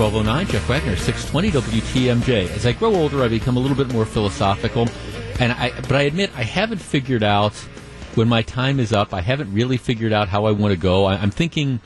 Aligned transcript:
1209, 0.00 0.46
Jeff 0.46 0.66
Wagner, 0.66 0.96
620 0.96 1.50
WTMJ. 1.50 2.56
As 2.56 2.64
I 2.64 2.72
grow 2.72 2.94
older, 2.94 3.22
I 3.22 3.28
become 3.28 3.58
a 3.58 3.60
little 3.60 3.76
bit 3.76 3.92
more 3.92 4.06
philosophical. 4.06 4.88
And 5.38 5.52
I, 5.52 5.78
but 5.78 5.92
I 5.92 6.02
admit 6.04 6.30
I 6.34 6.42
haven't 6.42 6.78
figured 6.78 7.22
out 7.22 7.54
when 8.14 8.26
my 8.26 8.40
time 8.40 8.80
is 8.80 8.94
up. 8.94 9.12
I 9.12 9.20
haven't 9.20 9.52
really 9.52 9.76
figured 9.76 10.14
out 10.14 10.26
how 10.28 10.46
I 10.46 10.52
want 10.52 10.72
to 10.72 10.78
go. 10.78 11.04
I, 11.04 11.16
I'm 11.16 11.30
thinking 11.30 11.80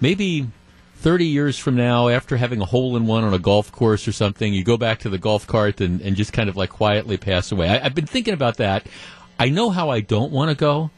maybe 0.00 0.48
30 0.94 1.26
years 1.26 1.58
from 1.58 1.76
now, 1.76 2.08
after 2.08 2.38
having 2.38 2.62
a 2.62 2.64
hole 2.64 2.96
in 2.96 3.04
one 3.04 3.22
on 3.22 3.34
a 3.34 3.38
golf 3.38 3.70
course 3.70 4.08
or 4.08 4.12
something, 4.12 4.54
you 4.54 4.64
go 4.64 4.78
back 4.78 5.00
to 5.00 5.10
the 5.10 5.18
golf 5.18 5.46
cart 5.46 5.82
and, 5.82 6.00
and 6.00 6.16
just 6.16 6.32
kind 6.32 6.48
of 6.48 6.56
like 6.56 6.70
quietly 6.70 7.18
pass 7.18 7.52
away. 7.52 7.68
I, 7.68 7.84
I've 7.84 7.94
been 7.94 8.06
thinking 8.06 8.32
about 8.32 8.56
that. 8.56 8.86
I 9.38 9.50
know 9.50 9.68
how 9.68 9.90
I 9.90 10.00
don't 10.00 10.32
want 10.32 10.48
to 10.48 10.56
go. 10.56 10.90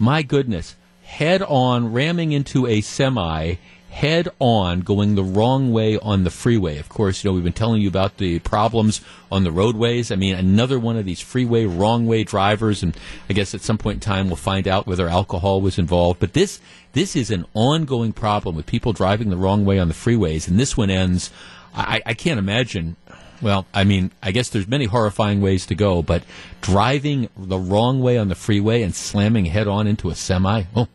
My 0.00 0.22
goodness, 0.22 0.74
head 1.04 1.40
on 1.40 1.92
ramming 1.92 2.32
into 2.32 2.66
a 2.66 2.80
semi 2.80 3.54
head 3.90 4.28
on 4.38 4.80
going 4.80 5.16
the 5.16 5.22
wrong 5.22 5.72
way 5.72 5.98
on 5.98 6.24
the 6.24 6.30
freeway. 6.30 6.78
Of 6.78 6.88
course, 6.88 7.22
you 7.22 7.28
know, 7.28 7.34
we've 7.34 7.44
been 7.44 7.52
telling 7.52 7.82
you 7.82 7.88
about 7.88 8.16
the 8.16 8.38
problems 8.38 9.00
on 9.30 9.44
the 9.44 9.50
roadways. 9.50 10.10
I 10.10 10.16
mean, 10.16 10.34
another 10.34 10.78
one 10.78 10.96
of 10.96 11.04
these 11.04 11.20
freeway 11.20 11.66
wrong 11.66 12.06
way 12.06 12.24
drivers, 12.24 12.82
and 12.82 12.96
I 13.28 13.32
guess 13.32 13.54
at 13.54 13.60
some 13.60 13.78
point 13.78 13.96
in 13.96 14.00
time 14.00 14.28
we'll 14.28 14.36
find 14.36 14.68
out 14.68 14.86
whether 14.86 15.08
alcohol 15.08 15.60
was 15.60 15.78
involved. 15.78 16.20
But 16.20 16.32
this, 16.32 16.60
this 16.92 17.16
is 17.16 17.30
an 17.30 17.44
ongoing 17.52 18.12
problem 18.12 18.54
with 18.54 18.66
people 18.66 18.92
driving 18.92 19.28
the 19.28 19.36
wrong 19.36 19.64
way 19.64 19.78
on 19.78 19.88
the 19.88 19.94
freeways, 19.94 20.48
and 20.48 20.58
this 20.58 20.76
one 20.76 20.90
ends. 20.90 21.30
I, 21.74 22.00
I 22.06 22.14
can't 22.14 22.38
imagine 22.38 22.96
well, 23.42 23.66
I 23.72 23.84
mean, 23.84 24.10
I 24.22 24.32
guess 24.32 24.50
there's 24.50 24.68
many 24.68 24.84
horrifying 24.84 25.40
ways 25.40 25.64
to 25.66 25.74
go, 25.74 26.02
but 26.02 26.22
driving 26.60 27.30
the 27.36 27.58
wrong 27.58 28.00
way 28.00 28.18
on 28.18 28.28
the 28.28 28.34
freeway 28.34 28.82
and 28.82 28.94
slamming 28.94 29.46
head 29.46 29.66
on 29.66 29.86
into 29.86 30.10
a 30.10 30.14
semi, 30.14 30.64
oh, 30.76 30.88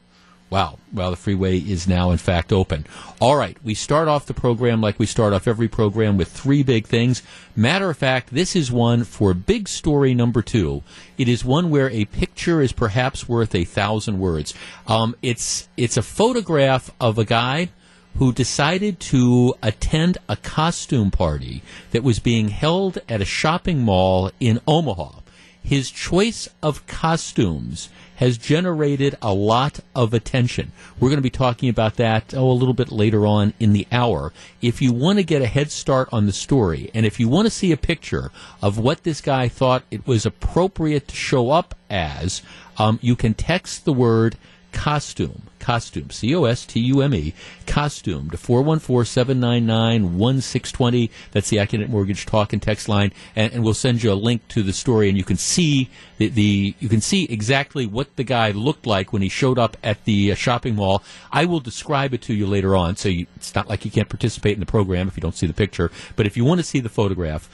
Wow. 0.50 0.78
Well, 0.94 1.10
the 1.10 1.18
freeway 1.18 1.58
is 1.58 1.88
now, 1.88 2.12
in 2.12 2.18
fact, 2.18 2.54
open. 2.54 2.86
All 3.20 3.36
right. 3.36 3.58
We 3.64 3.74
start 3.74 4.08
off 4.08 4.28
the 4.28 4.34
program 4.34 4.80
like 4.80 5.00
we 5.00 5.08
start 5.08 5.34
off 5.34 5.48
every 5.48 5.68
program 5.68 6.18
with 6.18 6.32
three 6.32 6.62
big 6.62 6.86
things. 6.86 7.24
Matter 7.56 7.90
of 7.90 7.98
fact, 7.98 8.30
this 8.32 8.56
is 8.56 8.72
one 8.72 9.04
for 9.04 9.34
big 9.34 9.68
story 9.68 10.14
number 10.14 10.44
two. 10.44 10.84
It 11.18 11.28
is 11.28 11.44
one 11.44 11.72
where 11.72 11.90
a 11.90 12.06
picture 12.06 12.62
is 12.62 12.72
perhaps 12.72 13.28
worth 13.28 13.56
a 13.56 13.66
thousand 13.66 14.20
words. 14.20 14.54
Um, 14.88 15.16
it's, 15.22 15.68
it's 15.78 15.98
a 15.98 16.04
photograph 16.04 16.92
of 17.02 17.18
a 17.18 17.26
guy 17.26 17.70
who 18.18 18.32
decided 18.32 19.00
to 19.00 19.56
attend 19.62 20.20
a 20.30 20.38
costume 20.38 21.12
party 21.12 21.64
that 21.92 22.04
was 22.04 22.20
being 22.20 22.50
held 22.50 23.00
at 23.10 23.22
a 23.22 23.26
shopping 23.26 23.82
mall 23.82 24.32
in 24.40 24.62
Omaha. 24.68 25.20
His 25.62 25.90
choice 25.90 26.48
of 26.62 26.86
costumes 26.86 27.90
has 28.16 28.38
generated 28.38 29.16
a 29.22 29.34
lot 29.34 29.80
of 29.94 30.14
attention. 30.14 30.72
We're 31.00 31.10
going 31.10 31.18
to 31.18 31.24
be 31.24 31.30
talking 31.30 31.70
about 31.70 31.96
that 31.96 32.34
oh 32.34 32.50
a 32.50 32.54
little 32.54 32.74
bit 32.74 32.92
later 32.92 33.26
on 33.26 33.54
in 33.60 33.74
the 33.74 33.88
hour. 33.92 34.34
If 34.62 34.82
you 34.82 34.94
want 34.94 35.20
to 35.20 35.24
get 35.24 35.42
a 35.42 35.48
head 35.48 35.72
start 35.72 36.10
on 36.12 36.26
the 36.26 36.32
story 36.32 36.90
and 36.94 37.06
if 37.06 37.20
you 37.20 37.28
want 37.28 37.46
to 37.46 37.52
see 37.52 37.72
a 37.72 37.78
picture 37.78 38.32
of 38.62 38.78
what 38.78 39.04
this 39.04 39.22
guy 39.22 39.48
thought 39.48 39.84
it 39.92 40.08
was 40.08 40.26
appropriate 40.26 41.08
to 41.10 41.16
show 41.16 41.52
up 41.52 41.76
as, 41.90 42.42
um, 42.78 43.00
you 43.02 43.16
can 43.16 43.34
text 43.34 43.86
the 43.86 43.94
word 43.94 44.38
costume, 44.76 45.44
costume, 45.58 46.10
C 46.10 46.36
O 46.36 46.44
S 46.44 46.66
T 46.66 46.82
U 46.82 47.02
M 47.02 47.16
E, 47.16 47.34
costume 47.66 48.30
to 48.30 48.38
414 48.38 49.06
799 49.06 50.20
1620. 50.20 51.10
That's 51.32 51.50
the 51.50 51.58
Accunet 51.58 51.88
Mortgage 51.88 52.26
talk 52.26 52.52
and 52.52 52.62
text 52.62 52.90
line. 52.90 53.14
And, 53.38 53.54
and, 53.54 53.64
we'll 53.64 53.74
send 53.74 54.04
you 54.04 54.12
a 54.12 54.14
link 54.14 54.46
to 54.50 54.62
the 54.62 54.74
story 54.74 55.08
and 55.08 55.18
you 55.18 55.24
can 55.24 55.38
see 55.38 55.90
the, 56.18 56.28
the, 56.28 56.76
you 56.80 56.90
can 56.90 57.00
see 57.00 57.24
exactly 57.24 57.86
what 57.86 58.18
the 58.18 58.26
guy 58.26 58.52
looked 58.52 58.86
like 58.86 59.14
when 59.14 59.22
he 59.22 59.30
showed 59.30 59.58
up 59.58 59.78
at 59.82 60.04
the 60.04 60.34
uh, 60.34 60.36
shopping 60.36 60.76
mall. 60.76 61.02
I 61.32 61.46
will 61.46 61.62
describe 61.62 62.14
it 62.14 62.22
to 62.24 62.34
you 62.34 62.46
later 62.46 62.76
on. 62.76 62.98
So 62.98 63.08
you, 63.08 63.26
it's 63.38 63.56
not 63.56 63.70
like 63.70 63.86
you 63.86 63.92
can't 63.92 64.10
participate 64.10 64.54
in 64.54 64.60
the 64.60 64.66
program 64.66 65.08
if 65.08 65.16
you 65.16 65.22
don't 65.22 65.36
see 65.36 65.48
the 65.48 65.54
picture. 65.54 65.90
But 66.18 66.28
if 66.28 66.36
you 66.36 66.44
want 66.44 66.60
to 66.60 66.66
see 66.66 66.82
the 66.82 66.90
photograph, 66.90 67.50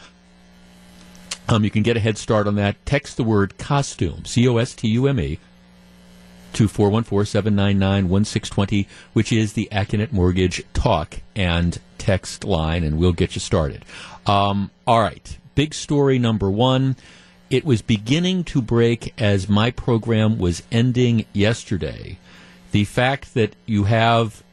um, 1.47 1.63
you 1.63 1.69
can 1.69 1.83
get 1.83 1.97
a 1.97 1.99
head 1.99 2.17
start 2.17 2.47
on 2.47 2.55
that. 2.55 2.83
Text 2.85 3.15
the 3.15 3.23
word 3.23 3.59
costume, 3.59 4.25
C 4.25 4.47
O 4.47 4.57
S 4.57 4.73
T 4.73 4.87
U 4.87 5.05
M 5.07 5.19
E, 5.19 5.39
to 6.53 6.67
414-799-1620, 6.67 8.87
which 9.13 9.31
is 9.31 9.53
the 9.53 9.69
Accunet 9.71 10.11
Mortgage 10.11 10.63
talk 10.73 11.21
and 11.35 11.79
text 11.97 12.43
line, 12.43 12.83
and 12.83 12.97
we'll 12.97 13.13
get 13.13 13.35
you 13.35 13.41
started. 13.41 13.85
Um, 14.25 14.71
all 14.87 15.01
right, 15.01 15.37
big 15.55 15.73
story 15.73 16.19
number 16.19 16.49
one. 16.49 16.95
It 17.49 17.65
was 17.65 17.81
beginning 17.81 18.45
to 18.45 18.61
break 18.61 19.13
as 19.19 19.49
my 19.49 19.71
program 19.71 20.39
was 20.39 20.63
ending 20.71 21.25
yesterday. 21.33 22.17
The 22.71 22.85
fact 22.85 23.33
that 23.33 23.55
you 23.65 23.83
have 23.85 24.43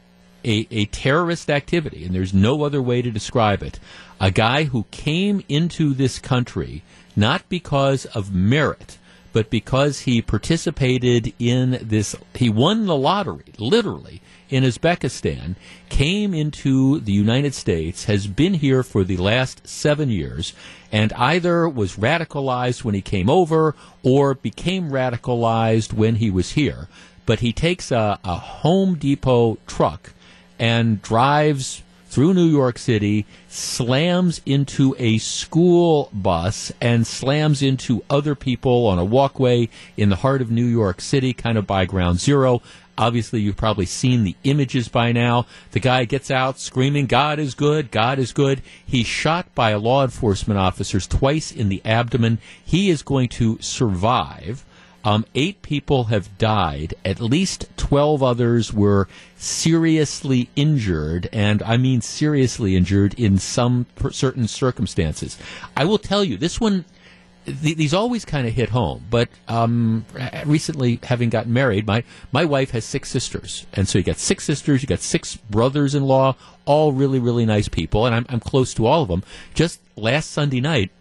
a, 0.43 0.67
a 0.69 0.85
terrorist 0.85 1.49
activity, 1.49 2.05
and 2.05 2.13
there's 2.13 2.33
no 2.33 2.63
other 2.63 2.81
way 2.81 3.01
to 3.01 3.11
describe 3.11 3.63
it, 3.63 3.79
a 4.19 4.31
guy 4.31 4.65
who 4.65 4.85
came 4.91 5.43
into 5.47 5.93
this 5.93 6.19
country 6.19 6.83
not 7.15 7.47
because 7.49 8.05
of 8.07 8.33
merit, 8.33 8.97
but 9.31 9.49
because 9.49 10.01
he 10.01 10.21
participated 10.21 11.33
in 11.39 11.79
this, 11.81 12.15
he 12.33 12.49
won 12.49 12.85
the 12.85 12.95
lottery, 12.95 13.53
literally, 13.57 14.21
in 14.49 14.63
Uzbekistan, 14.63 15.55
came 15.89 16.33
into 16.33 16.99
the 16.99 17.11
United 17.11 17.53
States, 17.53 18.05
has 18.05 18.25
been 18.25 18.55
here 18.55 18.81
for 18.81 19.03
the 19.03 19.17
last 19.17 19.67
seven 19.67 20.09
years, 20.09 20.53
and 20.91 21.13
either 21.13 21.69
was 21.69 21.97
radicalized 21.97 22.83
when 22.83 22.95
he 22.95 23.01
came 23.01 23.29
over 23.29 23.75
or 24.01 24.33
became 24.33 24.89
radicalized 24.89 25.93
when 25.93 26.15
he 26.15 26.31
was 26.31 26.53
here. 26.53 26.87
But 27.25 27.41
he 27.41 27.53
takes 27.53 27.91
a, 27.91 28.19
a 28.23 28.35
Home 28.35 28.95
Depot 28.95 29.59
truck 29.67 30.13
and 30.57 31.01
drives 31.01 31.83
through 32.09 32.33
New 32.33 32.47
York 32.47 32.79
City, 32.79 33.25
slams 33.47 34.41
into 34.45 34.95
a 34.97 35.19
school 35.19 36.09
bus 36.11 36.71
and 36.81 37.05
slams 37.05 37.61
into 37.61 38.03
other 38.09 38.33
people 38.35 38.87
on 38.87 38.97
a 38.97 39.05
walkway 39.05 39.69
in 39.95 40.09
the 40.09 40.17
heart 40.17 40.41
of 40.41 40.49
New 40.49 40.65
York 40.65 41.01
City, 41.01 41.33
kind 41.33 41.57
of 41.57 41.67
by 41.67 41.85
ground 41.85 42.19
zero. 42.19 42.61
Obviously, 42.97 43.39
you've 43.39 43.55
probably 43.55 43.85
seen 43.85 44.23
the 44.23 44.35
images 44.43 44.89
by 44.89 45.13
now. 45.13 45.45
The 45.71 45.79
guy 45.79 46.03
gets 46.03 46.29
out 46.29 46.59
screaming, 46.59 47.05
God 47.05 47.39
is 47.39 47.53
good, 47.53 47.91
God 47.91 48.19
is 48.19 48.33
good. 48.33 48.61
He's 48.85 49.07
shot 49.07 49.53
by 49.55 49.73
law 49.75 50.03
enforcement 50.03 50.59
officers 50.59 51.07
twice 51.07 51.51
in 51.51 51.69
the 51.69 51.81
abdomen. 51.85 52.39
He 52.65 52.89
is 52.89 53.01
going 53.01 53.29
to 53.29 53.57
survive. 53.61 54.65
Um, 55.03 55.25
eight 55.35 55.61
people 55.61 56.05
have 56.05 56.37
died. 56.37 56.93
At 57.05 57.21
least 57.21 57.67
12 57.77 58.21
others 58.21 58.73
were 58.73 59.07
seriously 59.37 60.49
injured, 60.55 61.29
and 61.31 61.63
I 61.63 61.77
mean 61.77 62.01
seriously 62.01 62.75
injured 62.75 63.13
in 63.13 63.37
some 63.37 63.85
certain 64.11 64.47
circumstances. 64.47 65.37
I 65.75 65.85
will 65.85 65.97
tell 65.97 66.23
you, 66.23 66.37
this 66.37 66.59
one, 66.59 66.85
th- 67.45 67.77
these 67.77 67.93
always 67.93 68.25
kind 68.25 68.47
of 68.47 68.53
hit 68.53 68.69
home, 68.69 69.05
but 69.09 69.29
um, 69.47 70.05
recently, 70.45 70.99
having 71.03 71.29
gotten 71.29 71.53
married, 71.53 71.87
my, 71.87 72.03
my 72.31 72.45
wife 72.45 72.71
has 72.71 72.83
six 72.83 73.09
sisters. 73.09 73.65
And 73.73 73.87
so 73.87 73.97
you 73.97 74.03
got 74.03 74.17
six 74.17 74.43
sisters, 74.43 74.81
you 74.81 74.87
got 74.87 74.99
six 74.99 75.35
brothers 75.35 75.95
in 75.95 76.03
law, 76.03 76.35
all 76.65 76.91
really, 76.91 77.19
really 77.19 77.45
nice 77.45 77.69
people, 77.69 78.05
and 78.05 78.13
I'm, 78.13 78.25
I'm 78.29 78.39
close 78.39 78.73
to 78.75 78.85
all 78.85 79.03
of 79.03 79.07
them. 79.07 79.23
Just 79.53 79.79
last 79.95 80.31
Sunday 80.31 80.59
night, 80.59 80.91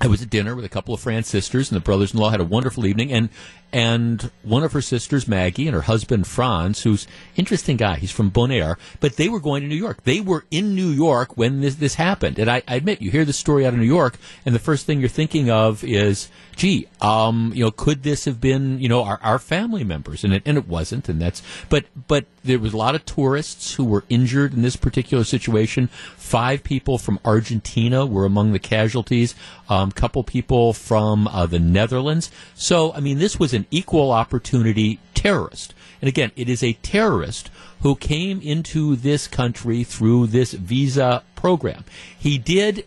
I 0.00 0.06
was 0.06 0.22
at 0.22 0.30
dinner 0.30 0.54
with 0.54 0.64
a 0.64 0.68
couple 0.70 0.94
of 0.94 1.00
Fran's 1.00 1.28
sisters, 1.28 1.70
and 1.70 1.76
the 1.76 1.84
brothers-in-law 1.84 2.30
had 2.30 2.40
a 2.40 2.44
wonderful 2.44 2.86
evening. 2.86 3.12
And 3.12 3.28
and 3.72 4.30
one 4.42 4.64
of 4.64 4.72
her 4.72 4.80
sisters, 4.80 5.28
Maggie, 5.28 5.66
and 5.66 5.74
her 5.74 5.82
husband 5.82 6.26
Franz, 6.26 6.82
who's 6.82 7.06
interesting 7.36 7.76
guy. 7.76 7.96
He's 7.96 8.10
from 8.10 8.30
Bonaire, 8.30 8.76
but 8.98 9.16
they 9.16 9.28
were 9.28 9.40
going 9.40 9.62
to 9.62 9.68
New 9.68 9.76
York. 9.76 10.04
They 10.04 10.20
were 10.20 10.44
in 10.50 10.74
New 10.74 10.88
York 10.88 11.36
when 11.36 11.60
this 11.60 11.76
this 11.76 11.94
happened. 11.94 12.38
And 12.38 12.50
I, 12.50 12.62
I 12.66 12.76
admit, 12.76 13.00
you 13.00 13.10
hear 13.10 13.24
the 13.24 13.32
story 13.32 13.66
out 13.66 13.72
of 13.72 13.78
New 13.78 13.86
York, 13.86 14.18
and 14.44 14.54
the 14.54 14.58
first 14.58 14.86
thing 14.86 15.00
you're 15.00 15.08
thinking 15.08 15.50
of 15.50 15.84
is, 15.84 16.28
gee, 16.56 16.88
um, 17.00 17.52
you 17.54 17.64
know, 17.64 17.70
could 17.70 18.02
this 18.02 18.24
have 18.24 18.40
been, 18.40 18.78
you 18.80 18.88
know, 18.88 19.04
our, 19.04 19.20
our 19.22 19.38
family 19.38 19.84
members? 19.84 20.24
And 20.24 20.34
it 20.34 20.42
and 20.44 20.58
it 20.58 20.66
wasn't. 20.66 21.08
And 21.08 21.20
that's 21.20 21.42
but 21.68 21.84
but 22.08 22.26
there 22.42 22.58
was 22.58 22.72
a 22.72 22.76
lot 22.76 22.94
of 22.94 23.04
tourists 23.04 23.74
who 23.74 23.84
were 23.84 24.04
injured 24.08 24.54
in 24.54 24.62
this 24.62 24.76
particular 24.76 25.24
situation. 25.24 25.88
Five 26.16 26.64
people 26.64 26.98
from 26.98 27.20
Argentina 27.24 28.06
were 28.06 28.24
among 28.24 28.52
the 28.52 28.58
casualties. 28.58 29.34
A 29.68 29.74
um, 29.74 29.92
couple 29.92 30.24
people 30.24 30.72
from 30.72 31.28
uh, 31.28 31.46
the 31.46 31.58
Netherlands. 31.58 32.30
So 32.54 32.92
I 32.94 33.00
mean, 33.00 33.18
this 33.18 33.38
was 33.38 33.54
an 33.54 33.59
an 33.60 33.66
equal 33.70 34.10
opportunity 34.10 34.98
terrorist. 35.14 35.74
And 36.00 36.08
again, 36.08 36.32
it 36.34 36.48
is 36.48 36.62
a 36.62 36.72
terrorist 36.72 37.50
who 37.82 37.94
came 37.94 38.40
into 38.40 38.96
this 38.96 39.28
country 39.28 39.84
through 39.84 40.28
this 40.28 40.52
visa 40.52 41.22
program. 41.34 41.84
He 42.18 42.38
did, 42.38 42.86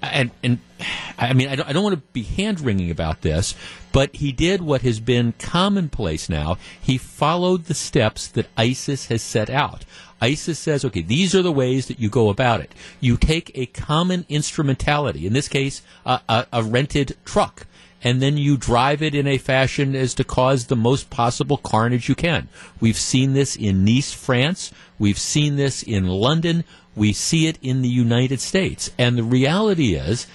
and, 0.00 0.30
and 0.44 0.60
I 1.18 1.32
mean, 1.32 1.48
I 1.48 1.56
don't, 1.56 1.68
I 1.68 1.72
don't 1.72 1.82
want 1.82 1.96
to 1.96 2.02
be 2.12 2.22
hand 2.22 2.60
wringing 2.60 2.90
about 2.90 3.22
this, 3.22 3.56
but 3.90 4.14
he 4.14 4.30
did 4.30 4.60
what 4.62 4.82
has 4.82 5.00
been 5.00 5.34
commonplace 5.38 6.28
now. 6.28 6.58
He 6.80 6.98
followed 6.98 7.64
the 7.64 7.74
steps 7.74 8.28
that 8.28 8.46
ISIS 8.56 9.06
has 9.06 9.22
set 9.22 9.50
out. 9.50 9.84
ISIS 10.20 10.58
says, 10.58 10.84
okay, 10.84 11.02
these 11.02 11.34
are 11.34 11.42
the 11.42 11.52
ways 11.52 11.88
that 11.88 11.98
you 11.98 12.08
go 12.08 12.28
about 12.30 12.60
it. 12.60 12.72
You 13.00 13.16
take 13.16 13.50
a 13.54 13.66
common 13.66 14.24
instrumentality, 14.28 15.26
in 15.26 15.32
this 15.32 15.48
case, 15.48 15.82
a, 16.04 16.20
a, 16.28 16.46
a 16.52 16.62
rented 16.62 17.16
truck 17.24 17.66
and 18.06 18.22
then 18.22 18.36
you 18.36 18.56
drive 18.56 19.02
it 19.02 19.16
in 19.16 19.26
a 19.26 19.36
fashion 19.36 19.96
as 19.96 20.14
to 20.14 20.22
cause 20.22 20.66
the 20.66 20.76
most 20.76 21.10
possible 21.10 21.56
carnage 21.56 22.08
you 22.08 22.14
can. 22.14 22.48
We've 22.78 22.96
seen 22.96 23.32
this 23.32 23.56
in 23.56 23.84
Nice, 23.84 24.12
France. 24.12 24.70
We've 24.96 25.18
seen 25.18 25.56
this 25.56 25.82
in 25.82 26.06
London. 26.06 26.62
We 26.94 27.12
see 27.12 27.48
it 27.48 27.58
in 27.62 27.82
the 27.82 27.88
United 27.88 28.40
States. 28.40 28.92
And 28.96 29.18
the 29.18 29.24
reality 29.24 29.94
is, 29.94 30.28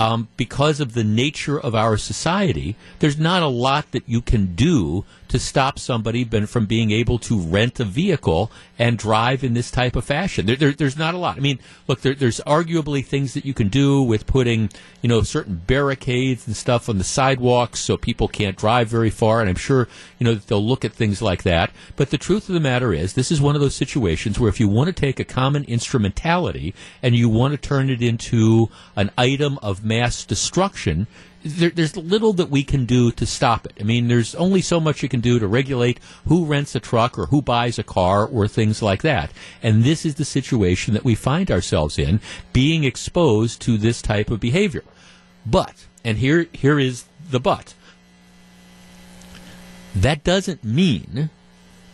um, 0.00 0.28
because 0.38 0.80
of 0.80 0.94
the 0.94 1.04
nature 1.04 1.60
of 1.60 1.74
our 1.74 1.98
society, 1.98 2.74
there's 3.00 3.18
not 3.18 3.42
a 3.42 3.48
lot 3.48 3.92
that 3.92 4.08
you 4.08 4.22
can 4.22 4.54
do 4.54 5.04
to 5.28 5.38
stop 5.38 5.78
somebody 5.78 6.24
from 6.24 6.66
being 6.66 6.90
able 6.90 7.16
to 7.16 7.38
rent 7.38 7.78
a 7.78 7.84
vehicle 7.84 8.50
and 8.78 8.98
drive 8.98 9.44
in 9.44 9.54
this 9.54 9.70
type 9.70 9.94
of 9.94 10.04
fashion. 10.04 10.46
There, 10.46 10.56
there, 10.56 10.72
there's 10.72 10.96
not 10.96 11.14
a 11.14 11.18
lot. 11.18 11.36
I 11.36 11.40
mean, 11.40 11.60
look, 11.86 12.00
there, 12.00 12.14
there's 12.14 12.40
arguably 12.40 13.04
things 13.04 13.34
that 13.34 13.44
you 13.44 13.54
can 13.54 13.68
do 13.68 14.02
with 14.02 14.26
putting, 14.26 14.70
you 15.02 15.08
know, 15.08 15.22
certain 15.22 15.62
barricades 15.64 16.48
and 16.48 16.56
stuff 16.56 16.88
on 16.88 16.98
the 16.98 17.04
sidewalks 17.04 17.78
so 17.78 17.96
people 17.96 18.26
can't 18.26 18.56
drive 18.56 18.88
very 18.88 19.10
far. 19.10 19.40
And 19.40 19.48
I'm 19.48 19.54
sure, 19.54 19.86
you 20.18 20.24
know, 20.24 20.34
they'll 20.34 20.66
look 20.66 20.84
at 20.84 20.92
things 20.92 21.22
like 21.22 21.44
that. 21.44 21.70
But 21.94 22.10
the 22.10 22.18
truth 22.18 22.48
of 22.48 22.54
the 22.54 22.60
matter 22.60 22.92
is, 22.92 23.12
this 23.12 23.30
is 23.30 23.40
one 23.40 23.54
of 23.54 23.60
those 23.60 23.76
situations 23.76 24.40
where 24.40 24.48
if 24.48 24.58
you 24.58 24.66
want 24.66 24.88
to 24.88 25.00
take 25.00 25.20
a 25.20 25.24
common 25.24 25.62
instrumentality 25.64 26.74
and 27.04 27.14
you 27.14 27.28
want 27.28 27.52
to 27.52 27.68
turn 27.68 27.88
it 27.88 28.02
into 28.02 28.68
an 28.96 29.12
item 29.16 29.58
of 29.62 29.84
mass 29.90 30.24
destruction, 30.24 31.06
there, 31.42 31.70
there's 31.70 31.96
little 31.96 32.32
that 32.34 32.48
we 32.50 32.62
can 32.62 32.84
do 32.84 33.10
to 33.12 33.26
stop 33.26 33.66
it. 33.66 33.72
I 33.80 33.82
mean, 33.82 34.08
there's 34.08 34.34
only 34.34 34.60
so 34.60 34.78
much 34.78 35.02
you 35.02 35.08
can 35.08 35.20
do 35.20 35.38
to 35.38 35.48
regulate 35.48 35.98
who 36.26 36.44
rents 36.44 36.74
a 36.74 36.80
truck 36.80 37.18
or 37.18 37.26
who 37.26 37.42
buys 37.42 37.78
a 37.78 37.82
car 37.82 38.26
or 38.26 38.46
things 38.46 38.82
like 38.82 39.02
that. 39.02 39.30
And 39.62 39.82
this 39.82 40.06
is 40.06 40.14
the 40.14 40.24
situation 40.24 40.94
that 40.94 41.04
we 41.04 41.14
find 41.14 41.50
ourselves 41.50 41.98
in, 41.98 42.20
being 42.52 42.84
exposed 42.84 43.60
to 43.62 43.78
this 43.78 44.00
type 44.00 44.30
of 44.30 44.38
behavior. 44.38 44.84
But, 45.44 45.86
and 46.04 46.18
here, 46.18 46.46
here 46.52 46.78
is 46.78 47.04
the 47.30 47.40
but. 47.40 47.74
That 49.94 50.22
doesn't 50.22 50.62
mean 50.62 51.30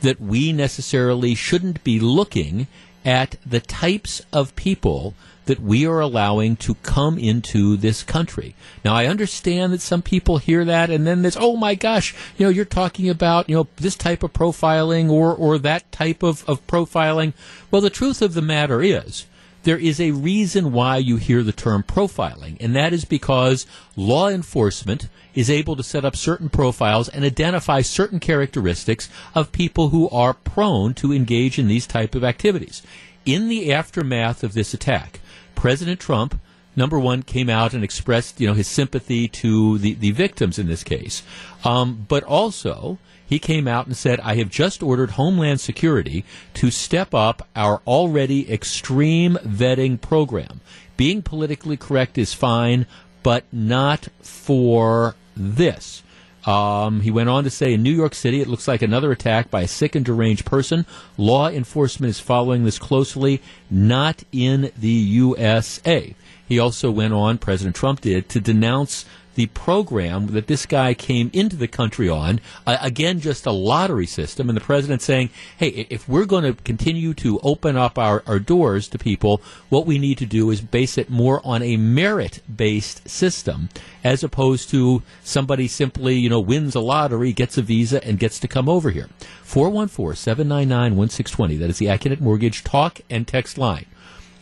that 0.03 0.21
we 0.21 0.53
necessarily 0.53 1.35
shouldn't 1.35 1.83
be 1.83 1.99
looking 1.99 2.67
at 3.05 3.37
the 3.47 3.61
types 3.61 4.21
of 4.33 4.55
people 4.57 5.15
that 5.47 5.61
we 5.61 5.87
are 5.87 6.01
allowing 6.01 6.57
to 6.57 6.75
come 6.77 7.19
into 7.19 7.77
this 7.77 8.03
country. 8.03 8.55
Now, 8.85 8.95
I 8.95 9.07
understand 9.07 9.73
that 9.73 9.81
some 9.81 10.03
people 10.03 10.39
hear 10.39 10.65
that 10.65 10.91
and 10.91 11.07
then 11.07 11.23
there's, 11.23 11.37
oh 11.37 11.57
my 11.57 11.75
gosh, 11.75 12.15
you 12.37 12.45
know, 12.45 12.51
you're 12.51 12.65
talking 12.65 13.09
about, 13.09 13.49
you 13.49 13.57
know, 13.57 13.69
this 13.77 13.97
type 13.97 14.23
of 14.23 14.33
profiling 14.33 15.11
or, 15.11 15.35
or 15.35 15.59
that 15.59 15.91
type 15.91 16.23
of, 16.23 16.49
of 16.49 16.67
profiling. 16.67 17.33
Well, 17.71 17.81
the 17.81 17.91
truth 17.91 18.23
of 18.23 18.35
the 18.35 18.43
matter 18.43 18.83
is, 18.83 19.27
there 19.63 19.77
is 19.77 20.01
a 20.01 20.13
reason 20.13 20.71
why 20.71 20.99
you 20.99 21.17
hear 21.17 21.43
the 21.43 21.51
term 21.51 21.83
profiling, 21.83 22.57
and 22.61 22.77
that 22.77 22.93
is 22.93 23.05
because 23.05 23.67
law 23.97 24.29
enforcement 24.29 25.09
is 25.35 25.51
able 25.51 25.75
to 25.75 25.83
set 25.83 26.05
up 26.05 26.15
certain 26.15 26.49
profiles 26.49 27.09
and 27.09 27.25
identify 27.25 27.81
certain 27.81 28.21
characteristics 28.21 29.09
of 29.35 29.51
people 29.51 29.89
who 29.89 30.09
are 30.11 30.35
prone 30.35 30.95
to 30.95 31.13
engage 31.13 31.59
in 31.59 31.67
these 31.67 31.85
type 31.85 32.15
of 32.15 32.23
activities. 32.23 32.81
In 33.25 33.49
the 33.49 33.73
aftermath 33.73 34.45
of 34.45 34.53
this 34.53 34.73
attack, 34.73 35.19
President 35.57 35.99
Trump, 35.99 36.41
number 36.77 36.99
one, 37.01 37.23
came 37.25 37.51
out 37.51 37.75
and 37.75 37.83
expressed, 37.83 38.41
you 38.41 38.47
know, 38.47 38.55
his 38.55 38.69
sympathy 38.69 39.27
to 39.27 39.79
the, 39.79 39.95
the 39.95 40.13
victims 40.13 40.59
in 40.59 40.69
this 40.69 40.85
case. 40.85 41.25
Um, 41.65 42.07
but 42.09 42.23
also, 42.23 42.99
he 43.27 43.41
came 43.41 43.67
out 43.67 43.87
and 43.87 43.97
said, 43.97 44.21
I 44.21 44.37
have 44.37 44.51
just 44.51 44.83
ordered 44.83 45.13
Homeland 45.13 45.61
Security 45.61 46.25
to 46.55 46.71
step 46.71 47.13
up 47.13 47.49
our 47.57 47.83
already 47.87 48.51
extreme 48.53 49.37
vetting 49.43 50.01
program. 50.01 50.61
Being 50.97 51.23
politically 51.23 51.77
correct 51.77 52.17
is 52.17 52.33
fine, 52.33 52.87
but 53.25 53.45
not 53.53 54.09
for 54.23 55.17
this. 55.37 56.03
Um, 56.47 57.01
he 57.01 57.11
went 57.11 57.29
on 57.29 57.45
to 57.45 57.51
say 57.51 57.75
in 57.75 57.83
New 57.83 57.93
York 57.93 58.15
City, 58.15 58.41
it 58.41 58.47
looks 58.47 58.69
like 58.69 58.81
another 58.81 59.11
attack 59.11 59.51
by 59.51 59.63
a 59.63 59.69
sick 59.69 59.95
and 59.97 60.05
deranged 60.05 60.47
person. 60.47 60.87
Law 61.19 61.49
enforcement 61.49 62.11
is 62.11 62.21
following 62.21 62.65
this 62.65 62.79
closely, 62.79 63.43
not 63.69 64.23
in 64.31 64.71
the 64.79 64.89
USA. 64.89 66.15
He 66.49 66.61
also 66.61 66.91
went 66.91 67.13
on, 67.13 67.39
President 67.39 67.75
Trump 67.75 68.01
did, 68.01 68.29
to 68.29 68.41
denounce 68.41 69.05
the 69.37 69.47
program 69.49 70.29
that 70.29 70.49
this 70.49 70.67
guy 70.67 70.95
came 70.95 71.31
into 71.33 71.57
the 71.57 71.69
country 71.69 72.09
on. 72.09 72.41
Uh, 72.67 72.79
again, 72.81 73.21
just 73.21 73.47
a 73.47 73.53
lottery 73.53 74.07
system. 74.07 74.49
And 74.49 74.57
the 74.57 74.63
president 74.63 75.03
saying, 75.03 75.31
hey, 75.59 75.87
if 75.91 76.09
we're 76.09 76.25
going 76.25 76.45
to 76.45 76.63
continue 76.63 77.15
to 77.15 77.39
open 77.41 77.77
up 77.77 77.99
our, 77.99 78.23
our 78.27 78.39
doors 78.39 78.89
to 78.89 78.99
people, 78.99 79.41
what 79.69 79.87
we 79.87 79.99
need 79.99 80.19
to 80.19 80.27
do 80.27 80.51
is 80.51 80.61
base 80.61 80.99
it 80.99 81.11
more 81.11 81.41
on 81.45 81.63
a 81.63 81.77
merit 81.77 82.43
based 82.55 83.09
system 83.09 83.69
as 84.03 84.25
opposed 84.25 84.71
to 84.71 85.03
somebody 85.23 85.69
simply, 85.69 86.15
you 86.15 86.31
know, 86.31 86.41
wins 86.41 86.75
a 86.75 86.81
lottery, 86.81 87.33
gets 87.33 87.59
a 87.59 87.63
visa, 87.63 88.03
and 88.05 88.19
gets 88.19 88.41
to 88.41 88.49
come 88.49 88.69
over 88.69 88.91
here. 88.91 89.09
414 89.43 90.17
799 90.17 90.97
1620. 90.97 91.57
That 91.57 91.71
is 91.71 91.79
the 91.79 91.87
Accunet 91.87 92.21
Mortgage 92.21 92.65
talk 92.65 93.01
and 93.11 93.29
text 93.29 93.59
line. 93.59 93.87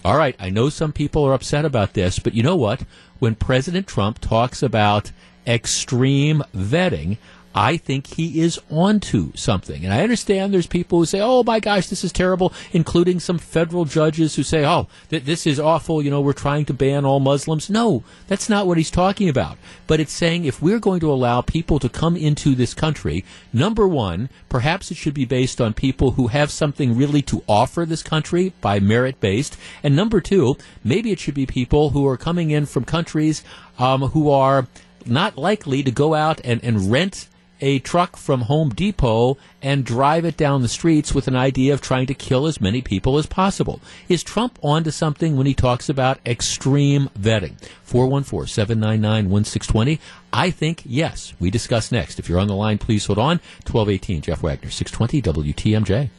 All 0.05 0.19
right, 0.19 0.37
I 0.39 0.51
know 0.51 0.69
some 0.69 0.93
people 0.93 1.25
are 1.25 1.33
upset 1.33 1.65
about 1.65 1.95
this, 1.95 2.19
but 2.19 2.35
you 2.35 2.43
know 2.43 2.57
what? 2.57 2.83
When 3.21 3.35
President 3.35 3.87
Trump 3.87 4.19
talks 4.19 4.63
about 4.63 5.13
extreme 5.47 6.43
vetting, 6.55 7.17
I 7.55 7.77
think 7.77 8.09
he 8.09 8.41
is 8.41 8.61
onto 8.69 9.33
something. 9.35 9.85
And 9.85 9.95
I 9.95 10.03
understand 10.03 10.53
there's 10.53 10.67
people 10.67 10.99
who 10.99 11.07
say, 11.07 11.21
oh 11.21 11.45
my 11.45 11.61
gosh, 11.61 11.87
this 11.87 12.03
is 12.03 12.13
terrible, 12.13 12.53
including 12.73 13.21
some 13.21 13.39
federal 13.39 13.85
judges 13.85 14.35
who 14.35 14.43
say, 14.43 14.65
oh, 14.65 14.89
th- 15.09 15.25
this 15.25 15.47
is 15.47 15.61
awful, 15.61 16.03
you 16.03 16.11
know, 16.11 16.21
we're 16.21 16.33
trying 16.33 16.65
to 16.65 16.75
ban 16.75 17.05
all 17.05 17.21
Muslims. 17.21 17.71
No, 17.71 18.03
that's 18.27 18.49
not 18.49 18.67
what 18.67 18.77
he's 18.77 18.91
talking 18.91 19.29
about. 19.29 19.57
But 19.87 20.01
it's 20.01 20.13
saying 20.13 20.45
if 20.45 20.61
we're 20.61 20.81
going 20.81 21.01
to 21.01 21.13
allow 21.13 21.43
people 21.43 21.79
to 21.79 21.89
come 21.89 22.17
into 22.17 22.57
this 22.57 22.75
country, 22.75 23.25
number 23.53 23.87
one, 23.87 24.31
perhaps 24.49 24.91
it 24.91 24.97
should 24.97 25.15
be 25.15 25.25
based 25.25 25.61
on 25.61 25.75
people 25.75 26.13
who 26.13 26.29
have 26.29 26.51
something 26.51 26.97
really 26.97 27.23
to 27.23 27.45
offer 27.49 27.87
this 27.87 28.03
country 28.03 28.53
by 28.61 28.81
merit 28.81 29.21
based. 29.21 29.57
And 29.83 29.95
number 29.95 30.21
two, 30.21 30.57
maybe 30.83 31.13
it 31.13 31.21
should 31.21 31.35
be 31.35 31.47
people 31.47 31.91
who 31.91 32.05
are 32.09 32.17
coming 32.17 32.51
in 32.51 32.67
from 32.67 32.85
countries 32.85 33.45
um, 33.79 34.03
who 34.09 34.29
are 34.31 34.67
not 35.07 35.37
likely 35.37 35.83
to 35.83 35.91
go 35.91 36.15
out 36.15 36.41
and, 36.45 36.63
and 36.65 36.91
rent 36.91 37.29
a 37.65 37.79
truck 37.79 38.15
from 38.15 38.43
Home 38.43 38.69
Depot 38.69 39.39
and 39.63 39.87
drive 39.87 40.27
it 40.27 40.37
down 40.37 40.61
the 40.61 40.69
streets 40.69 41.15
with 41.15 41.27
an 41.29 41.35
idea 41.35 41.73
of 41.73 41.81
trying 41.81 42.07
to 42.09 42.15
kill 42.15 42.47
as 42.47 42.61
many 42.61 42.83
people 42.83 43.17
as 43.17 43.25
possible. 43.25 43.81
Is 44.07 44.23
Trump 44.23 44.59
onto 44.61 44.91
something 44.91 45.35
when 45.35 45.47
he 45.47 45.55
talks 45.55 45.89
about 45.89 46.21
extreme 46.27 47.09
vetting? 47.19 47.59
414 47.83 48.49
799 48.49 49.31
1620. 49.31 49.99
I 50.31 50.51
think 50.51 50.83
yes. 50.85 51.33
We 51.41 51.51
discuss 51.51 51.91
next. 51.91 52.19
If 52.19 52.29
you're 52.29 52.39
on 52.39 52.49
the 52.49 52.55
line, 52.55 52.77
please 52.77 53.07
hold 53.07 53.19
on. 53.19 53.41
1218, 53.67 54.21
Jeff 54.21 54.43
Wagner, 54.43 54.69
620 54.69 55.23
WTMJ. 55.23 56.11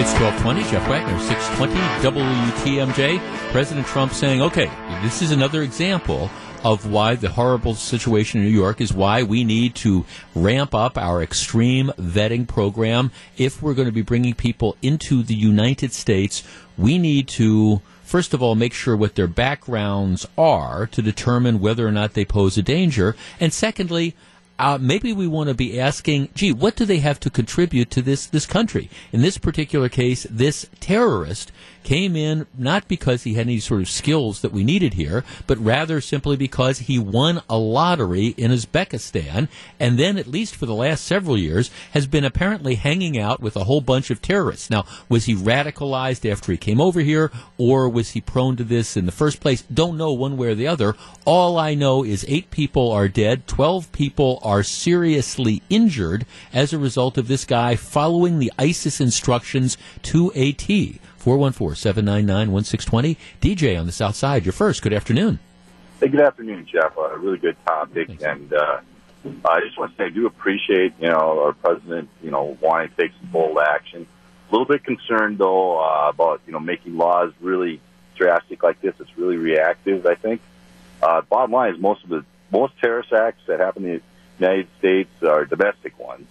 It's 0.00 0.12
1220, 0.12 0.62
Jeff 0.70 0.88
Wagner, 0.88 1.18
620 1.18 1.74
WTMJ. 2.16 3.50
President 3.50 3.86
Trump 3.86 4.12
saying, 4.12 4.40
okay, 4.40 4.70
this 5.02 5.20
is 5.20 5.32
another 5.32 5.62
example 5.62 6.30
of 6.64 6.90
why 6.90 7.14
the 7.14 7.30
horrible 7.30 7.74
situation 7.74 8.40
in 8.40 8.46
New 8.46 8.52
York 8.52 8.80
is 8.80 8.92
why 8.92 9.22
we 9.22 9.44
need 9.44 9.74
to 9.76 10.04
ramp 10.34 10.74
up 10.74 10.98
our 10.98 11.22
extreme 11.22 11.92
vetting 11.98 12.46
program. 12.46 13.10
If 13.36 13.62
we're 13.62 13.74
going 13.74 13.88
to 13.88 13.92
be 13.92 14.02
bringing 14.02 14.34
people 14.34 14.76
into 14.82 15.22
the 15.22 15.34
United 15.34 15.92
States, 15.92 16.42
we 16.76 16.98
need 16.98 17.28
to 17.28 17.80
first 18.08 18.32
of 18.32 18.42
all, 18.42 18.54
make 18.54 18.72
sure 18.72 18.96
what 18.96 19.16
their 19.16 19.26
backgrounds 19.26 20.26
are 20.38 20.86
to 20.86 21.02
determine 21.02 21.60
whether 21.60 21.86
or 21.86 21.92
not 21.92 22.14
they 22.14 22.24
pose 22.24 22.56
a 22.56 22.62
danger. 22.62 23.14
And 23.38 23.52
secondly, 23.52 24.16
uh, 24.58 24.78
maybe 24.80 25.12
we 25.12 25.26
want 25.26 25.48
to 25.48 25.54
be 25.54 25.78
asking, 25.78 26.28
gee, 26.34 26.52
what 26.52 26.76
do 26.76 26.84
they 26.84 26.98
have 26.98 27.20
to 27.20 27.30
contribute 27.30 27.90
to 27.90 28.02
this, 28.02 28.26
this 28.26 28.46
country? 28.46 28.90
In 29.12 29.22
this 29.22 29.38
particular 29.38 29.88
case, 29.88 30.26
this 30.30 30.68
terrorist 30.80 31.52
came 31.84 32.16
in 32.16 32.46
not 32.56 32.86
because 32.86 33.22
he 33.22 33.34
had 33.34 33.46
any 33.46 33.58
sort 33.58 33.80
of 33.80 33.88
skills 33.88 34.42
that 34.42 34.52
we 34.52 34.62
needed 34.62 34.94
here, 34.94 35.24
but 35.46 35.56
rather 35.58 36.00
simply 36.00 36.36
because 36.36 36.80
he 36.80 36.98
won 36.98 37.40
a 37.48 37.56
lottery 37.56 38.34
in 38.36 38.50
Uzbekistan, 38.50 39.48
and 39.80 39.98
then, 39.98 40.18
at 40.18 40.26
least 40.26 40.54
for 40.54 40.66
the 40.66 40.74
last 40.74 41.04
several 41.04 41.38
years, 41.38 41.70
has 41.92 42.06
been 42.06 42.24
apparently 42.24 42.74
hanging 42.74 43.18
out 43.18 43.40
with 43.40 43.56
a 43.56 43.64
whole 43.64 43.80
bunch 43.80 44.10
of 44.10 44.20
terrorists. 44.20 44.68
Now, 44.68 44.84
was 45.08 45.24
he 45.24 45.34
radicalized 45.34 46.30
after 46.30 46.52
he 46.52 46.58
came 46.58 46.80
over 46.80 47.00
here, 47.00 47.30
or 47.56 47.88
was 47.88 48.10
he 48.10 48.20
prone 48.20 48.56
to 48.56 48.64
this 48.64 48.96
in 48.96 49.06
the 49.06 49.12
first 49.12 49.40
place? 49.40 49.62
Don't 49.62 49.96
know 49.96 50.12
one 50.12 50.36
way 50.36 50.48
or 50.48 50.54
the 50.54 50.66
other. 50.66 50.94
All 51.24 51.58
I 51.58 51.74
know 51.74 52.04
is 52.04 52.24
eight 52.28 52.50
people 52.50 52.90
are 52.90 53.08
dead, 53.08 53.46
12 53.46 53.92
people 53.92 54.40
are 54.48 54.62
seriously 54.62 55.60
injured 55.68 56.24
as 56.54 56.72
a 56.72 56.78
result 56.78 57.18
of 57.18 57.28
this 57.28 57.44
guy 57.44 57.76
following 57.76 58.38
the 58.38 58.50
ISIS 58.58 58.98
instructions 58.98 59.76
to 60.00 60.32
a 60.34 60.52
T. 60.52 61.00
414 61.18 61.76
799 61.76 62.52
1620. 62.52 63.18
DJ 63.42 63.78
on 63.78 63.84
the 63.84 63.92
South 63.92 64.16
Side, 64.16 64.46
you're 64.46 64.54
first. 64.54 64.80
Good 64.80 64.94
afternoon. 64.94 65.38
Hey, 66.00 66.08
good 66.08 66.22
afternoon, 66.22 66.66
Jeff. 66.66 66.96
A 66.96 67.18
really 67.18 67.36
good 67.36 67.56
topic. 67.66 68.08
Thanks. 68.08 68.22
And 68.22 68.50
uh, 68.54 68.80
I 69.44 69.60
just 69.60 69.78
want 69.78 69.92
to 69.92 69.96
say 69.98 70.06
I 70.06 70.08
do 70.08 70.26
appreciate, 70.26 70.94
you 70.98 71.08
know, 71.08 71.44
our 71.44 71.52
president, 71.52 72.08
you 72.22 72.30
know, 72.30 72.56
wanting 72.62 72.88
to 72.88 72.96
take 72.96 73.12
some 73.20 73.30
bold 73.30 73.58
action. 73.58 74.06
A 74.48 74.52
little 74.52 74.66
bit 74.66 74.82
concerned, 74.82 75.36
though, 75.36 75.78
uh, 75.78 76.08
about, 76.08 76.40
you 76.46 76.54
know, 76.54 76.60
making 76.60 76.96
laws 76.96 77.34
really 77.42 77.82
drastic 78.16 78.62
like 78.62 78.80
this. 78.80 78.94
It's 78.98 79.18
really 79.18 79.36
reactive, 79.36 80.06
I 80.06 80.14
think. 80.14 80.40
Uh, 81.02 81.20
bottom 81.20 81.50
line 81.50 81.74
is 81.74 81.80
most 81.80 82.02
of 82.04 82.08
the 82.08 82.24
most 82.50 82.72
terrorist 82.80 83.12
acts 83.12 83.42
that 83.46 83.60
happen 83.60 84.00
United 84.38 84.68
States 84.78 85.22
are 85.22 85.44
domestic 85.44 85.98
ones. 85.98 86.26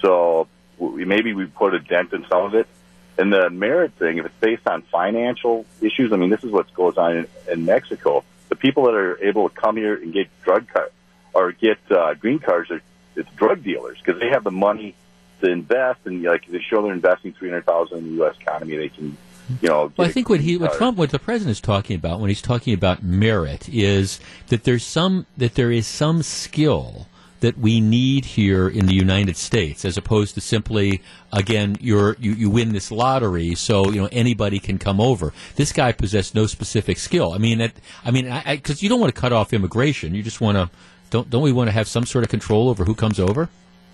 So 0.00 0.48
maybe 0.80 1.34
we 1.34 1.46
put 1.46 1.74
a 1.74 1.80
dent 1.80 2.12
in 2.12 2.26
some 2.28 2.44
of 2.44 2.54
it. 2.54 2.68
And 3.16 3.32
the 3.32 3.50
merit 3.50 3.94
thing, 3.94 4.18
if 4.18 4.26
it's 4.26 4.34
based 4.40 4.66
on 4.66 4.82
financial 4.82 5.66
issues, 5.80 6.12
I 6.12 6.16
mean, 6.16 6.30
this 6.30 6.44
is 6.44 6.52
what 6.52 6.72
goes 6.72 6.96
on 6.96 7.16
in, 7.16 7.26
in 7.50 7.64
Mexico. 7.64 8.24
The 8.48 8.54
people 8.54 8.84
that 8.84 8.94
are 8.94 9.20
able 9.22 9.48
to 9.48 9.54
come 9.54 9.76
here 9.76 9.94
and 9.94 10.12
get 10.12 10.28
drug 10.44 10.68
card 10.68 10.92
or 11.34 11.52
get 11.52 11.78
uh, 11.90 12.14
green 12.14 12.38
cards 12.38 12.70
are 12.70 12.80
it's 13.16 13.30
drug 13.32 13.62
dealers 13.62 13.98
because 13.98 14.20
they 14.20 14.28
have 14.28 14.44
the 14.44 14.50
money 14.50 14.94
to 15.40 15.50
invest 15.50 16.00
and 16.04 16.22
like 16.22 16.46
they 16.46 16.60
show 16.60 16.82
they're 16.82 16.92
investing 16.92 17.32
three 17.32 17.48
hundred 17.48 17.66
thousand 17.66 17.98
in 17.98 18.04
the 18.04 18.10
U.S. 18.22 18.36
economy. 18.40 18.76
They 18.76 18.88
can, 18.88 19.16
you 19.60 19.68
know. 19.68 19.92
Well, 19.96 20.08
I 20.08 20.12
think 20.12 20.28
what 20.28 20.40
he, 20.40 20.56
what 20.56 20.74
Trump, 20.74 20.96
what 20.96 21.10
the 21.10 21.18
president 21.18 21.52
is 21.52 21.60
talking 21.60 21.96
about 21.96 22.20
when 22.20 22.28
he's 22.28 22.42
talking 22.42 22.74
about 22.74 23.02
merit 23.02 23.68
is 23.68 24.20
that 24.48 24.64
there's 24.64 24.84
some 24.84 25.26
that 25.36 25.54
there 25.54 25.72
is 25.72 25.86
some 25.86 26.22
skill 26.22 27.08
that 27.40 27.56
we 27.58 27.80
need 27.80 28.24
here 28.24 28.68
in 28.68 28.86
the 28.86 28.94
United 28.94 29.36
States, 29.36 29.84
as 29.84 29.96
opposed 29.96 30.34
to 30.34 30.40
simply, 30.40 31.00
again, 31.32 31.76
you, 31.80 32.16
you 32.18 32.50
win 32.50 32.72
this 32.72 32.90
lottery, 32.90 33.54
so 33.54 33.90
you 33.90 34.00
know 34.00 34.08
anybody 34.10 34.58
can 34.58 34.78
come 34.78 35.00
over. 35.00 35.32
This 35.56 35.72
guy 35.72 35.92
possessed 35.92 36.34
no 36.34 36.46
specific 36.46 36.98
skill. 36.98 37.32
I 37.32 37.38
mean, 37.38 37.60
it, 37.60 37.72
I 38.04 38.10
mean, 38.10 38.32
because 38.46 38.82
you 38.82 38.88
don't 38.88 39.00
want 39.00 39.14
to 39.14 39.20
cut 39.20 39.32
off 39.32 39.52
immigration, 39.52 40.14
you 40.14 40.22
just 40.22 40.40
want 40.40 40.56
to. 40.56 40.70
Don't 41.10 41.30
don't 41.30 41.42
we 41.42 41.52
want 41.52 41.68
to 41.68 41.72
have 41.72 41.88
some 41.88 42.04
sort 42.04 42.24
of 42.24 42.30
control 42.30 42.68
over 42.68 42.84
who 42.84 42.94
comes 42.94 43.18
over? 43.18 43.48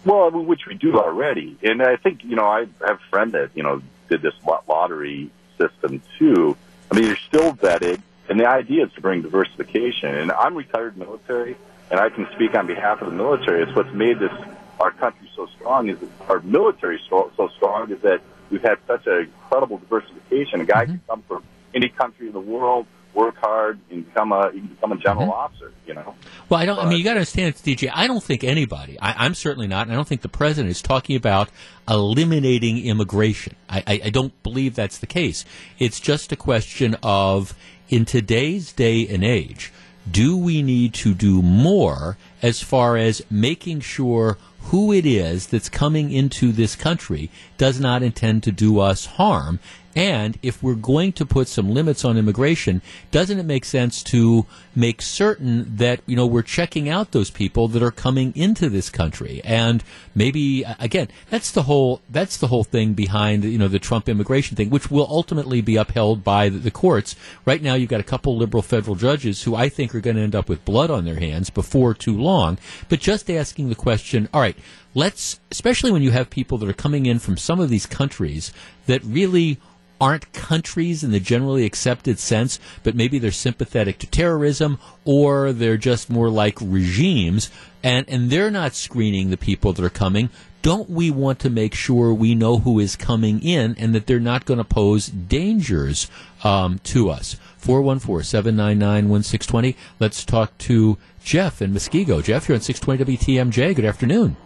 Well, 0.05 0.31
which 0.31 0.67
we 0.67 0.75
do 0.75 0.99
already, 0.99 1.57
and 1.63 1.83
I 1.83 1.97
think 1.97 2.25
you 2.25 2.37
know 2.37 2.47
I 2.47 2.61
have 2.87 2.97
a 2.97 3.11
friend 3.11 3.33
that 3.33 3.51
you 3.55 3.63
know 3.63 3.83
did 4.09 4.23
this 4.23 4.35
lottery 4.69 5.31
system 5.59 6.03
too. 6.19 6.57
I 6.91 6.97
mean, 6.97 7.07
you're 7.07 7.17
still 7.17 7.53
vetted, 7.55 8.01
and 8.29 8.39
the 8.39 8.49
idea 8.49 8.87
is 8.87 8.93
to 8.95 9.01
bring 9.01 9.23
diversification. 9.23 10.15
And 10.15 10.33
I'm 10.33 10.55
retired 10.55 10.97
military 10.97 11.57
and 11.91 12.01
I 12.01 12.09
can 12.09 12.27
speak 12.35 12.55
on 12.55 12.67
behalf 12.67 13.01
of 13.03 13.11
the 13.11 13.17
military. 13.17 13.63
It's 13.63 13.75
what's 13.75 13.93
made 13.93 14.19
this 14.19 14.33
our 14.81 14.91
country 14.91 15.31
so 15.37 15.47
strong 15.57 15.89
is 15.89 15.99
that 16.01 16.11
our 16.29 16.41
military 16.41 17.01
so, 17.09 17.31
so 17.37 17.49
strong 17.57 17.91
is 17.91 18.01
that 18.03 18.21
we've 18.51 18.63
had 18.63 18.79
such 18.87 19.07
an 19.07 19.21
incredible 19.21 19.79
diversification. 19.79 20.61
A 20.61 20.65
guy 20.65 20.85
mm-hmm. 20.85 20.93
can 20.93 21.03
come 21.09 21.23
from 21.23 21.45
any 21.75 21.89
country 21.89 22.27
in 22.27 22.33
the 22.33 22.41
world, 22.41 22.87
work 23.15 23.37
hard, 23.37 23.79
and 23.91 24.05
become 24.05 24.33
a 24.33 24.51
become 24.51 24.93
a 24.93 24.97
general 24.97 25.27
mm-hmm. 25.27 25.31
officer. 25.31 25.73
You 25.87 25.95
know. 25.95 26.15
Well, 26.49 26.61
I 26.61 26.67
don't. 26.67 26.77
But, 26.77 26.87
I 26.87 26.89
mean, 26.89 26.99
you 26.99 27.05
got 27.05 27.15
to 27.15 27.21
understand, 27.21 27.55
DJ. 27.55 27.91
I 27.93 28.07
don't 28.07 28.23
think 28.23 28.45
anybody. 28.45 28.99
I, 29.01 29.27
am 29.27 29.35
certainly 29.35 29.69
not. 29.69 29.91
I 29.91 29.95
don't 29.95 30.09
think 30.09 30.23
the 30.23 30.29
president 30.29 30.71
is 30.71 30.83
talking 30.83 31.17
about 31.17 31.49
eliminating 31.89 32.85
immigration. 32.85 33.57
I, 33.69 33.83
I, 33.87 34.01
I 34.07 34.11
don't 34.11 34.41
believe 34.43 34.75
that's 34.75 34.99
the 34.99 35.07
case. 35.07 35.45
It's 35.79 36.01
just 36.01 36.33
a 36.33 36.37
question 36.37 36.97
of 37.03 37.55
in 37.89 38.05
today's 38.05 38.73
day 38.73 39.07
and 39.07 39.23
age 39.23 39.73
do 40.11 40.37
we 40.37 40.63
need 40.63 40.93
to 40.95 41.15
do 41.15 41.43
more 41.43 42.17
as 42.43 42.63
far 42.63 42.97
as 42.97 43.23
making 43.31 43.81
sure 43.81 44.37
who 44.65 44.93
it 44.93 45.07
is 45.07 45.47
that's 45.47 45.69
coming 45.69 46.11
into 46.13 46.53
this 46.53 46.77
country 46.77 47.31
does 47.57 47.81
not 47.81 48.03
intend 48.03 48.43
to 48.43 48.53
do 48.53 48.81
us 48.81 49.07
harm 49.07 49.59
and 49.97 50.39
if 50.43 50.63
we're 50.63 50.75
going 50.75 51.13
to 51.13 51.27
put 51.27 51.49
some 51.49 51.71
limits 51.71 52.05
on 52.05 52.17
immigration, 52.17 52.83
doesn't 53.11 53.39
it 53.39 53.45
make 53.45 53.65
sense 53.65 54.03
to 54.05 54.47
make 54.75 55.01
certain 55.01 55.77
that, 55.77 56.01
you 56.07 56.17
know, 56.17 56.27
we're 56.27 56.43
checking 56.43 56.89
out 56.89 57.13
those 57.13 57.31
people 57.31 57.69
that 57.69 57.83
are 57.83 57.93
coming 57.93 58.33
into 58.35 58.69
this 58.69 58.91
country? 58.91 59.41
And 59.45 59.85
maybe, 60.15 60.65
again, 60.81 61.09
that's 61.31 61.51
the 61.53 61.63
whole, 61.63 62.01
that's 62.11 62.37
the 62.37 62.49
whole 62.49 62.65
thing 62.65 62.95
behind, 62.95 63.45
you 63.45 63.59
know, 63.59 63.69
the 63.69 63.79
Trump 63.79 64.09
immigration 64.09 64.57
thing, 64.57 64.71
which 64.71 64.91
will 64.91 65.07
ultimately 65.09 65.61
be 65.61 65.77
upheld 65.77 66.25
by 66.25 66.49
the, 66.49 66.59
the 66.59 66.71
courts. 66.71 67.15
Right 67.45 67.63
now, 67.63 67.75
you've 67.75 67.91
got 67.91 68.01
a 68.01 68.05
couple 68.05 68.37
liberal 68.37 68.63
federal 68.63 68.97
judges 68.97 69.43
who 69.45 69.55
I 69.55 69.69
think 69.69 69.95
are 69.95 70.01
going 70.01 70.17
to 70.17 70.23
end 70.23 70.35
up 70.35 70.49
with 70.49 70.65
blood 70.65 70.91
on 70.91 71.05
their 71.05 71.21
hands 71.21 71.51
before 71.51 71.95
too 71.95 72.17
long. 72.17 72.59
But 72.89 73.01
just 73.01 73.31
asking 73.31 73.69
the 73.69 73.75
question, 73.75 74.29
all 74.35 74.41
right, 74.41 74.57
let's, 74.95 75.39
especially 75.51 75.93
when 75.93 76.03
you 76.03 76.11
have 76.11 76.31
people 76.31 76.59
that 76.59 76.69
are 76.69 76.73
coming 76.73 77.07
in 77.07 77.19
from 77.19 77.37
some 77.37 77.61
of 77.61 77.69
these 77.69 77.87
countries 77.87 78.53
that 78.87 79.05
really 79.05 79.61
aren't 80.01 80.33
countries 80.33 81.05
in 81.05 81.11
the 81.11 81.21
generally 81.21 81.65
accepted 81.65 82.19
sense, 82.19 82.59
but 82.83 82.95
maybe 82.95 83.19
they're 83.19 83.31
sympathetic 83.31 83.99
to 83.99 84.07
terrorism 84.07 84.79
or 85.05 85.53
they're 85.53 85.77
just 85.77 86.11
more 86.11 86.29
like 86.29 86.59
regimes 86.61 87.51
and, 87.83 88.09
and 88.09 88.31
they're 88.31 88.51
not 88.51 88.75
screening 88.75 89.31
the 89.31 89.37
people 89.37 89.73
that 89.73 89.85
are 89.85 89.91
coming. 89.91 90.31
Don't 90.63 90.89
we 90.89 91.11
want 91.11 91.41
to 91.41 91.51
make 91.51 91.75
sure 91.75 92.15
we 92.15 92.35
know 92.35 92.59
who 92.59 92.79
is 92.79 92.97
coming 92.97 93.43
in 93.43 93.77
and 93.79 93.95
that 93.95 94.07
they're 94.07 94.19
not 94.19 94.47
going 94.47 94.57
to 94.57 94.65
pose 94.65 95.09
dangers 95.09 96.11
um, 96.43 96.81
to 96.85 97.11
us? 97.11 97.37
414 97.59 98.25
799 98.25 99.11
1620. 99.11 99.77
Let's 100.01 100.25
talk 100.25 100.57
to 100.59 100.97
Jeff 101.23 101.61
in 101.61 101.73
Muskego. 101.73 102.25
Jeff, 102.25 102.49
you're 102.49 102.57
on 102.57 102.63
620 102.63 103.19
WTMJ. 103.19 103.75
Good 103.75 103.85
afternoon. 103.85 104.39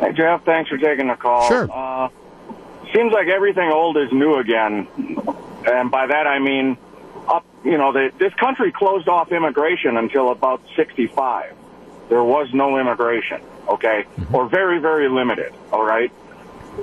Hey, 0.00 0.12
Jeff. 0.12 0.44
Thanks 0.44 0.70
for 0.70 0.76
taking 0.76 1.06
the 1.06 1.14
call. 1.14 1.46
Sure. 1.46 1.68
Uh, 1.70 2.08
seems 2.94 3.12
like 3.12 3.28
everything 3.28 3.70
old 3.70 3.96
is 3.96 4.12
new 4.12 4.36
again. 4.36 4.86
And 5.66 5.90
by 5.90 6.06
that 6.06 6.26
I 6.26 6.38
mean, 6.38 6.76
up, 7.26 7.44
you 7.64 7.78
know, 7.78 7.92
the, 7.92 8.12
this 8.18 8.34
country 8.34 8.72
closed 8.72 9.08
off 9.08 9.32
immigration 9.32 9.96
until 9.96 10.30
about 10.30 10.62
65. 10.76 11.54
There 12.08 12.22
was 12.22 12.52
no 12.52 12.78
immigration, 12.78 13.40
okay? 13.68 14.04
Mm-hmm. 14.04 14.34
Or 14.34 14.48
very, 14.48 14.78
very 14.78 15.08
limited, 15.08 15.52
all 15.72 15.84
right? 15.84 16.12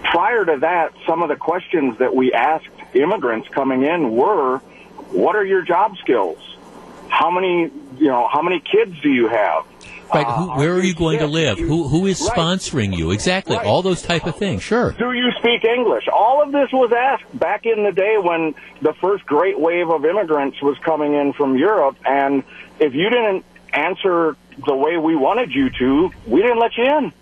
Prior 0.03 0.45
to 0.45 0.57
that, 0.59 0.93
some 1.05 1.21
of 1.21 1.29
the 1.29 1.35
questions 1.35 1.99
that 1.99 2.15
we 2.15 2.33
asked 2.33 2.67
immigrants 2.93 3.47
coming 3.49 3.83
in 3.83 4.15
were, 4.15 4.57
what 5.11 5.35
are 5.35 5.45
your 5.45 5.61
job 5.61 5.97
skills? 5.97 6.39
How 7.09 7.29
many, 7.29 7.71
you 7.97 8.07
know, 8.07 8.27
how 8.27 8.41
many 8.41 8.59
kids 8.59 8.99
do 9.01 9.09
you 9.09 9.27
have? 9.27 9.65
Right. 10.13 10.25
Who, 10.27 10.51
uh, 10.51 10.57
where 10.57 10.73
are 10.73 10.83
you 10.83 10.93
going 10.93 11.19
to 11.19 11.27
live? 11.27 11.57
Who 11.57 11.87
who 11.87 12.05
is 12.05 12.21
right. 12.21 12.37
sponsoring 12.37 12.97
you? 12.97 13.11
Exactly. 13.11 13.55
Right. 13.55 13.65
All 13.65 13.81
those 13.81 14.01
type 14.01 14.25
of 14.25 14.35
things. 14.35 14.63
Sure. 14.63 14.91
Do 14.91 15.11
you 15.13 15.31
speak 15.39 15.63
English? 15.63 16.07
All 16.11 16.41
of 16.41 16.51
this 16.51 16.69
was 16.71 16.91
asked 16.91 17.37
back 17.37 17.65
in 17.65 17.83
the 17.83 17.91
day 17.91 18.17
when 18.21 18.53
the 18.81 18.93
first 18.93 19.25
great 19.25 19.59
wave 19.59 19.89
of 19.89 20.05
immigrants 20.05 20.61
was 20.61 20.77
coming 20.79 21.13
in 21.13 21.33
from 21.33 21.57
Europe, 21.57 21.97
and 22.05 22.43
if 22.79 22.93
you 22.93 23.09
didn't 23.09 23.45
answer 23.73 24.35
the 24.65 24.75
way 24.75 24.97
we 24.97 25.15
wanted 25.15 25.53
you 25.53 25.69
to, 25.69 26.11
we 26.27 26.41
didn't 26.41 26.59
let 26.59 26.77
you 26.77 26.83
in. 26.83 27.13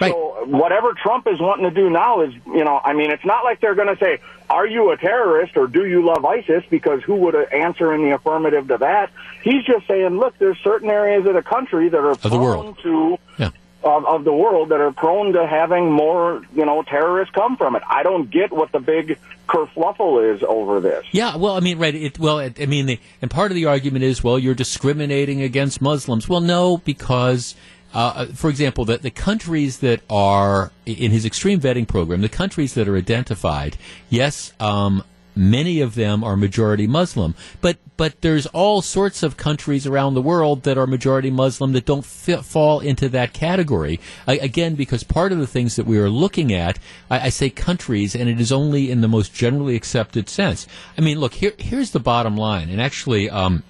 Right. 0.00 0.12
So 0.12 0.44
whatever 0.46 0.92
Trump 0.92 1.26
is 1.26 1.40
wanting 1.40 1.64
to 1.64 1.70
do 1.70 1.88
now 1.90 2.20
is, 2.20 2.34
you 2.46 2.64
know, 2.64 2.80
I 2.84 2.92
mean, 2.92 3.10
it's 3.10 3.24
not 3.24 3.44
like 3.44 3.60
they're 3.60 3.74
going 3.74 3.94
to 3.94 3.96
say, 3.96 4.18
"Are 4.50 4.66
you 4.66 4.90
a 4.90 4.96
terrorist 4.96 5.56
or 5.56 5.66
do 5.66 5.86
you 5.86 6.04
love 6.04 6.24
ISIS?" 6.24 6.64
Because 6.68 7.02
who 7.02 7.14
would 7.16 7.34
answer 7.34 7.94
in 7.94 8.02
the 8.02 8.14
affirmative 8.14 8.68
to 8.68 8.78
that? 8.78 9.10
He's 9.42 9.64
just 9.64 9.86
saying, 9.86 10.18
"Look, 10.18 10.38
there's 10.38 10.58
certain 10.58 10.90
areas 10.90 11.26
of 11.26 11.34
the 11.34 11.42
country 11.42 11.88
that 11.88 11.98
are 11.98 12.10
of 12.10 12.22
the 12.22 12.38
world. 12.38 12.78
to 12.82 13.18
yeah. 13.38 13.50
of, 13.82 14.04
of 14.04 14.24
the 14.24 14.32
world 14.32 14.68
that 14.68 14.80
are 14.80 14.92
prone 14.92 15.32
to 15.32 15.46
having 15.46 15.90
more, 15.90 16.42
you 16.54 16.64
know, 16.66 16.82
terrorists 16.82 17.34
come 17.34 17.56
from 17.56 17.74
it." 17.76 17.82
I 17.88 18.02
don't 18.02 18.30
get 18.30 18.52
what 18.52 18.72
the 18.72 18.80
big 18.80 19.18
kerfluffle 19.48 20.34
is 20.34 20.42
over 20.42 20.80
this. 20.80 21.06
Yeah, 21.12 21.36
well, 21.36 21.54
I 21.54 21.60
mean, 21.60 21.78
right. 21.78 21.94
It, 21.94 22.18
well, 22.18 22.40
it, 22.40 22.60
I 22.60 22.66
mean, 22.66 22.86
the, 22.86 23.00
and 23.22 23.30
part 23.30 23.50
of 23.50 23.54
the 23.54 23.66
argument 23.66 24.04
is, 24.04 24.22
well, 24.22 24.38
you're 24.38 24.54
discriminating 24.54 25.40
against 25.40 25.80
Muslims. 25.80 26.28
Well, 26.28 26.40
no, 26.40 26.78
because 26.78 27.54
uh, 27.96 28.26
for 28.26 28.50
example, 28.50 28.84
that 28.84 29.00
the 29.00 29.10
countries 29.10 29.78
that 29.78 30.02
are 30.10 30.70
in 30.84 31.10
his 31.10 31.24
extreme 31.24 31.58
vetting 31.58 31.88
program, 31.88 32.20
the 32.20 32.28
countries 32.28 32.74
that 32.74 32.86
are 32.86 32.96
identified, 32.96 33.78
yes, 34.10 34.52
um, 34.60 35.02
many 35.34 35.80
of 35.80 35.94
them 35.94 36.22
are 36.22 36.36
majority 36.36 36.86
Muslim, 36.86 37.34
but 37.62 37.78
but 37.96 38.20
there's 38.20 38.44
all 38.48 38.82
sorts 38.82 39.22
of 39.22 39.38
countries 39.38 39.86
around 39.86 40.12
the 40.12 40.20
world 40.20 40.64
that 40.64 40.76
are 40.76 40.86
majority 40.86 41.30
Muslim 41.30 41.72
that 41.72 41.86
don't 41.86 42.04
fit, 42.04 42.44
fall 42.44 42.80
into 42.80 43.08
that 43.08 43.32
category. 43.32 43.98
I, 44.26 44.36
again, 44.36 44.74
because 44.74 45.02
part 45.02 45.32
of 45.32 45.38
the 45.38 45.46
things 45.46 45.76
that 45.76 45.86
we 45.86 45.96
are 45.96 46.10
looking 46.10 46.52
at, 46.52 46.78
I, 47.10 47.20
I, 47.20 47.28
say 47.30 47.48
countries, 47.48 48.14
and 48.14 48.28
it 48.28 48.38
is 48.38 48.52
only 48.52 48.90
in 48.90 49.00
the 49.00 49.08
most 49.08 49.32
generally 49.32 49.74
accepted 49.74 50.28
sense. 50.28 50.66
I 50.98 51.00
mean, 51.00 51.18
look 51.18 51.32
here. 51.32 51.54
Here's 51.56 51.92
the 51.92 52.00
bottom 52.00 52.36
line, 52.36 52.68
and 52.68 52.78
actually. 52.78 53.30
Um, 53.30 53.62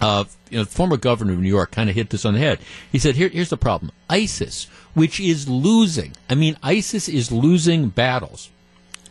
uh, 0.00 0.24
you 0.50 0.58
know, 0.58 0.64
former 0.64 0.96
governor 0.96 1.32
of 1.32 1.40
New 1.40 1.48
York 1.48 1.70
kind 1.70 1.90
of 1.90 1.96
hit 1.96 2.10
this 2.10 2.24
on 2.24 2.34
the 2.34 2.40
head. 2.40 2.58
He 2.90 2.98
said, 2.98 3.16
Here, 3.16 3.28
here's 3.28 3.50
the 3.50 3.56
problem. 3.56 3.92
ISIS, 4.08 4.64
which 4.94 5.20
is 5.20 5.48
losing, 5.48 6.12
I 6.28 6.34
mean, 6.34 6.56
ISIS 6.62 7.08
is 7.08 7.32
losing 7.32 7.88
battles. 7.88 8.50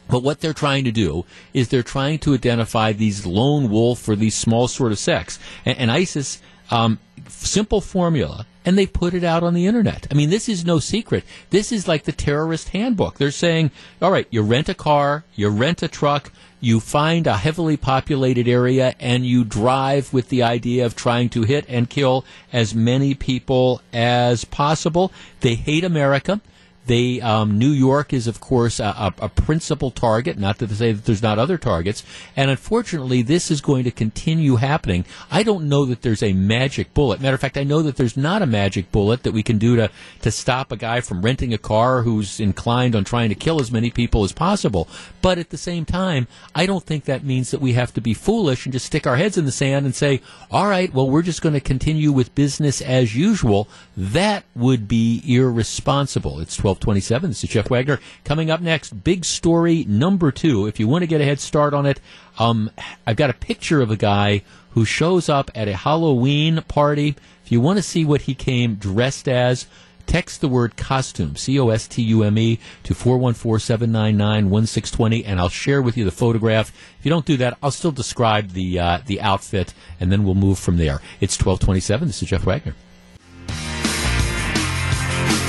But 0.09 0.23
what 0.23 0.39
they're 0.39 0.53
trying 0.53 0.85
to 0.85 0.91
do 0.91 1.25
is 1.53 1.67
they're 1.67 1.83
trying 1.83 2.19
to 2.19 2.33
identify 2.33 2.93
these 2.93 3.25
lone 3.25 3.69
wolf 3.69 4.07
or 4.07 4.15
these 4.15 4.35
small 4.35 4.69
sort 4.69 4.93
of 4.93 4.99
sects. 4.99 5.37
And, 5.65 5.77
and 5.77 5.91
ISIS, 5.91 6.41
um, 6.71 6.99
simple 7.27 7.81
formula, 7.81 8.45
and 8.65 8.77
they 8.77 8.85
put 8.85 9.13
it 9.13 9.23
out 9.23 9.43
on 9.43 9.53
the 9.53 9.65
internet. 9.65 10.07
I 10.11 10.13
mean, 10.13 10.29
this 10.29 10.49
is 10.49 10.65
no 10.65 10.79
secret. 10.79 11.23
This 11.49 11.71
is 11.71 11.87
like 11.87 12.03
the 12.03 12.11
terrorist 12.11 12.69
handbook. 12.69 13.17
They're 13.17 13.31
saying, 13.31 13.71
all 14.01 14.11
right, 14.11 14.27
you 14.29 14.41
rent 14.41 14.69
a 14.69 14.73
car, 14.73 15.23
you 15.35 15.49
rent 15.49 15.83
a 15.83 15.87
truck, 15.87 16.31
you 16.59 16.79
find 16.79 17.27
a 17.27 17.37
heavily 17.37 17.77
populated 17.77 18.47
area 18.47 18.95
and 18.99 19.25
you 19.25 19.43
drive 19.43 20.11
with 20.11 20.29
the 20.29 20.43
idea 20.43 20.85
of 20.85 20.95
trying 20.95 21.29
to 21.29 21.43
hit 21.43 21.65
and 21.67 21.89
kill 21.89 22.25
as 22.51 22.73
many 22.73 23.13
people 23.13 23.81
as 23.93 24.43
possible. 24.45 25.11
They 25.41 25.55
hate 25.55 25.83
America. 25.83 26.41
They 26.87 27.21
um, 27.21 27.59
New 27.59 27.69
York 27.69 28.13
is, 28.13 28.27
of 28.27 28.39
course, 28.39 28.79
a, 28.79 28.85
a, 28.85 29.13
a 29.23 29.29
principal 29.29 29.91
target. 29.91 30.37
Not 30.37 30.59
to 30.59 30.67
say 30.73 30.93
that 30.93 31.05
there's 31.05 31.21
not 31.21 31.37
other 31.37 31.57
targets. 31.57 32.03
And 32.35 32.49
unfortunately, 32.49 33.21
this 33.21 33.51
is 33.51 33.61
going 33.61 33.83
to 33.83 33.91
continue 33.91 34.55
happening. 34.55 35.05
I 35.29 35.43
don't 35.43 35.69
know 35.69 35.85
that 35.85 36.01
there's 36.01 36.23
a 36.23 36.33
magic 36.33 36.93
bullet. 36.93 37.21
Matter 37.21 37.35
of 37.35 37.41
fact, 37.41 37.57
I 37.57 37.63
know 37.63 37.81
that 37.81 37.97
there's 37.97 38.17
not 38.17 38.41
a 38.41 38.45
magic 38.45 38.91
bullet 38.91 39.23
that 39.23 39.33
we 39.33 39.43
can 39.43 39.57
do 39.57 39.75
to 39.75 39.91
to 40.21 40.31
stop 40.31 40.71
a 40.71 40.77
guy 40.77 41.01
from 41.01 41.21
renting 41.21 41.53
a 41.53 41.57
car 41.57 42.03
who's 42.03 42.39
inclined 42.39 42.95
on 42.95 43.03
trying 43.03 43.29
to 43.29 43.35
kill 43.35 43.59
as 43.59 43.71
many 43.71 43.91
people 43.91 44.23
as 44.23 44.31
possible. 44.31 44.87
But 45.21 45.37
at 45.37 45.49
the 45.49 45.57
same 45.57 45.85
time, 45.85 46.27
I 46.55 46.65
don't 46.65 46.83
think 46.83 47.05
that 47.05 47.23
means 47.23 47.51
that 47.51 47.61
we 47.61 47.73
have 47.73 47.93
to 47.93 48.01
be 48.01 48.13
foolish 48.13 48.65
and 48.65 48.73
just 48.73 48.85
stick 48.85 49.05
our 49.05 49.17
heads 49.17 49.37
in 49.37 49.45
the 49.45 49.51
sand 49.51 49.85
and 49.85 49.93
say, 49.93 50.21
"All 50.49 50.67
right, 50.67 50.93
well, 50.93 51.09
we're 51.09 51.21
just 51.21 51.41
going 51.41 51.53
to 51.53 51.59
continue 51.59 52.11
with 52.11 52.33
business 52.33 52.81
as 52.81 53.15
usual." 53.15 53.67
That 53.95 54.45
would 54.55 54.87
be 54.87 55.21
irresponsible. 55.25 56.39
It's 56.39 56.55
1227. 56.77 57.29
This 57.29 57.43
is 57.43 57.49
Jeff 57.49 57.69
Wagner. 57.69 57.99
Coming 58.23 58.49
up 58.49 58.61
next, 58.61 59.03
big 59.03 59.25
story 59.25 59.85
number 59.87 60.31
two. 60.31 60.67
If 60.67 60.79
you 60.79 60.87
want 60.87 61.03
to 61.03 61.07
get 61.07 61.21
a 61.21 61.25
head 61.25 61.39
start 61.39 61.73
on 61.73 61.85
it, 61.85 61.99
um, 62.39 62.71
I've 63.05 63.15
got 63.15 63.29
a 63.29 63.33
picture 63.33 63.81
of 63.81 63.91
a 63.91 63.97
guy 63.97 64.43
who 64.71 64.85
shows 64.85 65.29
up 65.29 65.49
at 65.55 65.67
a 65.67 65.75
Halloween 65.75 66.61
party. 66.67 67.15
If 67.43 67.51
you 67.51 67.61
want 67.61 67.77
to 67.77 67.83
see 67.83 68.05
what 68.05 68.21
he 68.21 68.35
came 68.35 68.75
dressed 68.75 69.27
as, 69.27 69.67
text 70.05 70.41
the 70.41 70.47
word 70.47 70.77
costume, 70.77 71.35
C 71.35 71.59
O 71.59 71.69
S 71.69 71.87
T 71.87 72.01
U 72.01 72.23
M 72.23 72.37
E, 72.37 72.59
to 72.83 72.95
414 72.95 73.59
799 73.59 74.49
1620, 74.49 75.25
and 75.25 75.39
I'll 75.39 75.49
share 75.49 75.81
with 75.81 75.97
you 75.97 76.05
the 76.05 76.11
photograph. 76.11 76.69
If 76.99 77.05
you 77.05 77.09
don't 77.09 77.25
do 77.25 77.37
that, 77.37 77.57
I'll 77.61 77.71
still 77.71 77.91
describe 77.91 78.51
the, 78.51 78.79
uh, 78.79 78.99
the 79.05 79.21
outfit, 79.21 79.73
and 79.99 80.11
then 80.11 80.23
we'll 80.23 80.35
move 80.35 80.57
from 80.57 80.77
there. 80.77 81.01
It's 81.21 81.35
1227. 81.35 82.07
This 82.07 82.23
is 82.23 82.29
Jeff 82.29 82.45
Wagner. 82.45 82.75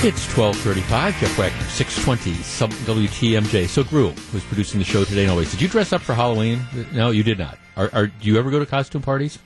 It's 0.01 0.25
1235, 0.35 1.19
Jeff 1.19 1.37
Wagner, 1.37 1.61
620, 1.63 2.41
sub 2.41 2.71
WTMJ. 2.71 3.67
So, 3.67 3.83
Gru, 3.83 4.11
who's 4.11 4.43
producing 4.45 4.79
the 4.79 4.85
show 4.85 5.03
today 5.03 5.23
and 5.23 5.31
always, 5.31 5.51
did 5.51 5.61
you 5.61 5.67
dress 5.67 5.91
up 5.91 6.01
for 6.01 6.13
Halloween? 6.13 6.61
No, 6.93 7.11
you 7.11 7.21
did 7.21 7.37
not. 7.37 7.57
Are, 7.75 7.89
are, 7.91 8.07
do 8.07 8.27
you 8.27 8.37
ever 8.37 8.49
go 8.49 8.59
to 8.59 8.65
costume 8.65 9.01
parties? 9.01 9.39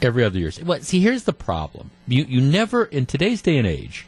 Every 0.00 0.24
other 0.24 0.38
year. 0.38 0.50
Well, 0.64 0.80
see, 0.80 1.00
here's 1.00 1.22
the 1.22 1.32
problem. 1.32 1.90
You, 2.08 2.24
you 2.24 2.40
never, 2.40 2.84
in 2.84 3.06
today's 3.06 3.42
day 3.42 3.58
and 3.58 3.66
age, 3.66 4.06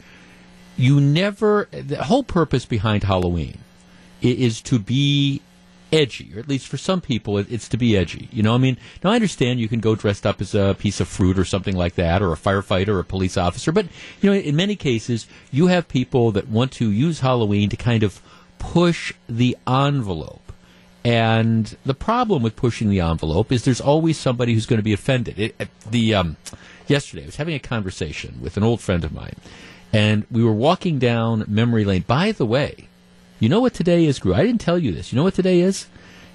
you 0.77 1.01
never, 1.01 1.69
the 1.71 2.03
whole 2.03 2.25
purpose 2.25 2.67
behind 2.67 3.05
Halloween 3.05 3.59
is 4.21 4.61
to 4.63 4.79
be 4.79 5.43
edgy, 5.95 6.33
or 6.35 6.41
at 6.41 6.49
least 6.49 6.67
for 6.67 6.77
some 6.77 7.01
people, 7.01 7.39
it's 7.39 7.69
to 7.69 7.77
be 7.77 7.97
edgy. 7.97 8.29
You 8.33 8.43
know, 8.43 8.55
I 8.55 8.59
mean, 8.59 8.77
now 9.03 9.11
I 9.13 9.15
understand 9.15 9.61
you 9.61 9.69
can 9.69 9.81
go 9.81 9.95
dressed 9.95 10.27
up 10.27 10.41
as 10.41 10.55
a 10.55 10.75
piece 10.79 11.01
of 11.01 11.09
fruit 11.09 11.39
or 11.39 11.45
something 11.45 11.77
like 11.77 11.95
that, 11.95 12.23
or 12.23 12.33
a 12.33 12.37
firefighter 12.37 12.89
or 12.89 13.01
a 13.01 13.05
police 13.05 13.37
officer, 13.37 13.73
but, 13.73 13.87
you 14.21 14.31
know, 14.31 14.37
in 14.37 14.57
many 14.57 14.77
cases, 14.77 15.27
you 15.51 15.69
have 15.69 15.89
people 15.89 16.33
that 16.33 16.49
want 16.49 16.73
to 16.73 16.91
use 16.91 17.21
Halloween 17.21 17.69
to 17.71 17.77
kind 17.77 18.03
of 18.03 18.21
push 18.59 19.13
the 19.29 19.57
envelope. 19.67 20.41
And 21.05 21.77
the 21.85 21.95
problem 21.95 22.43
with 22.43 22.57
pushing 22.57 22.89
the 22.89 23.01
envelope 23.01 23.53
is 23.53 23.65
there's 23.65 23.81
always 23.81 24.19
somebody 24.19 24.55
who's 24.55 24.67
going 24.67 24.79
to 24.79 24.83
be 24.83 24.95
offended. 24.95 25.39
It, 25.39 25.69
the 25.91 26.15
um, 26.15 26.37
yesterday, 26.89 27.25
I 27.25 27.27
was 27.27 27.37
having 27.37 27.55
a 27.55 27.59
conversation 27.59 28.41
with 28.41 28.57
an 28.57 28.63
old 28.63 28.81
friend 28.81 29.05
of 29.05 29.13
mine, 29.13 29.37
and 29.93 30.27
we 30.31 30.43
were 30.43 30.53
walking 30.53 30.99
down 30.99 31.45
memory 31.47 31.85
lane. 31.85 32.05
By 32.07 32.33
the 32.33 32.47
way, 32.47 32.89
you 33.39 33.49
know 33.49 33.61
what 33.61 33.75
today 33.75 34.05
is, 34.05 34.19
Gru? 34.19 34.35
I 34.35 34.45
didn't 34.45 34.61
tell 34.61 34.79
you 34.79 34.93
this. 34.93 35.13
You 35.13 35.17
know 35.17 35.25
what 35.25 35.35
today 35.35 35.61
is? 35.61 35.87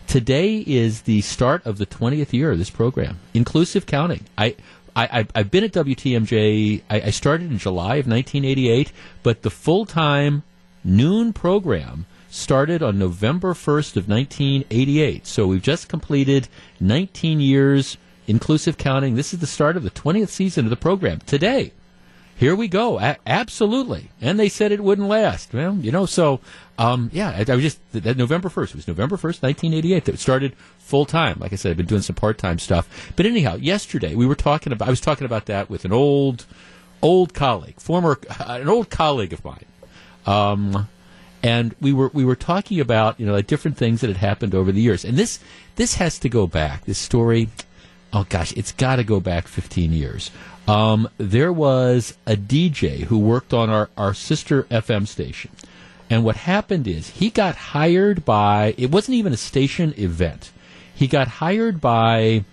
Today 0.07 0.63
is 0.65 1.03
the 1.03 1.21
start 1.21 1.65
of 1.65 1.77
the 1.77 1.85
20th 1.85 2.33
year 2.33 2.51
of 2.51 2.57
this 2.57 2.69
program, 2.69 3.19
inclusive 3.33 3.85
counting. 3.85 4.25
I, 4.37 4.55
I, 4.95 5.27
have 5.35 5.51
been 5.51 5.63
at 5.63 5.71
WTMJ. 5.71 6.81
I, 6.89 7.01
I 7.01 7.09
started 7.11 7.51
in 7.51 7.57
July 7.57 7.97
of 7.97 8.07
1988, 8.07 8.91
but 9.23 9.43
the 9.43 9.51
full 9.51 9.85
time 9.85 10.43
noon 10.83 11.31
program 11.31 12.05
started 12.29 12.83
on 12.83 12.99
November 12.99 13.53
1st 13.53 13.97
of 13.97 14.09
1988. 14.09 15.25
So 15.25 15.47
we've 15.47 15.61
just 15.61 15.89
completed 15.89 16.47
19 16.79 17.39
years 17.39 17.97
inclusive 18.27 18.77
counting. 18.77 19.15
This 19.15 19.33
is 19.33 19.39
the 19.39 19.47
start 19.47 19.77
of 19.77 19.83
the 19.83 19.91
20th 19.91 20.29
season 20.29 20.65
of 20.65 20.69
the 20.69 20.75
program 20.75 21.19
today 21.25 21.71
here 22.39 22.55
we 22.55 22.69
go. 22.69 22.97
A- 22.99 23.17
absolutely. 23.27 24.11
And 24.21 24.39
they 24.39 24.47
said 24.47 24.71
it 24.71 24.79
wouldn't 24.79 25.09
last. 25.09 25.53
Well, 25.53 25.75
you 25.75 25.91
know, 25.91 26.05
so, 26.05 26.39
um, 26.77 27.09
yeah, 27.11 27.31
I, 27.31 27.51
I, 27.51 27.55
was 27.55 27.63
just, 27.63 27.79
that 27.91 28.15
November 28.15 28.47
1st, 28.47 28.69
it 28.69 28.75
was 28.75 28.87
November 28.87 29.17
1st, 29.17 29.43
1988 29.43 30.05
that 30.05 30.15
it 30.15 30.19
started 30.19 30.55
full 30.77 31.05
time. 31.05 31.37
Like 31.41 31.51
I 31.51 31.57
said, 31.57 31.71
I've 31.71 31.77
been 31.77 31.85
doing 31.85 32.01
some 32.01 32.15
part 32.15 32.37
time 32.37 32.57
stuff. 32.57 33.11
But 33.17 33.25
anyhow, 33.25 33.57
yesterday 33.57 34.15
we 34.15 34.25
were 34.25 34.35
talking 34.35 34.71
about, 34.71 34.87
I 34.87 34.89
was 34.89 35.01
talking 35.01 35.25
about 35.25 35.47
that 35.47 35.69
with 35.69 35.83
an 35.83 35.91
old, 35.91 36.45
old 37.01 37.33
colleague, 37.33 37.77
former, 37.77 38.17
uh, 38.29 38.59
an 38.61 38.69
old 38.69 38.89
colleague 38.89 39.33
of 39.33 39.43
mine. 39.43 39.65
Um, 40.25 40.87
and 41.43 41.75
we 41.81 41.93
were 41.93 42.11
we 42.13 42.25
were 42.25 42.35
talking 42.35 42.79
about 42.81 43.17
you 43.19 43.25
know 43.25 43.31
like 43.31 43.47
different 43.47 43.77
things 43.77 44.01
that 44.01 44.07
had 44.07 44.17
happened 44.17 44.53
over 44.53 44.73
the 44.73 44.81
years, 44.81 45.05
and 45.05 45.17
this 45.17 45.39
this 45.77 45.95
has 45.95 46.19
to 46.19 46.29
go 46.29 46.47
back. 46.47 46.83
This 46.83 46.97
story, 46.97 47.47
oh 48.11 48.25
gosh, 48.27 48.51
it's 48.53 48.73
got 48.73 48.97
to 48.97 49.05
go 49.05 49.21
back 49.21 49.47
15 49.47 49.93
years. 49.93 50.31
Um, 50.69 51.09
there 51.17 51.51
was 51.51 52.15
a 52.27 52.35
DJ 52.35 53.05
who 53.05 53.17
worked 53.17 53.55
on 53.55 53.71
our, 53.71 53.89
our 53.97 54.13
sister 54.13 54.63
FM 54.65 55.07
station. 55.07 55.49
And 56.11 56.23
what 56.23 56.35
happened 56.35 56.87
is 56.87 57.09
he 57.09 57.31
got 57.31 57.55
hired 57.55 58.23
by, 58.23 58.75
it 58.77 58.91
wasn't 58.91 59.15
even 59.15 59.33
a 59.33 59.37
station 59.37 59.95
event. 59.97 60.51
He 60.93 61.07
got 61.07 61.27
hired 61.27 61.81
by 61.81 62.45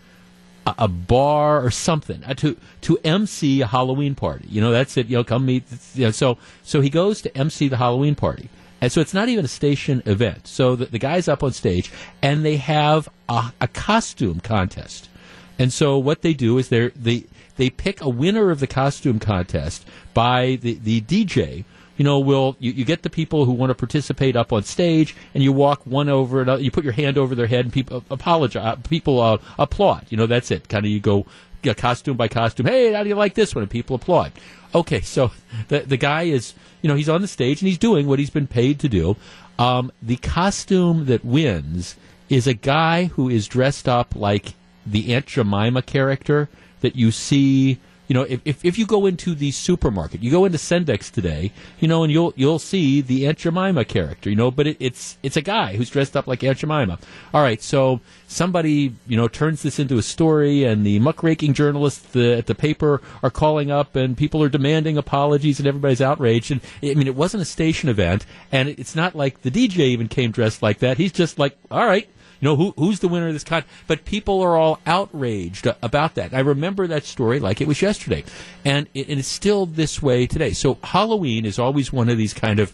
a, 0.67 0.75
a 0.79 0.89
bar 0.89 1.63
or 1.63 1.71
something 1.71 2.25
uh, 2.25 2.33
to, 2.35 2.57
to 2.83 2.99
MC 3.05 3.61
a 3.61 3.67
Halloween 3.67 4.15
party. 4.15 4.49
You 4.49 4.63
know, 4.63 4.71
that's 4.71 4.97
it. 4.97 5.09
You 5.09 5.19
know, 5.19 5.25
come 5.25 5.45
meet. 5.45 5.65
You 5.95 6.07
know, 6.07 6.11
so, 6.11 6.39
so 6.63 6.81
he 6.81 6.89
goes 6.89 7.21
to 7.21 7.37
MC 7.37 7.69
the 7.69 7.77
Halloween 7.77 8.15
party. 8.15 8.49
And 8.81 8.91
so 8.91 9.03
it's 9.03 9.13
not 9.13 9.29
even 9.29 9.45
a 9.45 9.49
station 9.49 10.03
event. 10.07 10.47
So 10.47 10.75
the, 10.75 10.87
the 10.87 10.99
guy's 10.99 11.29
up 11.29 11.43
on 11.43 11.53
stage 11.53 11.93
and 12.23 12.47
they 12.47 12.57
have 12.57 13.11
a, 13.29 13.53
a 13.61 13.69
costume 13.69 14.41
contest. 14.41 15.11
And 15.59 15.73
so 15.73 15.99
what 15.99 16.23
they 16.23 16.35
do 16.35 16.59
is 16.59 16.69
they're, 16.69 16.91
they, 16.91 17.25
they 17.57 17.71
pick 17.71 18.01
a 18.01 18.09
winner 18.09 18.51
of 18.51 18.61
the 18.61 18.67
costume 18.67 19.19
contest 19.19 19.87
by 20.15 20.59
the, 20.61 20.75
the 20.75 21.01
DJ. 21.01 21.65
You 21.97 22.05
know, 22.05 22.19
will 22.19 22.57
you, 22.59 22.73
you 22.73 22.85
get 22.85 23.03
the 23.03 23.11
people 23.11 23.47
who 23.47 23.53
want 23.53 23.71
to 23.71 23.75
participate 23.75 24.37
up 24.37 24.53
on 24.53 24.65
stage, 24.65 25.17
and 25.33 25.43
you 25.43 25.51
walk 25.51 25.81
one 25.87 26.11
over, 26.11 26.43
another, 26.43 26.63
you 26.63 26.71
put 26.71 26.85
your 26.85 26.93
hand 26.93 27.17
over 27.17 27.35
their 27.35 27.47
head, 27.47 27.65
and 27.65 27.73
people 27.73 28.05
apologize, 28.11 28.63
uh, 28.63 28.77
people 28.89 29.19
uh, 29.19 29.39
applaud. 29.59 30.05
You 30.11 30.19
know, 30.19 30.27
that's 30.27 30.51
it. 30.51 30.69
Kind 30.69 30.85
of 30.85 30.91
you 30.91 31.01
go 31.01 31.25
you 31.63 31.71
know, 31.71 31.75
costume 31.75 32.17
by 32.17 32.29
costume. 32.29 32.67
Hey, 32.67 32.93
how 32.93 33.03
do 33.03 33.09
you 33.09 33.15
like 33.15 33.35
this 33.35 33.55
one? 33.55 33.63
And 33.63 33.71
people 33.71 33.97
applaud. 33.97 34.33
Okay, 34.75 35.01
so 35.01 35.31
the 35.69 35.81
the 35.81 35.97
guy 35.97 36.25
is, 36.25 36.55
you 36.83 36.89
know, 36.89 36.95
he's 36.95 37.09
on 37.09 37.23
the 37.23 37.29
stage 37.29 37.63
and 37.63 37.69
he's 37.69 37.79
doing 37.79 38.07
what 38.07 38.19
he's 38.19 38.31
been 38.31 38.47
paid 38.47 38.79
to 38.81 38.89
do. 38.89 39.17
Um, 39.59 39.91
the 40.03 40.17
costume 40.17 41.07
that 41.07 41.25
wins 41.25 41.97
is 42.29 42.47
a 42.47 42.55
guy 42.55 43.07
who 43.07 43.29
is 43.29 43.49
dressed 43.49 43.89
up 43.89 44.15
like 44.15 44.55
the 44.87 45.15
Aunt 45.15 45.27
Jemima 45.27 45.83
character 45.83 46.49
that 46.81 46.97
you 46.97 47.11
see 47.11 47.79
you 48.09 48.15
know, 48.15 48.23
if, 48.23 48.41
if, 48.45 48.65
if, 48.65 48.79
you 48.79 48.87
go 48.87 49.07
into 49.07 49.35
the 49.35 49.51
supermarket, 49.51 50.23
you 50.23 50.31
go 50.31 50.45
into 50.45 50.59
Sendik's 50.59 51.11
today, 51.11 51.51
you 51.81 51.89
know, 51.89 52.05
and 52.05 52.13
you'll 52.13 52.33
you'll 52.37 52.61
see 52.61 53.01
the 53.01 53.27
Aunt 53.27 53.39
Jemima 53.39 53.85
character, 53.85 54.31
you 54.31 54.37
know, 54.37 54.51
but 54.51 54.67
it, 54.69 54.77
it's 54.79 55.19
it's 55.23 55.37
a 55.37 55.43
guy 55.43 55.77
who's 55.77 55.91
dressed 55.91 56.17
up 56.17 56.27
like 56.27 56.45
Aunt 56.45 56.59
Jemima. 56.59 56.99
All 57.35 57.43
right, 57.43 57.61
so 57.61 58.01
somebody 58.29 58.95
you 59.09 59.17
know 59.17 59.27
turns 59.27 59.63
this 59.63 59.79
into 59.81 59.99
a 59.99 60.03
story, 60.03 60.63
and 60.63 60.87
the 60.87 61.01
muckraking 61.01 61.55
journalists 61.55 62.13
the, 62.13 62.39
at 62.39 62.47
the 62.47 62.55
paper 62.55 63.03
are 63.23 63.31
calling 63.31 63.73
up, 63.73 63.97
and 63.97 64.17
people 64.17 64.43
are 64.43 64.49
demanding 64.49 64.97
apologies, 64.97 65.59
and 65.59 65.67
everybody's 65.67 66.01
outraged. 66.01 66.53
And 66.53 66.61
I 66.83 66.95
mean, 66.95 67.09
it 67.09 67.17
wasn't 67.17 67.43
a 67.43 67.47
station 67.47 67.89
event, 67.89 68.25
and 68.53 68.69
it's 68.69 68.95
not 68.95 69.17
like 69.17 69.43
the 69.43 69.51
DJ 69.51 69.81
even 69.81 70.07
came 70.07 70.31
dressed 70.31 70.63
like 70.63 70.79
that. 70.79 70.97
He's 70.97 71.13
just 71.13 71.41
like, 71.41 71.57
all 71.73 71.87
right, 71.87 72.09
you 72.41 72.49
know, 72.49 72.57
who, 72.57 72.75
who's 72.77 73.01
the 73.01 73.09
winner 73.09 73.29
of 73.29 73.33
this 73.33 73.45
contest? 73.45 73.73
But 73.87 74.05
people 74.05 74.43
are 74.43 74.57
all 74.57 74.81
outraged 74.87 75.67
about 75.83 76.15
that. 76.17 76.35
I 76.35 76.41
remember 76.41 76.87
that 76.87 77.05
story 77.05 77.41
like 77.41 77.61
it 77.61 77.69
was 77.69 77.81
yesterday. 77.81 78.25
And 78.65 78.89
it, 78.95 79.09
it's 79.09 79.29
still 79.29 79.67
this 79.67 80.03
way 80.03 80.27
today. 80.27 80.53
So 80.53 80.79
Halloween 80.83 81.45
is 81.45 81.59
always 81.59 81.93
one 81.93 82.09
of 82.09 82.19
these 82.19 82.35
kind 82.35 82.61
of 82.61 82.73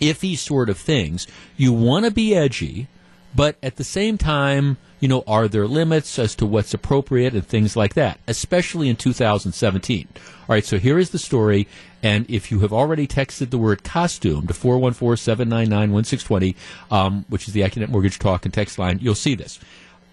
iffy 0.00 0.36
sort 0.36 0.68
of 0.68 0.78
things. 0.78 1.26
You 1.56 1.72
want 1.72 2.04
to 2.04 2.10
be 2.10 2.34
edgy, 2.34 2.88
but 3.34 3.56
at 3.62 3.76
the 3.76 3.84
same 3.84 4.18
time, 4.18 4.76
you 5.00 5.08
know, 5.08 5.24
are 5.26 5.48
there 5.48 5.66
limits 5.66 6.18
as 6.18 6.34
to 6.36 6.46
what's 6.46 6.74
appropriate 6.74 7.34
and 7.34 7.46
things 7.46 7.76
like 7.76 7.94
that, 7.94 8.20
especially 8.28 8.88
in 8.88 8.96
2017? 8.96 10.08
All 10.16 10.46
right, 10.48 10.64
so 10.64 10.78
here 10.78 10.98
is 10.98 11.10
the 11.10 11.18
story. 11.18 11.66
And 12.02 12.28
if 12.28 12.50
you 12.50 12.60
have 12.60 12.72
already 12.72 13.06
texted 13.06 13.50
the 13.50 13.58
word 13.58 13.84
costume 13.84 14.46
to 14.48 14.54
414 14.54 15.16
799 15.16 15.92
1620, 15.92 16.56
um, 16.90 17.24
which 17.28 17.46
is 17.46 17.54
the 17.54 17.60
Accunet 17.60 17.88
Mortgage 17.88 18.18
Talk 18.18 18.44
and 18.44 18.52
text 18.52 18.78
line, 18.78 18.98
you'll 19.00 19.14
see 19.14 19.34
this. 19.34 19.60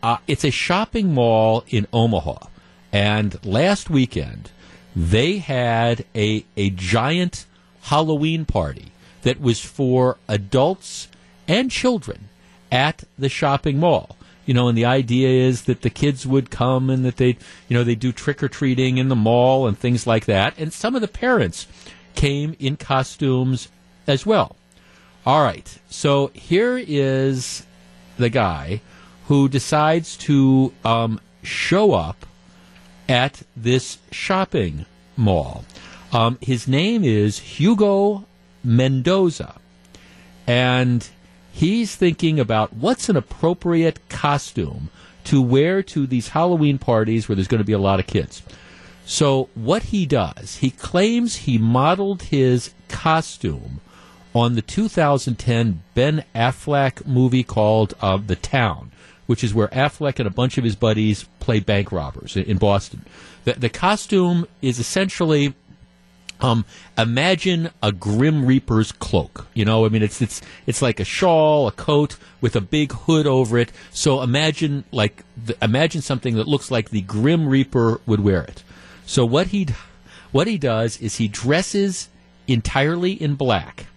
Uh, 0.03 0.17
it's 0.27 0.45
a 0.45 0.51
shopping 0.51 1.13
mall 1.13 1.63
in 1.69 1.87
Omaha. 1.91 2.47
And 2.91 3.43
last 3.45 3.89
weekend, 3.89 4.51
they 4.95 5.37
had 5.37 6.05
a, 6.15 6.45
a 6.55 6.69
giant 6.69 7.45
Halloween 7.83 8.45
party 8.45 8.91
that 9.23 9.41
was 9.41 9.59
for 9.59 10.17
adults 10.27 11.07
and 11.47 11.71
children 11.71 12.29
at 12.71 13.03
the 13.17 13.29
shopping 13.29 13.79
mall 13.79 14.15
you 14.49 14.55
know, 14.55 14.67
and 14.67 14.75
the 14.75 14.85
idea 14.85 15.29
is 15.29 15.65
that 15.65 15.83
the 15.83 15.91
kids 15.91 16.25
would 16.25 16.49
come 16.49 16.89
and 16.89 17.05
that 17.05 17.17
they, 17.17 17.37
you 17.67 17.77
know, 17.77 17.83
they 17.83 17.93
do 17.93 18.11
trick 18.11 18.41
or 18.41 18.49
treating 18.49 18.97
in 18.97 19.07
the 19.07 19.15
mall 19.15 19.67
and 19.67 19.77
things 19.77 20.07
like 20.07 20.25
that. 20.25 20.57
And 20.57 20.73
some 20.73 20.95
of 20.95 21.01
the 21.01 21.07
parents 21.07 21.67
came 22.19 22.53
in 22.59 22.75
costumes 22.75 23.69
as 24.05 24.25
well. 24.25 24.57
All 25.25 25.41
right, 25.41 25.79
so 25.89 26.31
here 26.33 26.77
is 26.77 27.65
the 28.17 28.29
guy 28.29 28.81
who 29.27 29.47
decides 29.47 30.17
to 30.17 30.73
um, 30.83 31.21
show 31.43 31.93
up 31.93 32.25
at 33.07 33.43
this 33.55 33.99
shopping 34.11 34.85
mall. 35.15 35.63
Um, 36.11 36.37
his 36.41 36.67
name 36.67 37.05
is 37.05 37.39
Hugo 37.39 38.25
Mendoza, 38.65 39.55
and 40.45 41.07
he's 41.53 41.95
thinking 41.95 42.37
about 42.37 42.73
what's 42.73 43.07
an 43.07 43.15
appropriate 43.15 44.09
costume 44.09 44.89
to 45.23 45.41
wear 45.41 45.81
to 45.83 46.05
these 46.05 46.29
Halloween 46.29 46.79
parties 46.79 47.29
where 47.29 47.37
there's 47.37 47.47
going 47.47 47.59
to 47.59 47.65
be 47.65 47.71
a 47.71 47.79
lot 47.79 48.01
of 48.01 48.07
kids. 48.07 48.41
So 49.09 49.49
what 49.55 49.85
he 49.85 50.05
does, 50.05 50.57
he 50.57 50.69
claims 50.69 51.37
he 51.37 51.57
modeled 51.57 52.21
his 52.21 52.75
costume 52.89 53.81
on 54.35 54.53
the 54.53 54.61
2010 54.61 55.81
Ben 55.95 56.23
Affleck 56.35 57.07
movie 57.07 57.43
called 57.43 57.95
uh, 58.01 58.17
The 58.17 58.35
Town, 58.35 58.91
which 59.25 59.43
is 59.43 59.51
where 59.51 59.69
Affleck 59.69 60.19
and 60.19 60.27
a 60.27 60.31
bunch 60.31 60.59
of 60.59 60.63
his 60.63 60.75
buddies 60.75 61.23
play 61.39 61.59
bank 61.59 61.91
robbers 61.91 62.37
in, 62.37 62.59
Boston. 62.59 63.03
The, 63.45 63.53
the 63.53 63.69
costume 63.69 64.45
is 64.61 64.77
essentially 64.77 65.55
um, 66.39 66.63
imagine 66.95 67.71
a 67.81 67.91
Grim 67.91 68.45
Reaper's 68.45 68.91
cloak. 68.91 69.47
You 69.55 69.65
know, 69.65 69.87
I 69.87 69.89
mean, 69.89 70.03
it's 70.03 70.21
it's 70.21 70.39
it's 70.67 70.83
like 70.83 70.99
a 70.99 71.03
shawl, 71.03 71.67
a 71.67 71.71
coat 71.71 72.15
with 72.41 72.55
a 72.55 72.61
big 72.61 72.91
hood 72.91 73.25
over 73.25 73.57
it. 73.57 73.71
So 73.89 74.21
imagine 74.21 74.83
like 74.91 75.23
the, 75.35 75.57
imagine 75.63 76.03
something 76.03 76.35
that 76.35 76.47
looks 76.47 76.69
like 76.69 76.91
the 76.91 77.01
Grim 77.01 77.49
Reaper 77.49 78.01
would 78.05 78.19
wear 78.19 78.43
it. 78.43 78.63
So 79.09 79.25
what 79.25 79.47
he 79.47 79.65
what 80.31 80.45
he 80.45 80.59
does 80.59 81.01
is 81.01 81.15
he 81.15 81.27
dresses 81.27 82.09
entirely 82.47 83.13
in 83.13 83.33
black. 83.33 83.87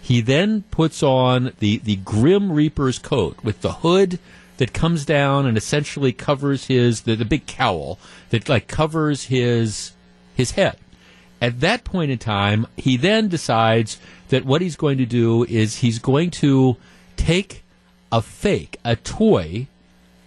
He 0.00 0.20
then 0.20 0.62
puts 0.70 1.02
on 1.02 1.54
the 1.58 1.78
the 1.78 1.96
Grim 1.96 2.52
Reaper's 2.52 3.00
coat 3.00 3.42
with 3.42 3.62
the 3.62 3.72
hood 3.72 4.20
that 4.58 4.72
comes 4.72 5.04
down 5.04 5.44
and 5.44 5.56
essentially 5.56 6.12
covers 6.12 6.66
his 6.66 7.00
the, 7.00 7.16
the 7.16 7.24
big 7.24 7.46
cowl 7.46 7.98
that 8.30 8.48
like 8.48 8.68
covers 8.68 9.24
his 9.24 9.90
his 10.36 10.52
head. 10.52 10.76
At 11.42 11.58
that 11.58 11.82
point 11.82 12.12
in 12.12 12.18
time, 12.18 12.68
he 12.76 12.96
then 12.96 13.26
decides 13.26 13.98
that 14.28 14.44
what 14.44 14.62
he's 14.62 14.76
going 14.76 14.98
to 14.98 15.06
do 15.06 15.42
is 15.46 15.78
he's 15.78 15.98
going 15.98 16.30
to 16.42 16.76
take 17.16 17.64
a 18.12 18.22
fake, 18.22 18.78
a 18.84 18.94
toy. 18.94 19.66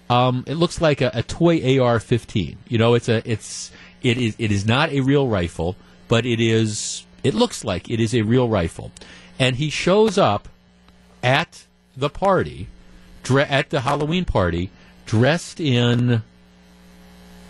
Um, 0.09 0.43
it 0.47 0.55
looks 0.55 0.81
like 0.81 0.99
a, 0.99 1.11
a 1.13 1.23
toy 1.23 1.79
AR-15. 1.79 2.57
You 2.67 2.77
know, 2.77 2.93
it's 2.95 3.07
a 3.07 3.21
it's 3.29 3.71
it 4.03 4.17
is 4.17 4.35
it 4.37 4.51
is 4.51 4.65
not 4.65 4.91
a 4.91 5.01
real 5.01 5.27
rifle, 5.27 5.75
but 6.07 6.25
it 6.25 6.39
is 6.39 7.05
it 7.23 7.33
looks 7.33 7.63
like 7.63 7.89
it 7.89 7.99
is 7.99 8.13
a 8.13 8.21
real 8.21 8.49
rifle. 8.49 8.91
And 9.39 9.55
he 9.55 9.69
shows 9.69 10.17
up 10.17 10.47
at 11.23 11.65
the 11.95 12.09
party, 12.09 12.67
dre- 13.23 13.43
at 13.43 13.69
the 13.69 13.81
Halloween 13.81 14.25
party, 14.25 14.69
dressed 15.05 15.59
in 15.59 16.23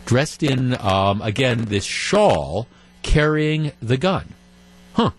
dressed 0.06 0.44
in 0.44 0.76
um, 0.80 1.22
again 1.22 1.66
this 1.66 1.86
shawl, 1.86 2.68
carrying 3.02 3.72
the 3.82 3.98
gun. 3.98 4.34
Huh. 4.94 5.12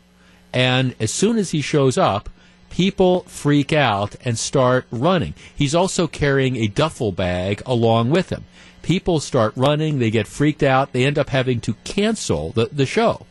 And 0.53 0.95
as 1.01 1.11
soon 1.11 1.39
as 1.39 1.53
he 1.53 1.63
shows 1.63 1.97
up, 1.97 2.29
people 2.69 3.21
freak 3.23 3.73
out 3.73 4.17
and 4.25 4.39
start 4.39 4.87
running. 4.91 5.35
He's 5.55 5.75
also 5.75 6.07
carrying 6.07 6.57
a 6.57 6.69
duffel 6.69 7.13
bag 7.13 7.63
along 7.65 8.11
with 8.11 8.31
him 8.31 8.45
people 8.83 9.21
start 9.21 9.53
running, 9.57 9.99
they 9.99 10.11
get 10.11 10.27
freaked 10.27 10.63
out, 10.63 10.93
they 10.93 11.05
end 11.05 11.19
up 11.19 11.31
having 11.31 11.61
to 11.61 11.75
cancel 11.85 12.51
the, 12.51 12.67
the 12.67 12.87
show, 12.87 13.27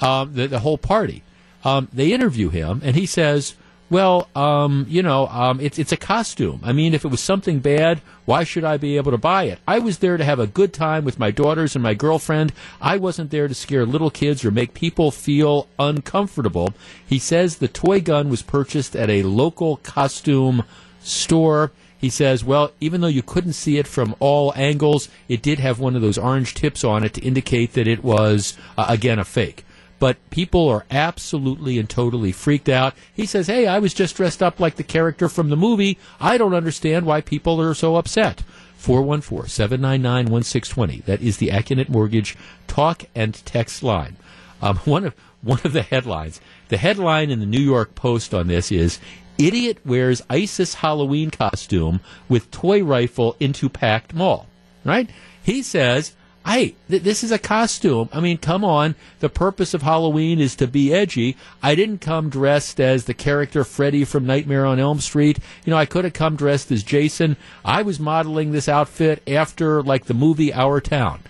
um, 0.00 0.34
the, 0.34 0.46
the 0.46 0.60
whole 0.60 0.78
party. 0.78 1.22
Um, 1.64 1.88
they 1.92 2.12
interview 2.12 2.48
him, 2.48 2.80
and 2.84 2.96
he 2.96 3.06
says, 3.06 3.54
well, 3.92 4.30
um, 4.34 4.86
you 4.88 5.02
know, 5.02 5.26
um, 5.26 5.60
it's 5.60 5.78
it's 5.78 5.92
a 5.92 5.98
costume. 5.98 6.60
I 6.62 6.72
mean, 6.72 6.94
if 6.94 7.04
it 7.04 7.08
was 7.08 7.20
something 7.20 7.60
bad, 7.60 8.00
why 8.24 8.42
should 8.42 8.64
I 8.64 8.78
be 8.78 8.96
able 8.96 9.10
to 9.10 9.18
buy 9.18 9.44
it? 9.44 9.58
I 9.68 9.80
was 9.80 9.98
there 9.98 10.16
to 10.16 10.24
have 10.24 10.38
a 10.38 10.46
good 10.46 10.72
time 10.72 11.04
with 11.04 11.18
my 11.18 11.30
daughters 11.30 11.76
and 11.76 11.82
my 11.82 11.92
girlfriend. 11.92 12.54
I 12.80 12.96
wasn't 12.96 13.30
there 13.30 13.48
to 13.48 13.54
scare 13.54 13.84
little 13.84 14.10
kids 14.10 14.46
or 14.46 14.50
make 14.50 14.72
people 14.72 15.10
feel 15.10 15.68
uncomfortable. 15.78 16.72
He 17.06 17.18
says 17.18 17.56
the 17.58 17.68
toy 17.68 18.00
gun 18.00 18.30
was 18.30 18.40
purchased 18.40 18.96
at 18.96 19.10
a 19.10 19.24
local 19.24 19.76
costume 19.76 20.64
store. 21.02 21.70
He 22.02 22.10
says, 22.10 22.42
well, 22.42 22.72
even 22.80 23.00
though 23.00 23.06
you 23.06 23.22
couldn't 23.22 23.52
see 23.52 23.78
it 23.78 23.86
from 23.86 24.16
all 24.18 24.52
angles, 24.56 25.08
it 25.28 25.40
did 25.40 25.60
have 25.60 25.78
one 25.78 25.94
of 25.94 26.02
those 26.02 26.18
orange 26.18 26.52
tips 26.52 26.82
on 26.82 27.04
it 27.04 27.14
to 27.14 27.22
indicate 27.22 27.74
that 27.74 27.86
it 27.86 28.02
was, 28.02 28.58
uh, 28.76 28.86
again, 28.88 29.20
a 29.20 29.24
fake. 29.24 29.64
But 30.00 30.16
people 30.30 30.68
are 30.68 30.84
absolutely 30.90 31.78
and 31.78 31.88
totally 31.88 32.32
freaked 32.32 32.68
out. 32.68 32.94
He 33.14 33.24
says, 33.24 33.46
hey, 33.46 33.68
I 33.68 33.78
was 33.78 33.94
just 33.94 34.16
dressed 34.16 34.42
up 34.42 34.58
like 34.58 34.74
the 34.74 34.82
character 34.82 35.28
from 35.28 35.48
the 35.48 35.56
movie. 35.56 35.96
I 36.20 36.38
don't 36.38 36.54
understand 36.54 37.06
why 37.06 37.20
people 37.20 37.62
are 37.62 37.72
so 37.72 37.94
upset. 37.94 38.42
414 38.78 39.48
799 39.48 40.32
1620. 40.32 41.02
That 41.02 41.22
is 41.22 41.36
the 41.36 41.50
Accunet 41.50 41.88
Mortgage 41.88 42.36
talk 42.66 43.04
and 43.14 43.32
text 43.46 43.84
line. 43.84 44.16
Um, 44.60 44.76
one 44.84 45.04
of 45.04 45.14
one 45.40 45.60
of 45.62 45.72
the 45.72 45.82
headlines. 45.82 46.40
The 46.68 46.76
headline 46.78 47.30
in 47.30 47.38
the 47.38 47.46
New 47.46 47.60
York 47.60 47.94
Post 47.94 48.32
on 48.34 48.48
this 48.48 48.72
is 48.72 48.98
Idiot 49.46 49.78
wears 49.84 50.22
ISIS 50.30 50.74
Halloween 50.74 51.30
costume 51.30 52.00
with 52.28 52.50
toy 52.50 52.82
rifle 52.82 53.36
into 53.40 53.68
packed 53.68 54.14
mall. 54.14 54.46
Right? 54.84 55.10
He 55.42 55.62
says, 55.62 56.14
Hey, 56.44 56.74
th- 56.90 57.02
this 57.02 57.22
is 57.22 57.30
a 57.30 57.38
costume. 57.38 58.08
I 58.12 58.18
mean, 58.18 58.36
come 58.36 58.64
on. 58.64 58.96
The 59.20 59.28
purpose 59.28 59.74
of 59.74 59.82
Halloween 59.82 60.40
is 60.40 60.56
to 60.56 60.66
be 60.66 60.92
edgy. 60.92 61.36
I 61.62 61.76
didn't 61.76 62.00
come 62.00 62.30
dressed 62.30 62.80
as 62.80 63.04
the 63.04 63.14
character 63.14 63.62
Freddy 63.62 64.04
from 64.04 64.26
Nightmare 64.26 64.66
on 64.66 64.80
Elm 64.80 64.98
Street. 64.98 65.38
You 65.64 65.70
know, 65.70 65.76
I 65.76 65.86
could 65.86 66.04
have 66.04 66.14
come 66.14 66.34
dressed 66.34 66.72
as 66.72 66.82
Jason. 66.82 67.36
I 67.64 67.82
was 67.82 68.00
modeling 68.00 68.50
this 68.50 68.68
outfit 68.68 69.22
after, 69.28 69.82
like, 69.82 70.06
the 70.06 70.14
movie 70.14 70.52
Our 70.52 70.80
Town. 70.80 71.20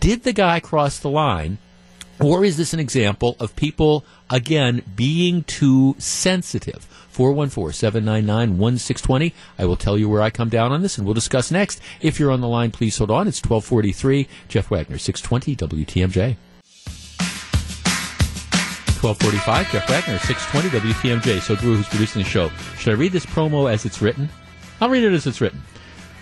Did 0.00 0.24
the 0.24 0.34
guy 0.34 0.60
cross 0.60 0.98
the 0.98 1.10
line? 1.10 1.58
Or 2.20 2.44
is 2.44 2.56
this 2.56 2.74
an 2.74 2.80
example 2.80 3.36
of 3.40 3.56
people, 3.56 4.04
again, 4.28 4.82
being 4.96 5.44
too 5.44 5.94
sensitive? 5.98 6.86
414 7.18 7.72
799 7.72 8.58
1620. 8.58 9.34
I 9.58 9.64
will 9.64 9.74
tell 9.74 9.98
you 9.98 10.08
where 10.08 10.22
I 10.22 10.30
come 10.30 10.48
down 10.48 10.70
on 10.70 10.82
this, 10.82 10.98
and 10.98 11.04
we'll 11.04 11.14
discuss 11.14 11.50
next. 11.50 11.80
If 12.00 12.20
you're 12.20 12.30
on 12.30 12.40
the 12.40 12.46
line, 12.46 12.70
please 12.70 12.96
hold 12.96 13.10
on. 13.10 13.26
It's 13.26 13.42
1243. 13.42 14.28
Jeff 14.46 14.70
Wagner, 14.70 14.98
620 14.98 15.56
WTMJ. 15.56 16.36
1245, 19.02 19.72
Jeff 19.72 19.88
Wagner, 19.88 20.18
620 20.20 20.92
WTMJ. 20.92 21.40
So, 21.40 21.56
Drew, 21.56 21.74
who's 21.74 21.88
producing 21.88 22.22
the 22.22 22.28
show, 22.28 22.50
should 22.78 22.92
I 22.92 22.96
read 22.96 23.10
this 23.10 23.26
promo 23.26 23.68
as 23.68 23.84
it's 23.84 24.00
written? 24.00 24.28
I'll 24.80 24.88
read 24.88 25.02
it 25.02 25.12
as 25.12 25.26
it's 25.26 25.40
written. 25.40 25.60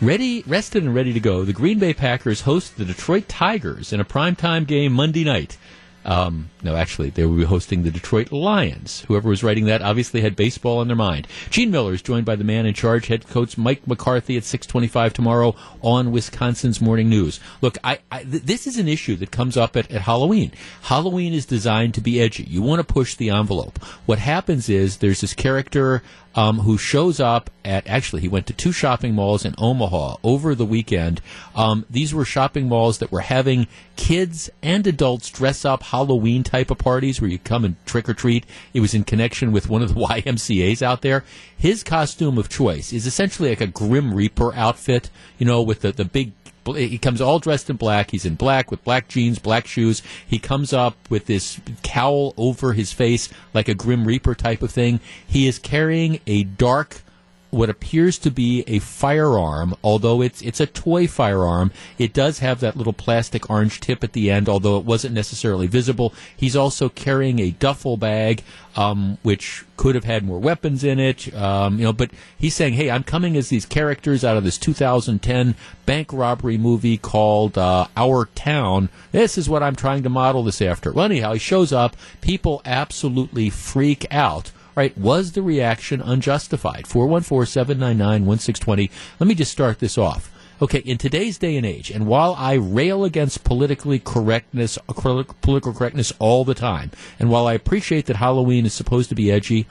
Ready, 0.01 0.45
rested, 0.47 0.83
and 0.83 0.95
ready 0.95 1.13
to 1.13 1.21
go, 1.21 1.45
the 1.45 1.53
Green 1.53 1.79
Bay 1.79 1.93
Packers 1.93 2.41
host 2.41 2.79
the 2.79 2.87
Detroit 2.87 3.29
Tigers 3.29 3.93
in 3.93 4.01
a 4.01 4.05
primetime 4.07 4.67
game 4.67 4.95
Monday 4.95 5.25
night. 5.25 5.59
Um, 6.07 6.51
no, 6.63 6.77
actually, 6.77 7.11
they 7.11 7.27
will 7.27 7.37
be 7.37 7.45
hosting 7.45 7.83
the 7.83 7.91
Detroit 7.91 8.31
Lions. 8.31 9.01
Whoever 9.09 9.29
was 9.29 9.43
writing 9.43 9.65
that 9.67 9.83
obviously 9.83 10.21
had 10.21 10.37
baseball 10.37 10.79
on 10.79 10.87
their 10.87 10.97
mind. 10.97 11.27
Gene 11.51 11.73
Mueller 11.73 11.95
is 11.95 12.01
joined 12.01 12.25
by 12.25 12.37
the 12.37 12.45
man 12.45 12.65
in 12.65 12.75
charge, 12.75 13.09
head 13.09 13.27
coach 13.29 13.59
Mike 13.59 13.89
McCarthy, 13.89 14.37
at 14.37 14.45
6:25 14.45 15.13
tomorrow 15.13 15.57
on 15.83 16.13
Wisconsin's 16.13 16.81
Morning 16.81 17.09
News. 17.09 17.41
Look, 17.61 17.77
I, 17.83 17.99
I 18.13 18.23
th- 18.23 18.45
this 18.45 18.69
is 18.69 18.79
an 18.79 18.87
issue 18.87 19.17
that 19.17 19.33
comes 19.33 19.57
up 19.57 19.77
at, 19.77 19.91
at 19.91 20.03
Halloween. 20.03 20.53
Halloween 20.83 21.33
is 21.33 21.45
designed 21.45 21.95
to 21.95 22.01
be 22.01 22.21
edgy. 22.21 22.45
You 22.45 22.63
want 22.63 22.87
to 22.87 22.95
push 22.95 23.17
the 23.17 23.31
envelope. 23.31 23.83
What 24.07 24.21
happens 24.21 24.69
is 24.69 24.99
there's 24.99 25.23
this 25.23 25.35
character 25.35 26.05
um, 26.37 26.61
who 26.61 26.79
shows 26.79 27.19
up 27.19 27.51
at 27.67 27.87
actually 27.87 28.23
he 28.23 28.29
went 28.29 28.47
to 28.47 28.53
two 28.53 28.73
shopping 28.73 29.15
malls 29.15 29.45
in 29.45 29.55
Omaha 29.59 30.17
over 30.23 30.55
the 30.55 30.65
weekend. 30.65 31.21
Um, 31.55 31.85
these 31.91 32.15
were 32.15 32.25
shopping 32.25 32.69
malls 32.69 32.99
that 32.99 33.13
were 33.13 33.21
having 33.21 33.67
kids 33.97 34.49
and 34.63 34.87
adults 34.87 35.31
dress 35.31 35.65
up 35.65 35.83
Halloween 35.83 36.43
type 36.45 36.71
of 36.71 36.79
parties 36.79 37.21
where 37.21 37.31
you 37.31 37.39
come 37.39 37.65
and 37.65 37.77
trick 37.85 38.09
or 38.09 38.15
treat. 38.15 38.47
It 38.73 38.81
was 38.81 38.95
in 38.95 39.05
connection 39.05 39.53
with 39.53 39.69
one 39.69 39.83
of 39.83 39.95
the 39.95 40.01
YMCA's 40.01 40.83
out 40.83 41.03
there. 41.03 41.25
His 41.57 41.83
costume 41.83 42.39
of 42.39 42.49
choice 42.49 42.93
is 42.93 43.07
essentially 43.07 43.51
like 43.51 43.61
a 43.61 43.67
Grim 43.67 44.15
Reaper 44.15 44.55
outfit, 44.55 45.11
you 45.39 45.47
know, 45.47 45.63
with 45.63 45.81
the, 45.81 45.93
the 45.93 46.05
big 46.05 46.33
he 46.75 46.99
comes 46.99 47.21
all 47.21 47.39
dressed 47.39 47.71
in 47.71 47.77
black. 47.77 48.11
He's 48.11 48.27
in 48.27 48.35
black 48.35 48.71
with 48.71 48.83
black 48.83 49.09
jeans, 49.09 49.39
black 49.39 49.67
shoes. 49.67 50.03
He 50.27 50.39
comes 50.39 50.73
up 50.73 50.97
with 51.09 51.27
this 51.27 51.61
cowl 51.83 52.35
over 52.37 52.73
his 52.73 52.93
face 52.93 53.29
like 53.55 53.69
a 53.69 53.75
Grim 53.75 54.05
Reaper 54.05 54.35
type 54.35 54.63
of 54.63 54.73
thing. 54.73 55.01
He 55.25 55.47
is 55.47 55.59
carrying 55.59 56.21
a 56.27 56.45
dark 56.45 57.03
what 57.51 57.71
appears 57.71 58.19
to 58.19 58.31
be 58.31 58.65
a 58.67 58.79
firearm, 58.81 59.75
although 59.83 60.21
it's 60.21 60.43
it's 60.43 60.61
a 60.61 60.67
toy 60.67 61.07
firearm. 61.07 61.71
It 61.99 62.13
does 62.13 62.41
have 62.41 62.61
that 62.61 62.77
little 62.77 62.93
plastic 62.93 63.49
orange 63.49 63.81
tip 63.81 64.03
at 64.03 64.13
the 64.13 64.31
end, 64.31 64.49
although 64.49 64.79
it 64.79 64.85
wasn't 64.85 65.15
necessarily 65.15 65.67
visible. 65.67 66.13
He's 66.37 66.57
also 66.57 66.89
carrying 66.89 67.39
a 67.39 67.53
duffel 67.53 67.97
bag, 67.97 68.43
um, 68.77 69.19
which 69.23 69.65
could 69.77 69.95
have 69.95 70.05
had 70.05 70.25
more 70.25 70.39
weapons 70.39 70.83
in 70.85 70.99
it. 70.99 71.33
Um, 71.35 71.79
you 71.79 71.85
know, 71.85 71.93
but 71.93 72.11
he's 72.37 72.55
saying, 72.55 72.75
"Hey, 72.75 72.91
I'm 72.91 73.05
coming 73.05 73.37
as 73.37 73.49
these 73.49 73.67
characters 73.67 74.25
out 74.25 74.37
of 74.37 74.45
this 74.45 74.59
2010 74.59 75.55
bank 75.87 76.13
robbery 76.13 76.59
movie 76.59 76.99
called 76.99 77.57
uh, 77.57 77.87
Our 77.97 78.27
Town. 78.35 78.89
This 79.13 79.39
is 79.39 79.49
what 79.49 79.63
I'm 79.63 79.77
trying 79.77 80.03
to 80.03 80.11
model 80.11 80.43
this 80.43 80.61
after." 80.61 80.93
Well, 80.93 81.05
anyhow, 81.05 81.35
he 81.35 81.39
shows 81.39 81.73
up. 81.73 81.97
People 82.21 82.61
absolutely 82.65 83.51
freak 83.51 84.07
out 84.11 84.51
right, 84.77 84.97
was 84.97 85.33
the 85.33 85.43
reaction 85.43 86.01
unjustified? 86.01 86.87
414 86.87 87.51
799 87.51 88.27
1620. 88.27 88.91
Let 89.19 89.27
me 89.27 89.35
just 89.35 89.53
start 89.53 89.79
this 89.79 89.99
off. 89.99 90.31
Okay, 90.63 90.79
in 90.79 90.97
today's 90.97 91.37
day 91.37 91.57
and 91.59 91.67
age, 91.67 91.91
and 91.91 92.07
while 92.07 92.35
I 92.39 92.55
rail 92.55 93.05
against 93.05 93.45
politically 93.45 93.99
correctness, 93.99 94.79
political 94.87 95.75
correctness 95.75 96.15
all 96.19 96.47
the 96.47 96.55
time, 96.55 96.93
and 97.19 97.29
while 97.29 97.47
I 97.47 97.53
appreciate 97.53 98.07
that 98.07 98.17
Halloween 98.17 98.65
is 98.65 98.73
supposed 98.73 99.11
to 99.11 99.15
be 99.15 99.31
edgy, 99.31 99.67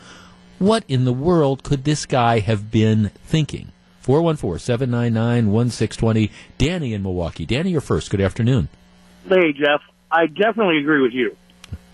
what 0.59 0.83
in 0.87 1.05
the 1.05 1.13
world 1.13 1.63
could 1.63 1.85
this 1.85 2.05
guy 2.05 2.39
have 2.39 2.69
been 2.69 3.09
thinking? 3.25 3.71
414 4.01 4.59
799 4.59 5.51
1620. 5.51 6.31
Danny 6.59 6.93
in 6.93 7.01
Milwaukee. 7.01 7.47
Danny, 7.47 7.71
you're 7.71 7.81
first. 7.81 8.11
Good 8.11 8.21
afternoon. 8.21 8.69
Hey, 9.27 9.53
Jeff. 9.53 9.81
I 10.11 10.27
definitely 10.27 10.77
agree 10.77 11.01
with 11.01 11.13
you. 11.13 11.35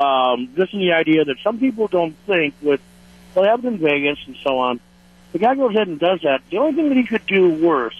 Um, 0.05 0.49
just 0.57 0.73
in 0.73 0.79
the 0.79 0.91
idea 0.91 1.23
that 1.23 1.37
some 1.41 1.59
people 1.59 1.87
don't 1.87 2.15
think 2.27 2.55
with 2.61 2.81
what 3.33 3.47
happened 3.47 3.75
in 3.75 3.77
Vegas 3.79 4.19
and 4.25 4.35
so 4.43 4.59
on. 4.59 4.79
The 5.31 5.39
guy 5.39 5.55
goes 5.55 5.73
ahead 5.73 5.87
and 5.87 5.99
does 5.99 6.21
that. 6.23 6.41
The 6.49 6.57
only 6.57 6.73
thing 6.73 6.89
that 6.89 6.97
he 6.97 7.03
could 7.05 7.25
do 7.25 7.49
worse 7.49 7.95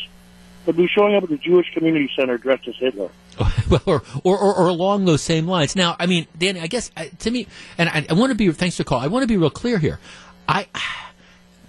would 0.65 0.77
be 0.77 0.87
showing 0.87 1.15
up 1.15 1.23
at 1.23 1.29
the 1.29 1.37
Jewish 1.37 1.71
Community 1.73 2.09
Center 2.15 2.37
dressed 2.37 2.67
as 2.67 2.75
Hitler. 2.75 3.09
or, 3.87 4.03
or, 4.23 4.37
or, 4.37 4.55
or, 4.55 4.67
along 4.67 5.05
those 5.05 5.21
same 5.21 5.47
lines. 5.47 5.75
Now, 5.75 5.95
I 5.99 6.05
mean, 6.05 6.27
Danny, 6.37 6.59
I 6.59 6.67
guess 6.67 6.91
to 7.19 7.31
me, 7.31 7.47
and 7.77 7.89
I, 7.89 8.05
I 8.09 8.13
want 8.13 8.31
to 8.31 8.35
be 8.35 8.51
thanks 8.51 8.77
to 8.77 8.83
call. 8.83 8.99
I 8.99 9.07
want 9.07 9.23
to 9.23 9.27
be 9.27 9.37
real 9.37 9.49
clear 9.49 9.79
here. 9.79 9.99
I 10.47 10.67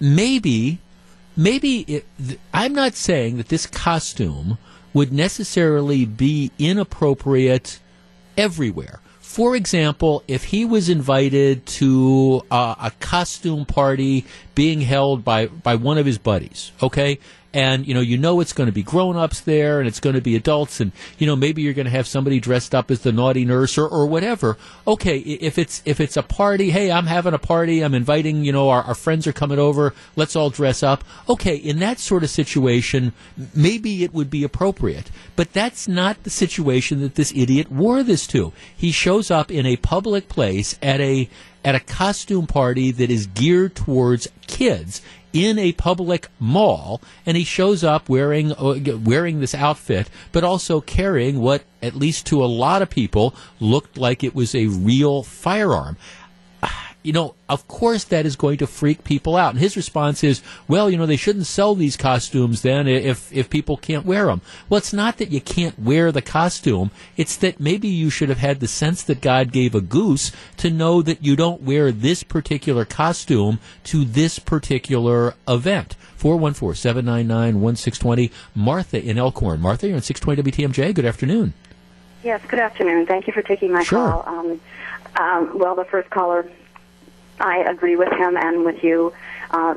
maybe, 0.00 0.78
maybe 1.36 1.80
it, 1.82 2.06
I'm 2.52 2.74
not 2.74 2.94
saying 2.94 3.36
that 3.36 3.48
this 3.48 3.66
costume 3.66 4.58
would 4.92 5.12
necessarily 5.12 6.04
be 6.04 6.50
inappropriate 6.58 7.78
everywhere. 8.36 9.00
For 9.32 9.56
example, 9.56 10.22
if 10.28 10.44
he 10.44 10.66
was 10.66 10.90
invited 10.90 11.64
to 11.80 12.42
uh, 12.50 12.74
a 12.78 12.90
costume 13.00 13.64
party 13.64 14.26
being 14.54 14.82
held 14.82 15.24
by, 15.24 15.46
by 15.46 15.76
one 15.76 15.96
of 15.96 16.04
his 16.04 16.18
buddies, 16.18 16.70
okay? 16.82 17.18
And 17.54 17.86
you 17.86 17.94
know 17.94 18.00
you 18.00 18.16
know 18.16 18.40
it's 18.40 18.52
going 18.52 18.66
to 18.66 18.72
be 18.72 18.82
grown-ups 18.82 19.40
there 19.40 19.78
and 19.78 19.88
it's 19.88 20.00
going 20.00 20.14
to 20.14 20.22
be 20.22 20.36
adults 20.36 20.80
and 20.80 20.92
you 21.18 21.26
know 21.26 21.36
maybe 21.36 21.62
you're 21.62 21.72
going 21.72 21.86
to 21.86 21.90
have 21.90 22.06
somebody 22.06 22.40
dressed 22.40 22.74
up 22.74 22.90
as 22.90 23.00
the 23.00 23.12
naughty 23.12 23.44
nurse 23.44 23.76
or, 23.78 23.86
or 23.86 24.06
whatever. 24.06 24.56
Okay 24.86 25.18
if 25.18 25.58
it's 25.58 25.82
if 25.84 26.00
it's 26.00 26.16
a 26.16 26.22
party 26.22 26.70
hey 26.70 26.90
i'm 26.90 27.06
having 27.06 27.34
a 27.34 27.38
party 27.38 27.82
i'm 27.82 27.94
inviting 27.94 28.44
you 28.44 28.52
know 28.52 28.68
our, 28.70 28.82
our 28.82 28.94
friends 28.94 29.26
are 29.26 29.32
coming 29.32 29.58
over 29.58 29.94
let's 30.16 30.36
all 30.36 30.50
dress 30.50 30.82
up. 30.82 31.04
Okay 31.28 31.56
in 31.56 31.78
that 31.80 31.98
sort 31.98 32.22
of 32.22 32.30
situation 32.30 33.12
maybe 33.54 34.04
it 34.04 34.14
would 34.14 34.30
be 34.30 34.44
appropriate. 34.44 35.10
But 35.36 35.52
that's 35.52 35.88
not 35.88 36.22
the 36.24 36.30
situation 36.30 37.00
that 37.00 37.14
this 37.14 37.32
idiot 37.34 37.70
wore 37.70 38.02
this 38.02 38.26
to. 38.28 38.52
He 38.76 38.92
shows 38.92 39.30
up 39.30 39.50
in 39.50 39.66
a 39.66 39.76
public 39.76 40.28
place 40.28 40.78
at 40.82 41.00
a 41.00 41.28
at 41.64 41.74
a 41.74 41.80
costume 41.80 42.46
party 42.46 42.90
that 42.90 43.10
is 43.10 43.26
geared 43.26 43.74
towards 43.74 44.28
kids 44.46 45.00
in 45.32 45.58
a 45.58 45.72
public 45.72 46.28
mall, 46.38 47.00
and 47.24 47.36
he 47.36 47.44
shows 47.44 47.82
up 47.82 48.08
wearing 48.08 48.52
uh, 48.52 48.98
wearing 49.04 49.40
this 49.40 49.54
outfit, 49.54 50.10
but 50.30 50.44
also 50.44 50.80
carrying 50.80 51.40
what, 51.40 51.62
at 51.82 51.94
least 51.94 52.26
to 52.26 52.44
a 52.44 52.46
lot 52.46 52.82
of 52.82 52.90
people, 52.90 53.34
looked 53.60 53.96
like 53.96 54.22
it 54.22 54.34
was 54.34 54.54
a 54.54 54.66
real 54.66 55.22
firearm 55.22 55.96
you 57.02 57.12
know, 57.12 57.34
of 57.48 57.66
course 57.68 58.04
that 58.04 58.26
is 58.26 58.36
going 58.36 58.58
to 58.58 58.66
freak 58.66 59.04
people 59.04 59.36
out. 59.36 59.52
And 59.52 59.60
his 59.60 59.76
response 59.76 60.22
is, 60.22 60.42
well, 60.68 60.90
you 60.90 60.96
know, 60.96 61.06
they 61.06 61.16
shouldn't 61.16 61.46
sell 61.46 61.74
these 61.74 61.96
costumes 61.96 62.62
then 62.62 62.86
if, 62.86 63.32
if 63.32 63.50
people 63.50 63.76
can't 63.76 64.06
wear 64.06 64.26
them. 64.26 64.40
Well, 64.68 64.78
it's 64.78 64.92
not 64.92 65.18
that 65.18 65.30
you 65.30 65.40
can't 65.40 65.78
wear 65.78 66.12
the 66.12 66.22
costume. 66.22 66.90
It's 67.16 67.36
that 67.38 67.60
maybe 67.60 67.88
you 67.88 68.10
should 68.10 68.28
have 68.28 68.38
had 68.38 68.60
the 68.60 68.68
sense 68.68 69.02
that 69.04 69.20
God 69.20 69.52
gave 69.52 69.74
a 69.74 69.80
goose 69.80 70.32
to 70.58 70.70
know 70.70 71.02
that 71.02 71.24
you 71.24 71.34
don't 71.36 71.62
wear 71.62 71.90
this 71.90 72.22
particular 72.22 72.84
costume 72.84 73.58
to 73.84 74.04
this 74.04 74.38
particular 74.38 75.34
event. 75.48 75.96
414-799-1620. 76.18 78.30
Martha 78.54 79.02
in 79.02 79.18
Elkhorn. 79.18 79.60
Martha, 79.60 79.88
you're 79.88 79.96
on 79.96 80.02
620 80.02 80.68
WTMJ. 80.68 80.94
Good 80.94 81.04
afternoon. 81.04 81.54
Yes, 82.22 82.40
good 82.46 82.60
afternoon. 82.60 83.06
Thank 83.06 83.26
you 83.26 83.32
for 83.32 83.42
taking 83.42 83.72
my 83.72 83.82
sure. 83.82 83.98
call. 83.98 84.22
Um, 84.26 84.60
um, 85.16 85.58
well, 85.58 85.74
the 85.74 85.84
first 85.84 86.08
caller 86.10 86.48
I 87.42 87.58
agree 87.58 87.96
with 87.96 88.12
him 88.12 88.36
and 88.36 88.64
with 88.64 88.82
you. 88.82 89.12
Uh, 89.50 89.74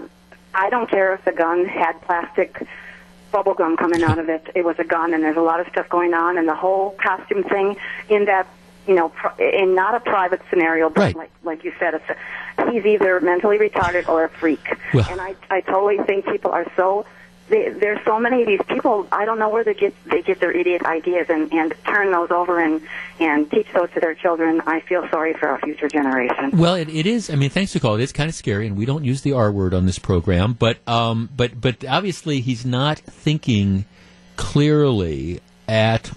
I 0.53 0.69
don't 0.69 0.89
care 0.89 1.13
if 1.13 1.25
the 1.25 1.33
gun 1.33 1.65
had 1.65 1.99
plastic 2.03 2.65
bubble 3.31 3.53
gum 3.53 3.75
coming 3.75 4.03
out 4.03 4.19
of 4.19 4.29
it. 4.29 4.47
It 4.55 4.63
was 4.63 4.77
a 4.79 4.85
gun, 4.85 5.13
and 5.13 5.21
there's 5.23 5.35
a 5.35 5.41
lot 5.41 5.59
of 5.59 5.67
stuff 5.67 5.89
going 5.89 6.13
on, 6.13 6.37
and 6.37 6.47
the 6.47 6.55
whole 6.55 6.91
costume 6.91 7.43
thing 7.43 7.75
in 8.07 8.25
that, 8.25 8.47
you 8.87 8.95
know, 8.95 9.11
in 9.37 9.75
not 9.75 9.95
a 9.95 9.99
private 9.99 10.41
scenario, 10.49 10.89
but 10.89 11.01
right. 11.01 11.15
like 11.15 11.31
like 11.43 11.63
you 11.65 11.73
said, 11.77 11.95
it's 11.95 12.09
a, 12.09 12.71
he's 12.71 12.85
either 12.85 13.19
mentally 13.19 13.57
retarded 13.57 14.07
or 14.07 14.23
a 14.23 14.29
freak. 14.29 14.77
Well. 14.93 15.05
And 15.09 15.19
I 15.19 15.35
I 15.49 15.61
totally 15.61 15.97
think 16.05 16.25
people 16.25 16.51
are 16.51 16.71
so 16.77 17.05
they, 17.47 17.69
there's 17.69 18.03
so 18.05 18.19
many 18.19 18.41
of 18.41 18.47
these 18.47 18.61
people. 18.67 19.07
I 19.11 19.25
don't 19.25 19.37
know 19.37 19.49
where 19.49 19.63
they 19.63 19.75
get 19.75 19.93
they 20.05 20.21
get 20.21 20.39
their 20.39 20.51
idiot 20.51 20.83
ideas 20.83 21.27
and 21.29 21.53
and 21.53 21.73
turn 21.85 22.11
those 22.11 22.31
over 22.31 22.59
and 22.59 22.81
and 23.19 23.49
teach 23.51 23.67
those 23.73 23.89
to 23.91 23.99
their 23.99 24.15
children. 24.15 24.61
I 24.65 24.79
feel 24.79 25.07
sorry 25.09 25.33
for 25.33 25.49
our 25.49 25.59
future 25.59 25.87
generation. 25.87 26.57
Well, 26.57 26.75
it, 26.75 26.89
it 26.89 27.05
is. 27.05 27.29
I 27.29 27.35
mean, 27.35 27.49
thanks 27.51 27.73
to 27.73 27.79
call. 27.79 27.95
It 27.95 28.01
is 28.01 28.11
kind 28.11 28.29
of 28.29 28.35
scary, 28.35 28.67
and 28.67 28.75
we 28.75 28.85
don't 28.85 29.03
use 29.03 29.21
the 29.21 29.33
R 29.33 29.51
word 29.51 29.73
on 29.73 29.85
this 29.85 29.99
program. 29.99 30.53
But 30.53 30.77
um, 30.87 31.29
but 31.35 31.59
but 31.59 31.85
obviously, 31.85 32.41
he's 32.41 32.65
not 32.65 32.97
thinking 32.99 33.85
clearly 34.37 35.39
at 35.67 36.11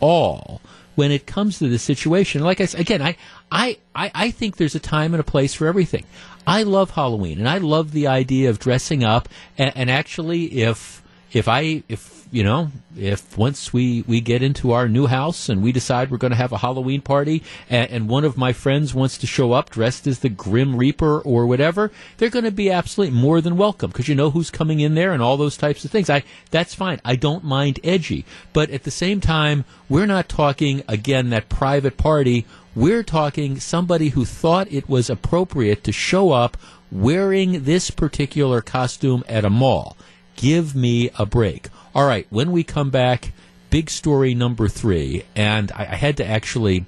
all 0.00 0.60
when 0.94 1.10
it 1.10 1.26
comes 1.26 1.58
to 1.58 1.68
this 1.68 1.82
situation. 1.82 2.42
Like 2.42 2.60
I 2.60 2.66
said, 2.66 2.80
again, 2.80 3.02
I, 3.02 3.16
I, 3.50 3.78
I, 3.94 4.10
I 4.14 4.30
think 4.30 4.56
there's 4.56 4.74
a 4.74 4.80
time 4.80 5.14
and 5.14 5.20
a 5.20 5.24
place 5.24 5.54
for 5.54 5.66
everything. 5.66 6.04
I 6.46 6.62
love 6.64 6.90
Halloween, 6.90 7.38
and 7.38 7.48
I 7.48 7.58
love 7.58 7.92
the 7.92 8.06
idea 8.06 8.50
of 8.50 8.58
dressing 8.58 9.04
up. 9.04 9.28
And, 9.56 9.72
and 9.76 9.90
actually, 9.90 10.44
if 10.62 11.02
if 11.32 11.48
I 11.48 11.82
if 11.88 12.21
you 12.32 12.42
know 12.42 12.70
if 12.96 13.38
once 13.38 13.72
we 13.72 14.02
we 14.08 14.20
get 14.20 14.42
into 14.42 14.72
our 14.72 14.88
new 14.88 15.06
house 15.06 15.48
and 15.48 15.62
we 15.62 15.70
decide 15.70 16.10
we're 16.10 16.16
going 16.16 16.32
to 16.32 16.36
have 16.36 16.50
a 16.50 16.58
Halloween 16.58 17.00
party, 17.00 17.42
and, 17.70 17.90
and 17.90 18.08
one 18.08 18.24
of 18.24 18.36
my 18.36 18.52
friends 18.52 18.92
wants 18.92 19.16
to 19.18 19.26
show 19.26 19.52
up 19.52 19.70
dressed 19.70 20.06
as 20.06 20.18
the 20.18 20.28
Grim 20.28 20.76
Reaper 20.76 21.20
or 21.20 21.46
whatever, 21.46 21.92
they're 22.16 22.30
going 22.30 22.44
to 22.44 22.50
be 22.50 22.70
absolutely 22.70 23.16
more 23.16 23.40
than 23.40 23.56
welcome 23.56 23.90
because 23.90 24.08
you 24.08 24.14
know 24.14 24.30
who's 24.30 24.50
coming 24.50 24.80
in 24.80 24.94
there 24.94 25.12
and 25.12 25.22
all 25.22 25.36
those 25.36 25.56
types 25.56 25.84
of 25.84 25.90
things. 25.90 26.10
I 26.10 26.24
that's 26.50 26.74
fine. 26.74 27.00
I 27.04 27.16
don't 27.16 27.44
mind 27.44 27.78
edgy, 27.84 28.24
but 28.52 28.70
at 28.70 28.84
the 28.84 28.90
same 28.90 29.20
time, 29.20 29.64
we're 29.88 30.06
not 30.06 30.28
talking 30.28 30.82
again 30.88 31.30
that 31.30 31.48
private 31.48 31.96
party 31.96 32.46
we're 32.74 33.02
talking 33.02 33.60
somebody 33.60 34.08
who 34.10 34.24
thought 34.24 34.72
it 34.72 34.88
was 34.88 35.10
appropriate 35.10 35.84
to 35.84 35.92
show 35.92 36.32
up 36.32 36.56
wearing 36.90 37.64
this 37.64 37.90
particular 37.90 38.62
costume 38.62 39.22
at 39.28 39.44
a 39.44 39.50
mall. 39.50 39.94
Give 40.36 40.74
me 40.74 41.10
a 41.18 41.26
break. 41.26 41.68
All 41.94 42.06
right, 42.06 42.26
when 42.30 42.52
we 42.52 42.64
come 42.64 42.90
back, 42.90 43.32
big 43.68 43.90
story 43.90 44.34
number 44.34 44.68
three, 44.68 45.24
and 45.36 45.70
I, 45.72 45.82
I 45.82 45.96
had 45.96 46.16
to 46.18 46.26
actually. 46.26 46.86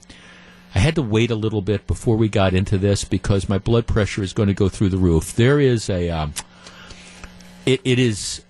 I 0.76 0.80
had 0.80 0.96
to 0.96 1.02
wait 1.02 1.30
a 1.30 1.36
little 1.36 1.62
bit 1.62 1.86
before 1.86 2.16
we 2.16 2.28
got 2.28 2.52
into 2.52 2.78
this 2.78 3.04
because 3.04 3.48
my 3.48 3.58
blood 3.58 3.86
pressure 3.86 4.24
is 4.24 4.32
going 4.32 4.48
to 4.48 4.54
go 4.54 4.68
through 4.68 4.88
the 4.88 4.98
roof. 4.98 5.32
There 5.32 5.60
is 5.60 5.88
a, 5.88 6.10
um, 6.10 6.34
it, 7.64 7.80
it 7.84 8.00
is. 8.00 8.42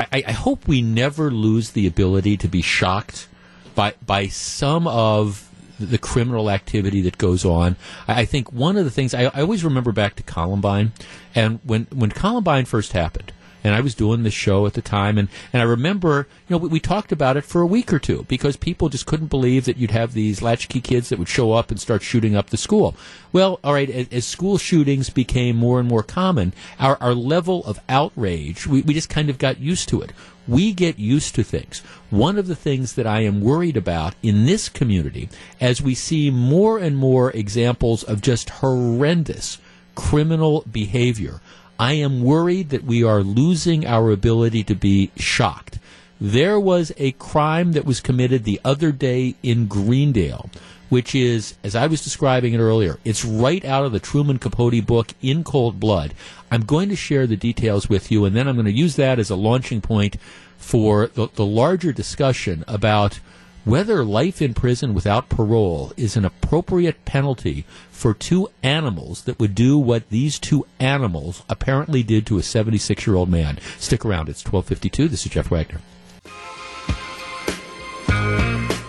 I, 0.00 0.24
I 0.26 0.32
hope 0.32 0.66
we 0.66 0.82
never 0.82 1.30
lose 1.30 1.70
the 1.70 1.86
ability 1.86 2.36
to 2.38 2.48
be 2.48 2.62
shocked 2.62 3.28
by 3.76 3.94
by 4.04 4.26
some 4.26 4.88
of 4.88 5.48
the 5.78 5.98
criminal 5.98 6.50
activity 6.50 7.00
that 7.02 7.16
goes 7.16 7.44
on. 7.44 7.76
I, 8.06 8.24
think 8.24 8.52
one 8.52 8.76
of 8.76 8.84
the 8.84 8.90
things 8.90 9.14
I, 9.14 9.24
I 9.24 9.40
always 9.40 9.64
remember 9.64 9.92
back 9.92 10.16
to 10.16 10.22
Columbine, 10.22 10.92
and 11.34 11.60
when 11.64 11.86
when 11.92 12.10
Columbine 12.10 12.64
first 12.64 12.92
happened, 12.92 13.32
and 13.62 13.74
I 13.74 13.80
was 13.80 13.94
doing 13.94 14.22
this 14.22 14.34
show 14.34 14.66
at 14.66 14.74
the 14.74 14.82
time, 14.82 15.18
and, 15.18 15.28
and 15.52 15.60
I 15.62 15.64
remember, 15.64 16.26
you 16.48 16.54
know, 16.54 16.58
we, 16.58 16.68
we, 16.68 16.80
talked 16.80 17.12
about 17.12 17.36
it 17.36 17.44
for 17.44 17.60
a 17.60 17.66
week 17.66 17.92
or 17.92 17.98
two 17.98 18.24
because 18.28 18.56
people 18.56 18.88
just 18.88 19.06
couldn't 19.06 19.26
believe 19.26 19.64
that 19.66 19.76
you'd 19.76 19.90
have 19.90 20.12
these 20.12 20.42
latchkey 20.42 20.80
kids 20.80 21.08
that 21.08 21.18
would 21.18 21.28
show 21.28 21.52
up 21.52 21.70
and 21.70 21.80
start 21.80 22.02
shooting 22.02 22.34
up 22.34 22.50
the 22.50 22.56
school. 22.56 22.94
Well, 23.32 23.60
all 23.62 23.74
right, 23.74 23.90
as, 23.90 24.08
as 24.10 24.26
school 24.26 24.58
shootings 24.58 25.10
became 25.10 25.56
more 25.56 25.78
and 25.78 25.88
more 25.88 26.02
common, 26.02 26.52
our, 26.78 26.96
our 27.00 27.14
level 27.14 27.64
of 27.64 27.80
outrage, 27.88 28.66
we, 28.66 28.82
we 28.82 28.94
just 28.94 29.10
kind 29.10 29.30
of 29.30 29.38
got 29.38 29.58
used 29.60 29.88
to 29.90 30.00
it. 30.00 30.12
We 30.48 30.72
get 30.72 30.98
used 30.98 31.34
to 31.36 31.44
things. 31.44 31.80
One 32.08 32.38
of 32.38 32.46
the 32.48 32.56
things 32.56 32.94
that 32.94 33.06
I 33.06 33.20
am 33.20 33.40
worried 33.40 33.76
about 33.76 34.14
in 34.22 34.46
this 34.46 34.68
community, 34.68 35.28
as 35.60 35.80
we 35.80 35.94
see 35.94 36.30
more 36.30 36.78
and 36.78 36.96
more 36.96 37.30
examples 37.30 38.02
of 38.02 38.20
just 38.20 38.50
horrendous 38.50 39.58
criminal 39.94 40.64
behavior, 40.70 41.40
I 41.80 41.94
am 41.94 42.22
worried 42.22 42.68
that 42.68 42.84
we 42.84 43.02
are 43.04 43.22
losing 43.22 43.86
our 43.86 44.10
ability 44.10 44.64
to 44.64 44.74
be 44.74 45.10
shocked. 45.16 45.78
There 46.20 46.60
was 46.60 46.92
a 46.98 47.12
crime 47.12 47.72
that 47.72 47.86
was 47.86 48.02
committed 48.02 48.44
the 48.44 48.60
other 48.62 48.92
day 48.92 49.34
in 49.42 49.66
Greendale, 49.66 50.50
which 50.90 51.14
is, 51.14 51.54
as 51.64 51.74
I 51.74 51.86
was 51.86 52.04
describing 52.04 52.52
it 52.52 52.58
earlier, 52.58 52.98
it's 53.02 53.24
right 53.24 53.64
out 53.64 53.86
of 53.86 53.92
the 53.92 53.98
Truman 53.98 54.38
Capote 54.38 54.84
book, 54.84 55.14
In 55.22 55.42
Cold 55.42 55.80
Blood. 55.80 56.12
I'm 56.50 56.66
going 56.66 56.90
to 56.90 56.96
share 56.96 57.26
the 57.26 57.34
details 57.34 57.88
with 57.88 58.12
you, 58.12 58.26
and 58.26 58.36
then 58.36 58.46
I'm 58.46 58.56
going 58.56 58.66
to 58.66 58.72
use 58.72 58.96
that 58.96 59.18
as 59.18 59.30
a 59.30 59.34
launching 59.34 59.80
point 59.80 60.18
for 60.58 61.06
the, 61.06 61.28
the 61.34 61.46
larger 61.46 61.94
discussion 61.94 62.62
about 62.68 63.20
whether 63.64 64.04
life 64.04 64.40
in 64.40 64.54
prison 64.54 64.94
without 64.94 65.28
parole 65.28 65.92
is 65.96 66.16
an 66.16 66.24
appropriate 66.24 67.04
penalty 67.04 67.64
for 67.90 68.14
two 68.14 68.48
animals 68.62 69.24
that 69.24 69.38
would 69.38 69.54
do 69.54 69.76
what 69.76 70.08
these 70.08 70.38
two 70.38 70.66
animals 70.78 71.42
apparently 71.48 72.02
did 72.02 72.26
to 72.26 72.38
a 72.38 72.42
76 72.42 73.06
year 73.06 73.16
old 73.16 73.28
man. 73.28 73.58
Stick 73.78 74.04
around. 74.04 74.28
It's 74.28 74.44
1252. 74.44 75.08
This 75.08 75.26
is 75.26 75.32
Jeff 75.32 75.50
Wagner. 75.50 75.80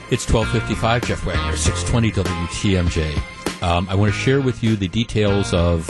It's 0.10 0.30
1255, 0.30 1.06
Jeff 1.06 1.26
Wagner, 1.26 1.56
620 1.56 2.12
WTMJ. 2.12 3.64
Um, 3.64 3.88
I 3.90 3.96
want 3.96 4.14
to 4.14 4.20
share 4.20 4.42
with 4.42 4.62
you 4.62 4.76
the 4.76 4.90
details 4.90 5.54
of 5.54 5.88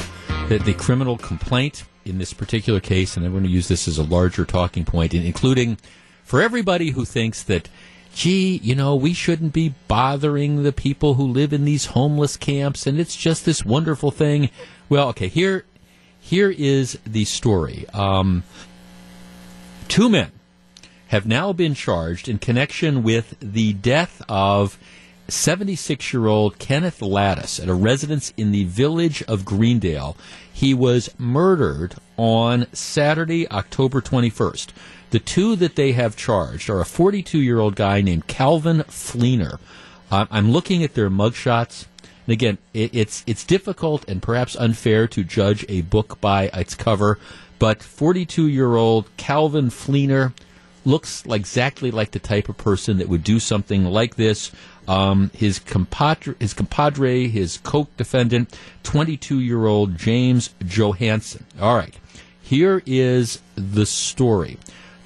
the, 0.47 0.59
the 0.59 0.73
criminal 0.73 1.17
complaint 1.17 1.85
in 2.05 2.19
this 2.19 2.33
particular 2.33 2.79
case, 2.79 3.17
and 3.17 3.25
I'm 3.25 3.31
going 3.31 3.43
to 3.43 3.49
use 3.49 3.67
this 3.67 3.87
as 3.87 3.97
a 3.97 4.03
larger 4.03 4.45
talking 4.45 4.85
point, 4.85 5.13
including 5.13 5.77
for 6.23 6.39
everybody 6.41 6.91
who 6.91 7.03
thinks 7.03 7.43
that 7.43 7.67
gee, 8.13 8.59
you 8.63 8.75
know, 8.75 8.95
we 8.95 9.13
shouldn't 9.13 9.53
be 9.53 9.73
bothering 9.87 10.63
the 10.63 10.71
people 10.71 11.15
who 11.15 11.25
live 11.25 11.53
in 11.53 11.65
these 11.65 11.87
homeless 11.87 12.37
camps, 12.37 12.85
and 12.85 12.99
it's 12.99 13.15
just 13.15 13.45
this 13.45 13.65
wonderful 13.65 14.11
thing. 14.11 14.49
Well, 14.89 15.09
okay, 15.09 15.27
here, 15.27 15.65
here 16.19 16.49
is 16.49 16.99
the 17.05 17.25
story. 17.25 17.85
Um, 17.93 18.43
two 19.87 20.09
men 20.09 20.31
have 21.07 21.25
now 21.25 21.51
been 21.53 21.73
charged 21.73 22.29
in 22.29 22.39
connection 22.39 23.03
with 23.03 23.35
the 23.39 23.73
death 23.73 24.21
of 24.29 24.77
76 25.27 26.13
year 26.13 26.27
old 26.27 26.59
Kenneth 26.59 26.99
Lattis 26.99 27.61
at 27.61 27.69
a 27.69 27.73
residence 27.73 28.33
in 28.37 28.51
the 28.51 28.65
village 28.65 29.23
of 29.23 29.45
Greendale. 29.45 30.17
He 30.51 30.73
was 30.73 31.09
murdered 31.17 31.95
on 32.17 32.67
Saturday, 32.73 33.49
October 33.49 34.01
21st. 34.01 34.69
The 35.11 35.19
two 35.19 35.57
that 35.57 35.75
they 35.75 35.91
have 35.91 36.15
charged 36.15 36.69
are 36.69 36.79
a 36.79 36.85
42 36.85 37.39
year 37.39 37.59
old 37.59 37.75
guy 37.75 38.01
named 38.01 38.27
Calvin 38.27 38.79
Fleener. 38.87 39.59
I'm 40.09 40.51
looking 40.51 40.83
at 40.83 40.93
their 40.93 41.09
mugshots. 41.09 41.85
And 42.03 42.33
again, 42.33 42.57
it, 42.73 42.93
it's 42.93 43.23
it's 43.27 43.43
difficult 43.43 44.07
and 44.09 44.21
perhaps 44.21 44.55
unfair 44.55 45.07
to 45.09 45.23
judge 45.23 45.65
a 45.67 45.81
book 45.81 46.19
by 46.21 46.45
its 46.53 46.75
cover, 46.75 47.17
but 47.59 47.83
42 47.83 48.47
year 48.47 48.75
old 48.75 49.09
Calvin 49.17 49.69
Fleener 49.69 50.33
looks 50.85 51.23
exactly 51.29 51.91
like 51.91 52.11
the 52.11 52.19
type 52.19 52.49
of 52.49 52.57
person 52.57 52.97
that 52.97 53.09
would 53.09 53.23
do 53.23 53.39
something 53.39 53.85
like 53.85 54.15
this. 54.15 54.51
Um, 54.87 55.29
his 55.33 55.59
compadre, 55.59 56.35
his 56.39 56.53
compadre, 56.53 57.27
his 57.27 57.57
co-defendant, 57.63 58.57
22 58.83 59.39
year 59.39 59.65
old 59.65 59.97
James 59.97 60.53
Johansson. 60.65 61.45
All 61.59 61.75
right, 61.75 61.95
here 62.41 62.81
is 62.85 63.41
the 63.55 63.85
story. 63.85 64.57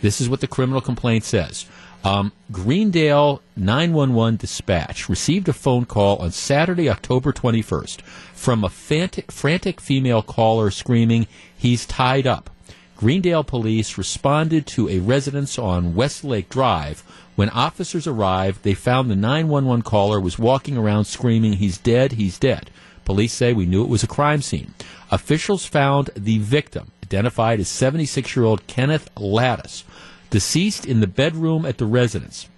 This 0.02 0.22
is 0.22 0.30
what 0.30 0.42
the 0.42 0.48
criminal 0.48 0.82
complaint 0.82 1.24
says. 1.24 1.66
Um, 2.04 2.34
Greendale 2.52 3.42
911 3.58 4.38
dispatch 4.38 5.10
received 5.10 5.50
a 5.50 5.54
phone 5.54 5.86
call 5.86 6.18
on 6.18 6.32
Saturday, 6.32 6.88
October 6.88 7.34
21st, 7.34 8.02
from 8.02 8.64
a 8.64 8.70
frantic, 8.70 9.32
frantic 9.32 9.82
female 9.82 10.22
caller 10.22 10.70
screaming, 10.70 11.26
He's 11.58 11.88
tied 11.88 12.28
up. 12.28 12.52
Greendale 12.96 13.44
police 13.44 13.98
responded 13.98 14.68
to 14.68 14.88
a 14.88 15.00
residence 15.00 15.58
on 15.58 15.96
Westlake 15.96 16.48
Drive. 16.48 17.02
When 17.36 17.50
officers 17.50 18.06
arrived, 18.06 18.62
they 18.64 18.76
found 18.76 19.10
the 19.10 19.16
911 19.16 19.82
caller 19.82 20.22
was 20.22 20.38
walking 20.38 20.78
around 20.78 21.06
screaming, 21.06 21.54
He's 21.54 21.80
dead, 21.80 22.14
he's 22.14 22.38
dead. 22.38 22.70
Police 23.04 23.34
say 23.34 23.52
we 23.52 23.66
knew 23.66 23.84
it 23.84 23.90
was 23.90 24.04
a 24.04 24.08
crime 24.08 24.42
scene. 24.44 24.76
Officials 25.12 25.66
found 25.66 26.12
the 26.16 26.38
victim, 26.38 26.92
identified 27.06 27.60
as 27.60 27.68
76 27.70 28.36
year 28.36 28.46
old 28.46 28.68
Kenneth 28.68 29.10
Lattis, 29.15 29.84
deceased 30.30 30.86
in 30.86 31.00
the 31.00 31.08
bedroom 31.08 31.65
at 31.65 31.78
the 31.78 31.86
residence. 31.86 32.50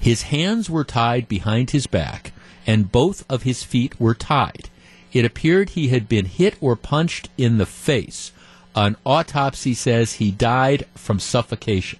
His 0.00 0.22
hands 0.22 0.70
were 0.70 0.84
tied 0.84 1.28
behind 1.28 1.70
his 1.70 1.86
back, 1.86 2.32
and 2.66 2.92
both 2.92 3.24
of 3.30 3.42
his 3.42 3.62
feet 3.62 4.00
were 4.00 4.14
tied. 4.14 4.70
It 5.12 5.24
appeared 5.24 5.70
he 5.70 5.88
had 5.88 6.08
been 6.08 6.26
hit 6.26 6.56
or 6.60 6.76
punched 6.76 7.28
in 7.36 7.58
the 7.58 7.66
face. 7.66 8.32
An 8.74 8.96
autopsy 9.04 9.74
says 9.74 10.14
he 10.14 10.30
died 10.30 10.84
from 10.94 11.18
suffocation. 11.18 11.98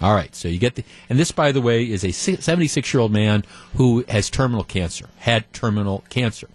All 0.00 0.14
right, 0.14 0.34
so 0.34 0.48
you 0.48 0.58
get 0.58 0.74
the, 0.74 0.84
and 1.08 1.18
this, 1.18 1.32
by 1.32 1.52
the 1.52 1.60
way, 1.60 1.84
is 1.84 2.04
a 2.04 2.12
76 2.12 2.92
year 2.92 3.00
old 3.00 3.12
man 3.12 3.44
who 3.76 4.04
has 4.08 4.28
terminal 4.28 4.64
cancer, 4.64 5.08
had 5.18 5.50
terminal 5.52 6.04
cancer. 6.10 6.48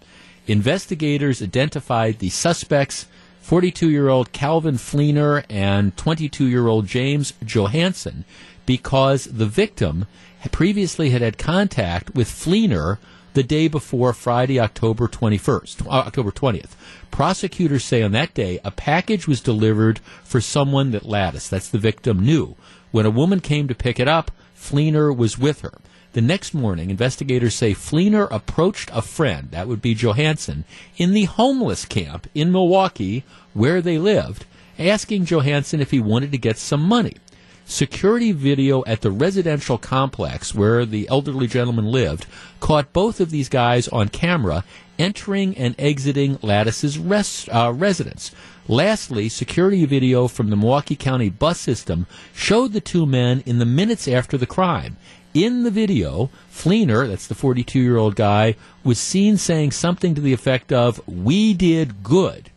Investigators 0.46 1.42
identified 1.42 2.18
the 2.18 2.30
suspects 2.30 3.06
42 3.42 3.90
year 3.90 4.08
old 4.08 4.32
Calvin 4.32 4.76
Fleener 4.76 5.44
and 5.50 5.96
22 5.96 6.46
year 6.46 6.68
old 6.68 6.86
James 6.86 7.34
Johansson 7.44 8.24
because 8.66 9.24
the 9.24 9.46
victim 9.46 10.06
previously 10.52 11.10
had 11.10 11.22
had 11.22 11.38
contact 11.38 12.14
with 12.14 12.28
Fleener 12.28 12.98
the 13.34 13.42
day 13.42 13.66
before 13.66 14.12
Friday, 14.12 14.60
October 14.60 15.08
21st, 15.08 15.86
uh, 15.86 15.90
October 15.90 16.30
20th. 16.30 16.76
Prosecutors 17.10 17.84
say 17.84 18.02
on 18.02 18.12
that 18.12 18.32
day 18.32 18.60
a 18.64 18.70
package 18.70 19.26
was 19.26 19.40
delivered 19.40 19.98
for 20.22 20.40
someone 20.40 20.92
that 20.92 21.02
Lattis, 21.02 21.48
that's 21.48 21.68
the 21.68 21.78
victim, 21.78 22.20
knew. 22.20 22.54
When 22.92 23.06
a 23.06 23.10
woman 23.10 23.40
came 23.40 23.68
to 23.68 23.74
pick 23.74 23.98
it 23.98 24.08
up, 24.08 24.30
Fleener 24.56 25.14
was 25.14 25.38
with 25.38 25.62
her. 25.62 25.78
The 26.12 26.20
next 26.20 26.52
morning, 26.52 26.90
investigators 26.90 27.54
say 27.54 27.72
Fleener 27.72 28.28
approached 28.30 28.90
a 28.92 29.00
friend, 29.00 29.48
that 29.52 29.66
would 29.66 29.80
be 29.80 29.94
Johansson, 29.94 30.64
in 30.98 31.12
the 31.12 31.24
homeless 31.24 31.86
camp 31.86 32.26
in 32.34 32.52
Milwaukee 32.52 33.24
where 33.54 33.80
they 33.80 33.96
lived, 33.96 34.44
asking 34.78 35.24
Johansson 35.24 35.80
if 35.80 35.90
he 35.90 36.00
wanted 36.00 36.30
to 36.32 36.38
get 36.38 36.58
some 36.58 36.82
money. 36.82 37.16
Security 37.64 38.32
video 38.32 38.84
at 38.84 39.00
the 39.00 39.10
residential 39.10 39.78
complex 39.78 40.54
where 40.54 40.84
the 40.84 41.08
elderly 41.08 41.46
gentleman 41.46 41.86
lived 41.86 42.26
caught 42.60 42.92
both 42.92 43.18
of 43.18 43.30
these 43.30 43.48
guys 43.48 43.88
on 43.88 44.10
camera 44.10 44.64
entering 44.98 45.56
and 45.56 45.74
exiting 45.78 46.36
Lattis's 46.42 46.98
rest, 46.98 47.48
uh, 47.48 47.72
residence. 47.74 48.32
Lastly, 48.68 49.30
security 49.30 49.86
video 49.86 50.28
from 50.28 50.50
the 50.50 50.56
Milwaukee 50.56 50.94
County 50.94 51.30
bus 51.30 51.58
system 51.58 52.06
showed 52.34 52.74
the 52.74 52.80
two 52.80 53.06
men 53.06 53.42
in 53.46 53.58
the 53.58 53.64
minutes 53.64 54.06
after 54.06 54.36
the 54.36 54.46
crime. 54.46 54.98
In 55.34 55.62
the 55.62 55.70
video, 55.70 56.28
Fleener, 56.50 57.08
that's 57.08 57.26
the 57.26 57.34
42 57.34 57.80
year 57.80 57.96
old 57.96 58.16
guy, 58.16 58.54
was 58.84 58.98
seen 58.98 59.38
saying 59.38 59.70
something 59.70 60.14
to 60.14 60.20
the 60.20 60.34
effect 60.34 60.72
of, 60.72 61.00
We 61.08 61.54
did 61.54 62.02
good, 62.02 62.50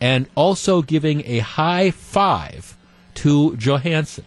and 0.00 0.26
also 0.34 0.82
giving 0.82 1.22
a 1.24 1.38
high 1.38 1.92
five 1.92 2.76
to 3.14 3.56
Johansson. 3.56 4.24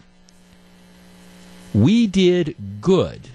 We 1.74 2.08
did 2.08 2.56
good, 2.80 3.30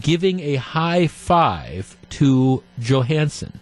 giving 0.00 0.40
a 0.40 0.56
high 0.56 1.06
five 1.06 1.96
to 2.10 2.62
Johansson. 2.78 3.60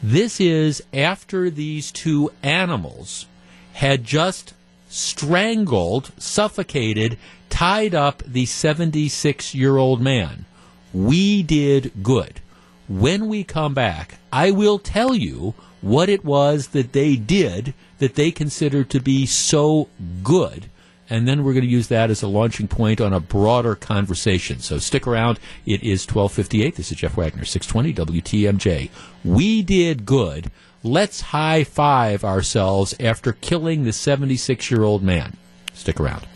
This 0.00 0.40
is 0.40 0.82
after 0.92 1.50
these 1.50 1.90
two 1.90 2.30
animals 2.42 3.26
had 3.72 4.04
just 4.04 4.54
strangled, 4.88 6.10
suffocated, 6.18 7.18
tied 7.50 7.94
up 7.94 8.22
the 8.26 8.46
76 8.46 9.54
year 9.54 9.76
old 9.76 10.00
man. 10.00 10.44
We 10.92 11.42
did 11.42 11.92
good. 12.02 12.40
When 12.88 13.28
we 13.28 13.44
come 13.44 13.74
back, 13.74 14.18
I 14.32 14.50
will 14.50 14.78
tell 14.78 15.14
you 15.14 15.54
what 15.80 16.08
it 16.08 16.24
was 16.24 16.68
that 16.68 16.92
they 16.92 17.16
did 17.16 17.74
that 17.98 18.14
they 18.14 18.30
considered 18.30 18.90
to 18.90 19.00
be 19.00 19.26
so 19.26 19.88
good. 20.22 20.70
And 21.10 21.26
then 21.26 21.42
we're 21.42 21.54
going 21.54 21.64
to 21.64 21.70
use 21.70 21.88
that 21.88 22.10
as 22.10 22.22
a 22.22 22.28
launching 22.28 22.68
point 22.68 23.00
on 23.00 23.12
a 23.14 23.20
broader 23.20 23.74
conversation. 23.74 24.58
So 24.60 24.78
stick 24.78 25.06
around. 25.06 25.38
It 25.64 25.82
is 25.82 26.06
1258. 26.06 26.76
This 26.76 26.92
is 26.92 26.98
Jeff 26.98 27.16
Wagner, 27.16 27.44
620 27.44 28.20
WTMJ. 28.20 28.90
We 29.24 29.62
did 29.62 30.04
good 30.04 30.50
let's 30.88 31.20
high 31.20 31.64
five 31.64 32.24
ourselves 32.24 32.94
after 32.98 33.32
killing 33.32 33.84
the 33.84 33.92
76 33.92 34.70
year 34.70 34.82
old 34.82 35.02
man. 35.02 35.36
Stick 35.74 36.00
around. 36.00 36.26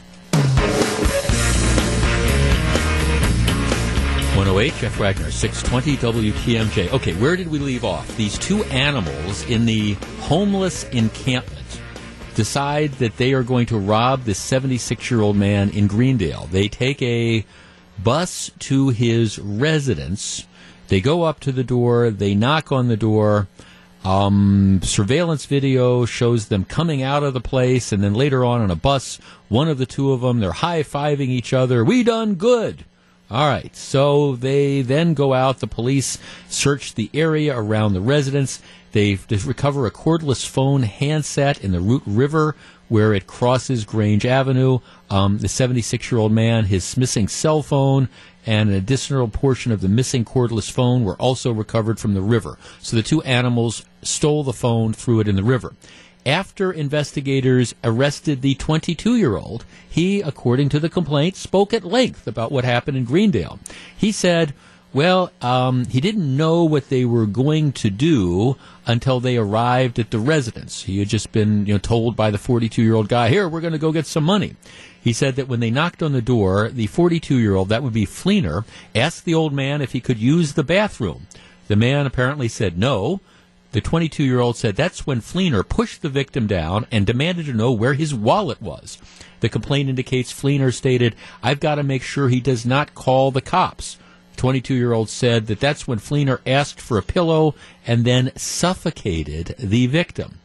108, 4.36 4.74
Jeff 4.80 4.98
Wagner, 4.98 5.30
620 5.30 6.32
WTMJ. 6.32 6.92
Okay, 6.92 7.12
where 7.14 7.36
did 7.36 7.48
we 7.48 7.58
leave 7.58 7.84
off? 7.84 8.16
These 8.16 8.38
two 8.38 8.64
animals 8.64 9.44
in 9.48 9.66
the 9.66 9.94
homeless 10.20 10.84
encampment 10.90 11.80
decide 12.34 12.92
that 12.92 13.16
they 13.18 13.34
are 13.34 13.42
going 13.42 13.66
to 13.66 13.78
rob 13.78 14.22
this 14.22 14.38
76 14.38 15.10
year 15.10 15.20
old 15.20 15.36
man 15.36 15.70
in 15.70 15.86
Greendale. 15.86 16.48
They 16.50 16.68
take 16.68 17.02
a 17.02 17.44
bus 18.02 18.50
to 18.60 18.88
his 18.88 19.38
residence. 19.38 20.46
They 20.88 21.00
go 21.00 21.22
up 21.22 21.40
to 21.40 21.52
the 21.52 21.64
door, 21.64 22.10
they 22.10 22.34
knock 22.34 22.72
on 22.72 22.88
the 22.88 22.96
door. 22.96 23.48
Um, 24.04 24.80
surveillance 24.82 25.46
video 25.46 26.04
shows 26.04 26.48
them 26.48 26.64
coming 26.64 27.02
out 27.02 27.22
of 27.22 27.34
the 27.34 27.40
place, 27.40 27.92
and 27.92 28.02
then 28.02 28.14
later 28.14 28.44
on 28.44 28.60
on 28.60 28.70
a 28.70 28.76
bus, 28.76 29.18
one 29.48 29.68
of 29.68 29.78
the 29.78 29.86
two 29.86 30.12
of 30.12 30.22
them, 30.22 30.40
they're 30.40 30.52
high 30.52 30.82
fiving 30.82 31.28
each 31.28 31.52
other. 31.52 31.84
We 31.84 32.02
done 32.02 32.34
good. 32.34 32.84
All 33.30 33.48
right. 33.48 33.74
So 33.74 34.36
they 34.36 34.82
then 34.82 35.14
go 35.14 35.32
out. 35.32 35.60
The 35.60 35.66
police 35.66 36.18
search 36.48 36.94
the 36.94 37.10
area 37.14 37.56
around 37.56 37.94
the 37.94 38.00
residence. 38.00 38.60
They, 38.90 39.14
they 39.14 39.36
recover 39.36 39.86
a 39.86 39.90
cordless 39.90 40.46
phone 40.46 40.82
handset 40.82 41.62
in 41.64 41.72
the 41.72 41.80
Root 41.80 42.02
River 42.04 42.56
where 42.92 43.14
it 43.14 43.26
crosses 43.26 43.86
Grange 43.86 44.26
Avenue. 44.26 44.78
Um, 45.08 45.38
the 45.38 45.48
76 45.48 46.12
year 46.12 46.18
old 46.18 46.30
man, 46.30 46.66
his 46.66 46.94
missing 46.94 47.26
cell 47.26 47.62
phone, 47.62 48.10
and 48.44 48.68
an 48.68 48.76
additional 48.76 49.28
portion 49.28 49.72
of 49.72 49.80
the 49.80 49.88
missing 49.88 50.26
cordless 50.26 50.70
phone 50.70 51.02
were 51.02 51.16
also 51.16 51.52
recovered 51.52 51.98
from 51.98 52.12
the 52.12 52.20
river. 52.20 52.58
So 52.80 52.94
the 52.94 53.02
two 53.02 53.22
animals 53.22 53.86
stole 54.02 54.44
the 54.44 54.52
phone, 54.52 54.92
threw 54.92 55.20
it 55.20 55.28
in 55.28 55.36
the 55.36 55.42
river. 55.42 55.72
After 56.26 56.70
investigators 56.70 57.74
arrested 57.82 58.42
the 58.42 58.56
22 58.56 59.16
year 59.16 59.38
old, 59.38 59.64
he, 59.88 60.20
according 60.20 60.68
to 60.68 60.78
the 60.78 60.90
complaint, 60.90 61.36
spoke 61.36 61.72
at 61.72 61.84
length 61.84 62.26
about 62.26 62.52
what 62.52 62.66
happened 62.66 62.98
in 62.98 63.04
Greendale. 63.04 63.58
He 63.96 64.12
said, 64.12 64.52
well, 64.92 65.32
um, 65.40 65.86
he 65.86 66.00
didn't 66.00 66.36
know 66.36 66.64
what 66.64 66.88
they 66.88 67.04
were 67.04 67.26
going 67.26 67.72
to 67.72 67.90
do 67.90 68.56
until 68.86 69.20
they 69.20 69.36
arrived 69.36 69.98
at 69.98 70.10
the 70.10 70.18
residence. 70.18 70.82
He 70.82 70.98
had 70.98 71.08
just 71.08 71.32
been, 71.32 71.66
you 71.66 71.74
know, 71.74 71.78
told 71.78 72.16
by 72.16 72.30
the 72.30 72.38
42-year-old 72.38 73.08
guy, 73.08 73.28
"Here, 73.28 73.48
we're 73.48 73.60
going 73.60 73.72
to 73.72 73.78
go 73.78 73.92
get 73.92 74.06
some 74.06 74.24
money." 74.24 74.56
He 75.02 75.12
said 75.12 75.36
that 75.36 75.48
when 75.48 75.60
they 75.60 75.70
knocked 75.70 76.02
on 76.02 76.12
the 76.12 76.22
door, 76.22 76.68
the 76.68 76.86
42-year-old, 76.86 77.68
that 77.70 77.82
would 77.82 77.92
be 77.92 78.06
Fleener, 78.06 78.64
asked 78.94 79.24
the 79.24 79.34
old 79.34 79.52
man 79.52 79.80
if 79.80 79.92
he 79.92 80.00
could 80.00 80.18
use 80.18 80.52
the 80.52 80.62
bathroom. 80.62 81.26
The 81.68 81.76
man 81.76 82.06
apparently 82.06 82.48
said 82.48 82.78
no. 82.78 83.20
The 83.72 83.80
22 83.80 84.22
year 84.22 84.40
old 84.40 84.58
said 84.58 84.76
that's 84.76 85.06
when 85.06 85.22
Fleener 85.22 85.66
pushed 85.66 86.02
the 86.02 86.10
victim 86.10 86.46
down 86.46 86.86
and 86.92 87.06
demanded 87.06 87.46
to 87.46 87.54
know 87.54 87.72
where 87.72 87.94
his 87.94 88.14
wallet 88.14 88.60
was. 88.60 88.98
The 89.40 89.48
complaint 89.48 89.88
indicates 89.88 90.32
Fleener 90.32 90.72
stated, 90.72 91.16
I've 91.42 91.58
got 91.58 91.76
to 91.76 91.82
make 91.82 92.02
sure 92.02 92.28
he 92.28 92.40
does 92.40 92.66
not 92.66 92.94
call 92.94 93.30
the 93.30 93.40
cops. 93.40 93.96
22 94.42 94.74
year 94.74 94.92
old 94.92 95.08
said 95.08 95.46
that 95.46 95.60
that's 95.60 95.86
when 95.86 96.00
Fleener 96.00 96.40
asked 96.44 96.80
for 96.80 96.98
a 96.98 97.02
pillow 97.02 97.54
and 97.86 98.04
then 98.04 98.32
suffocated 98.34 99.54
the 99.56 99.86
victim. 99.86 100.40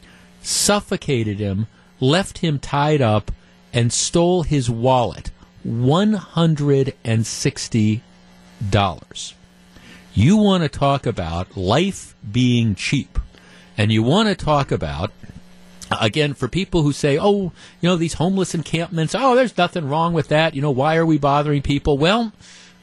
suffocated 0.41 1.39
him, 1.39 1.67
left 1.99 2.39
him 2.39 2.59
tied 2.59 3.01
up, 3.01 3.31
and 3.73 3.93
stole 3.93 4.43
his 4.43 4.69
wallet. 4.69 5.31
$160. 5.65 8.01
You 10.13 10.37
want 10.37 10.63
to 10.63 10.69
talk 10.69 11.05
about 11.05 11.55
life 11.55 12.15
being 12.29 12.75
cheap. 12.75 13.17
And 13.77 13.91
you 13.91 14.03
want 14.03 14.29
to 14.29 14.35
talk 14.35 14.71
about, 14.71 15.11
again, 15.99 16.33
for 16.33 16.47
people 16.47 16.83
who 16.83 16.91
say, 16.91 17.17
oh, 17.17 17.53
you 17.79 17.89
know, 17.89 17.95
these 17.95 18.15
homeless 18.15 18.53
encampments, 18.53 19.15
oh, 19.15 19.35
there's 19.35 19.57
nothing 19.57 19.87
wrong 19.87 20.13
with 20.13 20.27
that. 20.27 20.53
You 20.53 20.61
know, 20.61 20.71
why 20.71 20.97
are 20.97 21.05
we 21.05 21.17
bothering 21.17 21.61
people? 21.61 21.97
Well, 21.97 22.33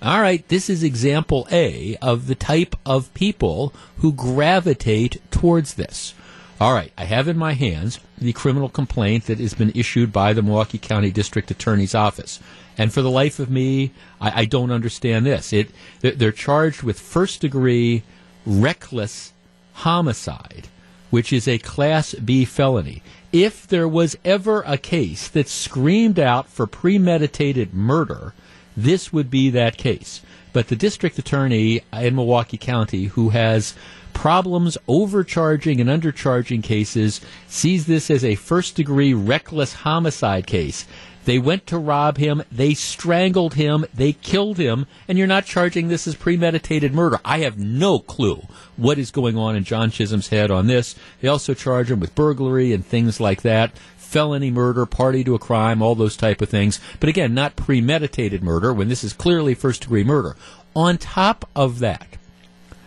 all 0.00 0.20
right, 0.20 0.46
this 0.48 0.70
is 0.70 0.82
example 0.82 1.48
A 1.50 1.96
of 1.96 2.26
the 2.26 2.34
type 2.34 2.76
of 2.86 3.12
people 3.14 3.72
who 3.98 4.12
gravitate 4.12 5.20
towards 5.30 5.74
this. 5.74 6.14
All 6.60 6.72
right, 6.72 6.92
I 6.96 7.04
have 7.04 7.28
in 7.28 7.36
my 7.36 7.52
hands 7.52 8.00
the 8.16 8.32
criminal 8.32 8.68
complaint 8.68 9.26
that 9.26 9.38
has 9.38 9.54
been 9.54 9.72
issued 9.74 10.12
by 10.12 10.32
the 10.32 10.42
Milwaukee 10.42 10.78
County 10.78 11.10
District 11.10 11.50
Attorney's 11.50 11.94
Office. 11.94 12.40
And 12.76 12.92
for 12.92 13.02
the 13.02 13.10
life 13.10 13.38
of 13.38 13.50
me, 13.50 13.92
I, 14.20 14.42
I 14.42 14.44
don't 14.44 14.70
understand 14.70 15.26
this. 15.26 15.52
It, 15.52 15.70
they're 16.00 16.32
charged 16.32 16.82
with 16.82 16.98
first 16.98 17.40
degree 17.40 18.02
reckless 18.46 19.32
homicide, 19.74 20.68
which 21.10 21.32
is 21.32 21.48
a 21.48 21.58
Class 21.58 22.14
B 22.14 22.44
felony. 22.44 23.02
If 23.32 23.66
there 23.66 23.88
was 23.88 24.16
ever 24.24 24.62
a 24.66 24.78
case 24.78 25.28
that 25.28 25.48
screamed 25.48 26.18
out 26.18 26.48
for 26.48 26.66
premeditated 26.66 27.74
murder, 27.74 28.32
this 28.78 29.12
would 29.12 29.28
be 29.28 29.50
that 29.50 29.76
case. 29.76 30.22
But 30.52 30.68
the 30.68 30.76
district 30.76 31.18
attorney 31.18 31.82
in 31.92 32.14
Milwaukee 32.14 32.56
County, 32.56 33.06
who 33.06 33.30
has 33.30 33.74
problems 34.14 34.78
overcharging 34.86 35.80
and 35.80 35.90
undercharging 35.90 36.62
cases, 36.62 37.20
sees 37.48 37.86
this 37.86 38.10
as 38.10 38.24
a 38.24 38.36
first 38.36 38.76
degree 38.76 39.14
reckless 39.14 39.72
homicide 39.72 40.46
case. 40.46 40.86
They 41.24 41.38
went 41.38 41.66
to 41.66 41.78
rob 41.78 42.16
him, 42.16 42.42
they 42.50 42.72
strangled 42.72 43.54
him, 43.54 43.84
they 43.92 44.14
killed 44.14 44.56
him, 44.56 44.86
and 45.06 45.18
you're 45.18 45.26
not 45.26 45.44
charging 45.44 45.88
this 45.88 46.06
as 46.06 46.14
premeditated 46.14 46.94
murder. 46.94 47.20
I 47.24 47.40
have 47.40 47.58
no 47.58 47.98
clue 47.98 48.46
what 48.76 48.98
is 48.98 49.10
going 49.10 49.36
on 49.36 49.54
in 49.54 49.64
John 49.64 49.90
Chisholm's 49.90 50.28
head 50.28 50.50
on 50.50 50.68
this. 50.68 50.94
They 51.20 51.28
also 51.28 51.52
charge 51.52 51.90
him 51.90 52.00
with 52.00 52.14
burglary 52.14 52.72
and 52.72 52.86
things 52.86 53.20
like 53.20 53.42
that 53.42 53.72
felony 54.08 54.50
murder, 54.50 54.86
party 54.86 55.22
to 55.22 55.34
a 55.34 55.38
crime, 55.38 55.82
all 55.82 55.94
those 55.94 56.16
type 56.16 56.40
of 56.40 56.48
things. 56.48 56.80
But 56.98 57.10
again, 57.10 57.34
not 57.34 57.56
premeditated 57.56 58.42
murder 58.42 58.72
when 58.72 58.88
this 58.88 59.04
is 59.04 59.12
clearly 59.12 59.52
first 59.54 59.82
degree 59.82 60.02
murder. 60.02 60.34
On 60.74 60.96
top 60.96 61.46
of 61.54 61.80
that, 61.80 62.06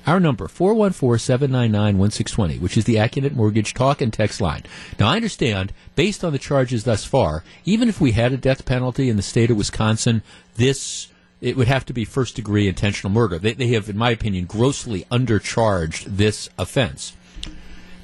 our 0.08 0.20
number, 0.20 0.48
414-799-1620, 0.48 2.60
which 2.60 2.76
is 2.76 2.86
the 2.86 2.96
Accunet 2.96 3.34
Mortgage 3.34 3.76
talk 3.76 4.02
and 4.02 4.12
text 4.12 4.42
line. 4.42 4.64
Now, 5.00 5.10
I 5.10 5.16
understand, 5.16 5.74
based 5.96 6.24
on 6.24 6.34
the 6.34 6.40
charges 6.40 6.86
thus 6.86 7.06
far, 7.06 7.44
even 7.66 7.88
if 7.88 8.02
we 8.02 8.14
had 8.14 8.34
a 8.34 8.38
death 8.38 8.66
penalty 8.66 9.08
in 9.08 9.16
the 9.16 9.22
state 9.22 9.52
of 9.52 9.58
Wisconsin, 9.58 10.24
this 10.56 11.10
it 11.40 11.56
would 11.58 11.68
have 11.68 11.86
to 11.86 11.94
be 11.94 12.06
first 12.06 12.36
degree 12.36 12.68
intentional 12.68 13.12
murder. 13.12 13.38
They, 13.38 13.54
they 13.54 13.68
have, 13.70 13.90
in 13.90 13.98
my 13.98 14.12
opinion, 14.12 14.46
grossly 14.46 15.06
undercharged 15.12 16.06
this 16.06 16.50
offense. 16.58 17.14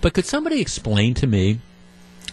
But 0.02 0.14
could 0.14 0.26
somebody 0.26 0.62
explain 0.62 1.16
to 1.16 1.26
me 1.28 1.60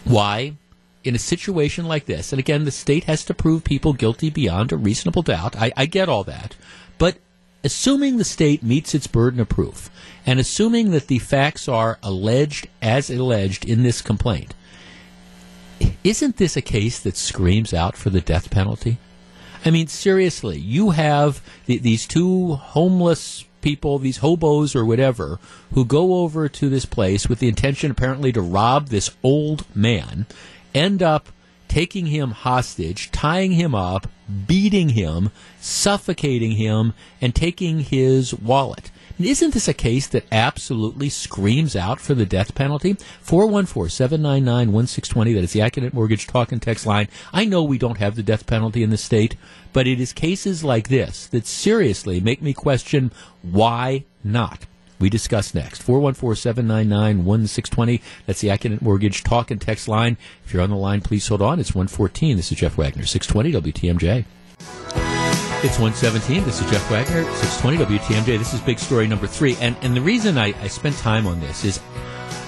why 0.03 0.57
in 1.05 1.15
a 1.15 1.19
situation 1.19 1.85
like 1.85 2.05
this, 2.05 2.33
and 2.33 2.39
again, 2.39 2.65
the 2.65 2.71
state 2.71 3.05
has 3.05 3.23
to 3.25 3.33
prove 3.33 3.63
people 3.63 3.93
guilty 3.93 4.29
beyond 4.29 4.71
a 4.71 4.77
reasonable 4.77 5.21
doubt. 5.21 5.55
I, 5.55 5.71
I 5.77 5.85
get 5.85 6.09
all 6.09 6.23
that. 6.23 6.55
But 6.97 7.17
assuming 7.63 8.17
the 8.17 8.23
state 8.23 8.63
meets 8.63 8.95
its 8.95 9.07
burden 9.07 9.39
of 9.39 9.49
proof, 9.49 9.89
and 10.25 10.39
assuming 10.39 10.91
that 10.91 11.07
the 11.07 11.19
facts 11.19 11.67
are 11.67 11.99
alleged 12.01 12.67
as 12.81 13.09
alleged 13.09 13.65
in 13.65 13.83
this 13.83 14.01
complaint, 14.01 14.53
isn't 16.03 16.37
this 16.37 16.55
a 16.55 16.61
case 16.61 16.99
that 16.99 17.17
screams 17.17 17.73
out 17.73 17.97
for 17.97 18.09
the 18.09 18.21
death 18.21 18.49
penalty? 18.49 18.97
I 19.65 19.71
mean, 19.71 19.87
seriously, 19.87 20.59
you 20.59 20.91
have 20.91 21.41
the, 21.65 21.77
these 21.79 22.05
two 22.05 22.53
homeless 22.53 23.45
people, 23.61 23.97
these 23.97 24.17
hobos 24.17 24.75
or 24.75 24.85
whatever, 24.85 25.39
who 25.73 25.83
go 25.83 26.19
over 26.19 26.47
to 26.47 26.69
this 26.69 26.85
place 26.85 27.27
with 27.27 27.39
the 27.39 27.47
intention 27.47 27.89
apparently 27.89 28.31
to 28.31 28.41
rob 28.41 28.87
this 28.87 29.09
old 29.23 29.65
man 29.75 30.27
end 30.75 31.01
up 31.01 31.29
taking 31.67 32.07
him 32.07 32.31
hostage, 32.31 33.09
tying 33.11 33.53
him 33.53 33.73
up, 33.73 34.07
beating 34.47 34.89
him, 34.89 35.31
suffocating 35.59 36.51
him, 36.51 36.93
and 37.19 37.33
taking 37.33 37.79
his 37.79 38.33
wallet. 38.33 38.91
Isn't 39.17 39.53
this 39.53 39.69
a 39.69 39.73
case 39.73 40.07
that 40.07 40.25
absolutely 40.31 41.07
screams 41.07 41.73
out 41.75 42.01
for 42.01 42.13
the 42.13 42.25
death 42.25 42.53
penalty? 42.53 42.95
414-799-1620. 43.25 45.33
That 45.33 45.43
is 45.43 45.53
the 45.53 45.61
Accunet 45.61 45.93
Mortgage 45.93 46.27
talk 46.27 46.51
and 46.51 46.61
text 46.61 46.85
line. 46.85 47.07
I 47.31 47.45
know 47.45 47.63
we 47.63 47.77
don't 47.77 47.97
have 47.97 48.15
the 48.15 48.23
death 48.23 48.45
penalty 48.45 48.83
in 48.83 48.89
the 48.89 48.97
state, 48.97 49.37
but 49.71 49.87
it 49.87 50.01
is 50.01 50.11
cases 50.11 50.65
like 50.65 50.89
this 50.89 51.27
that 51.27 51.47
seriously 51.47 52.19
make 52.19 52.41
me 52.41 52.53
question 52.53 53.13
why 53.41 54.03
not. 54.21 54.65
We 54.99 55.09
discuss 55.09 55.53
next. 55.53 55.85
414-799-1620. 55.85 58.01
That's 58.25 58.41
the 58.41 58.47
Accunet 58.49 58.81
Mortgage 58.81 59.23
talk 59.23 59.51
and 59.51 59.61
text 59.61 59.87
line. 59.87 60.17
If 60.45 60.53
you're 60.53 60.63
on 60.63 60.69
the 60.69 60.75
line, 60.75 61.01
please 61.01 61.27
hold 61.27 61.41
on. 61.41 61.59
It's 61.59 61.73
114. 61.75 62.37
This 62.37 62.51
is 62.51 62.57
Jeff 62.57 62.77
Wagner, 62.77 63.05
620 63.05 63.71
WTMJ. 63.71 64.25
It's 65.63 65.79
117. 65.79 66.43
This 66.43 66.61
is 66.61 66.69
Jeff 66.69 66.91
Wagner, 66.91 67.23
620 67.35 67.97
WTMJ. 67.97 68.37
This 68.37 68.53
is 68.53 68.59
big 68.61 68.77
story 68.79 69.07
number 69.07 69.27
three. 69.27 69.57
And, 69.59 69.75
and 69.81 69.95
the 69.95 70.01
reason 70.01 70.37
I, 70.37 70.53
I 70.61 70.67
spent 70.67 70.95
time 70.97 71.25
on 71.27 71.39
this 71.39 71.65
is 71.65 71.79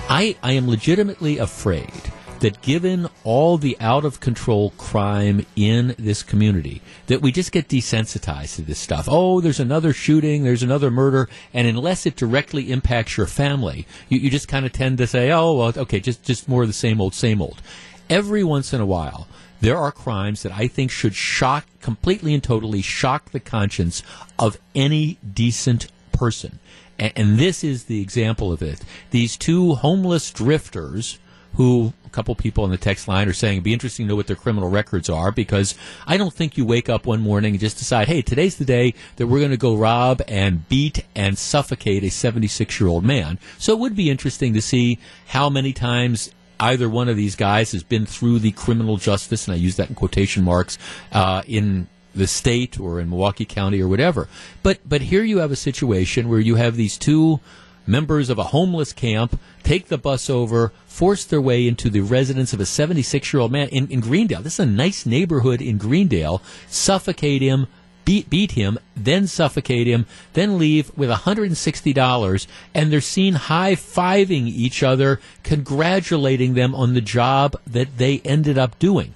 I, 0.09 0.35
I 0.43 0.53
am 0.53 0.69
legitimately 0.69 1.39
afraid 1.39 1.91
that 2.39 2.61
given 2.61 3.07
all 3.23 3.57
the 3.57 3.77
out 3.79 4.05
of 4.05 4.19
control 4.19 4.71
crime 4.71 5.45
in 5.55 5.95
this 5.97 6.23
community, 6.23 6.81
that 7.07 7.21
we 7.21 7.31
just 7.31 7.51
get 7.51 7.67
desensitized 7.67 8.55
to 8.55 8.61
this 8.61 8.79
stuff. 8.79 9.07
Oh, 9.09 9.41
there's 9.41 9.59
another 9.59 9.93
shooting, 9.93 10.43
there's 10.43 10.63
another 10.63 10.91
murder, 10.91 11.29
and 11.53 11.67
unless 11.67 12.05
it 12.05 12.15
directly 12.15 12.71
impacts 12.71 13.17
your 13.17 13.27
family, 13.27 13.87
you, 14.09 14.19
you 14.19 14.29
just 14.29 14.47
kind 14.47 14.65
of 14.65 14.71
tend 14.71 14.97
to 14.99 15.07
say, 15.07 15.31
oh, 15.31 15.53
well, 15.53 15.73
okay, 15.75 15.99
just, 15.99 16.23
just 16.23 16.47
more 16.47 16.61
of 16.63 16.69
the 16.69 16.73
same 16.73 17.01
old, 17.01 17.13
same 17.13 17.41
old. 17.41 17.61
Every 18.09 18.43
once 18.43 18.73
in 18.73 18.81
a 18.81 18.85
while, 18.85 19.27
there 19.59 19.77
are 19.77 19.91
crimes 19.91 20.43
that 20.43 20.51
I 20.51 20.67
think 20.67 20.91
should 20.91 21.15
shock, 21.15 21.65
completely 21.81 22.33
and 22.33 22.43
totally 22.43 22.81
shock 22.81 23.31
the 23.31 23.39
conscience 23.39 24.03
of 24.37 24.57
any 24.75 25.17
decent 25.33 25.87
person. 26.11 26.59
And, 26.99 27.13
and 27.15 27.39
this 27.39 27.63
is 27.63 27.85
the 27.85 28.01
example 28.01 28.51
of 28.51 28.61
it. 28.61 28.81
These 29.11 29.37
two 29.37 29.75
homeless 29.75 30.31
drifters 30.31 31.19
who 31.55 31.93
couple 32.17 32.33
people 32.33 32.63
on 32.63 32.71
the 32.71 32.77
text 32.77 33.07
line 33.07 33.29
are 33.29 33.33
saying 33.33 33.57
it'd 33.57 33.63
be 33.63 33.73
interesting 33.73 34.07
to 34.07 34.09
know 34.09 34.15
what 34.15 34.25
their 34.25 34.35
criminal 34.35 34.71
records 34.71 35.07
are 35.07 35.31
because 35.31 35.75
I 36.07 36.17
don't 36.17 36.33
think 36.33 36.57
you 36.57 36.65
wake 36.65 36.89
up 36.89 37.05
one 37.05 37.21
morning 37.21 37.53
and 37.53 37.59
just 37.59 37.77
decide, 37.77 38.07
hey, 38.07 38.23
today's 38.23 38.57
the 38.57 38.65
day 38.65 38.95
that 39.17 39.27
we're 39.27 39.37
going 39.37 39.51
to 39.51 39.57
go 39.57 39.75
rob 39.75 40.23
and 40.27 40.67
beat 40.67 41.05
and 41.13 41.37
suffocate 41.37 42.03
a 42.03 42.09
76 42.09 42.79
year 42.79 42.89
old 42.89 43.05
man. 43.05 43.37
So 43.59 43.71
it 43.73 43.77
would 43.77 43.95
be 43.95 44.09
interesting 44.09 44.55
to 44.55 44.63
see 44.63 44.97
how 45.27 45.47
many 45.47 45.73
times 45.73 46.31
either 46.59 46.89
one 46.89 47.07
of 47.07 47.17
these 47.17 47.35
guys 47.35 47.71
has 47.73 47.83
been 47.83 48.07
through 48.07 48.39
the 48.39 48.51
criminal 48.53 48.97
justice, 48.97 49.47
and 49.47 49.53
I 49.53 49.57
use 49.57 49.75
that 49.75 49.89
in 49.89 49.93
quotation 49.93 50.43
marks, 50.43 50.79
uh, 51.11 51.43
in 51.45 51.87
the 52.15 52.25
state 52.25 52.79
or 52.79 52.99
in 52.99 53.11
Milwaukee 53.11 53.45
County 53.45 53.79
or 53.79 53.87
whatever. 53.87 54.27
But 54.63 54.79
but 54.89 55.01
here 55.01 55.23
you 55.23 55.37
have 55.37 55.51
a 55.51 55.55
situation 55.55 56.29
where 56.29 56.39
you 56.39 56.55
have 56.55 56.77
these 56.77 56.97
two 56.97 57.41
members 57.87 58.29
of 58.29 58.37
a 58.37 58.43
homeless 58.43 58.93
camp 58.93 59.39
take 59.63 59.87
the 59.87 59.97
bus 59.97 60.29
over, 60.29 60.71
force 60.85 61.23
their 61.23 61.41
way 61.41 61.67
into 61.67 61.89
the 61.89 62.01
residence 62.01 62.53
of 62.53 62.59
a 62.59 62.65
76 62.65 63.33
year 63.33 63.41
old 63.41 63.51
man 63.51 63.69
in, 63.69 63.87
in 63.87 63.99
Greendale. 63.99 64.41
This 64.41 64.55
is 64.55 64.59
a 64.59 64.65
nice 64.65 65.05
neighborhood 65.05 65.61
in 65.61 65.77
Greendale. 65.77 66.41
Suffocate 66.67 67.41
him, 67.41 67.67
beat 68.05 68.29
beat 68.29 68.51
him, 68.51 68.79
then 68.95 69.27
suffocate 69.27 69.85
him, 69.85 70.05
then 70.33 70.57
leave 70.57 70.95
with 70.97 71.09
$160, 71.09 72.47
and 72.73 72.91
they're 72.91 73.01
seen 73.01 73.33
high 73.33 73.75
fiving 73.75 74.47
each 74.47 74.81
other, 74.81 75.19
congratulating 75.43 76.53
them 76.53 76.73
on 76.73 76.93
the 76.93 77.01
job 77.01 77.59
that 77.67 77.97
they 77.97 78.19
ended 78.19 78.57
up 78.57 78.79
doing. 78.79 79.13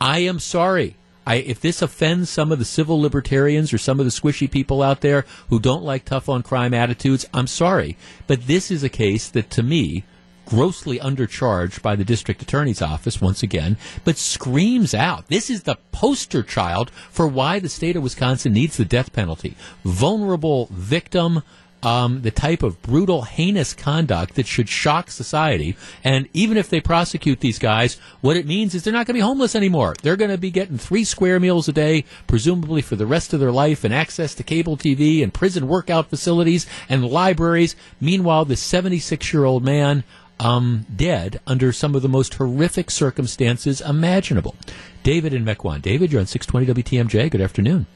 I 0.00 0.18
am 0.20 0.38
sorry. 0.38 0.96
I, 1.26 1.36
if 1.36 1.60
this 1.60 1.80
offends 1.82 2.28
some 2.30 2.52
of 2.52 2.58
the 2.58 2.64
civil 2.64 3.00
libertarians 3.00 3.72
or 3.72 3.78
some 3.78 3.98
of 3.98 4.06
the 4.06 4.12
squishy 4.12 4.50
people 4.50 4.82
out 4.82 5.00
there 5.00 5.24
who 5.48 5.58
don't 5.58 5.82
like 5.82 6.04
tough 6.04 6.28
on 6.28 6.42
crime 6.42 6.74
attitudes, 6.74 7.26
I'm 7.32 7.46
sorry. 7.46 7.96
But 8.26 8.46
this 8.46 8.70
is 8.70 8.82
a 8.82 8.88
case 8.88 9.28
that, 9.30 9.50
to 9.50 9.62
me, 9.62 10.04
grossly 10.46 10.98
undercharged 10.98 11.82
by 11.82 11.96
the 11.96 12.04
district 12.04 12.42
attorney's 12.42 12.82
office 12.82 13.20
once 13.20 13.42
again, 13.42 13.76
but 14.04 14.18
screams 14.18 14.94
out. 14.94 15.28
This 15.28 15.48
is 15.48 15.62
the 15.62 15.78
poster 15.92 16.42
child 16.42 16.90
for 17.10 17.26
why 17.26 17.58
the 17.58 17.68
state 17.68 17.96
of 17.96 18.02
Wisconsin 18.02 18.52
needs 18.52 18.76
the 18.76 18.84
death 18.84 19.12
penalty. 19.12 19.56
Vulnerable 19.84 20.68
victim, 20.70 21.42
um, 21.84 22.22
the 22.22 22.30
type 22.30 22.62
of 22.62 22.80
brutal, 22.82 23.22
heinous 23.22 23.74
conduct 23.74 24.34
that 24.34 24.46
should 24.46 24.68
shock 24.68 25.10
society. 25.10 25.76
And 26.02 26.28
even 26.32 26.56
if 26.56 26.68
they 26.68 26.80
prosecute 26.80 27.40
these 27.40 27.58
guys, 27.58 27.94
what 28.20 28.36
it 28.36 28.46
means 28.46 28.74
is 28.74 28.82
they're 28.82 28.92
not 28.92 29.06
going 29.06 29.14
to 29.14 29.18
be 29.18 29.20
homeless 29.20 29.54
anymore. 29.54 29.94
They're 30.02 30.16
going 30.16 30.30
to 30.30 30.38
be 30.38 30.50
getting 30.50 30.78
three 30.78 31.04
square 31.04 31.38
meals 31.38 31.68
a 31.68 31.72
day, 31.72 32.04
presumably 32.26 32.82
for 32.82 32.96
the 32.96 33.06
rest 33.06 33.32
of 33.32 33.40
their 33.40 33.52
life, 33.52 33.84
and 33.84 33.92
access 33.92 34.34
to 34.34 34.42
cable 34.42 34.76
TV 34.76 35.22
and 35.22 35.32
prison 35.32 35.68
workout 35.68 36.08
facilities 36.08 36.66
and 36.88 37.06
libraries. 37.06 37.76
Meanwhile, 38.00 38.46
this 38.46 38.62
76 38.62 39.32
year 39.32 39.44
old 39.44 39.64
man, 39.64 40.04
um, 40.40 40.86
dead 40.94 41.40
under 41.46 41.72
some 41.72 41.94
of 41.94 42.02
the 42.02 42.08
most 42.08 42.34
horrific 42.34 42.90
circumstances 42.90 43.80
imaginable. 43.80 44.56
David 45.02 45.32
in 45.32 45.44
Mequon. 45.44 45.80
David, 45.80 46.10
you're 46.10 46.20
on 46.20 46.26
620 46.26 46.82
WTMJ. 46.82 47.30
Good 47.30 47.40
afternoon. 47.40 47.86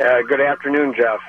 Uh, 0.00 0.22
good 0.28 0.40
afternoon, 0.40 0.94
Jeff. 0.96 1.20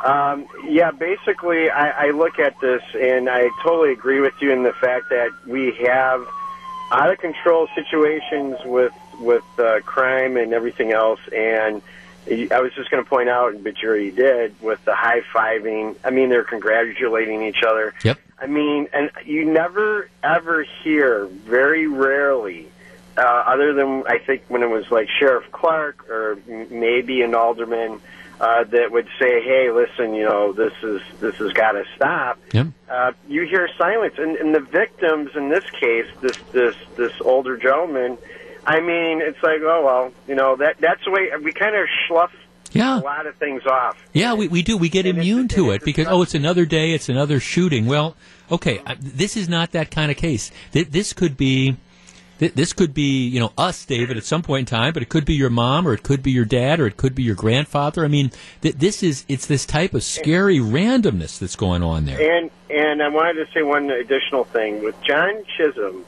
Um, 0.00 0.46
yeah, 0.66 0.90
basically, 0.90 1.68
I, 1.70 2.06
I 2.06 2.10
look 2.10 2.38
at 2.38 2.58
this 2.60 2.82
and 2.98 3.28
I 3.28 3.50
totally 3.62 3.92
agree 3.92 4.20
with 4.20 4.34
you 4.40 4.50
in 4.50 4.62
the 4.62 4.72
fact 4.72 5.10
that 5.10 5.30
we 5.46 5.74
have 5.86 6.26
out 6.90 7.10
of 7.10 7.18
control 7.18 7.68
situations 7.74 8.56
with 8.64 8.92
with 9.20 9.44
uh, 9.58 9.80
crime 9.80 10.38
and 10.38 10.54
everything 10.54 10.92
else. 10.92 11.20
And 11.36 11.82
I 12.26 12.60
was 12.60 12.72
just 12.74 12.90
going 12.90 13.02
to 13.02 13.08
point 13.08 13.28
out, 13.28 13.62
but 13.62 13.82
you 13.82 13.88
already 13.88 14.10
did, 14.10 14.60
with 14.62 14.82
the 14.84 14.94
high 14.94 15.20
fiving. 15.34 15.96
I 16.02 16.10
mean, 16.10 16.30
they're 16.30 16.44
congratulating 16.44 17.42
each 17.42 17.62
other. 17.62 17.94
Yep. 18.02 18.18
I 18.38 18.46
mean, 18.46 18.88
and 18.94 19.10
you 19.26 19.44
never 19.44 20.08
ever 20.22 20.62
hear, 20.82 21.26
very 21.26 21.86
rarely, 21.86 22.68
uh, 23.18 23.20
other 23.20 23.74
than 23.74 24.04
I 24.06 24.18
think 24.18 24.44
when 24.48 24.62
it 24.62 24.70
was 24.70 24.90
like 24.90 25.08
Sheriff 25.10 25.44
Clark 25.52 26.08
or 26.08 26.38
m- 26.48 26.68
maybe 26.70 27.20
an 27.20 27.34
alderman 27.34 28.00
uh, 28.40 28.64
that 28.64 28.90
would 28.90 29.06
say, 29.18 29.42
"Hey, 29.42 29.70
listen, 29.70 30.14
you 30.14 30.24
know, 30.24 30.52
this 30.52 30.72
is 30.82 31.00
this 31.20 31.36
has 31.36 31.52
got 31.52 31.72
to 31.72 31.84
stop." 31.94 32.38
Yep. 32.52 32.68
Uh, 32.88 33.12
you 33.28 33.42
hear 33.46 33.68
silence, 33.78 34.14
and, 34.18 34.36
and 34.36 34.54
the 34.54 34.60
victims 34.60 35.30
in 35.36 35.48
this 35.50 35.64
case, 35.70 36.06
this 36.20 36.36
this 36.52 36.76
this 36.96 37.12
older 37.20 37.56
gentleman. 37.56 38.18
I 38.66 38.80
mean, 38.80 39.20
it's 39.22 39.42
like, 39.42 39.60
oh 39.62 39.82
well, 39.84 40.12
you 40.28 40.34
know 40.34 40.56
that 40.56 40.78
that's 40.80 41.04
the 41.04 41.10
way 41.10 41.30
we 41.42 41.52
kind 41.52 41.74
of 41.76 41.86
slough 42.08 42.32
Yeah. 42.72 42.98
a 42.98 43.00
lot 43.00 43.26
of 43.26 43.34
things 43.36 43.64
off. 43.66 43.96
Yeah, 44.12 44.34
we, 44.34 44.48
we 44.48 44.62
do. 44.62 44.76
We 44.76 44.88
get 44.90 45.06
And 45.06 45.18
it's- 45.18 45.24
immune 45.26 45.48
to 45.48 45.70
it 45.72 45.82
because, 45.84 46.06
oh, 46.08 46.22
it's 46.22 46.34
another 46.34 46.66
day, 46.66 46.92
it's 46.92 47.08
another 47.08 47.40
shooting. 47.40 47.86
Well, 47.86 48.16
okay, 48.50 48.80
uh, 48.86 48.94
this 49.00 49.36
is 49.36 49.48
not 49.48 49.72
that 49.72 49.90
kind 49.90 50.10
of 50.10 50.16
case. 50.16 50.50
Th- 50.72 50.88
This 50.88 51.12
could 51.12 51.36
be. 51.36 51.76
Th- 52.40 52.54
This 52.54 52.72
could 52.72 52.92
be, 52.92 53.28
you 53.28 53.38
know, 53.38 53.52
us, 53.56 53.84
David, 53.84 54.16
at 54.16 54.24
some 54.24 54.42
point 54.42 54.60
in 54.60 54.66
time, 54.66 54.92
but 54.92 55.02
it 55.02 55.08
could 55.08 55.24
be 55.24 55.34
your 55.34 55.50
mom, 55.50 55.86
or 55.86 55.92
it 55.92 56.02
could 56.02 56.22
be 56.22 56.32
your 56.32 56.44
dad, 56.44 56.80
or 56.80 56.86
it 56.88 56.96
could 56.96 57.14
be 57.14 57.22
your 57.22 57.36
grandfather. 57.36 58.04
I 58.04 58.08
mean, 58.08 58.32
th- 58.62 58.74
this 58.74 59.02
is, 59.04 59.24
it's 59.28 59.46
this 59.46 59.64
type 59.64 59.94
of 59.94 60.02
scary 60.02 60.58
randomness 60.58 61.38
that's 61.38 61.54
going 61.54 61.84
on 61.84 62.06
there. 62.06 62.38
And 62.38 62.50
and 62.68 63.02
I 63.02 63.08
wanted 63.08 63.44
to 63.44 63.52
say 63.52 63.62
one 63.62 63.90
additional 63.90 64.44
thing 64.44 64.82
with 64.82 65.00
John 65.02 65.44
Chisholm. 65.56 66.04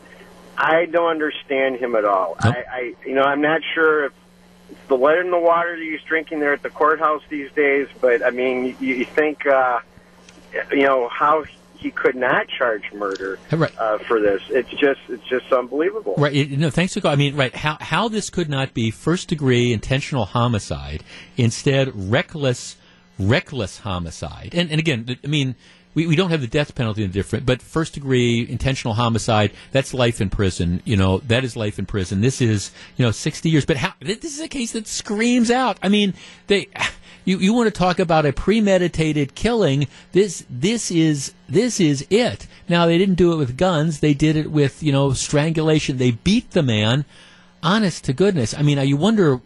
I 0.56 0.86
don't 0.86 1.10
understand 1.10 1.76
him 1.76 1.96
at 1.96 2.04
all. 2.04 2.36
Nope. 2.44 2.54
I, 2.54 2.64
I 2.70 2.94
you 3.06 3.14
know 3.14 3.22
I'm 3.22 3.40
not 3.40 3.62
sure 3.74 4.06
if 4.06 4.12
it's 4.70 4.80
the 4.88 4.96
lead 4.96 5.18
in 5.18 5.30
the 5.30 5.38
water 5.38 5.76
that 5.76 5.82
he's 5.82 6.02
drinking 6.02 6.40
there 6.40 6.52
at 6.52 6.62
the 6.62 6.70
courthouse 6.70 7.22
these 7.28 7.50
days, 7.52 7.88
but 8.00 8.24
I 8.24 8.30
mean 8.30 8.76
you, 8.80 8.94
you 8.94 9.04
think 9.04 9.44
uh, 9.46 9.80
you 10.70 10.84
know 10.84 11.08
how 11.08 11.44
he 11.82 11.90
could 11.90 12.14
not 12.16 12.46
charge 12.48 12.84
murder 12.92 13.38
Right. 13.50 13.72
uh, 13.78 13.98
for 13.98 14.20
this. 14.20 14.40
It's 14.48 14.70
just 14.70 15.00
it's 15.08 15.26
just 15.28 15.52
unbelievable. 15.52 16.14
Right. 16.16 16.34
it- 16.34 16.50
No, 16.58 16.70
thanks 16.70 16.94
for 16.94 17.00
call. 17.00 17.10
I 17.12 17.16
mean, 17.16 17.34
right. 17.36 17.54
How 17.54 17.76
how 17.80 18.08
this 18.08 18.30
could 18.30 18.48
not 18.48 18.72
be 18.74 18.90
first 18.90 19.28
degree 19.28 19.72
intentional 19.72 20.24
homicide, 20.24 21.02
instead 21.36 21.90
reckless 22.10 22.76
reckless 23.18 23.78
homicide. 23.78 24.50
And 24.54 24.70
and 24.70 24.78
again, 24.78 25.16
I 25.22 25.26
mean, 25.26 25.54
we, 25.94 26.06
we 26.06 26.16
don't 26.16 26.30
have 26.30 26.40
the 26.40 26.46
death 26.46 26.74
penalty 26.74 27.04
in 27.04 27.10
different, 27.10 27.44
but 27.44 27.60
first 27.60 27.92
degree 27.94 28.46
intentional 28.48 28.94
homicide, 28.94 29.52
that's 29.72 29.92
life 29.92 30.20
in 30.22 30.30
prison. 30.30 30.80
You 30.86 30.96
know, 30.96 31.18
that 31.28 31.44
is 31.44 31.54
life 31.56 31.78
in 31.78 31.84
prison. 31.84 32.22
This 32.22 32.40
is, 32.40 32.70
you 32.96 33.04
know, 33.04 33.10
60 33.10 33.50
years. 33.50 33.66
But 33.66 33.76
how, 33.76 33.92
this 34.00 34.24
is 34.24 34.40
a 34.40 34.48
case 34.48 34.72
that 34.72 34.86
screams 34.86 35.50
out. 35.50 35.76
I 35.82 35.90
mean, 35.90 36.14
they, 36.46 36.68
you, 37.24 37.38
you 37.38 37.52
want 37.52 37.66
to 37.66 37.78
talk 37.78 37.98
about 37.98 38.26
a 38.26 38.32
premeditated 38.32 39.34
killing. 39.34 39.86
This, 40.12 40.44
this 40.50 40.90
is, 40.90 41.32
this 41.48 41.80
is 41.80 42.06
it. 42.10 42.46
Now, 42.68 42.86
they 42.86 42.98
didn't 42.98 43.16
do 43.16 43.32
it 43.32 43.36
with 43.36 43.56
guns. 43.56 44.00
They 44.00 44.14
did 44.14 44.36
it 44.36 44.50
with, 44.50 44.82
you 44.82 44.92
know, 44.92 45.12
strangulation. 45.12 45.98
They 45.98 46.12
beat 46.12 46.50
the 46.52 46.62
man. 46.62 47.04
Honest 47.62 48.04
to 48.04 48.12
goodness. 48.12 48.54
I 48.54 48.62
mean, 48.62 48.84
you 48.86 48.96
wonder, 48.96 49.40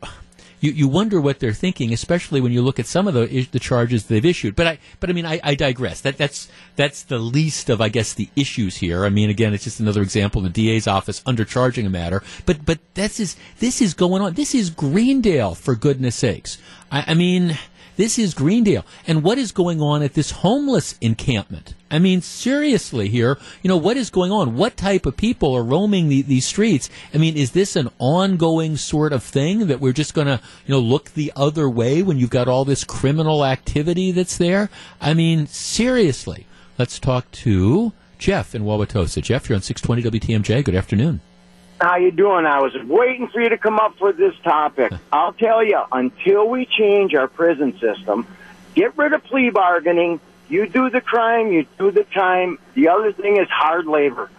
you, 0.60 0.72
you 0.72 0.88
wonder 0.88 1.20
what 1.20 1.38
they're 1.38 1.52
thinking, 1.52 1.92
especially 1.92 2.40
when 2.40 2.52
you 2.52 2.62
look 2.62 2.78
at 2.78 2.86
some 2.86 3.06
of 3.06 3.14
the 3.14 3.46
the 3.50 3.58
charges 3.58 4.06
they've 4.06 4.24
issued. 4.24 4.56
But 4.56 4.66
I 4.66 4.78
but 5.00 5.10
I 5.10 5.12
mean 5.12 5.26
I, 5.26 5.40
I 5.42 5.54
digress. 5.54 6.00
That 6.00 6.16
that's 6.16 6.48
that's 6.76 7.02
the 7.02 7.18
least 7.18 7.68
of 7.70 7.80
I 7.80 7.88
guess 7.88 8.14
the 8.14 8.28
issues 8.36 8.76
here. 8.76 9.04
I 9.04 9.10
mean 9.10 9.30
again, 9.30 9.54
it's 9.54 9.64
just 9.64 9.80
another 9.80 10.02
example 10.02 10.44
of 10.44 10.52
the 10.52 10.66
DA's 10.66 10.86
office 10.86 11.20
undercharging 11.22 11.86
a 11.86 11.90
matter. 11.90 12.22
But 12.46 12.64
but 12.64 12.78
this 12.94 13.20
is 13.20 13.36
this 13.58 13.82
is 13.82 13.94
going 13.94 14.22
on. 14.22 14.34
This 14.34 14.54
is 14.54 14.70
Greendale 14.70 15.54
for 15.54 15.74
goodness 15.74 16.16
sakes. 16.16 16.58
I, 16.90 17.04
I 17.08 17.14
mean, 17.14 17.58
this 17.96 18.18
is 18.18 18.34
Greendale. 18.34 18.84
And 19.06 19.22
what 19.22 19.38
is 19.38 19.52
going 19.52 19.80
on 19.80 20.02
at 20.02 20.14
this 20.14 20.30
homeless 20.30 20.96
encampment? 21.00 21.74
I 21.90 21.98
mean, 21.98 22.20
seriously 22.20 23.08
here, 23.08 23.38
you 23.62 23.68
know, 23.68 23.76
what 23.76 23.96
is 23.96 24.10
going 24.10 24.32
on? 24.32 24.56
What 24.56 24.76
type 24.76 25.06
of 25.06 25.16
people 25.16 25.54
are 25.54 25.62
roaming 25.62 26.08
the, 26.08 26.22
these 26.22 26.44
streets? 26.44 26.90
I 27.14 27.18
mean, 27.18 27.36
is 27.36 27.52
this 27.52 27.76
an 27.76 27.90
ongoing 27.98 28.76
sort 28.76 29.12
of 29.12 29.22
thing 29.22 29.68
that 29.68 29.80
we're 29.80 29.92
just 29.92 30.14
going 30.14 30.26
to, 30.26 30.40
you 30.66 30.74
know, 30.74 30.80
look 30.80 31.12
the 31.12 31.32
other 31.36 31.68
way 31.68 32.02
when 32.02 32.18
you've 32.18 32.30
got 32.30 32.48
all 32.48 32.64
this 32.64 32.84
criminal 32.84 33.44
activity 33.44 34.10
that's 34.12 34.36
there? 34.36 34.68
I 35.00 35.14
mean, 35.14 35.46
seriously. 35.46 36.46
Let's 36.78 36.98
talk 36.98 37.30
to 37.32 37.92
Jeff 38.18 38.54
in 38.54 38.64
Wauwatosa. 38.64 39.22
Jeff, 39.22 39.48
you're 39.48 39.56
on 39.56 39.62
620 39.62 40.20
WTMJ. 40.20 40.64
Good 40.64 40.74
afternoon. 40.74 41.20
How 41.80 41.96
you 41.96 42.10
doing? 42.10 42.46
I 42.46 42.60
was 42.60 42.74
waiting 42.84 43.28
for 43.28 43.40
you 43.40 43.50
to 43.50 43.58
come 43.58 43.78
up 43.78 44.00
with 44.00 44.16
this 44.16 44.34
topic. 44.42 44.92
I'll 45.12 45.34
tell 45.34 45.62
you, 45.62 45.80
until 45.92 46.48
we 46.48 46.66
change 46.66 47.14
our 47.14 47.28
prison 47.28 47.78
system, 47.78 48.26
get 48.74 48.96
rid 48.96 49.12
of 49.12 49.22
plea 49.24 49.50
bargaining, 49.50 50.20
you 50.48 50.66
do 50.68 50.88
the 50.90 51.00
crime, 51.00 51.52
you 51.52 51.66
do 51.78 51.90
the 51.90 52.04
time. 52.04 52.58
The 52.74 52.88
other 52.88 53.12
thing 53.12 53.36
is 53.36 53.48
hard 53.48 53.86
labor. 53.86 54.30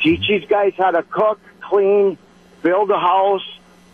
Teach 0.00 0.28
these 0.28 0.44
guys 0.46 0.74
how 0.76 0.90
to 0.90 1.02
cook, 1.02 1.40
clean, 1.60 2.18
build 2.62 2.90
a 2.90 2.98
house, 2.98 3.46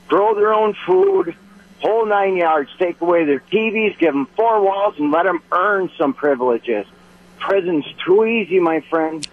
grow 0.08 0.34
their 0.34 0.52
own 0.52 0.74
food, 0.86 1.36
whole 1.78 2.04
nine 2.04 2.36
yards. 2.36 2.70
Take 2.78 3.00
away 3.00 3.24
their 3.24 3.40
TVs, 3.40 3.98
give 3.98 4.12
them 4.12 4.26
four 4.36 4.60
walls, 4.60 4.96
and 4.98 5.10
let 5.10 5.22
them 5.22 5.42
earn 5.52 5.90
some 5.96 6.12
privileges. 6.12 6.86
Prison's 7.38 7.86
too 8.04 8.26
easy, 8.26 8.58
my 8.58 8.80
friend. 8.80 9.26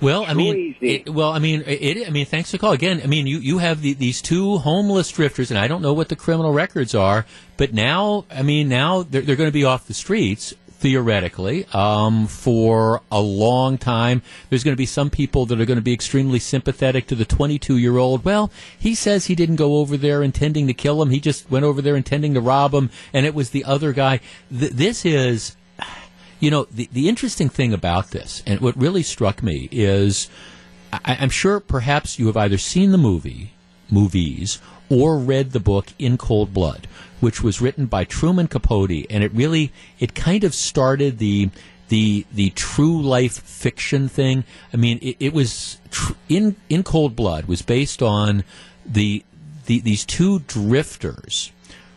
Well, 0.00 0.24
I 0.24 0.34
mean, 0.34 0.76
it, 0.80 1.08
well, 1.08 1.30
I 1.30 1.40
mean, 1.40 1.64
it, 1.66 2.06
I 2.06 2.10
mean, 2.10 2.26
thanks 2.26 2.50
for 2.50 2.56
the 2.56 2.60
call 2.60 2.72
again. 2.72 3.00
I 3.02 3.06
mean, 3.06 3.26
you 3.26 3.38
you 3.38 3.58
have 3.58 3.82
the, 3.82 3.94
these 3.94 4.22
two 4.22 4.58
homeless 4.58 5.10
drifters, 5.10 5.50
and 5.50 5.58
I 5.58 5.66
don't 5.66 5.82
know 5.82 5.92
what 5.92 6.08
the 6.08 6.16
criminal 6.16 6.52
records 6.52 6.94
are, 6.94 7.26
but 7.56 7.74
now, 7.74 8.24
I 8.30 8.42
mean, 8.42 8.68
now 8.68 9.02
they're, 9.02 9.22
they're 9.22 9.36
going 9.36 9.48
to 9.48 9.52
be 9.52 9.64
off 9.64 9.88
the 9.88 9.94
streets 9.94 10.54
theoretically 10.78 11.66
um, 11.72 12.26
for 12.28 13.02
a 13.10 13.20
long 13.20 13.78
time. 13.78 14.22
There's 14.48 14.62
going 14.62 14.74
to 14.74 14.78
be 14.78 14.86
some 14.86 15.10
people 15.10 15.44
that 15.46 15.60
are 15.60 15.66
going 15.66 15.78
to 15.78 15.82
be 15.82 15.92
extremely 15.92 16.38
sympathetic 16.38 17.08
to 17.08 17.16
the 17.16 17.24
22 17.24 17.76
year 17.76 17.96
old. 17.96 18.24
Well, 18.24 18.50
he 18.78 18.94
says 18.94 19.26
he 19.26 19.34
didn't 19.34 19.56
go 19.56 19.78
over 19.78 19.96
there 19.96 20.22
intending 20.22 20.68
to 20.68 20.74
kill 20.74 21.02
him. 21.02 21.10
He 21.10 21.20
just 21.20 21.50
went 21.50 21.64
over 21.64 21.82
there 21.82 21.96
intending 21.96 22.34
to 22.34 22.40
rob 22.40 22.72
him, 22.72 22.90
and 23.12 23.26
it 23.26 23.34
was 23.34 23.50
the 23.50 23.64
other 23.64 23.92
guy. 23.92 24.20
Th- 24.56 24.72
this 24.72 25.04
is 25.04 25.56
you 26.40 26.50
know, 26.50 26.66
the, 26.70 26.88
the 26.92 27.08
interesting 27.08 27.48
thing 27.48 27.72
about 27.72 28.10
this, 28.10 28.42
and 28.46 28.60
what 28.60 28.76
really 28.76 29.02
struck 29.02 29.42
me, 29.42 29.68
is 29.72 30.28
I, 30.92 31.18
I'm 31.20 31.30
sure 31.30 31.60
perhaps 31.60 32.18
you 32.18 32.26
have 32.26 32.36
either 32.36 32.58
seen 32.58 32.92
the 32.92 32.98
movie, 32.98 33.52
movies, 33.90 34.60
or 34.88 35.18
read 35.18 35.52
the 35.52 35.60
book 35.60 35.88
In 35.98 36.16
Cold 36.16 36.54
Blood, 36.54 36.86
which 37.20 37.42
was 37.42 37.60
written 37.60 37.86
by 37.86 38.04
Truman 38.04 38.48
Capote, 38.48 39.06
and 39.10 39.22
it 39.24 39.32
really, 39.32 39.72
it 39.98 40.14
kind 40.14 40.44
of 40.44 40.54
started 40.54 41.18
the 41.18 41.50
the 41.88 42.26
the 42.32 42.50
true 42.50 43.00
life 43.00 43.40
fiction 43.42 44.08
thing. 44.08 44.44
I 44.72 44.76
mean, 44.76 44.98
it, 45.00 45.16
it 45.20 45.32
was 45.32 45.78
tr- 45.90 46.12
in 46.28 46.56
in 46.68 46.82
Cold 46.82 47.16
Blood 47.16 47.46
was 47.46 47.62
based 47.62 48.02
on 48.02 48.44
the, 48.84 49.24
the 49.66 49.80
these 49.80 50.04
two 50.04 50.40
drifters 50.40 51.50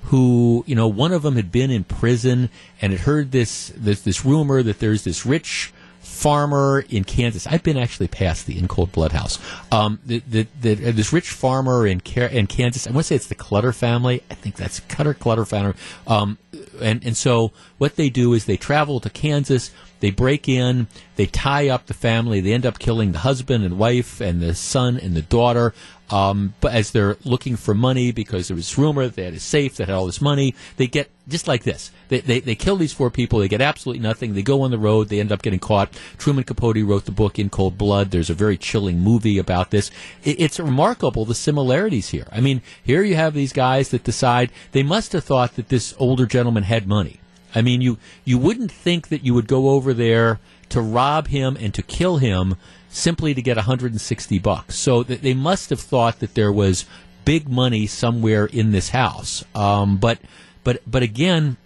who 0.03 0.63
you 0.67 0.75
know 0.75 0.87
one 0.87 1.11
of 1.11 1.21
them 1.21 1.35
had 1.35 1.51
been 1.51 1.71
in 1.71 1.83
prison 1.83 2.49
and 2.81 2.91
had 2.91 3.01
heard 3.01 3.31
this 3.31 3.71
this, 3.75 4.01
this 4.01 4.25
rumor 4.25 4.63
that 4.63 4.79
there's 4.79 5.03
this 5.03 5.25
rich 5.25 5.73
farmer 6.21 6.83
in 6.89 7.03
Kansas. 7.03 7.47
I've 7.47 7.63
been 7.63 7.77
actually 7.77 8.07
past 8.07 8.45
the 8.45 8.57
In 8.57 8.67
Cold 8.67 8.91
Blood 8.91 9.11
House. 9.11 9.39
Um, 9.71 9.99
the, 10.05 10.19
the, 10.27 10.47
the, 10.59 10.75
this 10.75 11.11
rich 11.11 11.29
farmer 11.29 11.87
in 11.87 12.01
in 12.15 12.47
Kansas. 12.47 12.85
I 12.85 12.91
want 12.91 13.05
to 13.05 13.07
say 13.07 13.15
it's 13.15 13.27
the 13.27 13.35
Clutter 13.35 13.71
family. 13.71 14.21
I 14.29 14.35
think 14.35 14.55
that's 14.55 14.81
Cutter 14.81 15.13
Clutter 15.13 15.45
family. 15.45 15.73
Um, 16.05 16.37
and 16.79 17.03
and 17.03 17.17
so 17.17 17.51
what 17.77 17.95
they 17.95 18.09
do 18.09 18.33
is 18.33 18.45
they 18.45 18.57
travel 18.57 18.99
to 18.99 19.09
Kansas. 19.09 19.71
They 20.01 20.11
break 20.11 20.49
in, 20.49 20.87
they 21.15 21.27
tie 21.27 21.69
up 21.69 21.85
the 21.85 21.93
family, 21.93 22.41
they 22.41 22.53
end 22.53 22.65
up 22.65 22.79
killing 22.79 23.13
the 23.13 23.19
husband 23.19 23.63
and 23.63 23.77
wife 23.77 24.19
and 24.19 24.41
the 24.41 24.53
son 24.53 24.97
and 24.97 25.15
the 25.15 25.21
daughter. 25.21 25.73
Um, 26.09 26.55
but 26.59 26.73
as 26.73 26.91
they're 26.91 27.15
looking 27.23 27.55
for 27.55 27.73
money 27.73 28.11
because 28.11 28.49
there 28.49 28.55
was 28.55 28.77
rumor 28.77 29.05
that 29.05 29.15
they 29.15 29.23
had 29.23 29.33
a 29.33 29.39
safe 29.39 29.77
that 29.77 29.87
had 29.87 29.95
all 29.95 30.05
this 30.05 30.19
money, 30.19 30.53
they 30.75 30.87
get 30.87 31.09
just 31.29 31.47
like 31.47 31.63
this. 31.63 31.91
They, 32.09 32.19
they, 32.19 32.39
they 32.41 32.55
kill 32.55 32.75
these 32.75 32.91
four 32.91 33.09
people. 33.09 33.39
They 33.39 33.47
get 33.47 33.61
absolutely 33.61 34.01
nothing. 34.01 34.33
They 34.33 34.41
go 34.41 34.63
on 34.63 34.71
the 34.71 34.77
road. 34.77 35.07
They 35.07 35.21
end 35.21 35.31
up 35.31 35.41
getting 35.41 35.59
caught. 35.59 35.93
Truman 36.17 36.43
Capote 36.43 36.83
wrote 36.83 37.05
the 37.05 37.11
book 37.11 37.39
In 37.39 37.49
Cold 37.49 37.77
Blood. 37.77 38.11
There's 38.11 38.29
a 38.29 38.33
very 38.33 38.57
chilling 38.57 38.99
movie 38.99 39.37
about 39.37 39.71
this. 39.71 39.89
It, 40.23 40.41
it's 40.41 40.59
remarkable 40.59 41.23
the 41.23 41.33
similarities 41.33 42.09
here. 42.09 42.27
I 42.29 42.41
mean, 42.41 42.61
here 42.83 43.03
you 43.03 43.15
have 43.15 43.33
these 43.33 43.53
guys 43.53 43.89
that 43.89 44.03
decide 44.03 44.51
they 44.73 44.83
must 44.83 45.13
have 45.13 45.23
thought 45.23 45.55
that 45.55 45.69
this 45.69 45.95
older 45.97 46.25
gentleman 46.25 46.63
had 46.63 46.87
money. 46.87 47.20
I 47.53 47.61
mean, 47.61 47.81
you 47.81 47.97
you 48.25 48.37
wouldn't 48.37 48.71
think 48.71 49.09
that 49.09 49.23
you 49.23 49.33
would 49.33 49.47
go 49.47 49.69
over 49.69 49.93
there 49.93 50.39
to 50.69 50.81
rob 50.81 51.27
him 51.27 51.57
and 51.59 51.73
to 51.73 51.81
kill 51.81 52.17
him 52.17 52.55
simply 52.89 53.33
to 53.33 53.41
get 53.41 53.57
160 53.57 54.39
bucks. 54.39 54.75
So 54.75 55.03
th- 55.03 55.21
they 55.21 55.33
must 55.33 55.69
have 55.69 55.79
thought 55.79 56.19
that 56.19 56.35
there 56.35 56.51
was 56.51 56.85
big 57.25 57.49
money 57.49 57.87
somewhere 57.87 58.45
in 58.45 58.71
this 58.71 58.89
house. 58.89 59.43
Um, 59.53 59.97
but 59.97 60.19
but 60.63 60.81
but 60.89 61.03
again, 61.03 61.57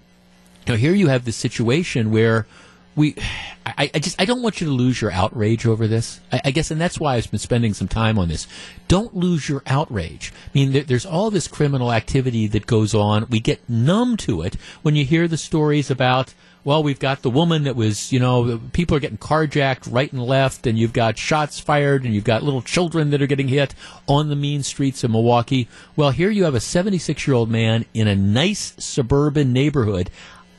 you 0.65 0.73
know, 0.73 0.77
here 0.77 0.93
you 0.93 1.07
have 1.07 1.25
this 1.25 1.35
situation 1.35 2.11
where 2.11 2.45
we, 2.95 3.15
I, 3.65 3.91
I, 3.93 3.99
just, 3.99 4.19
I 4.21 4.25
don't 4.25 4.41
want 4.41 4.61
you 4.61 4.67
to 4.67 4.73
lose 4.73 5.01
your 5.01 5.11
outrage 5.11 5.65
over 5.65 5.85
this. 5.85 6.21
I, 6.31 6.41
I, 6.45 6.51
guess, 6.51 6.71
and 6.71 6.79
that's 6.79 6.99
why 6.99 7.15
I've 7.15 7.29
been 7.29 7.39
spending 7.39 7.73
some 7.73 7.89
time 7.89 8.17
on 8.17 8.29
this. 8.29 8.47
Don't 8.87 9.13
lose 9.13 9.49
your 9.49 9.63
outrage. 9.67 10.31
I 10.33 10.49
mean, 10.53 10.71
there, 10.71 10.83
there's 10.83 11.05
all 11.05 11.29
this 11.29 11.47
criminal 11.47 11.91
activity 11.91 12.47
that 12.47 12.67
goes 12.67 12.95
on. 12.95 13.27
We 13.29 13.41
get 13.41 13.69
numb 13.69 14.15
to 14.17 14.41
it 14.41 14.55
when 14.81 14.95
you 14.95 15.03
hear 15.03 15.27
the 15.27 15.37
stories 15.37 15.91
about, 15.91 16.33
well, 16.63 16.83
we've 16.83 16.99
got 16.99 17.21
the 17.21 17.29
woman 17.29 17.63
that 17.65 17.75
was, 17.75 18.13
you 18.13 18.19
know, 18.19 18.61
people 18.71 18.95
are 18.95 19.01
getting 19.01 19.17
carjacked 19.17 19.91
right 19.91 20.11
and 20.11 20.23
left, 20.23 20.65
and 20.65 20.79
you've 20.79 20.93
got 20.93 21.17
shots 21.17 21.59
fired, 21.59 22.05
and 22.05 22.13
you've 22.13 22.23
got 22.23 22.43
little 22.43 22.61
children 22.61 23.09
that 23.09 23.21
are 23.21 23.27
getting 23.27 23.49
hit 23.49 23.75
on 24.07 24.29
the 24.29 24.35
mean 24.37 24.63
streets 24.63 25.03
of 25.03 25.11
Milwaukee. 25.11 25.67
Well, 25.97 26.11
here 26.11 26.29
you 26.29 26.45
have 26.45 26.55
a 26.55 26.61
76 26.61 27.27
year 27.27 27.35
old 27.35 27.49
man 27.49 27.85
in 27.93 28.07
a 28.07 28.15
nice 28.15 28.73
suburban 28.79 29.51
neighborhood. 29.51 30.09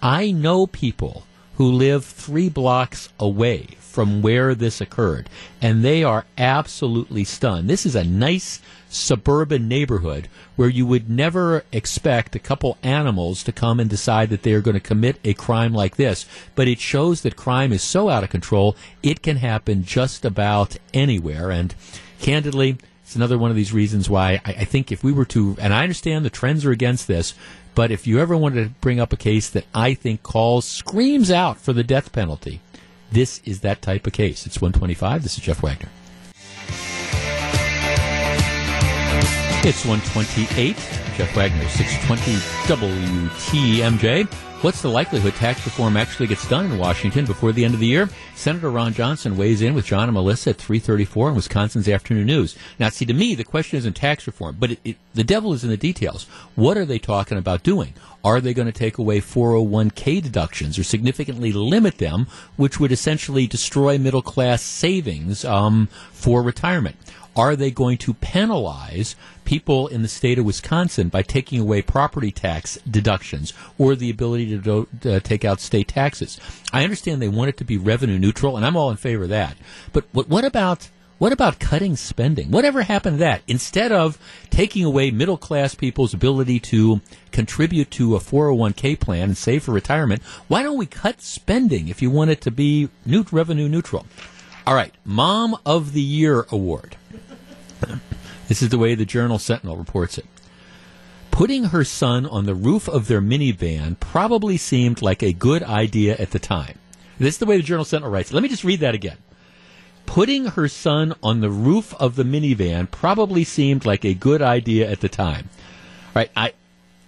I 0.03 0.31
know 0.31 0.67
people 0.67 1.25
who 1.57 1.71
live 1.71 2.05
three 2.05 2.49
blocks 2.49 3.09
away 3.19 3.67
from 3.81 4.21
where 4.21 4.55
this 4.55 4.81
occurred, 4.81 5.29
and 5.63 5.83
they 5.83 6.05
are 6.05 6.27
absolutely 6.37 7.25
stunned. 7.25 7.69
This 7.69 7.87
is 7.87 7.97
a 7.97 8.05
nice 8.05 8.61
suburban 8.91 9.67
neighborhood 9.69 10.29
where 10.55 10.69
you 10.69 10.87
would 10.87 11.09
never 11.09 11.65
expect 11.73 12.37
a 12.37 12.39
couple 12.39 12.77
animals 12.83 13.43
to 13.43 13.53
come 13.53 13.81
and 13.81 13.89
decide 13.89 14.29
that 14.31 14.43
they 14.43 14.53
are 14.53 14.61
going 14.61 14.75
to 14.75 14.81
commit 14.81 15.19
a 15.25 15.35
crime 15.35 15.73
like 15.73 15.97
this. 15.97 16.27
But 16.55 16.69
it 16.69 16.79
shows 16.79 17.23
that 17.23 17.37
crime 17.37 17.73
is 17.73 17.83
so 17.83 18.09
out 18.09 18.23
of 18.23 18.31
control, 18.31 18.77
it 19.03 19.23
can 19.23 19.39
happen 19.39 19.83
just 19.83 20.25
about 20.25 20.77
anywhere. 20.93 21.51
And 21.51 21.75
candidly, 22.21 22.77
it's 23.03 23.17
another 23.17 23.39
one 23.39 23.51
of 23.51 23.57
these 23.57 23.73
reasons 23.73 24.11
why 24.11 24.43
I, 24.45 24.51
I 24.51 24.65
think 24.65 24.93
if 24.93 25.03
we 25.03 25.13
were 25.13 25.25
to, 25.27 25.57
and 25.59 25.73
I 25.73 25.83
understand 25.83 26.25
the 26.25 26.31
trends 26.31 26.65
are 26.65 26.71
against 26.71 27.07
this, 27.07 27.35
but 27.77 27.91
if 27.93 28.07
you 28.07 28.19
ever 28.19 28.35
wanted 28.35 28.65
to 28.65 28.71
bring 28.81 28.99
up 28.99 29.13
a 29.13 29.17
case 29.19 29.51
that 29.51 29.67
I 29.75 29.93
think 29.93 30.23
calls, 30.23 30.65
screams 30.65 31.31
out 31.31 31.59
for 31.59 31.75
the 31.75 31.85
death 31.85 32.11
penalty, 32.11 32.61
this 33.13 33.43
is 33.45 33.61
that 33.61 33.83
type 33.83 34.07
of 34.07 34.15
case. 34.15 34.47
It's 34.47 34.61
125. 34.61 35.23
This 35.23 35.37
is 35.37 35.45
Jeff 35.45 35.63
Wagner. 35.63 35.91
It's 39.63 39.85
128. 39.85 41.06
Jeff 41.17 41.35
Wagner, 41.35 41.67
620 41.67 42.35
WTMJ. 42.69 44.27
What's 44.63 44.83
the 44.83 44.91
likelihood 44.91 45.33
tax 45.35 45.65
reform 45.65 45.97
actually 45.97 46.27
gets 46.27 46.47
done 46.47 46.67
in 46.67 46.77
Washington 46.77 47.25
before 47.25 47.53
the 47.53 47.65
end 47.65 47.73
of 47.73 47.81
the 47.81 47.87
year? 47.87 48.11
Senator 48.35 48.71
Ron 48.71 48.93
Johnson 48.93 49.39
weighs 49.39 49.63
in 49.63 49.73
with 49.73 49.87
John 49.87 50.05
and 50.05 50.13
Melissa 50.13 50.51
at 50.51 50.57
334 50.57 51.31
in 51.31 51.35
Wisconsin's 51.35 51.89
Afternoon 51.89 52.27
News. 52.27 52.55
Now, 52.79 52.91
see, 52.91 53.07
to 53.07 53.15
me, 53.15 53.35
the 53.35 53.45
question 53.45 53.79
isn't 53.79 53.95
tax 53.95 54.27
reform, 54.27 54.57
but 54.61 54.73
it, 54.73 54.81
it, 54.85 54.97
the 55.15 55.25
devil 55.25 55.55
is 55.55 55.65
in 55.65 55.71
the 55.71 55.79
details. 55.79 56.25
What 56.55 56.77
are 56.77 56.85
they 56.85 56.99
talking 56.99 57.39
about 57.39 57.63
doing? 57.63 57.95
Are 58.23 58.43
they 58.43 58.53
going 58.53 58.67
to 58.67 58.73
take 58.73 58.99
away 58.99 59.23
401k 59.23 60.23
deductions 60.23 60.79
or 60.79 60.85
significantly 60.85 61.51
limit 61.51 61.97
them, 61.97 62.27
which 62.57 62.79
would 62.79 62.93
essentially 62.93 63.47
destroy 63.47 63.97
middle 63.97 64.21
class 64.21 64.61
savings 64.61 65.47
um, 65.47 65.89
for 66.13 66.43
retirement? 66.43 66.97
Are 67.37 67.55
they 67.55 67.71
going 67.71 67.99
to 67.99 68.15
penalize 68.15 69.15
people 69.47 69.87
in 69.89 70.03
the 70.03 70.09
state 70.09 70.39
of 70.39 70.45
Wisconsin 70.45 71.09
by 71.09 71.23
taking 71.23 71.61
away 71.61 71.81
property 71.81 72.31
tax 72.31 72.77
deductions 72.89 73.55
or 73.79 73.95
the 73.95 74.11
ability 74.11 74.49
to 74.51 74.59
do, 74.59 75.11
uh, 75.11 75.21
take 75.21 75.45
out 75.45 75.61
state 75.61 75.89
taxes? 75.89 76.39
I 76.73 76.85
understand 76.85 77.23
they 77.23 77.29
want 77.29 77.49
it 77.49 77.57
to 77.59 77.65
be 77.65 77.79
revenue 77.79 78.19
neutral, 78.19 78.57
and 78.57 78.67
I'm 78.67 78.77
all 78.77 78.91
in 78.91 78.99
favor 78.99 79.23
of 79.23 79.31
that. 79.31 79.57
But 79.93 80.05
what, 80.13 80.29
what 80.29 80.45
about 80.45 80.91
what 81.19 81.33
about 81.33 81.59
cutting 81.59 81.97
spending? 81.97 82.51
Whatever 82.51 82.83
happened 82.83 83.17
to 83.17 83.21
that? 83.21 83.41
Instead 83.49 83.91
of 83.91 84.19
taking 84.51 84.85
away 84.85 85.11
middle 85.11 85.39
class 85.39 85.75
people's 85.75 86.13
ability 86.13 86.61
to 86.61 87.01
contribute 87.33 87.91
to 87.93 88.17
a 88.17 88.21
401k 88.21 89.01
plan 89.01 89.31
and 89.31 89.37
save 89.37 89.63
for 89.63 89.73
retirement, 89.73 90.23
why 90.49 90.63
don't 90.63 90.77
we 90.77 90.85
cut 90.85 91.23
spending 91.23 91.89
if 91.89 92.03
you 92.03 92.11
want 92.11 92.31
it 92.31 92.43
to 92.43 92.51
be 92.51 92.91
new, 93.07 93.25
revenue 93.33 93.67
neutral? 93.67 94.05
All 94.67 94.75
right, 94.75 94.93
Mom 95.07 95.57
of 95.65 95.95
the 95.95 96.03
Year 96.03 96.47
award. 96.51 96.97
This 98.49 98.63
is 98.63 98.69
the 98.69 98.79
way 98.79 98.95
the 98.95 99.05
Journal 99.05 99.39
Sentinel 99.39 99.77
reports 99.77 100.19
it. 100.19 100.27
Putting 101.31 101.65
her 101.65 101.85
son 101.85 102.25
on 102.25 102.47
the 102.47 102.55
roof 102.55 102.89
of 102.89 103.09
their 103.09 103.21
minivan 103.21 104.01
probably 104.01 104.57
seemed 104.57 105.03
like 105.03 105.23
a 105.23 105.33
good 105.33 105.63
idea 105.63 106.17
at 106.17 106.31
the 106.31 106.39
time. 106.39 106.79
This 107.19 107.35
is 107.35 107.39
the 107.39 107.47
way 107.47 107.57
the 107.57 107.63
Journal 107.63 107.85
Sentinel 107.85 108.11
writes. 108.11 108.33
Let 108.33 108.43
me 108.43 108.49
just 108.49 108.65
read 108.65 108.81
that 108.81 108.95
again. 108.95 109.19
Putting 110.07 110.47
her 110.47 110.69
son 110.69 111.15
on 111.23 111.41
the 111.41 111.51
roof 111.51 111.93
of 111.95 112.17
the 112.17 112.23
minivan 112.23 112.91
probably 112.91 113.45
seemed 113.45 113.85
like 113.85 114.05
a 114.05 114.15
good 114.15 114.41
idea 114.41 114.91
at 114.91 115.01
the 115.01 115.09
time. 115.09 115.51
Right? 116.15 116.31
I, 116.35 116.53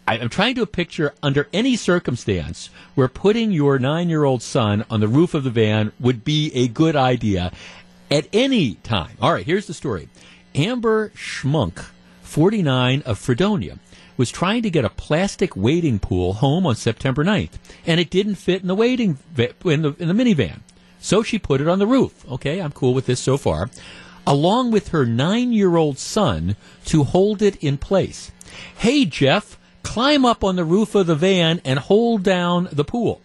I'm 0.06 0.28
trying 0.28 0.56
to 0.56 0.66
picture 0.66 1.14
under 1.22 1.48
any 1.52 1.76
circumstance 1.76 2.70
where 2.94 3.08
putting 3.08 3.52
your 3.52 3.78
nine 3.78 4.08
year 4.08 4.24
old 4.24 4.42
son 4.42 4.84
on 4.90 5.00
the 5.00 5.08
roof 5.08 5.34
of 5.34 5.44
the 5.44 5.50
van 5.50 5.92
would 6.00 6.24
be 6.24 6.50
a 6.54 6.68
good 6.68 6.96
idea 6.96 7.52
at 8.10 8.26
any 8.32 8.74
time. 8.76 9.16
All 9.20 9.32
right, 9.32 9.46
here's 9.46 9.66
the 9.66 9.74
story. 9.74 10.08
Amber 10.58 11.10
Schmunk, 11.10 11.86
49 12.22 13.02
of 13.06 13.16
Fredonia, 13.16 13.78
was 14.16 14.32
trying 14.32 14.62
to 14.62 14.70
get 14.70 14.84
a 14.84 14.90
plastic 14.90 15.54
wading 15.54 16.00
pool 16.00 16.32
home 16.34 16.66
on 16.66 16.74
September 16.74 17.24
9th, 17.24 17.52
and 17.86 18.00
it 18.00 18.10
didn't 18.10 18.34
fit 18.34 18.62
in 18.62 18.66
the 18.66 18.74
wading 18.74 19.18
in 19.36 19.82
the 19.82 19.94
in 20.00 20.08
the 20.08 20.14
minivan. 20.14 20.58
So 21.00 21.22
she 21.22 21.38
put 21.38 21.60
it 21.60 21.68
on 21.68 21.78
the 21.78 21.86
roof. 21.86 22.28
Okay, 22.28 22.60
I'm 22.60 22.72
cool 22.72 22.92
with 22.92 23.06
this 23.06 23.20
so 23.20 23.36
far. 23.36 23.70
Along 24.26 24.72
with 24.72 24.88
her 24.88 25.06
9-year-old 25.06 25.96
son 25.96 26.56
to 26.86 27.04
hold 27.04 27.40
it 27.40 27.54
in 27.62 27.78
place. 27.78 28.32
Hey 28.76 29.04
Jeff, 29.04 29.56
climb 29.84 30.24
up 30.24 30.42
on 30.42 30.56
the 30.56 30.64
roof 30.64 30.96
of 30.96 31.06
the 31.06 31.14
van 31.14 31.60
and 31.64 31.78
hold 31.78 32.24
down 32.24 32.68
the 32.72 32.84
pool. 32.84 33.22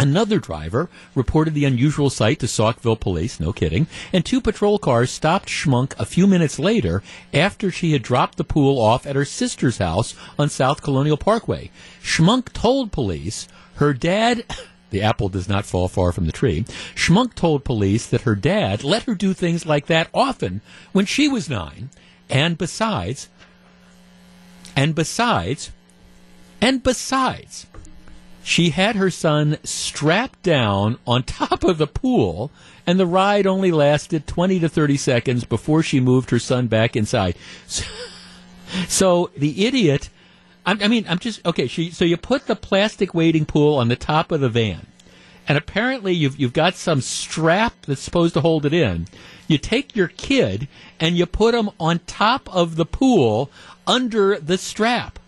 Another 0.00 0.38
driver 0.38 0.88
reported 1.14 1.52
the 1.52 1.66
unusual 1.66 2.08
sight 2.08 2.38
to 2.38 2.46
Saukville 2.46 2.98
police, 2.98 3.38
no 3.38 3.52
kidding, 3.52 3.86
and 4.14 4.24
two 4.24 4.40
patrol 4.40 4.78
cars 4.78 5.10
stopped 5.10 5.50
Schmunk 5.50 5.92
a 5.98 6.06
few 6.06 6.26
minutes 6.26 6.58
later 6.58 7.02
after 7.34 7.70
she 7.70 7.92
had 7.92 8.02
dropped 8.02 8.38
the 8.38 8.44
pool 8.44 8.80
off 8.80 9.04
at 9.04 9.14
her 9.14 9.26
sister's 9.26 9.76
house 9.76 10.14
on 10.38 10.48
South 10.48 10.80
Colonial 10.80 11.18
Parkway. 11.18 11.70
Schmunk 12.02 12.50
told 12.54 12.92
police 12.92 13.46
her 13.74 13.92
dad. 13.92 14.44
The 14.88 15.02
apple 15.02 15.28
does 15.28 15.48
not 15.48 15.66
fall 15.66 15.86
far 15.86 16.10
from 16.10 16.26
the 16.26 16.32
tree. 16.32 16.64
Schmunk 16.96 17.36
told 17.36 17.62
police 17.62 18.08
that 18.08 18.22
her 18.22 18.34
dad 18.34 18.82
let 18.82 19.04
her 19.04 19.14
do 19.14 19.32
things 19.32 19.64
like 19.64 19.86
that 19.86 20.08
often 20.12 20.62
when 20.90 21.06
she 21.06 21.28
was 21.28 21.48
nine. 21.48 21.90
And 22.28 22.58
besides, 22.58 23.28
and 24.74 24.92
besides, 24.92 25.70
and 26.60 26.82
besides, 26.82 27.66
she 28.50 28.70
had 28.70 28.96
her 28.96 29.10
son 29.10 29.58
strapped 29.62 30.42
down 30.42 30.98
on 31.06 31.22
top 31.22 31.62
of 31.62 31.78
the 31.78 31.86
pool, 31.86 32.50
and 32.84 32.98
the 32.98 33.06
ride 33.06 33.46
only 33.46 33.70
lasted 33.70 34.26
20 34.26 34.58
to 34.58 34.68
30 34.68 34.96
seconds 34.96 35.44
before 35.44 35.84
she 35.84 36.00
moved 36.00 36.30
her 36.30 36.40
son 36.40 36.66
back 36.66 36.96
inside. 36.96 37.36
So, 37.68 37.84
so 38.88 39.30
the 39.36 39.66
idiot, 39.66 40.10
I, 40.66 40.72
I 40.72 40.88
mean, 40.88 41.06
I'm 41.08 41.20
just, 41.20 41.46
okay, 41.46 41.68
she, 41.68 41.92
so 41.92 42.04
you 42.04 42.16
put 42.16 42.48
the 42.48 42.56
plastic 42.56 43.14
wading 43.14 43.46
pool 43.46 43.76
on 43.76 43.86
the 43.86 43.94
top 43.94 44.32
of 44.32 44.40
the 44.40 44.48
van, 44.48 44.84
and 45.46 45.56
apparently 45.56 46.12
you've, 46.12 46.36
you've 46.36 46.52
got 46.52 46.74
some 46.74 47.00
strap 47.00 47.74
that's 47.86 48.02
supposed 48.02 48.34
to 48.34 48.40
hold 48.40 48.66
it 48.66 48.74
in. 48.74 49.06
You 49.46 49.58
take 49.58 49.94
your 49.94 50.08
kid 50.08 50.66
and 50.98 51.16
you 51.16 51.26
put 51.26 51.54
him 51.54 51.70
on 51.78 52.00
top 52.00 52.52
of 52.52 52.74
the 52.74 52.84
pool 52.84 53.48
under 53.86 54.40
the 54.40 54.58
strap 54.58 55.19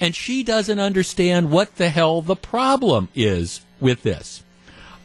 and 0.00 0.14
she 0.14 0.42
doesn't 0.42 0.78
understand 0.78 1.50
what 1.50 1.76
the 1.76 1.88
hell 1.88 2.22
the 2.22 2.36
problem 2.36 3.08
is 3.14 3.60
with 3.80 4.02
this. 4.02 4.42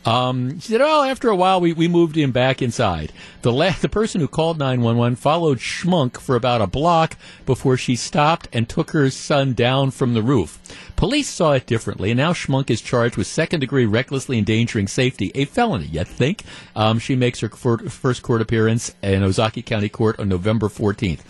Um, 0.05 0.59
she 0.59 0.73
said, 0.73 0.81
"Oh, 0.81 1.03
after 1.03 1.29
a 1.29 1.35
while, 1.35 1.61
we, 1.61 1.71
we 1.71 1.87
moved 1.87 2.17
him 2.17 2.31
back 2.31 2.61
inside." 2.61 3.13
The 3.41 3.53
la- 3.53 3.71
the 3.79 3.87
person 3.87 4.19
who 4.19 4.27
called 4.27 4.59
nine 4.59 4.81
one 4.81 4.97
one 4.97 5.15
followed 5.15 5.59
Schmunk 5.59 6.19
for 6.19 6.35
about 6.35 6.59
a 6.59 6.67
block 6.67 7.15
before 7.45 7.77
she 7.77 7.95
stopped 7.95 8.49
and 8.51 8.67
took 8.67 8.91
her 8.91 9.09
son 9.09 9.53
down 9.53 9.91
from 9.91 10.13
the 10.13 10.21
roof. 10.21 10.59
Police 10.97 11.29
saw 11.29 11.53
it 11.53 11.65
differently, 11.67 12.11
and 12.11 12.17
now 12.17 12.33
Schmunk 12.33 12.69
is 12.69 12.81
charged 12.81 13.15
with 13.15 13.27
second 13.27 13.61
degree 13.61 13.85
recklessly 13.85 14.37
endangering 14.37 14.89
safety, 14.89 15.31
a 15.35 15.45
felony. 15.45 15.85
You 15.85 16.03
think? 16.03 16.43
Um, 16.75 16.99
she 16.99 17.15
makes 17.15 17.39
her 17.39 17.47
first 17.47 18.23
court 18.23 18.41
appearance 18.41 18.93
in 19.01 19.21
Ozaukee 19.21 19.65
County 19.65 19.87
Court 19.87 20.19
on 20.19 20.27
November 20.27 20.67
fourteenth. 20.67 21.23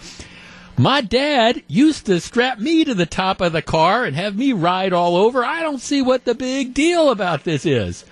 My 0.77 1.01
dad 1.01 1.61
used 1.67 2.07
to 2.07 2.19
strap 2.19 2.57
me 2.57 2.83
to 2.83 2.95
the 2.95 3.05
top 3.05 3.41
of 3.41 3.53
the 3.53 3.61
car 3.61 4.05
and 4.05 4.15
have 4.15 4.35
me 4.35 4.53
ride 4.53 4.91
all 4.91 5.15
over. 5.15 5.45
I 5.45 5.61
don't 5.61 5.79
see 5.79 6.01
what 6.01 6.25
the 6.25 6.33
big 6.33 6.73
deal 6.73 7.11
about 7.11 7.43
this 7.43 7.63
is. 7.63 8.03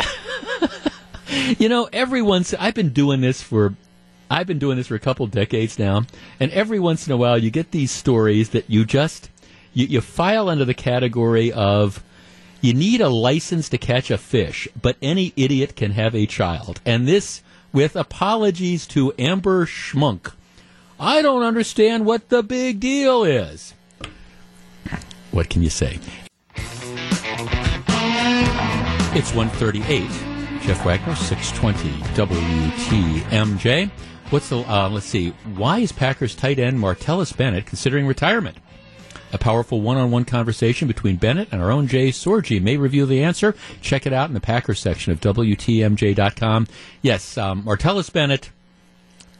you 1.58 1.68
know, 1.68 1.88
every 1.92 2.22
once 2.22 2.52
I've 2.54 2.74
been 2.74 2.90
doing 2.90 3.20
this 3.20 3.40
for 3.40 3.74
I've 4.28 4.48
been 4.48 4.58
doing 4.58 4.76
this 4.76 4.88
for 4.88 4.96
a 4.96 5.00
couple 5.00 5.28
decades 5.28 5.78
now, 5.78 6.04
and 6.40 6.50
every 6.50 6.80
once 6.80 7.06
in 7.06 7.12
a 7.12 7.16
while 7.16 7.38
you 7.38 7.52
get 7.52 7.70
these 7.70 7.92
stories 7.92 8.50
that 8.50 8.68
you 8.68 8.84
just 8.84 9.30
you, 9.72 9.86
you 9.86 10.00
file 10.00 10.48
under 10.48 10.64
the 10.64 10.74
category 10.74 11.52
of 11.52 12.02
you 12.60 12.74
need 12.74 13.00
a 13.00 13.08
license 13.08 13.68
to 13.68 13.78
catch 13.78 14.10
a 14.10 14.18
fish, 14.18 14.66
but 14.80 14.96
any 15.00 15.32
idiot 15.36 15.76
can 15.76 15.92
have 15.92 16.16
a 16.16 16.26
child. 16.26 16.80
And 16.84 17.06
this 17.06 17.42
with 17.72 17.94
apologies 17.94 18.88
to 18.88 19.12
Amber 19.16 19.66
Schmunk 19.66 20.32
I 20.98 21.22
don't 21.22 21.42
understand 21.42 22.06
what 22.06 22.28
the 22.28 22.42
big 22.42 22.80
deal 22.80 23.24
is. 23.24 23.74
What 25.30 25.50
can 25.50 25.62
you 25.62 25.70
say? 25.70 25.98
It's 29.14 29.34
138. 29.34 30.10
Jeff 30.62 30.84
Wagner, 30.84 31.14
620 31.14 32.02
WTMJ. 32.14 33.90
What's 34.30 34.48
the, 34.48 34.58
uh, 34.58 34.88
let's 34.88 35.06
see, 35.06 35.30
why 35.54 35.78
is 35.78 35.92
Packers 35.92 36.34
tight 36.34 36.58
end 36.58 36.80
Martellus 36.80 37.36
Bennett 37.36 37.66
considering 37.66 38.06
retirement? 38.06 38.56
A 39.32 39.38
powerful 39.38 39.80
one 39.80 39.96
on 39.96 40.10
one 40.10 40.24
conversation 40.24 40.88
between 40.88 41.16
Bennett 41.16 41.48
and 41.52 41.62
our 41.62 41.70
own 41.70 41.86
Jay 41.86 42.08
Sorgi 42.08 42.60
may 42.60 42.76
reveal 42.76 43.06
the 43.06 43.22
answer. 43.22 43.54
Check 43.80 44.06
it 44.06 44.12
out 44.12 44.28
in 44.28 44.34
the 44.34 44.40
Packers 44.40 44.80
section 44.80 45.12
of 45.12 45.20
WTMJ.com. 45.20 46.66
Yes, 47.02 47.36
um, 47.36 47.62
Martellus 47.62 48.12
Bennett 48.12 48.50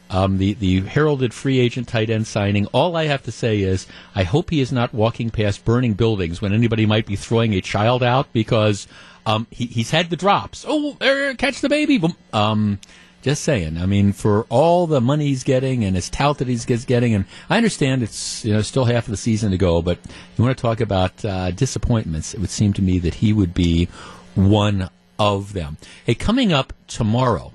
um, 0.09 0.37
the 0.37 0.53
the 0.53 0.81
heralded 0.81 1.33
free 1.33 1.59
agent 1.59 1.87
tight 1.87 2.09
end 2.09 2.27
signing. 2.27 2.65
All 2.67 2.95
I 2.95 3.05
have 3.05 3.23
to 3.23 3.31
say 3.31 3.61
is, 3.61 3.87
I 4.15 4.23
hope 4.23 4.49
he 4.49 4.61
is 4.61 4.71
not 4.71 4.93
walking 4.93 5.29
past 5.29 5.65
burning 5.65 5.93
buildings 5.93 6.41
when 6.41 6.53
anybody 6.53 6.85
might 6.85 7.05
be 7.05 7.15
throwing 7.15 7.53
a 7.53 7.61
child 7.61 8.03
out 8.03 8.31
because 8.33 8.87
um, 9.25 9.47
he, 9.51 9.65
he's 9.65 9.91
had 9.91 10.09
the 10.09 10.15
drops. 10.15 10.65
Oh, 10.67 10.97
er, 11.01 11.33
catch 11.35 11.61
the 11.61 11.69
baby! 11.69 12.01
Um, 12.31 12.79
just 13.21 13.43
saying. 13.43 13.77
I 13.77 13.85
mean, 13.85 14.13
for 14.13 14.45
all 14.49 14.87
the 14.87 15.01
money 15.01 15.27
he's 15.27 15.43
getting 15.43 15.83
and 15.83 15.95
his 15.95 16.09
tout 16.09 16.37
that 16.37 16.47
he's 16.47 16.65
getting, 16.65 17.13
and 17.13 17.25
I 17.49 17.57
understand 17.57 18.03
it's 18.03 18.45
you 18.45 18.53
know 18.53 18.61
still 18.61 18.85
half 18.85 19.05
of 19.05 19.11
the 19.11 19.17
season 19.17 19.51
to 19.51 19.57
go, 19.57 19.81
but 19.81 19.99
you 20.37 20.43
want 20.43 20.57
to 20.57 20.61
talk 20.61 20.79
about 20.79 21.25
uh, 21.25 21.51
disappointments? 21.51 22.33
It 22.33 22.39
would 22.39 22.49
seem 22.49 22.73
to 22.73 22.81
me 22.81 22.99
that 22.99 23.15
he 23.15 23.33
would 23.33 23.53
be 23.53 23.89
one 24.35 24.89
of 25.19 25.53
them. 25.53 25.77
Hey, 26.05 26.15
coming 26.15 26.53
up 26.53 26.73
tomorrow 26.87 27.51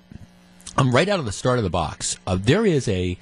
um, 0.77 0.93
right 0.93 1.09
out 1.09 1.19
of 1.19 1.25
the 1.25 1.33
start 1.33 1.59
of 1.59 1.65
the 1.65 1.71
box, 1.71 2.17
uh, 2.27 2.37
there 2.41 2.67
is 2.67 2.89
a 2.89 3.19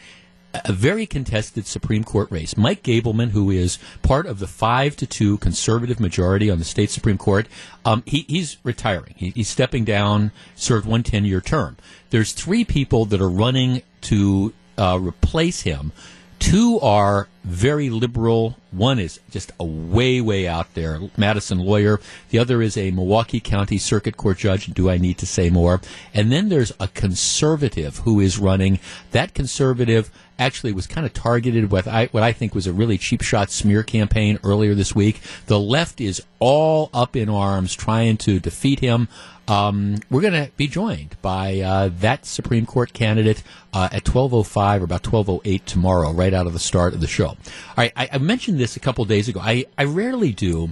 a 0.52 0.72
very 0.72 1.06
contested 1.06 1.66
Supreme 1.66 2.02
Court 2.02 2.30
race. 2.30 2.56
Mike 2.56 2.82
Gableman, 2.82 3.30
who 3.30 3.50
is 3.50 3.78
part 4.02 4.26
of 4.26 4.40
the 4.40 4.46
five 4.46 4.96
to 4.96 5.06
two 5.06 5.38
conservative 5.38 6.00
majority 6.00 6.50
on 6.50 6.58
the 6.58 6.64
state 6.64 6.90
Supreme 6.90 7.18
Court, 7.18 7.46
um, 7.84 8.02
he, 8.04 8.24
he's 8.28 8.56
retiring. 8.64 9.14
He, 9.16 9.30
he's 9.30 9.48
stepping 9.48 9.84
down. 9.84 10.32
Served 10.56 10.86
one 10.86 11.02
10 11.02 11.24
year 11.24 11.40
term. 11.40 11.76
There's 12.10 12.32
three 12.32 12.64
people 12.64 13.04
that 13.06 13.20
are 13.20 13.30
running 13.30 13.82
to 14.02 14.52
uh, 14.76 14.98
replace 15.00 15.62
him. 15.62 15.92
Two 16.40 16.80
are 16.80 17.28
very 17.44 17.90
liberal. 17.90 18.56
One 18.70 18.98
is 18.98 19.20
just 19.30 19.52
a 19.60 19.64
way, 19.64 20.20
way 20.20 20.48
out 20.48 20.72
there, 20.74 20.98
Madison 21.16 21.58
lawyer. 21.58 22.00
The 22.30 22.38
other 22.38 22.62
is 22.62 22.76
a 22.76 22.90
Milwaukee 22.90 23.40
County 23.40 23.78
Circuit 23.78 24.16
Court 24.16 24.38
judge. 24.38 24.66
Do 24.66 24.90
I 24.90 24.96
need 24.96 25.18
to 25.18 25.26
say 25.26 25.50
more? 25.50 25.80
And 26.14 26.32
then 26.32 26.48
there's 26.48 26.72
a 26.80 26.88
conservative 26.88 27.98
who 27.98 28.20
is 28.20 28.38
running. 28.38 28.80
That 29.12 29.34
conservative 29.34 30.10
actually 30.40 30.72
was 30.72 30.86
kind 30.86 31.06
of 31.06 31.12
targeted 31.12 31.70
with 31.70 31.86
I, 31.86 32.06
what 32.06 32.22
I 32.22 32.32
think 32.32 32.54
was 32.54 32.66
a 32.66 32.72
really 32.72 32.98
cheap 32.98 33.22
shot 33.22 33.50
smear 33.50 33.82
campaign 33.82 34.38
earlier 34.42 34.74
this 34.74 34.94
week. 34.94 35.20
The 35.46 35.60
left 35.60 36.00
is 36.00 36.22
all 36.40 36.90
up 36.92 37.14
in 37.14 37.28
arms 37.28 37.74
trying 37.74 38.16
to 38.18 38.40
defeat 38.40 38.80
him. 38.80 39.08
Um, 39.46 39.96
we're 40.10 40.20
going 40.20 40.44
to 40.44 40.50
be 40.56 40.68
joined 40.68 41.16
by 41.22 41.60
uh, 41.60 41.90
that 41.98 42.24
Supreme 42.24 42.66
Court 42.66 42.92
candidate 42.92 43.42
uh, 43.74 43.88
at 43.90 44.04
12.05 44.04 44.80
or 44.80 44.84
about 44.84 45.02
12.08 45.02 45.64
tomorrow, 45.64 46.12
right 46.12 46.32
out 46.32 46.46
of 46.46 46.52
the 46.52 46.60
start 46.60 46.94
of 46.94 47.00
the 47.00 47.08
show. 47.08 47.26
All 47.26 47.36
right, 47.76 47.92
I, 47.96 48.08
I 48.12 48.18
mentioned 48.18 48.58
this 48.58 48.76
a 48.76 48.80
couple 48.80 49.04
days 49.04 49.28
ago. 49.28 49.40
I, 49.42 49.66
I 49.76 49.84
rarely 49.84 50.32
do. 50.32 50.70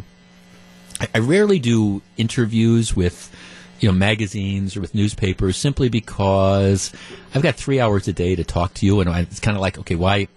I, 1.00 1.08
I 1.16 1.18
rarely 1.18 1.58
do 1.58 2.02
interviews 2.16 2.94
with 2.94 3.34
you 3.80 3.88
know 3.88 3.94
magazines 3.94 4.76
or 4.76 4.80
with 4.80 4.94
newspapers 4.94 5.56
simply 5.56 5.88
because 5.88 6.92
I've 7.34 7.42
got 7.42 7.54
three 7.54 7.80
hours 7.80 8.08
a 8.08 8.12
day 8.12 8.34
to 8.36 8.44
talk 8.44 8.74
to 8.74 8.86
you, 8.86 9.00
and 9.00 9.10
it's 9.10 9.40
kind 9.40 9.56
of 9.56 9.60
like 9.60 9.78
okay, 9.78 9.94
why 9.94 10.28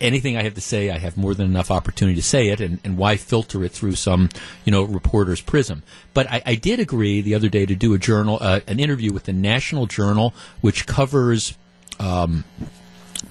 anything 0.00 0.36
I 0.36 0.42
have 0.42 0.54
to 0.54 0.60
say, 0.60 0.90
I 0.90 0.98
have 0.98 1.16
more 1.16 1.34
than 1.34 1.46
enough 1.46 1.70
opportunity 1.70 2.16
to 2.16 2.22
say 2.22 2.48
it, 2.48 2.60
and, 2.60 2.78
and 2.84 2.96
why 2.96 3.16
filter 3.16 3.64
it 3.64 3.72
through 3.72 3.94
some, 3.94 4.28
you 4.64 4.72
know, 4.72 4.82
reporter's 4.82 5.40
prism? 5.40 5.82
But 6.14 6.30
I, 6.30 6.42
I 6.44 6.54
did 6.54 6.80
agree 6.80 7.20
the 7.20 7.34
other 7.34 7.48
day 7.48 7.66
to 7.66 7.74
do 7.74 7.94
a 7.94 7.98
journal, 7.98 8.38
uh, 8.40 8.60
an 8.66 8.80
interview 8.80 9.12
with 9.12 9.24
the 9.24 9.32
National 9.32 9.86
Journal, 9.86 10.34
which 10.60 10.86
covers. 10.86 11.56
Um, 11.98 12.44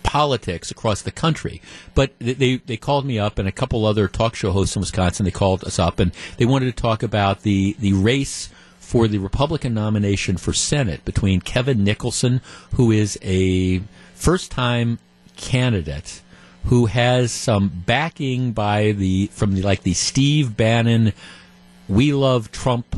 politics 0.01 0.71
across 0.71 1.03
the 1.03 1.11
country. 1.11 1.61
But 1.93 2.13
they 2.19 2.57
they 2.57 2.77
called 2.77 3.05
me 3.05 3.19
up 3.19 3.37
and 3.37 3.47
a 3.47 3.51
couple 3.51 3.85
other 3.85 4.07
talk 4.07 4.35
show 4.35 4.51
hosts 4.51 4.75
in 4.75 4.79
Wisconsin. 4.79 5.25
They 5.25 5.31
called 5.31 5.63
us 5.63 5.77
up 5.77 5.99
and 5.99 6.11
they 6.37 6.45
wanted 6.45 6.75
to 6.75 6.81
talk 6.81 7.03
about 7.03 7.41
the 7.41 7.75
the 7.79 7.93
race 7.93 8.49
for 8.85 9.07
the 9.07 9.17
Republican 9.17 9.73
nomination 9.73 10.37
for 10.37 10.53
Senate 10.53 11.03
between 11.03 11.41
Kevin 11.41 11.83
Nicholson, 11.83 12.39
who 12.75 12.91
is 12.91 13.17
a 13.23 13.81
first 14.13 14.51
time 14.51 14.99
candidate 15.35 16.21
who 16.65 16.85
has 16.85 17.31
some 17.31 17.67
backing 17.67 18.51
by 18.51 18.91
the 18.91 19.27
from 19.33 19.55
the 19.55 19.61
like 19.63 19.81
the 19.81 19.93
Steve 19.93 20.55
Bannon 20.55 21.13
we 21.87 22.13
love 22.13 22.51
Trump 22.51 22.95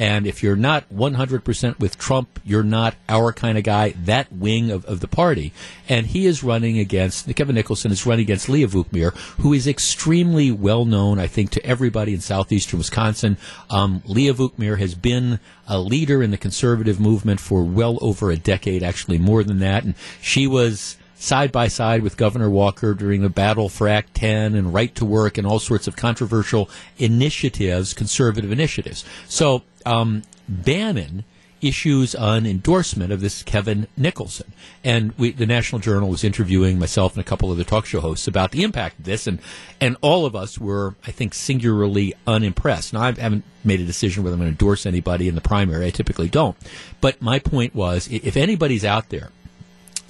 and 0.00 0.26
if 0.26 0.42
you're 0.42 0.56
not 0.56 0.88
100% 0.88 1.78
with 1.78 1.98
Trump, 1.98 2.40
you're 2.42 2.62
not 2.62 2.94
our 3.06 3.34
kind 3.34 3.58
of 3.58 3.64
guy, 3.64 3.90
that 4.06 4.32
wing 4.32 4.70
of, 4.70 4.86
of 4.86 5.00
the 5.00 5.06
party. 5.06 5.52
And 5.90 6.06
he 6.06 6.24
is 6.24 6.42
running 6.42 6.78
against, 6.78 7.32
Kevin 7.36 7.54
Nicholson 7.54 7.92
is 7.92 8.06
running 8.06 8.22
against 8.22 8.48
Leah 8.48 8.68
Vukmir, 8.68 9.14
who 9.42 9.52
is 9.52 9.66
extremely 9.66 10.50
well 10.50 10.86
known, 10.86 11.18
I 11.18 11.26
think, 11.26 11.50
to 11.50 11.66
everybody 11.66 12.14
in 12.14 12.22
southeastern 12.22 12.78
Wisconsin. 12.78 13.36
Um, 13.68 14.02
Leah 14.06 14.32
Vukmir 14.32 14.78
has 14.78 14.94
been 14.94 15.38
a 15.68 15.78
leader 15.78 16.22
in 16.22 16.30
the 16.30 16.38
conservative 16.38 16.98
movement 16.98 17.38
for 17.38 17.62
well 17.62 17.98
over 18.00 18.30
a 18.30 18.38
decade, 18.38 18.82
actually 18.82 19.18
more 19.18 19.44
than 19.44 19.58
that. 19.58 19.84
And 19.84 19.94
she 20.22 20.46
was 20.46 20.96
side 21.20 21.52
by 21.52 21.68
side 21.68 22.02
with 22.02 22.16
Governor 22.16 22.48
Walker 22.48 22.94
during 22.94 23.20
the 23.20 23.28
battle 23.28 23.68
for 23.68 23.86
Act 23.86 24.14
10 24.14 24.54
and 24.54 24.72
right 24.72 24.94
to 24.94 25.04
work 25.04 25.36
and 25.36 25.46
all 25.46 25.58
sorts 25.58 25.86
of 25.86 25.94
controversial 25.94 26.68
initiatives, 26.96 27.92
conservative 27.92 28.50
initiatives. 28.50 29.04
So, 29.28 29.62
um, 29.84 30.22
Bannon 30.48 31.24
issues 31.60 32.14
an 32.14 32.46
endorsement 32.46 33.12
of 33.12 33.20
this 33.20 33.42
Kevin 33.42 33.86
Nicholson. 33.98 34.52
And 34.82 35.12
we, 35.18 35.32
the 35.32 35.44
National 35.44 35.78
Journal 35.78 36.08
was 36.08 36.24
interviewing 36.24 36.78
myself 36.78 37.12
and 37.14 37.20
a 37.20 37.28
couple 37.28 37.52
of 37.52 37.58
the 37.58 37.64
talk 37.64 37.84
show 37.84 38.00
hosts 38.00 38.26
about 38.26 38.50
the 38.50 38.62
impact 38.62 39.00
of 39.00 39.04
this, 39.04 39.26
and, 39.26 39.40
and 39.78 39.98
all 40.00 40.24
of 40.24 40.34
us 40.34 40.58
were, 40.58 40.94
I 41.06 41.10
think, 41.10 41.34
singularly 41.34 42.14
unimpressed. 42.26 42.94
Now, 42.94 43.02
I 43.02 43.12
haven't 43.12 43.44
made 43.62 43.80
a 43.80 43.84
decision 43.84 44.24
whether 44.24 44.34
I'm 44.34 44.40
going 44.40 44.48
to 44.48 44.52
endorse 44.52 44.86
anybody 44.86 45.28
in 45.28 45.34
the 45.34 45.42
primary. 45.42 45.86
I 45.86 45.90
typically 45.90 46.30
don't. 46.30 46.56
But 47.02 47.20
my 47.20 47.38
point 47.38 47.74
was, 47.74 48.08
if 48.08 48.38
anybody's 48.38 48.86
out 48.86 49.10
there 49.10 49.30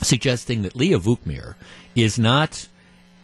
suggesting 0.02 0.62
that 0.62 0.76
Leah 0.76 0.98
Vukmir 0.98 1.54
is 1.94 2.18
not 2.18 2.68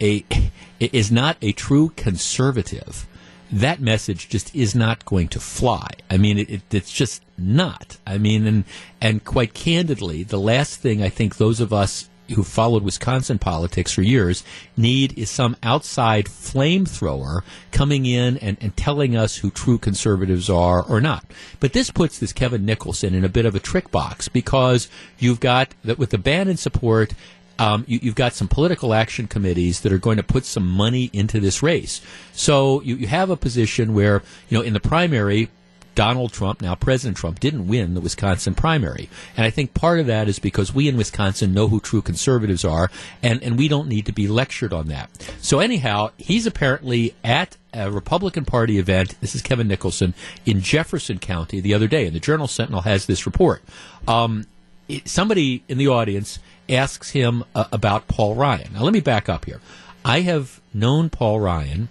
a 0.01 0.25
is 0.79 1.11
not 1.11 1.37
a 1.41 1.51
true 1.51 1.89
conservative. 1.95 3.07
That 3.49 3.79
message 3.79 4.27
just 4.27 4.53
is 4.53 4.75
not 4.75 5.05
going 5.05 5.29
to 5.29 5.39
fly. 5.39 5.87
I 6.09 6.17
mean, 6.17 6.37
it, 6.37 6.49
it, 6.49 6.61
it's 6.73 6.91
just 6.91 7.23
not. 7.37 7.97
I 8.05 8.17
mean, 8.17 8.45
and 8.45 8.65
and 8.99 9.23
quite 9.23 9.53
candidly, 9.53 10.23
the 10.23 10.39
last 10.39 10.79
thing 10.79 11.01
I 11.01 11.09
think 11.09 11.37
those 11.37 11.59
of 11.59 11.71
us 11.71 12.09
who 12.35 12.43
followed 12.43 12.83
Wisconsin 12.83 13.39
politics 13.39 13.91
for 13.91 14.01
years 14.01 14.43
need 14.75 15.17
is 15.17 15.29
some 15.29 15.55
outside 15.63 16.25
flamethrower 16.25 17.41
coming 17.71 18.05
in 18.05 18.37
and, 18.37 18.57
and 18.61 18.75
telling 18.75 19.15
us 19.15 19.37
who 19.37 19.51
true 19.51 19.77
conservatives 19.77 20.49
are 20.49 20.83
or 20.83 21.01
not. 21.01 21.25
But 21.59 21.73
this 21.73 21.91
puts 21.91 22.19
this 22.19 22.33
Kevin 22.33 22.65
Nicholson 22.65 23.13
in 23.13 23.23
a 23.23 23.29
bit 23.29 23.45
of 23.45 23.55
a 23.55 23.59
trick 23.59 23.91
box 23.91 24.27
because 24.27 24.89
you've 25.17 25.39
got 25.39 25.73
that 25.83 25.97
with 25.97 26.11
the 26.11 26.17
Bannon 26.17 26.57
support. 26.57 27.13
Um, 27.59 27.85
you, 27.87 27.99
have 28.01 28.15
got 28.15 28.33
some 28.33 28.47
political 28.47 28.93
action 28.93 29.25
committees 29.25 29.81
that 29.81 29.91
are 29.91 29.97
going 29.97 30.17
to 30.17 30.23
put 30.23 30.45
some 30.45 30.67
money 30.67 31.09
into 31.11 31.39
this 31.39 31.63
race. 31.63 32.01
So 32.33 32.81
you, 32.81 32.97
you 32.97 33.07
have 33.07 33.31
a 33.31 33.35
position 33.35 33.95
where, 33.95 34.21
you 34.47 34.57
know, 34.59 34.63
in 34.63 34.73
the 34.73 34.79
primary, 34.79 35.49
Donald 35.97 36.31
Trump, 36.31 36.61
now 36.61 36.75
President 36.75 37.17
Trump, 37.17 37.39
didn't 37.39 37.67
win 37.67 37.95
the 37.95 38.01
Wisconsin 38.01 38.53
primary. 38.53 39.09
And 39.35 39.43
I 39.43 39.49
think 39.49 39.73
part 39.73 39.99
of 39.99 40.05
that 40.05 40.27
is 40.27 40.37
because 40.37 40.71
we 40.71 40.87
in 40.87 40.95
Wisconsin 40.95 41.55
know 41.55 41.69
who 41.69 41.79
true 41.79 42.03
conservatives 42.03 42.63
are, 42.63 42.91
and, 43.23 43.41
and 43.41 43.57
we 43.57 43.67
don't 43.67 43.87
need 43.87 44.05
to 44.05 44.11
be 44.11 44.27
lectured 44.27 44.73
on 44.73 44.89
that. 44.89 45.09
So, 45.41 45.59
anyhow, 45.59 46.11
he's 46.15 46.45
apparently 46.45 47.15
at 47.23 47.57
a 47.73 47.89
Republican 47.89 48.45
Party 48.45 48.77
event. 48.77 49.19
This 49.21 49.33
is 49.33 49.41
Kevin 49.41 49.67
Nicholson 49.67 50.13
in 50.45 50.61
Jefferson 50.61 51.17
County 51.17 51.61
the 51.61 51.73
other 51.73 51.87
day, 51.87 52.05
and 52.05 52.15
the 52.15 52.19
Journal 52.19 52.47
Sentinel 52.47 52.81
has 52.81 53.07
this 53.07 53.25
report. 53.25 53.63
Um, 54.07 54.45
it, 54.87 55.07
somebody 55.07 55.63
in 55.67 55.79
the 55.79 55.87
audience 55.87 56.37
asks 56.69 57.09
him 57.09 57.43
uh, 57.55 57.65
about 57.71 58.07
Paul 58.07 58.35
Ryan. 58.35 58.73
Now, 58.73 58.83
let 58.83 58.93
me 58.93 59.01
back 59.01 59.29
up 59.29 59.45
here. 59.45 59.61
I 60.05 60.21
have 60.21 60.61
known 60.75 61.09
Paul 61.09 61.39
Ryan 61.39 61.89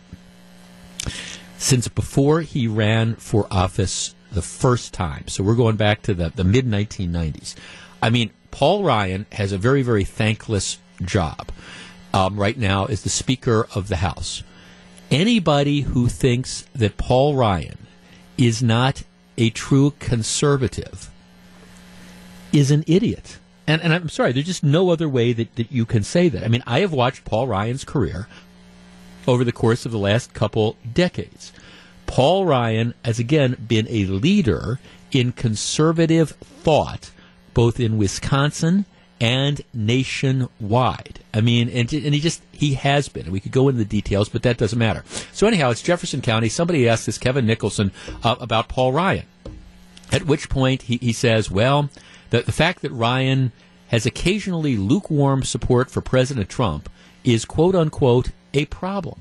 since 1.66 1.88
before 1.88 2.42
he 2.42 2.68
ran 2.68 3.16
for 3.16 3.48
office 3.50 4.14
the 4.30 4.40
first 4.40 4.94
time. 4.94 5.26
So 5.26 5.42
we're 5.42 5.56
going 5.56 5.74
back 5.74 6.00
to 6.02 6.14
the, 6.14 6.28
the 6.28 6.44
mid 6.44 6.64
1990s. 6.64 7.56
I 8.00 8.08
mean, 8.08 8.30
Paul 8.52 8.84
Ryan 8.84 9.26
has 9.32 9.50
a 9.50 9.58
very, 9.58 9.82
very 9.82 10.04
thankless 10.04 10.78
job 11.02 11.50
um, 12.14 12.38
right 12.38 12.56
now 12.56 12.84
as 12.84 13.02
the 13.02 13.08
Speaker 13.08 13.66
of 13.74 13.88
the 13.88 13.96
House. 13.96 14.44
Anybody 15.10 15.80
who 15.80 16.06
thinks 16.06 16.66
that 16.72 16.96
Paul 16.98 17.34
Ryan 17.34 17.78
is 18.38 18.62
not 18.62 19.02
a 19.36 19.50
true 19.50 19.92
conservative 19.98 21.10
is 22.52 22.70
an 22.70 22.84
idiot. 22.86 23.38
And, 23.66 23.82
and 23.82 23.92
I'm 23.92 24.08
sorry, 24.08 24.30
there's 24.30 24.46
just 24.46 24.62
no 24.62 24.90
other 24.90 25.08
way 25.08 25.32
that, 25.32 25.56
that 25.56 25.72
you 25.72 25.84
can 25.84 26.04
say 26.04 26.28
that. 26.28 26.44
I 26.44 26.48
mean, 26.48 26.62
I 26.64 26.78
have 26.80 26.92
watched 26.92 27.24
Paul 27.24 27.48
Ryan's 27.48 27.84
career 27.84 28.28
over 29.26 29.44
the 29.44 29.52
course 29.52 29.84
of 29.84 29.92
the 29.92 29.98
last 29.98 30.32
couple 30.34 30.76
decades. 30.92 31.52
Paul 32.06 32.46
Ryan 32.46 32.94
has 33.04 33.18
again 33.18 33.56
been 33.66 33.86
a 33.88 34.04
leader 34.06 34.78
in 35.12 35.32
conservative 35.32 36.30
thought, 36.30 37.10
both 37.54 37.80
in 37.80 37.98
Wisconsin 37.98 38.84
and 39.20 39.62
nationwide. 39.72 41.20
I 41.32 41.40
mean, 41.40 41.68
and, 41.68 41.90
and 41.92 42.14
he 42.14 42.20
just, 42.20 42.42
he 42.52 42.74
has 42.74 43.08
been. 43.08 43.30
We 43.30 43.40
could 43.40 43.52
go 43.52 43.68
into 43.68 43.78
the 43.78 43.84
details, 43.84 44.28
but 44.28 44.42
that 44.42 44.58
doesn't 44.58 44.78
matter. 44.78 45.04
So, 45.32 45.46
anyhow, 45.46 45.70
it's 45.70 45.82
Jefferson 45.82 46.20
County. 46.20 46.48
Somebody 46.48 46.88
asked 46.88 47.06
this 47.06 47.18
Kevin 47.18 47.46
Nicholson 47.46 47.92
uh, 48.22 48.36
about 48.40 48.68
Paul 48.68 48.92
Ryan. 48.92 49.26
At 50.12 50.26
which 50.26 50.48
point 50.48 50.82
he, 50.82 50.98
he 50.98 51.12
says, 51.12 51.50
well, 51.50 51.90
the, 52.30 52.42
the 52.42 52.52
fact 52.52 52.82
that 52.82 52.92
Ryan 52.92 53.52
has 53.88 54.06
occasionally 54.06 54.76
lukewarm 54.76 55.42
support 55.42 55.90
for 55.90 56.00
President 56.00 56.48
Trump 56.48 56.90
is 57.24 57.44
quote 57.44 57.74
unquote 57.74 58.30
a 58.54 58.66
problem. 58.66 59.20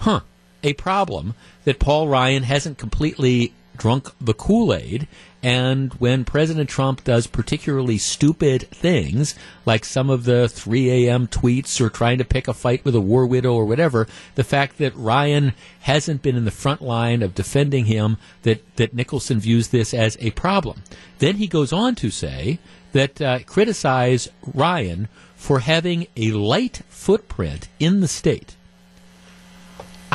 Huh. 0.00 0.20
A 0.62 0.72
problem 0.74 1.34
that 1.64 1.78
Paul 1.78 2.08
Ryan 2.08 2.42
hasn't 2.42 2.78
completely 2.78 3.52
drunk 3.76 4.10
the 4.20 4.34
Kool 4.34 4.74
Aid. 4.74 5.06
And 5.42 5.92
when 5.94 6.24
President 6.24 6.68
Trump 6.68 7.04
does 7.04 7.26
particularly 7.26 7.98
stupid 7.98 8.68
things, 8.70 9.34
like 9.64 9.84
some 9.84 10.10
of 10.10 10.24
the 10.24 10.48
3 10.48 11.06
a.m. 11.06 11.28
tweets 11.28 11.80
or 11.80 11.88
trying 11.88 12.18
to 12.18 12.24
pick 12.24 12.48
a 12.48 12.54
fight 12.54 12.84
with 12.84 12.94
a 12.94 13.00
war 13.00 13.26
widow 13.26 13.54
or 13.54 13.64
whatever, 13.64 14.08
the 14.34 14.42
fact 14.42 14.78
that 14.78 14.96
Ryan 14.96 15.52
hasn't 15.80 16.22
been 16.22 16.36
in 16.36 16.46
the 16.46 16.50
front 16.50 16.82
line 16.82 17.22
of 17.22 17.34
defending 17.34 17.84
him, 17.84 18.16
that, 18.42 18.76
that 18.76 18.94
Nicholson 18.94 19.38
views 19.38 19.68
this 19.68 19.94
as 19.94 20.16
a 20.20 20.32
problem. 20.32 20.82
Then 21.18 21.36
he 21.36 21.46
goes 21.46 21.72
on 21.72 21.94
to 21.96 22.10
say 22.10 22.58
that 22.92 23.20
uh, 23.20 23.40
criticize 23.40 24.28
Ryan 24.42 25.08
for 25.36 25.60
having 25.60 26.08
a 26.16 26.32
light 26.32 26.82
footprint 26.88 27.68
in 27.78 28.00
the 28.00 28.08
state. 28.08 28.55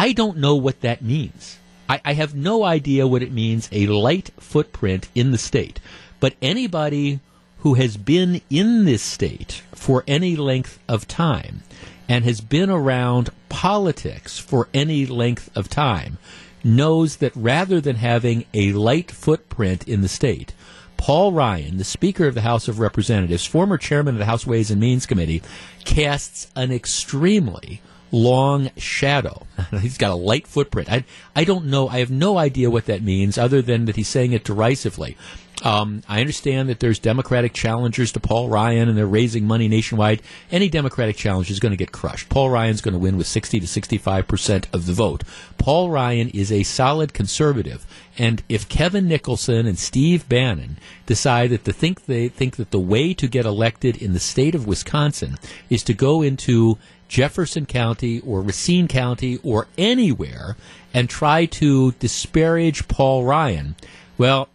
I 0.01 0.13
don't 0.13 0.37
know 0.37 0.55
what 0.55 0.81
that 0.81 1.03
means. 1.03 1.59
I, 1.87 2.01
I, 2.03 2.13
have 2.13 2.33
no 2.33 2.63
idea 2.63 3.05
what 3.05 3.21
it 3.21 3.31
means, 3.31 3.69
a 3.71 3.85
light 3.85 4.31
footprint 4.39 5.07
in 5.13 5.29
the 5.29 5.37
state. 5.37 5.79
But 6.19 6.33
anybody 6.41 7.19
who 7.59 7.75
has 7.75 7.97
been 7.97 8.41
in 8.49 8.85
this 8.85 9.03
state 9.03 9.61
for 9.75 10.03
any 10.07 10.35
length 10.35 10.79
of 10.89 11.07
time 11.07 11.61
and 12.09 12.25
has 12.25 12.41
been 12.41 12.71
around 12.71 13.29
politics 13.47 14.39
for 14.39 14.69
any 14.73 15.05
length 15.05 15.55
of 15.55 15.69
time 15.69 16.17
knows 16.63 17.17
that 17.17 17.35
rather 17.35 17.79
than 17.79 17.97
having 17.97 18.45
a 18.55 18.73
light 18.73 19.11
footprint 19.11 19.87
in 19.87 20.01
the 20.01 20.09
state, 20.09 20.55
Paul 20.97 21.31
Ryan, 21.31 21.77
the 21.77 21.83
Speaker 21.83 22.25
of 22.25 22.33
the 22.33 22.41
House 22.41 22.67
of 22.67 22.79
Representatives, 22.79 23.45
former 23.45 23.77
chairman 23.77 24.15
of 24.15 24.19
the 24.19 24.25
House 24.25 24.47
Ways 24.47 24.71
and 24.71 24.81
Means 24.81 25.05
Committee, 25.05 25.43
casts 25.85 26.47
an 26.55 26.71
extremely 26.71 27.81
long 28.11 28.69
shadow. 28.77 29.45
he's 29.79 29.97
got 29.97 30.11
a 30.11 30.15
light 30.15 30.47
footprint. 30.47 30.91
I, 30.91 31.05
I 31.35 31.43
don't 31.43 31.65
know. 31.65 31.87
I 31.87 31.99
have 31.99 32.11
no 32.11 32.37
idea 32.37 32.69
what 32.69 32.85
that 32.85 33.01
means 33.01 33.37
other 33.37 33.61
than 33.61 33.85
that 33.85 33.95
he's 33.95 34.07
saying 34.07 34.33
it 34.33 34.43
derisively. 34.43 35.17
Um, 35.63 36.01
I 36.09 36.19
understand 36.21 36.69
that 36.69 36.79
there's 36.79 36.97
Democratic 36.97 37.53
challengers 37.53 38.11
to 38.13 38.19
Paul 38.19 38.49
Ryan 38.49 38.89
and 38.89 38.97
they're 38.97 39.05
raising 39.05 39.45
money 39.45 39.67
nationwide. 39.67 40.21
Any 40.51 40.69
Democratic 40.69 41.17
challenge 41.17 41.51
is 41.51 41.59
going 41.59 41.71
to 41.71 41.77
get 41.77 41.91
crushed. 41.91 42.29
Paul 42.29 42.49
Ryan's 42.49 42.81
going 42.81 42.93
to 42.93 42.99
win 42.99 43.17
with 43.17 43.27
60 43.27 43.59
to 43.59 43.67
65 43.67 44.27
percent 44.27 44.67
of 44.73 44.87
the 44.87 44.93
vote. 44.93 45.23
Paul 45.57 45.91
Ryan 45.91 46.29
is 46.29 46.51
a 46.51 46.63
solid 46.63 47.13
conservative. 47.13 47.85
And 48.17 48.43
if 48.49 48.67
Kevin 48.67 49.07
Nicholson 49.07 49.67
and 49.67 49.77
Steve 49.77 50.27
Bannon 50.27 50.77
decide 51.05 51.51
that 51.51 51.65
the 51.65 51.73
think 51.73 52.05
they 52.05 52.27
think 52.27 52.55
that 52.55 52.71
the 52.71 52.79
way 52.79 53.13
to 53.13 53.27
get 53.27 53.45
elected 53.45 54.01
in 54.01 54.13
the 54.13 54.19
state 54.19 54.55
of 54.55 54.67
Wisconsin 54.67 55.37
is 55.69 55.83
to 55.83 55.93
go 55.93 56.21
into 56.21 56.77
Jefferson 57.11 57.65
County 57.65 58.21
or 58.21 58.41
Racine 58.41 58.87
County 58.87 59.37
or 59.43 59.67
anywhere 59.77 60.55
and 60.93 61.09
try 61.09 61.45
to 61.45 61.91
disparage 61.99 62.87
Paul 62.87 63.25
Ryan, 63.25 63.75
well, 64.17 64.47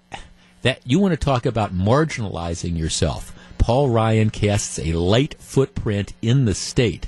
That 0.62 0.80
you 0.84 0.98
want 0.98 1.12
to 1.12 1.18
talk 1.18 1.44
about 1.44 1.74
marginalizing 1.74 2.76
yourself. 2.76 3.32
Paul 3.58 3.90
Ryan 3.90 4.30
casts 4.30 4.78
a 4.78 4.94
light 4.94 5.36
footprint 5.38 6.14
in 6.22 6.46
the 6.46 6.54
state. 6.54 7.06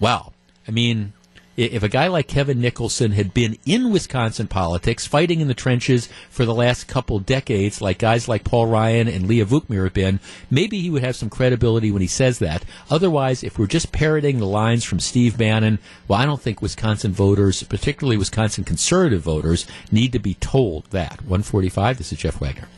Wow. 0.00 0.32
I 0.66 0.72
mean, 0.72 1.12
if 1.58 1.82
a 1.82 1.88
guy 1.88 2.06
like 2.06 2.28
Kevin 2.28 2.60
Nicholson 2.60 3.10
had 3.10 3.34
been 3.34 3.58
in 3.66 3.90
Wisconsin 3.90 4.46
politics, 4.46 5.08
fighting 5.08 5.40
in 5.40 5.48
the 5.48 5.54
trenches 5.54 6.08
for 6.30 6.44
the 6.44 6.54
last 6.54 6.86
couple 6.86 7.18
decades, 7.18 7.80
like 7.80 7.98
guys 7.98 8.28
like 8.28 8.44
Paul 8.44 8.68
Ryan 8.68 9.08
and 9.08 9.26
Leah 9.26 9.44
Vukmir 9.44 9.82
have 9.82 9.92
been, 9.92 10.20
maybe 10.50 10.80
he 10.80 10.88
would 10.88 11.02
have 11.02 11.16
some 11.16 11.28
credibility 11.28 11.90
when 11.90 12.00
he 12.00 12.06
says 12.06 12.38
that. 12.38 12.64
Otherwise, 12.90 13.42
if 13.42 13.58
we're 13.58 13.66
just 13.66 13.90
parroting 13.90 14.38
the 14.38 14.46
lines 14.46 14.84
from 14.84 15.00
Steve 15.00 15.36
Bannon, 15.36 15.80
well, 16.06 16.20
I 16.20 16.26
don't 16.26 16.40
think 16.40 16.62
Wisconsin 16.62 17.10
voters, 17.10 17.64
particularly 17.64 18.16
Wisconsin 18.16 18.62
conservative 18.62 19.22
voters, 19.22 19.66
need 19.90 20.12
to 20.12 20.20
be 20.20 20.34
told 20.34 20.84
that. 20.92 21.22
145, 21.22 21.98
this 21.98 22.12
is 22.12 22.18
Jeff 22.18 22.40
Wagner. 22.40 22.68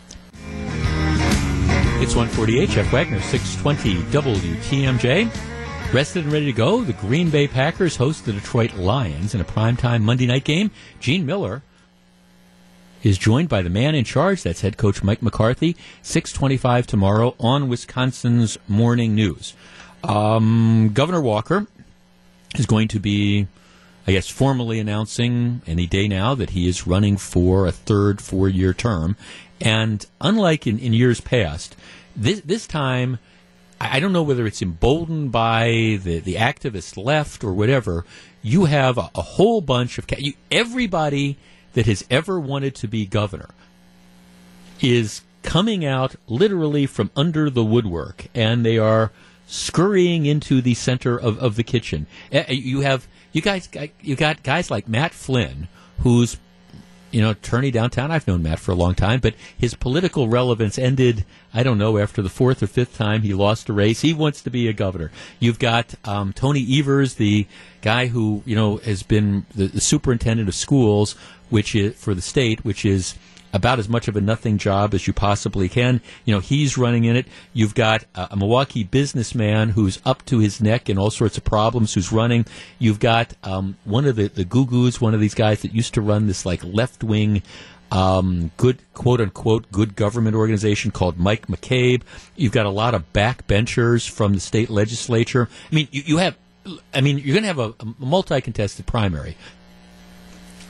It's 2.02 2.16
148, 2.16 2.70
Jeff 2.70 2.90
Wagner, 2.90 3.20
620 3.20 3.96
WTMJ. 4.10 5.59
Rested 5.92 6.22
and 6.22 6.32
ready 6.32 6.46
to 6.46 6.52
go, 6.52 6.82
the 6.82 6.92
Green 6.92 7.30
Bay 7.30 7.48
Packers 7.48 7.96
host 7.96 8.24
the 8.24 8.32
Detroit 8.32 8.74
Lions 8.74 9.34
in 9.34 9.40
a 9.40 9.44
primetime 9.44 10.02
Monday 10.02 10.24
night 10.24 10.44
game. 10.44 10.70
Gene 11.00 11.26
Mueller 11.26 11.62
is 13.02 13.18
joined 13.18 13.48
by 13.48 13.60
the 13.60 13.70
man 13.70 13.96
in 13.96 14.04
charge, 14.04 14.44
that's 14.44 14.60
head 14.60 14.76
coach 14.76 15.02
Mike 15.02 15.20
McCarthy, 15.20 15.76
625 16.02 16.86
tomorrow 16.86 17.34
on 17.40 17.68
Wisconsin's 17.68 18.56
Morning 18.68 19.16
News. 19.16 19.54
Um, 20.04 20.92
Governor 20.94 21.20
Walker 21.20 21.66
is 22.54 22.66
going 22.66 22.86
to 22.86 23.00
be, 23.00 23.48
I 24.06 24.12
guess, 24.12 24.28
formally 24.28 24.78
announcing 24.78 25.60
any 25.66 25.88
day 25.88 26.06
now 26.06 26.36
that 26.36 26.50
he 26.50 26.68
is 26.68 26.86
running 26.86 27.16
for 27.16 27.66
a 27.66 27.72
third 27.72 28.20
four-year 28.20 28.74
term. 28.74 29.16
And 29.60 30.06
unlike 30.20 30.68
in, 30.68 30.78
in 30.78 30.92
years 30.92 31.20
past, 31.20 31.74
this, 32.14 32.42
this 32.42 32.68
time– 32.68 33.18
I 33.80 33.98
don't 33.98 34.12
know 34.12 34.22
whether 34.22 34.46
it's 34.46 34.60
emboldened 34.60 35.32
by 35.32 35.98
the, 36.02 36.18
the 36.18 36.34
activist 36.34 37.02
left 37.02 37.42
or 37.42 37.54
whatever. 37.54 38.04
You 38.42 38.66
have 38.66 38.98
a, 38.98 39.10
a 39.14 39.22
whole 39.22 39.62
bunch 39.62 39.96
of 39.96 40.06
you, 40.18 40.34
everybody 40.50 41.38
that 41.72 41.86
has 41.86 42.04
ever 42.10 42.38
wanted 42.38 42.74
to 42.76 42.88
be 42.88 43.06
governor 43.06 43.50
is 44.80 45.22
coming 45.42 45.84
out 45.84 46.16
literally 46.26 46.86
from 46.86 47.10
under 47.16 47.48
the 47.48 47.64
woodwork, 47.64 48.26
and 48.34 48.64
they 48.64 48.78
are 48.78 49.10
scurrying 49.46 50.26
into 50.26 50.60
the 50.60 50.74
center 50.74 51.18
of, 51.18 51.38
of 51.38 51.56
the 51.56 51.62
kitchen. 51.62 52.06
Eh, 52.30 52.44
eh, 52.48 52.52
you 52.52 52.80
have 52.80 53.06
you 53.32 53.40
guys 53.40 53.68
you 54.00 54.16
got 54.16 54.42
guys 54.42 54.70
like 54.70 54.88
Matt 54.88 55.12
Flynn, 55.12 55.68
who's 56.00 56.36
you 57.10 57.20
know, 57.20 57.30
attorney 57.30 57.70
downtown. 57.70 58.10
I've 58.10 58.26
known 58.26 58.42
Matt 58.42 58.58
for 58.58 58.72
a 58.72 58.76
long 58.76 58.94
time, 58.94 59.20
but 59.20 59.34
his 59.56 59.74
political 59.74 60.28
relevance 60.28 60.78
ended, 60.78 61.24
I 61.52 61.62
don't 61.62 61.78
know, 61.78 61.98
after 61.98 62.22
the 62.22 62.28
fourth 62.28 62.62
or 62.62 62.66
fifth 62.66 62.96
time 62.96 63.22
he 63.22 63.34
lost 63.34 63.68
a 63.68 63.72
race. 63.72 64.00
He 64.00 64.14
wants 64.14 64.42
to 64.42 64.50
be 64.50 64.68
a 64.68 64.72
governor. 64.72 65.10
You've 65.38 65.58
got 65.58 65.94
um, 66.04 66.32
Tony 66.32 66.66
Evers, 66.78 67.14
the 67.14 67.46
guy 67.82 68.06
who, 68.06 68.42
you 68.46 68.54
know, 68.54 68.76
has 68.78 69.02
been 69.02 69.46
the, 69.54 69.66
the 69.66 69.80
superintendent 69.80 70.48
of 70.48 70.54
schools, 70.54 71.14
which 71.48 71.74
is 71.74 71.94
for 71.96 72.14
the 72.14 72.22
state, 72.22 72.64
which 72.64 72.84
is 72.84 73.14
about 73.52 73.78
as 73.78 73.88
much 73.88 74.08
of 74.08 74.16
a 74.16 74.20
nothing 74.20 74.58
job 74.58 74.94
as 74.94 75.06
you 75.06 75.12
possibly 75.12 75.68
can. 75.68 76.00
You 76.24 76.34
know, 76.34 76.40
he's 76.40 76.78
running 76.78 77.04
in 77.04 77.16
it. 77.16 77.26
You've 77.52 77.74
got 77.74 78.04
a, 78.14 78.36
Milwaukee 78.36 78.84
businessman 78.84 79.70
who's 79.70 80.00
up 80.04 80.24
to 80.26 80.38
his 80.38 80.60
neck 80.60 80.88
in 80.88 80.98
all 80.98 81.10
sorts 81.10 81.36
of 81.36 81.44
problems 81.44 81.94
who's 81.94 82.12
running. 82.12 82.46
You've 82.78 83.00
got 83.00 83.34
um, 83.42 83.76
one 83.84 84.06
of 84.06 84.16
the, 84.16 84.28
the 84.28 84.44
goo 84.44 84.60
one 85.00 85.14
of 85.14 85.20
these 85.20 85.34
guys 85.34 85.62
that 85.62 85.74
used 85.74 85.94
to 85.94 86.00
run 86.00 86.26
this 86.26 86.46
like 86.46 86.62
left 86.64 87.02
wing 87.02 87.42
um, 87.92 88.50
good 88.56 88.78
quote 88.94 89.20
unquote 89.20 89.70
good 89.72 89.96
government 89.96 90.36
organization 90.36 90.90
called 90.90 91.18
Mike 91.18 91.48
McCabe. 91.48 92.02
You've 92.36 92.52
got 92.52 92.66
a 92.66 92.70
lot 92.70 92.94
of 92.94 93.12
backbenchers 93.12 94.08
from 94.08 94.34
the 94.34 94.40
state 94.40 94.70
legislature. 94.70 95.48
I 95.70 95.74
mean, 95.74 95.88
you, 95.90 96.02
you 96.06 96.16
have, 96.18 96.36
I 96.94 97.00
mean, 97.00 97.18
you're 97.18 97.34
going 97.34 97.42
to 97.42 97.48
have 97.48 97.58
a, 97.58 97.74
a 97.80 97.94
multi 97.98 98.40
contested 98.40 98.86
primary. 98.86 99.36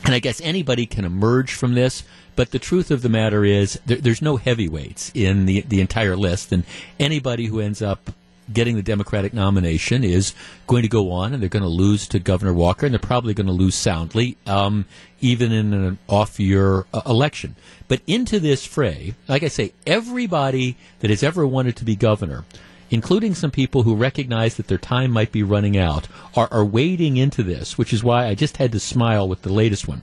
And 0.05 0.15
I 0.15 0.19
guess 0.19 0.41
anybody 0.41 0.87
can 0.87 1.05
emerge 1.05 1.53
from 1.53 1.75
this. 1.75 2.05
But 2.41 2.53
the 2.53 2.59
truth 2.59 2.91
of 2.91 3.03
the 3.03 3.11
matter 3.11 3.45
is, 3.45 3.79
there, 3.85 3.99
there's 3.99 4.23
no 4.23 4.39
heavyweights 4.39 5.13
in 5.15 5.45
the 5.45 5.61
the 5.61 5.83
entire 5.83 6.17
list, 6.17 6.53
and 6.53 6.65
anybody 6.99 7.45
who 7.45 7.61
ends 7.61 7.83
up 7.83 8.09
getting 8.51 8.77
the 8.77 8.83
Democratic 8.83 9.35
nomination 9.35 10.03
is 10.03 10.33
going 10.67 10.81
to 10.81 10.89
go 10.89 11.13
on, 11.13 11.35
and 11.35 11.43
they're 11.43 11.51
going 11.51 11.63
to 11.63 11.69
lose 11.69 12.09
to 12.09 12.19
Governor 12.19 12.55
Walker, 12.55 12.87
and 12.87 12.95
they're 12.95 12.99
probably 12.99 13.35
going 13.35 13.47
to 13.47 13.53
lose 13.53 13.75
soundly, 13.75 14.39
um, 14.47 14.87
even 15.21 15.53
in 15.53 15.75
an 15.75 15.99
off-year 16.09 16.87
uh, 16.95 17.03
election. 17.05 17.57
But 17.89 18.01
into 18.07 18.41
this 18.41 18.65
fray, 18.65 19.17
like 19.29 19.43
I 19.43 19.49
say, 19.49 19.75
everybody 19.87 20.79
that 21.01 21.11
has 21.11 21.23
ever 21.23 21.47
wanted 21.47 21.77
to 21.77 21.85
be 21.85 21.95
governor 21.95 22.47
including 22.93 23.35
some 23.35 23.51
people 23.51 23.83
who 23.83 23.95
recognize 23.95 24.57
that 24.57 24.67
their 24.67 24.79
time 24.79 25.13
might 25.13 25.31
be 25.31 25.45
running 25.45 25.77
out, 25.77 26.09
are, 26.35 26.49
are 26.51 26.65
wading 26.65 27.19
into 27.19 27.41
this, 27.41 27.79
which 27.79 27.93
is 27.93 28.03
why 28.03 28.27
I 28.27 28.35
just 28.35 28.57
had 28.57 28.73
to 28.73 28.81
smile 28.81 29.29
with 29.29 29.43
the 29.43 29.53
latest 29.53 29.87
one. 29.87 30.03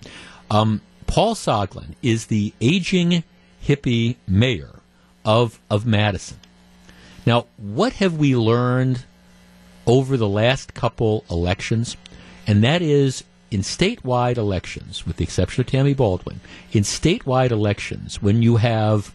Um, 0.49 0.79
Paul 1.07 1.35
Soglin 1.35 1.95
is 2.03 2.27
the 2.27 2.53
aging 2.61 3.23
hippie 3.63 4.17
mayor 4.27 4.79
of, 5.25 5.59
of 5.69 5.85
Madison. 5.85 6.37
Now, 7.25 7.47
what 7.57 7.93
have 7.93 8.17
we 8.17 8.35
learned 8.35 9.03
over 9.85 10.15
the 10.15 10.29
last 10.29 10.73
couple 10.73 11.25
elections? 11.29 11.97
And 12.45 12.63
that 12.63 12.81
is 12.81 13.23
in 13.51 13.61
statewide 13.61 14.37
elections, 14.37 15.05
with 15.05 15.17
the 15.17 15.23
exception 15.23 15.61
of 15.61 15.67
Tammy 15.67 15.93
Baldwin, 15.93 16.39
in 16.71 16.83
statewide 16.83 17.51
elections, 17.51 18.21
when 18.21 18.41
you 18.41 18.57
have 18.57 19.13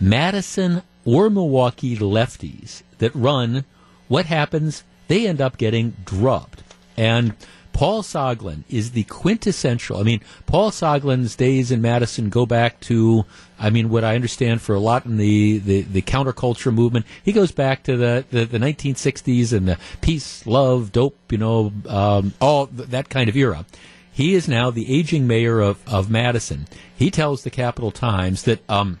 Madison 0.00 0.82
or 1.04 1.30
Milwaukee 1.30 1.96
lefties 1.96 2.82
that 2.98 3.14
run, 3.14 3.64
what 4.08 4.26
happens? 4.26 4.84
They 5.06 5.26
end 5.26 5.40
up 5.40 5.56
getting 5.56 5.96
drubbed. 6.04 6.62
And 6.96 7.34
Paul 7.78 8.02
Soglin 8.02 8.64
is 8.68 8.90
the 8.90 9.04
quintessential. 9.04 9.98
I 9.98 10.02
mean, 10.02 10.20
Paul 10.46 10.72
Soglin's 10.72 11.36
days 11.36 11.70
in 11.70 11.80
Madison 11.80 12.28
go 12.28 12.44
back 12.44 12.80
to, 12.80 13.24
I 13.56 13.70
mean, 13.70 13.88
what 13.88 14.02
I 14.02 14.16
understand 14.16 14.60
for 14.60 14.74
a 14.74 14.80
lot 14.80 15.06
in 15.06 15.16
the, 15.16 15.58
the, 15.58 15.82
the 15.82 16.02
counterculture 16.02 16.74
movement. 16.74 17.06
He 17.22 17.30
goes 17.30 17.52
back 17.52 17.84
to 17.84 17.96
the, 17.96 18.24
the, 18.32 18.46
the 18.46 18.58
1960s 18.58 19.52
and 19.52 19.68
the 19.68 19.78
peace, 20.00 20.44
love, 20.44 20.90
dope, 20.90 21.14
you 21.30 21.38
know, 21.38 21.72
um, 21.86 22.34
all 22.40 22.66
th- 22.66 22.88
that 22.88 23.10
kind 23.10 23.28
of 23.28 23.36
era. 23.36 23.64
He 24.10 24.34
is 24.34 24.48
now 24.48 24.72
the 24.72 24.92
aging 24.92 25.28
mayor 25.28 25.60
of, 25.60 25.78
of 25.86 26.10
Madison. 26.10 26.66
He 26.96 27.12
tells 27.12 27.44
the 27.44 27.50
Capital 27.50 27.92
Times 27.92 28.42
that 28.42 28.68
um, 28.68 28.98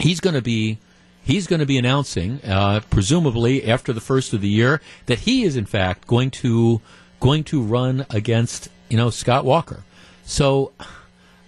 he's 0.00 0.18
going 0.18 0.34
to 0.34 0.42
be 0.42 0.78
he's 1.22 1.46
going 1.46 1.60
to 1.60 1.66
be 1.66 1.78
announcing, 1.78 2.40
uh, 2.44 2.80
presumably 2.90 3.64
after 3.70 3.92
the 3.92 4.00
first 4.00 4.32
of 4.32 4.40
the 4.40 4.48
year, 4.48 4.80
that 5.06 5.20
he 5.20 5.44
is 5.44 5.54
in 5.54 5.66
fact 5.66 6.08
going 6.08 6.32
to 6.32 6.80
going 7.22 7.44
to 7.44 7.62
run 7.62 8.04
against, 8.10 8.68
you 8.88 8.96
know, 8.96 9.08
Scott 9.08 9.44
Walker. 9.44 9.84
So, 10.24 10.72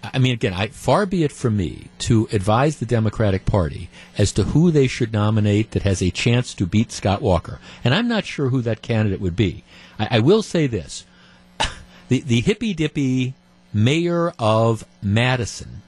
I 0.04 0.20
mean, 0.20 0.32
again, 0.32 0.52
I, 0.52 0.68
far 0.68 1.04
be 1.04 1.24
it 1.24 1.32
from 1.32 1.56
me 1.56 1.88
to 1.98 2.28
advise 2.30 2.78
the 2.78 2.86
Democratic 2.86 3.44
Party 3.44 3.90
as 4.16 4.30
to 4.32 4.44
who 4.44 4.70
they 4.70 4.86
should 4.86 5.12
nominate 5.12 5.72
that 5.72 5.82
has 5.82 6.00
a 6.00 6.12
chance 6.12 6.54
to 6.54 6.64
beat 6.64 6.92
Scott 6.92 7.20
Walker. 7.20 7.58
And 7.82 7.92
I'm 7.92 8.06
not 8.06 8.24
sure 8.24 8.50
who 8.50 8.62
that 8.62 8.82
candidate 8.82 9.20
would 9.20 9.34
be. 9.34 9.64
I, 9.98 10.08
I 10.12 10.18
will 10.20 10.42
say 10.42 10.66
this. 10.66 11.04
The, 12.08 12.20
the 12.20 12.42
hippy 12.42 12.74
dippy 12.74 13.32
mayor 13.72 14.34
of 14.38 14.84
Madison, 15.00 15.80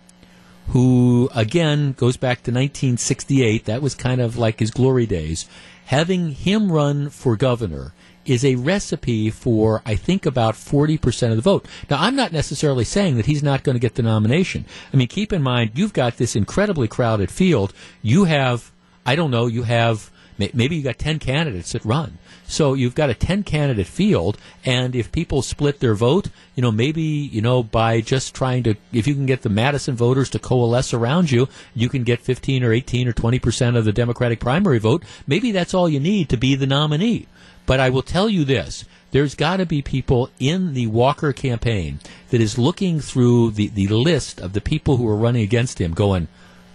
who 0.68 1.28
again 1.34 1.93
goes 1.93 2.16
back 2.16 2.39
to 2.39 2.51
1968, 2.51 3.66
that 3.66 3.82
was 3.82 3.95
kind 3.95 4.22
of 4.22 4.39
like 4.39 4.59
his 4.59 4.70
glory 4.70 5.05
days, 5.05 5.47
having 5.84 6.30
him 6.30 6.72
run 6.72 7.11
for 7.11 7.37
governor 7.37 7.93
is 8.27 8.45
a 8.45 8.57
recipe 8.57 9.31
for, 9.31 9.83
I 9.87 9.95
think, 9.95 10.27
about 10.27 10.55
40% 10.55 11.31
of 11.31 11.37
the 11.37 11.43
vote. 11.43 11.66
Now, 11.89 11.99
I'm 12.01 12.16
not 12.16 12.33
necessarily 12.33 12.85
saying 12.85 13.16
that 13.16 13.27
he's 13.27 13.43
not 13.43 13.62
going 13.62 13.74
to 13.74 13.81
get 13.81 13.95
the 13.95 14.03
nomination. 14.03 14.64
I 14.93 14.97
mean, 14.97 15.09
keep 15.09 15.33
in 15.33 15.43
mind, 15.43 15.72
you've 15.74 15.93
got 15.93 16.16
this 16.16 16.37
incredibly 16.37 16.89
crowded 16.89 17.31
field. 17.31 17.72
You 18.03 18.24
have, 18.24 18.72
I 19.05 19.16
don't 19.16 19.31
know, 19.31 19.47
you 19.47 19.62
have, 19.62 20.11
maybe 20.39 20.76
you 20.76 20.82
got 20.82 20.99
10 20.99 21.18
candidates 21.18 21.72
that 21.72 21.84
run. 21.84 22.18
So 22.47 22.74
you've 22.74 22.95
got 22.95 23.11
a 23.11 23.14
10 23.14 23.43
candidate 23.43 23.87
field, 23.87 24.39
and 24.64 24.95
if 24.95 25.11
people 25.11 25.43
split 25.43 25.80
their 25.80 25.95
vote, 25.95 26.28
you 26.55 26.62
know, 26.62 26.70
maybe, 26.70 27.03
you 27.03 27.43
know, 27.43 27.62
by 27.62 28.01
just 28.01 28.34
trying 28.34 28.62
to, 28.64 28.76
if 28.93 29.07
you 29.07 29.14
can 29.14 29.26
get 29.26 29.43
the 29.43 29.49
Madison 29.49 29.97
voters 29.97 30.30
to 30.30 30.39
coalesce 30.39 30.95
around 30.95 31.30
you, 31.30 31.49
you 31.74 31.89
can 31.89 32.05
get 32.05 32.20
15 32.20 32.62
or 32.62 32.72
18 32.72 33.09
or 33.09 33.12
20% 33.12 33.76
of 33.76 33.84
the 33.84 33.93
Democratic 33.93 34.41
primary 34.41 34.78
vote. 34.78 35.05
Maybe 35.26 35.51
that's 35.51 35.74
all 35.74 35.89
you 35.89 36.01
need 36.01 36.28
to 36.28 36.37
be 36.37 36.55
the 36.55 36.66
nominee. 36.66 37.26
But 37.66 37.80
I 37.80 37.91
will 37.91 38.03
tell 38.03 38.28
you 38.28 38.45
this 38.45 38.84
there's 39.11 39.34
got 39.34 39.59
to 39.59 39.66
be 39.66 39.82
people 39.82 40.30
in 40.39 40.74
the 40.74 40.87
Walker 40.87 41.32
campaign 41.32 42.01
that 42.30 42.41
is 42.41 42.59
looking 42.59 43.01
through 43.01 43.53
the, 43.53 43.68
the 43.68 43.89
list 43.89 44.41
of 44.41 44.53
the 44.53 44.61
people 44.61 44.97
who 44.97 45.09
are 45.09 45.16
running 45.16 45.43
against 45.43 45.80
him 45.80 45.95
going, 45.95 46.28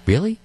really? 0.05 0.39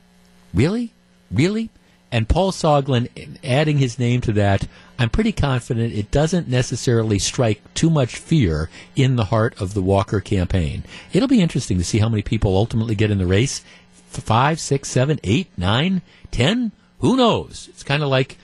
Really? 0.55 0.93
Really? 1.31 1.71
And 2.13 2.29
Paul 2.29 2.53
Soglin 2.53 3.09
adding 3.43 3.79
his 3.79 3.99
name 3.99 4.21
to 4.23 4.33
that, 4.33 4.67
I'm 4.99 5.11
pretty 5.11 5.33
confident 5.33 5.93
it 5.93 6.11
doesn't 6.11 6.49
necessarily 6.49 7.19
strike 7.19 7.61
too 7.75 7.91
much 7.91 8.17
fear 8.17 8.71
in 8.95 9.17
the 9.17 9.27
heart 9.27 9.61
of 9.61 9.75
the 9.75 9.83
Walker 9.83 10.21
campaign. 10.21 10.85
It'll 11.13 11.29
be 11.29 11.43
interesting 11.43 11.79
to 11.79 11.85
see 11.85 11.99
how 11.99 12.09
many 12.09 12.23
people 12.23 12.57
ultimately 12.57 12.95
get 12.95 13.11
in 13.11 13.19
the 13.19 13.27
race 13.27 13.63
five, 14.09 14.59
six, 14.59 14.89
seven, 14.89 15.21
eight, 15.25 15.49
nine, 15.57 16.01
ten. 16.31 16.73
Who 17.01 17.17
knows? 17.17 17.69
It's 17.71 17.83
kind 17.83 18.03
of 18.03 18.09
like 18.09 18.39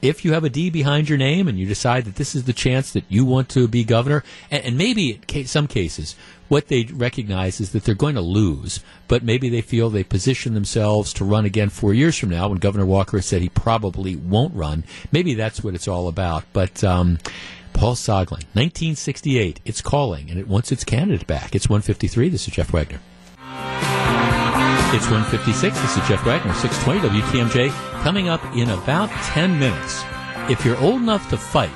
if 0.00 0.24
you 0.24 0.32
have 0.32 0.44
a 0.44 0.48
D 0.48 0.70
behind 0.70 1.08
your 1.08 1.18
name 1.18 1.48
and 1.48 1.58
you 1.58 1.66
decide 1.66 2.04
that 2.04 2.16
this 2.16 2.34
is 2.34 2.44
the 2.44 2.52
chance 2.52 2.92
that 2.92 3.04
you 3.08 3.24
want 3.24 3.48
to 3.50 3.68
be 3.68 3.84
governor, 3.84 4.24
and, 4.50 4.64
and 4.64 4.78
maybe 4.78 5.20
in 5.32 5.46
some 5.46 5.66
cases, 5.66 6.14
what 6.48 6.68
they 6.68 6.84
recognize 6.84 7.60
is 7.60 7.72
that 7.72 7.84
they're 7.84 7.94
going 7.94 8.14
to 8.14 8.20
lose, 8.20 8.80
but 9.06 9.22
maybe 9.22 9.48
they 9.48 9.60
feel 9.60 9.90
they 9.90 10.04
position 10.04 10.54
themselves 10.54 11.12
to 11.14 11.24
run 11.24 11.44
again 11.44 11.68
four 11.68 11.92
years 11.92 12.16
from 12.16 12.30
now 12.30 12.48
when 12.48 12.58
Governor 12.58 12.86
Walker 12.86 13.20
said 13.20 13.42
he 13.42 13.48
probably 13.48 14.16
won't 14.16 14.54
run. 14.54 14.84
Maybe 15.12 15.34
that's 15.34 15.62
what 15.62 15.74
it's 15.74 15.88
all 15.88 16.08
about. 16.08 16.44
But 16.52 16.82
um, 16.82 17.18
Paul 17.74 17.94
Soglin, 17.94 18.44
1968, 18.54 19.60
it's 19.64 19.82
calling, 19.82 20.30
and 20.30 20.38
it 20.38 20.48
wants 20.48 20.72
its 20.72 20.84
candidate 20.84 21.26
back. 21.26 21.54
It's 21.54 21.68
153. 21.68 22.28
This 22.28 22.48
is 22.48 22.54
Jeff 22.54 22.72
Wagner. 22.72 23.00
It's 24.90 25.04
156. 25.04 25.78
This 25.78 25.96
is 25.98 26.08
Jeff 26.08 26.24
Wagner, 26.24 26.54
620 26.54 27.20
WTMJ. 27.20 27.70
Coming 28.02 28.30
up 28.30 28.42
in 28.56 28.70
about 28.70 29.10
10 29.10 29.58
minutes. 29.58 30.02
If 30.48 30.64
you're 30.64 30.78
old 30.78 31.02
enough 31.02 31.28
to 31.28 31.36
fight, 31.36 31.68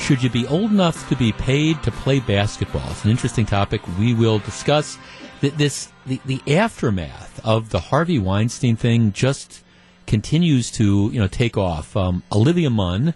should 0.00 0.20
you 0.20 0.28
be 0.28 0.44
old 0.48 0.72
enough 0.72 1.08
to 1.10 1.14
be 1.14 1.30
paid 1.30 1.80
to 1.84 1.92
play 1.92 2.18
basketball? 2.18 2.90
It's 2.90 3.04
an 3.04 3.12
interesting 3.12 3.46
topic. 3.46 3.82
We 4.00 4.14
will 4.14 4.40
discuss 4.40 4.98
this. 5.40 5.92
The, 6.06 6.20
the 6.26 6.42
aftermath 6.56 7.40
of 7.44 7.70
the 7.70 7.78
Harvey 7.78 8.18
Weinstein 8.18 8.74
thing 8.74 9.12
just 9.12 9.62
continues 10.08 10.72
to 10.72 11.10
you 11.12 11.20
know 11.20 11.28
take 11.28 11.56
off. 11.56 11.96
Um, 11.96 12.24
Olivia 12.32 12.68
Munn, 12.68 13.14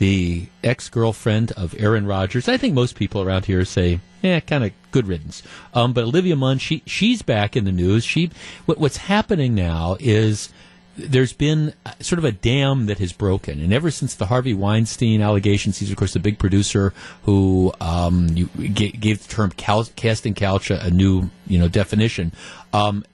the 0.00 0.46
ex 0.64 0.88
girlfriend 0.88 1.52
of 1.52 1.74
Aaron 1.78 2.06
Rodgers, 2.06 2.48
I 2.48 2.56
think 2.56 2.72
most 2.72 2.96
people 2.96 3.20
around 3.20 3.44
here 3.44 3.66
say 3.66 4.00
yeah, 4.22 4.40
kind 4.40 4.64
of 4.64 4.72
good 4.90 5.06
riddance. 5.06 5.42
Um, 5.74 5.92
but 5.92 6.04
Olivia 6.04 6.36
Munn, 6.36 6.58
she 6.58 6.82
she's 6.86 7.20
back 7.20 7.54
in 7.54 7.64
the 7.64 7.72
news. 7.72 8.02
She 8.02 8.30
what, 8.64 8.78
what's 8.78 8.96
happening 8.96 9.54
now 9.54 9.96
is 10.00 10.48
there's 10.96 11.32
been 11.32 11.74
sort 12.00 12.18
of 12.18 12.24
a 12.24 12.32
dam 12.32 12.86
that 12.86 12.98
has 12.98 13.12
broken, 13.12 13.60
and 13.60 13.72
ever 13.74 13.90
since 13.90 14.14
the 14.14 14.26
Harvey 14.26 14.54
Weinstein 14.54 15.20
allegations, 15.20 15.78
he's 15.78 15.90
of 15.90 15.96
course 15.96 16.14
the 16.14 16.18
big 16.18 16.38
producer 16.38 16.94
who 17.24 17.72
um, 17.80 18.28
gave 18.34 19.22
the 19.22 19.28
term 19.28 19.50
cal- 19.50 19.88
casting 19.96 20.34
couch 20.34 20.70
a, 20.70 20.86
a, 20.86 20.90
new 20.90 21.30
you 21.46 21.58
know 21.58 21.68
definition. 21.68 22.32
Um, 22.72 23.04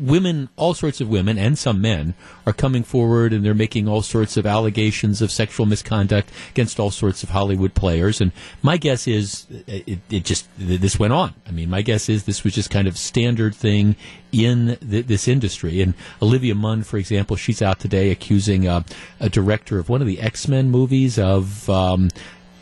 women, 0.00 0.48
all 0.56 0.74
sorts 0.74 1.00
of 1.00 1.08
women, 1.08 1.38
and 1.38 1.56
some 1.56 1.80
men 1.80 2.14
are 2.44 2.52
coming 2.52 2.82
forward, 2.82 3.32
and 3.32 3.44
they're 3.44 3.54
making 3.54 3.86
all 3.86 4.02
sorts 4.02 4.36
of 4.36 4.46
allegations 4.46 5.22
of 5.22 5.30
sexual 5.30 5.64
misconduct 5.64 6.30
against 6.50 6.80
all 6.80 6.90
sorts 6.90 7.22
of 7.22 7.30
Hollywood 7.30 7.74
players. 7.74 8.20
And 8.20 8.32
my 8.62 8.76
guess 8.76 9.06
is 9.06 9.46
it, 9.66 10.00
it 10.10 10.24
just 10.24 10.48
this 10.58 10.98
went 10.98 11.12
on. 11.12 11.34
I 11.46 11.52
mean, 11.52 11.70
my 11.70 11.82
guess 11.82 12.08
is 12.08 12.24
this 12.24 12.42
was 12.42 12.54
just 12.54 12.70
kind 12.70 12.88
of 12.88 12.98
standard 12.98 13.54
thing 13.54 13.94
in 14.32 14.76
the, 14.82 15.02
this 15.02 15.28
industry. 15.28 15.80
And 15.80 15.94
Olivia 16.20 16.54
Munn, 16.54 16.82
for 16.82 16.96
example, 16.98 17.36
she's 17.36 17.62
out 17.62 17.78
today 17.78 18.10
accusing 18.10 18.66
uh, 18.66 18.82
a 19.20 19.28
director 19.28 19.78
of 19.78 19.88
one 19.88 20.00
of 20.00 20.08
the 20.08 20.20
X 20.20 20.48
Men 20.48 20.70
movies 20.70 21.18
of 21.18 21.70
um, 21.70 22.10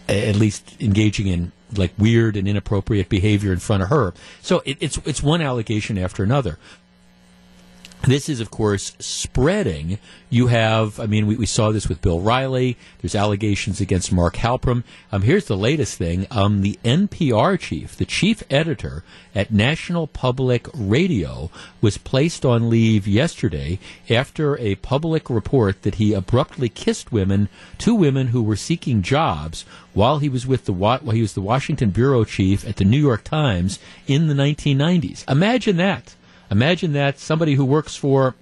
at 0.09 0.37
least 0.37 0.77
engaging 0.81 1.27
in 1.27 1.53
like 1.79 1.93
weird 1.99 2.37
and 2.37 2.47
inappropriate 2.49 3.09
behavior 3.09 3.53
in 3.53 3.59
front 3.59 3.83
of 3.83 3.89
her. 3.89 4.15
So 4.41 4.63
it, 4.65 4.79
it's 4.81 4.99
it's 5.05 5.23
one 5.23 5.41
allegation 5.41 5.99
after 5.99 6.23
another. 6.23 6.59
This 8.07 8.29
is, 8.29 8.41
of 8.41 8.51
course, 8.51 8.95
spreading. 8.99 9.99
You 10.29 10.49
have, 10.49 11.01
I 11.01 11.07
mean, 11.07 11.27
we, 11.27 11.37
we 11.37 11.47
saw 11.47 11.73
this 11.73 11.89
with 11.89 12.03
Bill 12.03 12.17
O'Reilly. 12.17 12.77
There's 13.01 13.15
allegations 13.15 13.81
against 13.81 14.13
Mark 14.13 14.37
Halperin. 14.37 14.85
Um, 15.11 15.23
here's 15.23 15.47
the 15.47 15.57
latest 15.57 15.97
thing. 15.97 16.27
Um, 16.31 16.61
the 16.61 16.79
NPR 16.85 17.59
chief, 17.59 17.97
the 17.97 18.05
chief 18.05 18.43
editor 18.51 19.05
at 19.35 19.53
National 19.53 20.07
Public 20.07 20.69
Radio, 20.75 21.51
was 21.81 21.97
placed 21.97 22.45
on 22.45 22.69
leave 22.69 23.07
yesterday 23.07 23.79
after 24.11 24.59
a 24.59 24.75
public 24.77 25.31
report 25.31 25.83
that 25.83 25.95
he 25.95 26.13
abruptly 26.13 26.69
kissed 26.69 27.11
women, 27.11 27.49
two 27.79 27.95
women 27.95 28.29
who 28.29 28.43
were 28.43 28.57
seeking 28.57 29.01
jobs 29.01 29.65
while 29.95 30.19
he 30.19 30.29
was 30.29 30.47
with 30.47 30.67
the 30.67 30.73
while 30.73 30.99
he 30.99 31.23
was 31.23 31.33
the 31.33 31.41
Washington 31.41 31.89
bureau 31.89 32.25
chief 32.25 32.67
at 32.67 32.77
the 32.77 32.85
New 32.85 33.01
York 33.01 33.25
Times 33.25 33.79
in 34.07 34.27
the 34.27 34.35
1990s. 34.35 35.29
Imagine 35.31 35.79
that. 35.79 36.15
Imagine 36.55 36.93
that 36.93 37.19
somebody 37.19 37.55
who 37.55 37.65
works 37.65 37.97
for 37.97 38.37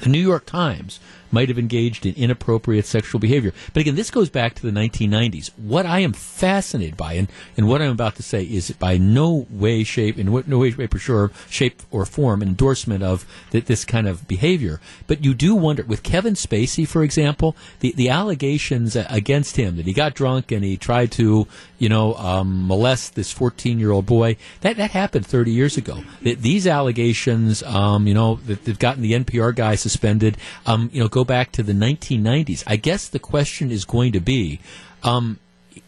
the 0.00 0.08
New 0.08 0.22
York 0.22 0.46
Times 0.46 0.98
might 1.36 1.50
have 1.50 1.58
engaged 1.58 2.06
in 2.06 2.14
inappropriate 2.14 2.86
sexual 2.86 3.20
behavior. 3.20 3.52
But 3.74 3.82
again, 3.82 3.94
this 3.94 4.10
goes 4.10 4.30
back 4.30 4.54
to 4.54 4.62
the 4.62 4.70
1990s. 4.70 5.50
What 5.58 5.84
I 5.84 5.98
am 5.98 6.14
fascinated 6.14 6.96
by, 6.96 7.12
and, 7.12 7.28
and 7.58 7.68
what 7.68 7.82
I'm 7.82 7.90
about 7.90 8.16
to 8.16 8.22
say, 8.22 8.42
is 8.42 8.70
by 8.70 8.96
no 8.96 9.46
way, 9.50 9.84
shape, 9.84 10.16
in 10.16 10.32
no 10.46 10.58
way, 10.58 10.70
shape, 10.70 10.94
or 10.94 10.98
sure, 10.98 11.30
shape 11.50 11.82
or 11.90 12.06
form 12.06 12.42
endorsement 12.42 13.02
of 13.02 13.26
this 13.50 13.84
kind 13.84 14.08
of 14.08 14.26
behavior. 14.26 14.80
But 15.06 15.22
you 15.26 15.34
do 15.34 15.54
wonder, 15.54 15.82
with 15.82 16.02
Kevin 16.02 16.32
Spacey, 16.32 16.88
for 16.88 17.02
example, 17.02 17.54
the, 17.80 17.92
the 17.94 18.08
allegations 18.08 18.96
against 18.96 19.56
him 19.56 19.76
that 19.76 19.84
he 19.84 19.92
got 19.92 20.14
drunk 20.14 20.50
and 20.50 20.64
he 20.64 20.78
tried 20.78 21.12
to, 21.12 21.46
you 21.78 21.88
know, 21.90 22.14
um, 22.14 22.66
molest 22.66 23.14
this 23.14 23.30
14 23.30 23.78
year 23.78 23.90
old 23.90 24.06
boy, 24.06 24.38
that, 24.62 24.78
that 24.78 24.92
happened 24.92 25.26
30 25.26 25.50
years 25.50 25.76
ago. 25.76 26.02
These 26.22 26.66
allegations, 26.66 27.62
um, 27.62 28.06
you 28.06 28.14
know, 28.14 28.36
that 28.46 28.64
they've 28.64 28.78
gotten 28.78 29.02
the 29.02 29.12
NPR 29.12 29.54
guy 29.54 29.74
suspended, 29.74 30.38
um, 30.64 30.88
you 30.94 31.02
know, 31.02 31.08
go 31.08 31.25
back 31.26 31.52
to 31.52 31.62
the 31.62 31.72
1990s. 31.72 32.64
I 32.66 32.76
guess 32.76 33.08
the 33.08 33.18
question 33.18 33.70
is 33.70 33.84
going 33.84 34.12
to 34.12 34.20
be 34.20 34.60
um, 35.02 35.38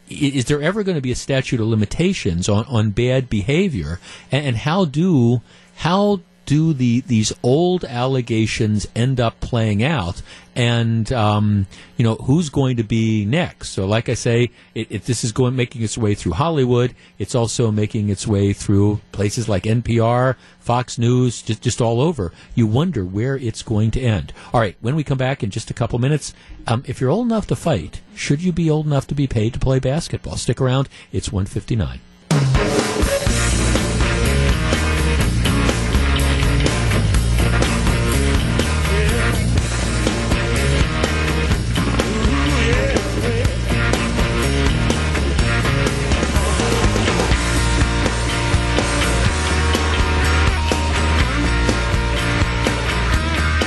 is 0.09 0.47
there 0.47 0.63
ever 0.63 0.83
going 0.83 0.97
to 0.97 1.03
be 1.03 1.13
a 1.13 1.17
statute 1.17 1.61
of 1.61 1.67
limitations 1.67 2.49
on, 2.49 2.65
on 2.67 2.91
bad 2.91 3.29
behavior? 3.29 4.01
And, 4.33 4.47
and 4.47 4.57
how 4.57 4.85
do 4.85 5.43
how 5.77 6.21
do 6.49 6.73
the 6.73 7.01
these 7.03 7.31
old 7.43 7.85
allegations 7.85 8.89
end 8.97 9.21
up 9.21 9.39
playing 9.41 9.85
out? 9.85 10.23
And 10.57 11.13
um, 11.13 11.67
you 11.97 12.05
know 12.05 12.15
who's 12.15 12.49
going 12.49 12.79
to 12.79 12.83
be 12.83 13.27
next? 13.27 13.69
So, 13.71 13.87
like 13.87 14.09
I 14.09 14.15
say, 14.15 14.51
if 14.75 15.05
this 15.05 15.23
is 15.23 15.31
going 15.31 15.55
making 15.55 15.83
its 15.83 15.99
way 15.99 16.15
through 16.15 16.33
Hollywood, 16.33 16.95
it's 17.19 17.35
also 17.35 17.71
making 17.71 18.09
its 18.09 18.27
way 18.27 18.55
through 18.55 19.01
places 19.13 19.49
like 19.49 19.65
NPR, 19.65 20.37
Fox 20.59 20.99
News, 20.99 21.43
just 21.43 21.63
just 21.63 21.83
all 21.83 22.01
over. 22.01 22.33
You 22.55 22.67
wonder 22.67 23.05
where 23.05 23.37
it's 23.37 23.63
going 23.63 23.91
to 23.93 24.01
end. 24.01 24.33
All 24.55 24.61
right, 24.61 24.77
when 24.81 24.97
we 24.97 25.05
come 25.05 25.19
back 25.19 25.45
in 25.45 25.51
just 25.51 25.71
a 25.71 25.75
couple 25.75 25.99
minutes, 25.99 26.33
um, 26.67 26.83
if 26.87 26.99
you're 26.99 27.11
old 27.11 27.27
enough 27.27 27.47
to 27.49 27.57
fight, 27.57 28.01
should 28.15 28.43
you 28.43 28.53
be 28.53 28.71
old 28.71 28.87
enough 28.87 29.07
to 29.09 29.15
be 29.15 29.27
paid 29.27 29.53
to 29.53 29.61
play 29.61 29.79
basketball? 29.79 30.37
Stick 30.37 30.63
around. 30.63 30.89
It's 31.13 31.31
159. 31.31 32.78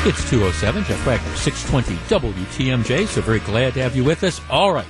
It's 0.03 0.27
207, 0.31 0.85
Jeff 0.85 1.05
Wagner, 1.05 1.35
620 1.35 2.33
WTMJ. 2.33 3.05
So 3.05 3.21
very 3.21 3.37
glad 3.37 3.75
to 3.75 3.83
have 3.83 3.95
you 3.95 4.03
with 4.03 4.23
us. 4.23 4.41
All 4.49 4.73
right. 4.73 4.83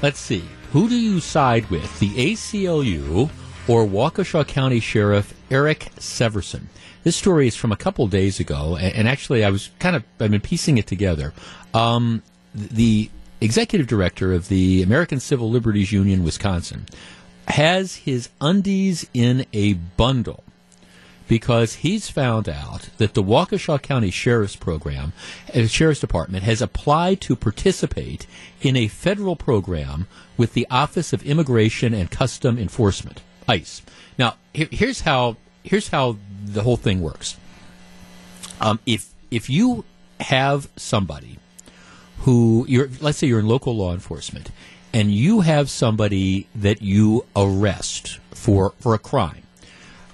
Let's 0.00 0.18
see. 0.18 0.42
Who 0.72 0.88
do 0.88 0.96
you 0.96 1.20
side 1.20 1.68
with, 1.68 2.00
the 2.00 2.08
ACLU 2.08 3.28
or 3.68 3.84
Waukesha 3.84 4.48
County 4.48 4.80
Sheriff 4.80 5.34
Eric 5.50 5.90
Severson? 5.98 6.62
This 7.04 7.14
story 7.14 7.46
is 7.46 7.56
from 7.56 7.72
a 7.72 7.76
couple 7.76 8.06
days 8.06 8.40
ago, 8.40 8.78
and 8.78 9.06
actually 9.06 9.44
I 9.44 9.50
was 9.50 9.68
kind 9.80 9.94
of, 9.94 10.02
I've 10.18 10.30
been 10.30 10.40
piecing 10.40 10.78
it 10.78 10.86
together. 10.86 11.34
Um, 11.74 12.22
the 12.54 13.10
executive 13.42 13.86
director 13.86 14.32
of 14.32 14.48
the 14.48 14.82
American 14.82 15.20
Civil 15.20 15.50
Liberties 15.50 15.92
Union, 15.92 16.24
Wisconsin, 16.24 16.86
has 17.48 17.96
his 17.96 18.30
undies 18.40 19.06
in 19.12 19.44
a 19.52 19.74
bundle 19.74 20.42
because 21.28 21.76
he's 21.76 22.08
found 22.08 22.48
out 22.48 22.88
that 22.98 23.14
the 23.14 23.22
Waukesha 23.22 23.80
County 23.82 24.10
Sheriff's 24.10 24.56
Program, 24.56 25.12
uh, 25.54 25.66
Sheriff's 25.66 26.00
Department, 26.00 26.44
has 26.44 26.62
applied 26.62 27.20
to 27.22 27.36
participate 27.36 28.26
in 28.60 28.76
a 28.76 28.88
federal 28.88 29.36
program 29.36 30.06
with 30.36 30.54
the 30.54 30.66
Office 30.70 31.12
of 31.12 31.24
Immigration 31.24 31.94
and 31.94 32.10
Custom 32.10 32.58
Enforcement, 32.58 33.22
ICE. 33.48 33.82
Now, 34.18 34.36
here's 34.52 35.02
how 35.02 35.36
here's 35.62 35.88
how 35.88 36.16
the 36.44 36.62
whole 36.62 36.76
thing 36.76 37.00
works. 37.00 37.36
Um, 38.60 38.78
if 38.86 39.12
if 39.30 39.50
you 39.50 39.84
have 40.20 40.68
somebody 40.76 41.38
who 42.20 42.64
you're, 42.68 42.88
let's 43.00 43.18
say 43.18 43.26
you're 43.26 43.40
in 43.40 43.46
local 43.46 43.76
law 43.76 43.92
enforcement, 43.92 44.50
and 44.92 45.12
you 45.12 45.40
have 45.40 45.68
somebody 45.68 46.48
that 46.54 46.80
you 46.80 47.26
arrest 47.34 48.18
for 48.30 48.72
for 48.80 48.94
a 48.94 48.98
crime 48.98 49.45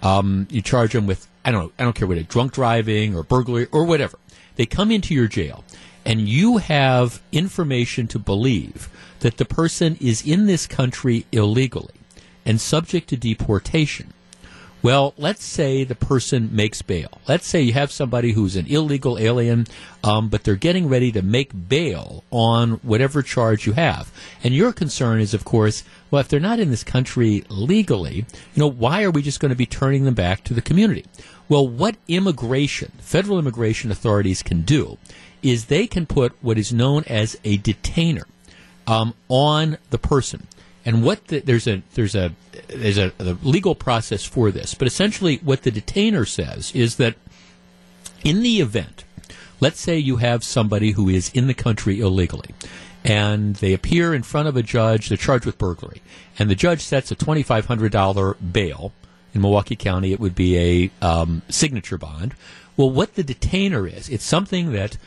um, 0.02 0.46
you 0.50 0.62
charge 0.62 0.92
them 0.92 1.06
with 1.06 1.28
I 1.44 1.50
don't 1.50 1.64
know, 1.64 1.72
I 1.78 1.84
don't 1.84 1.94
care 1.94 2.06
what 2.06 2.18
it, 2.18 2.28
drunk 2.28 2.52
driving 2.52 3.16
or 3.16 3.22
burglary 3.22 3.66
or 3.72 3.84
whatever. 3.84 4.18
They 4.56 4.66
come 4.66 4.90
into 4.90 5.14
your 5.14 5.28
jail, 5.28 5.64
and 6.04 6.28
you 6.28 6.58
have 6.58 7.22
information 7.32 8.06
to 8.08 8.18
believe 8.18 8.88
that 9.20 9.38
the 9.38 9.44
person 9.44 9.96
is 10.00 10.26
in 10.26 10.46
this 10.46 10.66
country 10.66 11.26
illegally 11.32 11.94
and 12.44 12.60
subject 12.60 13.08
to 13.08 13.16
deportation. 13.16 14.12
Well, 14.82 15.14
let's 15.16 15.44
say 15.44 15.84
the 15.84 15.94
person 15.94 16.50
makes 16.52 16.82
bail. 16.82 17.20
Let's 17.28 17.46
say 17.46 17.62
you 17.62 17.72
have 17.72 17.92
somebody 17.92 18.32
who's 18.32 18.56
an 18.56 18.66
illegal 18.66 19.16
alien, 19.16 19.68
um, 20.02 20.28
but 20.28 20.42
they're 20.42 20.56
getting 20.56 20.88
ready 20.88 21.12
to 21.12 21.22
make 21.22 21.68
bail 21.68 22.24
on 22.32 22.72
whatever 22.82 23.22
charge 23.22 23.64
you 23.64 23.74
have. 23.74 24.10
And 24.42 24.52
your 24.52 24.72
concern 24.72 25.20
is, 25.20 25.34
of 25.34 25.44
course, 25.44 25.84
well, 26.10 26.18
if 26.18 26.26
they're 26.26 26.40
not 26.40 26.58
in 26.58 26.70
this 26.70 26.82
country 26.82 27.44
legally, 27.48 28.16
you 28.16 28.26
know, 28.56 28.66
why 28.70 29.04
are 29.04 29.12
we 29.12 29.22
just 29.22 29.38
going 29.38 29.50
to 29.50 29.56
be 29.56 29.66
turning 29.66 30.04
them 30.04 30.14
back 30.14 30.42
to 30.44 30.54
the 30.54 30.60
community? 30.60 31.04
Well, 31.48 31.68
what 31.68 31.96
immigration, 32.08 32.90
federal 32.98 33.38
immigration 33.38 33.92
authorities 33.92 34.42
can 34.42 34.62
do 34.62 34.98
is 35.42 35.66
they 35.66 35.86
can 35.86 36.06
put 36.06 36.32
what 36.40 36.58
is 36.58 36.72
known 36.72 37.04
as 37.06 37.38
a 37.44 37.56
detainer 37.58 38.26
um, 38.88 39.14
on 39.28 39.78
the 39.90 39.98
person. 39.98 40.48
And 40.84 41.04
what 41.04 41.28
the, 41.28 41.40
there's 41.40 41.66
a 41.66 41.82
there's 41.94 42.14
a 42.14 42.32
there's 42.68 42.98
a, 42.98 43.12
a 43.18 43.36
legal 43.42 43.74
process 43.74 44.24
for 44.24 44.50
this, 44.50 44.74
but 44.74 44.88
essentially 44.88 45.36
what 45.36 45.62
the 45.62 45.70
detainer 45.70 46.24
says 46.24 46.72
is 46.74 46.96
that 46.96 47.14
in 48.24 48.42
the 48.42 48.60
event, 48.60 49.04
let's 49.60 49.80
say 49.80 49.96
you 49.96 50.16
have 50.16 50.42
somebody 50.42 50.92
who 50.92 51.08
is 51.08 51.30
in 51.34 51.46
the 51.46 51.54
country 51.54 52.00
illegally, 52.00 52.50
and 53.04 53.56
they 53.56 53.72
appear 53.72 54.12
in 54.12 54.22
front 54.22 54.48
of 54.48 54.56
a 54.56 54.62
judge, 54.62 55.08
they're 55.08 55.16
charged 55.16 55.46
with 55.46 55.58
burglary, 55.58 56.02
and 56.38 56.50
the 56.50 56.56
judge 56.56 56.80
sets 56.80 57.10
a 57.12 57.14
twenty 57.14 57.42
five 57.42 57.66
hundred 57.66 57.92
dollar 57.92 58.34
bail. 58.34 58.92
In 59.34 59.40
Milwaukee 59.40 59.76
County, 59.76 60.12
it 60.12 60.20
would 60.20 60.34
be 60.34 60.58
a 60.58 60.90
um, 61.00 61.40
signature 61.48 61.96
bond. 61.96 62.34
Well, 62.76 62.90
what 62.90 63.14
the 63.14 63.22
detainer 63.22 63.86
is, 63.86 64.10
it's 64.10 64.24
something 64.24 64.72
that 64.72 64.98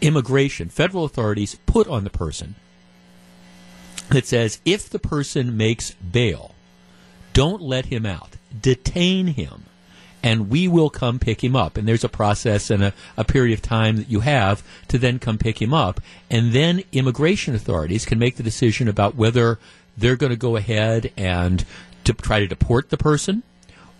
immigration, 0.00 0.68
federal 0.68 1.04
authorities 1.04 1.56
put 1.66 1.88
on 1.88 2.04
the 2.04 2.10
person 2.10 2.54
that 4.10 4.26
says 4.26 4.60
if 4.64 4.88
the 4.88 4.98
person 4.98 5.56
makes 5.56 5.92
bail, 5.92 6.54
don't 7.32 7.62
let 7.62 7.86
him 7.86 8.04
out, 8.06 8.36
detain 8.60 9.28
him, 9.28 9.64
and 10.22 10.50
we 10.50 10.66
will 10.66 10.90
come 10.90 11.18
pick 11.18 11.42
him 11.42 11.54
up. 11.54 11.76
And 11.76 11.86
there's 11.86 12.04
a 12.04 12.08
process 12.08 12.70
and 12.70 12.82
a, 12.82 12.92
a 13.16 13.24
period 13.24 13.54
of 13.54 13.62
time 13.62 13.96
that 13.96 14.10
you 14.10 14.20
have 14.20 14.62
to 14.88 14.98
then 14.98 15.18
come 15.18 15.38
pick 15.38 15.62
him 15.62 15.72
up. 15.72 16.00
And 16.30 16.52
then 16.52 16.82
immigration 16.92 17.54
authorities 17.54 18.04
can 18.04 18.18
make 18.18 18.36
the 18.36 18.42
decision 18.42 18.88
about 18.88 19.14
whether 19.14 19.58
they're 19.96 20.16
going 20.16 20.30
to 20.30 20.36
go 20.36 20.56
ahead 20.56 21.12
and 21.16 21.64
to 22.04 22.12
try 22.12 22.40
to 22.40 22.46
deport 22.46 22.90
the 22.90 22.96
person 22.96 23.42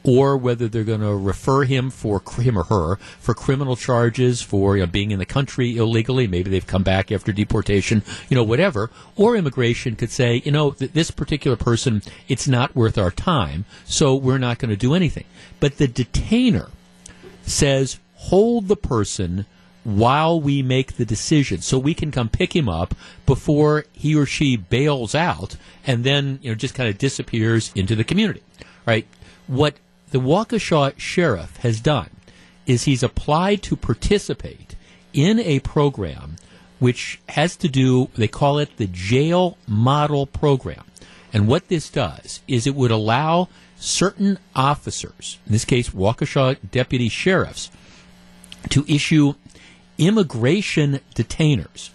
or 0.09 0.39
whether 0.39 0.69
they're 0.69 0.85
going 0.85 1.03
to 1.03 1.15
refer 1.15 1.65
him 1.65 1.91
for 1.91 2.23
him 2.39 2.57
or 2.57 2.65
her 2.65 2.97
for 3.21 3.35
criminal 3.35 3.77
charges 3.77 4.41
for 4.41 4.75
you 4.75 4.83
know, 4.83 4.87
being 4.87 5.11
in 5.11 5.19
the 5.19 5.27
country 5.27 5.77
illegally. 5.77 6.27
Maybe 6.27 6.51
they've 6.51 6.67
come 6.67 6.83
back 6.83 7.13
after 7.13 7.31
deportation, 7.31 8.03
you 8.31 8.35
know, 8.35 8.43
whatever. 8.43 8.91
Or 9.17 9.37
immigration 9.37 9.97
could 9.97 10.11
say, 10.11 10.41
you 10.47 10.51
know, 10.51 10.71
th- 10.71 10.93
this 10.93 11.11
particular 11.11 11.59
person, 11.59 12.01
it's 12.27 12.49
not 12.49 12.75
worth 12.75 12.97
our 12.97 13.11
time, 13.11 13.67
so 13.85 14.15
we're 14.15 14.39
not 14.39 14.59
going 14.59 14.71
to 14.71 14.77
do 14.77 14.95
anything. 14.95 15.25
But 15.61 15.77
the 15.77 15.87
detainer 15.87 16.71
says, 17.43 17.99
hold 18.15 18.69
the 18.69 18.77
person 18.77 19.45
while 19.85 20.41
we 20.41 20.63
make 20.63 20.97
the 20.97 21.05
decision 21.05 21.61
so 21.61 21.79
we 21.79 21.93
can 21.93 22.11
come 22.11 22.31
pick 22.31 22.57
him 22.57 22.69
up 22.69 22.95
before 23.27 23.85
he 23.93 24.17
or 24.17 24.25
she 24.25 24.57
bails 24.57 25.15
out 25.15 25.57
and 25.87 26.03
then 26.03 26.39
you 26.43 26.51
know 26.51 26.55
just 26.55 26.75
kind 26.75 26.89
of 26.89 26.99
disappears 26.99 27.73
into 27.75 27.95
the 27.95 28.05
community 28.05 28.43
right 28.85 29.07
what 29.47 29.75
the 30.11 30.21
Waukesha 30.21 30.99
sheriff 30.99 31.59
has 31.59 31.81
done 31.81 32.11
is 32.67 32.85
he's 32.85 33.03
applied 33.03 33.63
to 33.63 33.77
participate 33.77 34.75
in 35.13 35.39
a 35.41 35.61
program 35.61 36.37
which 36.79 37.21
has 37.31 37.57
to 37.57 37.69
do, 37.69 38.09
they 38.15 38.29
call 38.29 38.59
it 38.59 38.77
the 38.77 38.87
jail 38.87 39.59
model 39.67 40.27
program. 40.27 40.85
And 41.33 41.49
what 41.49 41.69
this 41.69 41.91
does 41.91 42.41
is 42.47 42.67
it 42.67 42.75
would 42.75 42.91
allow 42.91 43.49
certain 43.77 44.39
officers, 44.55 45.39
in 45.47 45.53
this 45.53 45.65
case, 45.65 45.91
Waukesha 45.91 46.59
deputy 46.71 47.09
sheriffs, 47.09 47.71
to 48.71 48.85
issue 48.89 49.35
immigration 49.99 51.01
detainers 51.15 51.91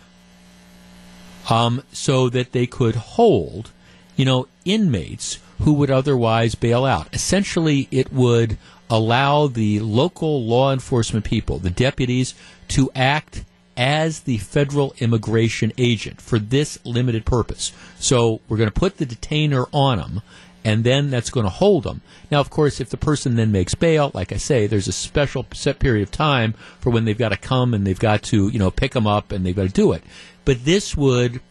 um, 1.50 1.84
so 1.92 2.30
that 2.30 2.52
they 2.52 2.66
could 2.66 2.96
hold, 2.96 3.72
you 4.16 4.26
know, 4.26 4.48
inmates 4.66 5.40
who 5.64 5.74
would 5.74 5.92
otherwise 5.92 6.56
bail 6.56 6.86
out. 6.86 7.08
Essentially, 7.14 7.88
it 7.90 8.12
would 8.12 8.58
allow 8.90 9.48
the 9.48 9.80
local 9.80 10.44
law 10.44 10.72
enforcement 10.72 11.26
people, 11.26 11.58
the 11.58 11.70
deputies, 11.70 12.34
to 12.68 12.92
act 12.94 13.44
as 13.76 14.22
the 14.22 14.38
federal 14.38 14.94
immigration 15.00 15.72
agent 15.78 16.22
for 16.22 16.38
this 16.38 16.78
limited 16.86 17.26
purpose. 17.26 17.72
So 17.98 18.42
we're 18.48 18.58
going 18.58 18.70
to 18.70 18.80
put 18.80 18.98
the 18.98 19.06
detainer 19.06 19.66
on 19.72 19.98
them, 19.98 20.22
and 20.66 20.84
then 20.84 21.10
that's 21.10 21.30
going 21.30 21.46
to 21.46 21.50
hold 21.50 21.84
them. 21.84 22.02
Now, 22.30 22.40
of 22.40 22.50
course, 22.50 22.80
if 22.80 22.90
the 22.90 22.98
person 22.98 23.36
then 23.36 23.52
makes 23.52 23.74
bail, 23.74 24.12
like 24.14 24.32
I 24.32 24.38
say, 24.38 24.68
there's 24.68 24.88
a 24.88 24.94
special 24.94 25.46
set 25.54 25.80
period 25.80 26.04
of 26.04 26.12
time 26.12 26.54
for 26.80 26.90
when 26.90 27.06
they've 27.06 27.18
got 27.18 27.30
to 27.30 27.38
come 27.38 27.74
and 27.74 27.88
they've 27.88 27.98
got 27.98 28.22
to, 28.24 28.50
you 28.50 28.60
know, 28.60 28.70
pick 28.70 28.92
them 28.92 29.08
up 29.08 29.32
and 29.32 29.46
they've 29.46 29.56
got 29.56 29.68
to 29.68 29.70
do 29.70 29.94
it. 29.94 30.04
But 30.46 30.66
this 30.66 30.96
would 30.96 31.42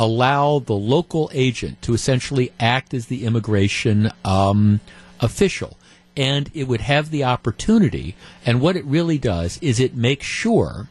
allow 0.00 0.58
the 0.58 0.74
local 0.74 1.30
agent 1.34 1.82
to 1.82 1.92
essentially 1.92 2.50
act 2.58 2.94
as 2.94 3.06
the 3.06 3.26
immigration 3.26 4.10
um, 4.24 4.80
official. 5.20 5.76
And 6.16 6.50
it 6.54 6.66
would 6.66 6.80
have 6.80 7.10
the 7.10 7.22
opportunity, 7.22 8.16
and 8.44 8.60
what 8.60 8.76
it 8.76 8.84
really 8.84 9.18
does 9.18 9.58
is 9.62 9.78
it 9.78 9.94
makes 9.94 10.26
sure, 10.26 10.88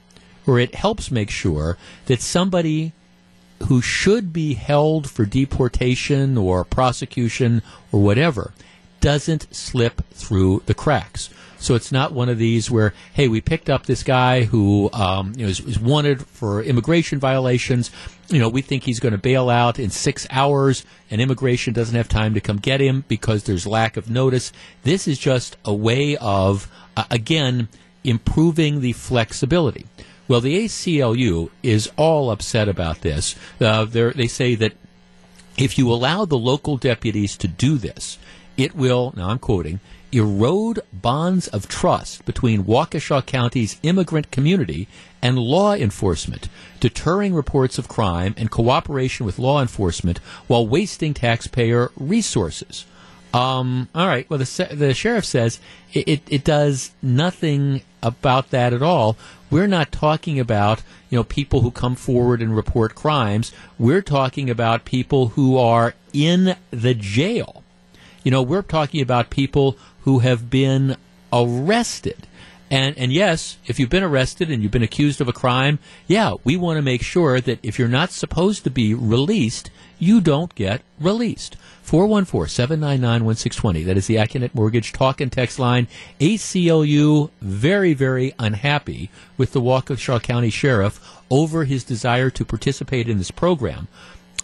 or 0.48 0.60
it 0.60 0.76
helps 0.76 1.11
make 1.11 1.30
sure, 1.30 1.77
that 2.06 2.22
somebody 2.22 2.94
who 3.68 3.81
should 3.81 4.31
be 4.31 4.53
held 4.53 5.10
for 5.10 5.26
deportation 5.26 6.38
or 6.38 6.64
prosecution 6.64 7.61
or 7.91 8.02
whatever 8.02 8.53
doesn't 9.02 9.53
slip 9.53 10.02
through 10.11 10.61
the 10.68 10.73
cracks. 10.73 11.30
So 11.60 11.76
it's 11.76 11.91
not 11.91 12.14
one 12.14 12.30
of 12.30 12.38
these 12.38 12.72
where, 12.72 12.94
hey, 13.14 13.27
we 13.27 13.41
picked 13.41 13.69
up 13.69 13.86
this 13.86 14.02
guy 14.02 14.44
who 14.44 14.90
um, 14.94 15.34
you 15.36 15.44
know, 15.44 15.49
is, 15.49 15.60
is, 15.60 15.80
wanted 15.80 16.26
for 16.26 16.64
immigration 16.64 17.19
violations. 17.19 17.91
You 18.30 18.40
know, 18.40 18.49
we 18.49 18.61
think 18.61 18.84
he's 18.84 18.99
going 18.99 19.11
to 19.11 19.18
bail 19.18 19.49
out 19.49 19.77
in 19.77 19.90
six 19.90 20.26
hours, 20.30 20.86
and 21.11 21.19
immigration 21.19 21.73
doesn't 21.73 21.95
have 21.95 22.07
time 22.07 22.34
to 22.34 22.41
come 22.41 22.57
get 22.57 22.80
him 22.80 23.03
because 23.07 23.44
there's 23.44 23.68
lack 23.68 23.98
of 23.98 24.10
notice. 24.10 24.53
This 24.84 25.07
is 25.07 25.19
just 25.19 25.57
a 25.65 25.73
way 25.73 26.15
of, 26.18 26.72
uh, 26.95 27.03
again, 27.11 27.68
improving 28.03 28.80
the 28.80 28.94
flexibility. 28.94 29.86
Well, 30.30 30.41
the 30.41 30.64
ACLU 30.65 31.49
is 31.64 31.91
all 31.98 32.31
upset 32.31 32.69
about 32.69 33.02
this. 33.02 33.36
Uh, 33.60 33.86
they 33.86 34.27
say 34.27 34.56
that 34.56 34.73
if 35.57 35.77
you 35.77 35.91
allow 35.91 36.23
the 36.23 36.38
local 36.38 36.77
deputies 36.77 37.36
to 37.38 37.48
do 37.48 37.77
this, 37.77 38.18
it 38.56 38.76
will, 38.76 39.14
now 39.18 39.30
I'm 39.30 39.40
quoting, 39.40 39.80
erode 40.11 40.80
bonds 40.91 41.48
of 41.48 41.68
trust 41.68 42.26
between 42.26 42.64
Waukesha 42.64 43.26
County's 43.26 43.77
immigrant 43.84 44.31
community 44.31 44.88
and 45.22 45.38
law 45.38 45.73
enforcement, 45.73 46.49
deterring 46.80 47.34
reports 47.34 47.77
of 47.77 47.88
crime 47.88 48.34
and 48.38 48.49
cooperation 48.49 49.26
with 49.26 49.40
law 49.40 49.61
enforcement 49.61 50.19
while 50.48 50.68
wasting 50.68 51.14
taxpayer 51.14 51.91
resources. 51.98 52.86
Um, 53.34 53.90
all 53.94 54.07
right. 54.07 54.27
Well, 54.30 54.40
the, 54.40 54.69
the 54.72 54.94
sheriff 54.94 55.26
says 55.26 55.60
it, 55.94 56.07
it, 56.07 56.22
it 56.30 56.44
does 56.44 56.91
nothing 57.02 57.81
about 58.02 58.49
that 58.52 58.73
at 58.73 58.81
all. 58.81 59.18
We're 59.52 59.68
not 59.68 59.91
talking 59.91 60.40
about 60.40 60.81
you 61.10 61.18
know 61.18 61.23
people 61.23 61.61
who 61.61 61.72
come 61.72 61.95
forward 61.95 62.41
and 62.41 62.56
report 62.56 62.95
crimes. 62.95 63.52
We're 63.77 64.02
talking 64.02 64.49
about 64.49 64.86
people 64.86 65.30
who 65.30 65.57
are 65.57 65.94
in 66.14 66.56
the 66.72 66.94
jail. 66.94 67.64
You 68.23 68.31
know, 68.31 68.41
we're 68.41 68.64
talking 68.64 69.02
about 69.02 69.30
people 69.30 69.77
who 70.10 70.18
have 70.18 70.49
been 70.49 70.98
arrested. 71.31 72.26
And, 72.72 72.98
and 72.98 73.14
yes, 73.14 73.60
if 73.68 73.80
you've 73.80 73.91
been 73.91 74.02
arrested 74.02 74.49
and 74.49 74.64
you've 74.64 74.72
been 74.72 74.81
accused 74.81 75.22
of 75.22 75.27
a 75.27 75.34
crime, 75.34 75.77
yeah, 76.07 76.34
we 76.44 76.57
want 76.57 76.77
to 76.77 76.81
make 76.81 77.03
sure 77.03 77.40
that 77.40 77.60
if 77.61 77.77
you're 77.77 77.88
not 77.88 78.10
supposed 78.10 78.64
to 78.64 78.72
be 78.72 78.95
released, 78.95 79.69
you 79.99 80.19
don't 80.19 80.56
get 80.56 80.81
released. 80.99 81.57
414-799-1620. 81.86 83.86
That 83.86 83.98
is 83.98 84.07
the 84.07 84.15
Accunet 84.15 84.56
Mortgage 84.56 84.94
talk 84.94 85.22
and 85.22 85.31
text 85.31 85.60
line. 85.60 85.88
ACLU 86.19 87.30
very, 87.40 87.94
very 87.94 88.34
unhappy 88.40 89.11
with 89.38 89.53
the 89.53 89.61
Waukesha 89.61 90.23
County 90.23 90.49
Sheriff 90.49 91.22
over 91.30 91.65
his 91.65 91.84
desire 91.84 92.31
to 92.31 92.44
participate 92.44 93.07
in 93.07 93.19
this 93.19 93.30
program. 93.30 93.88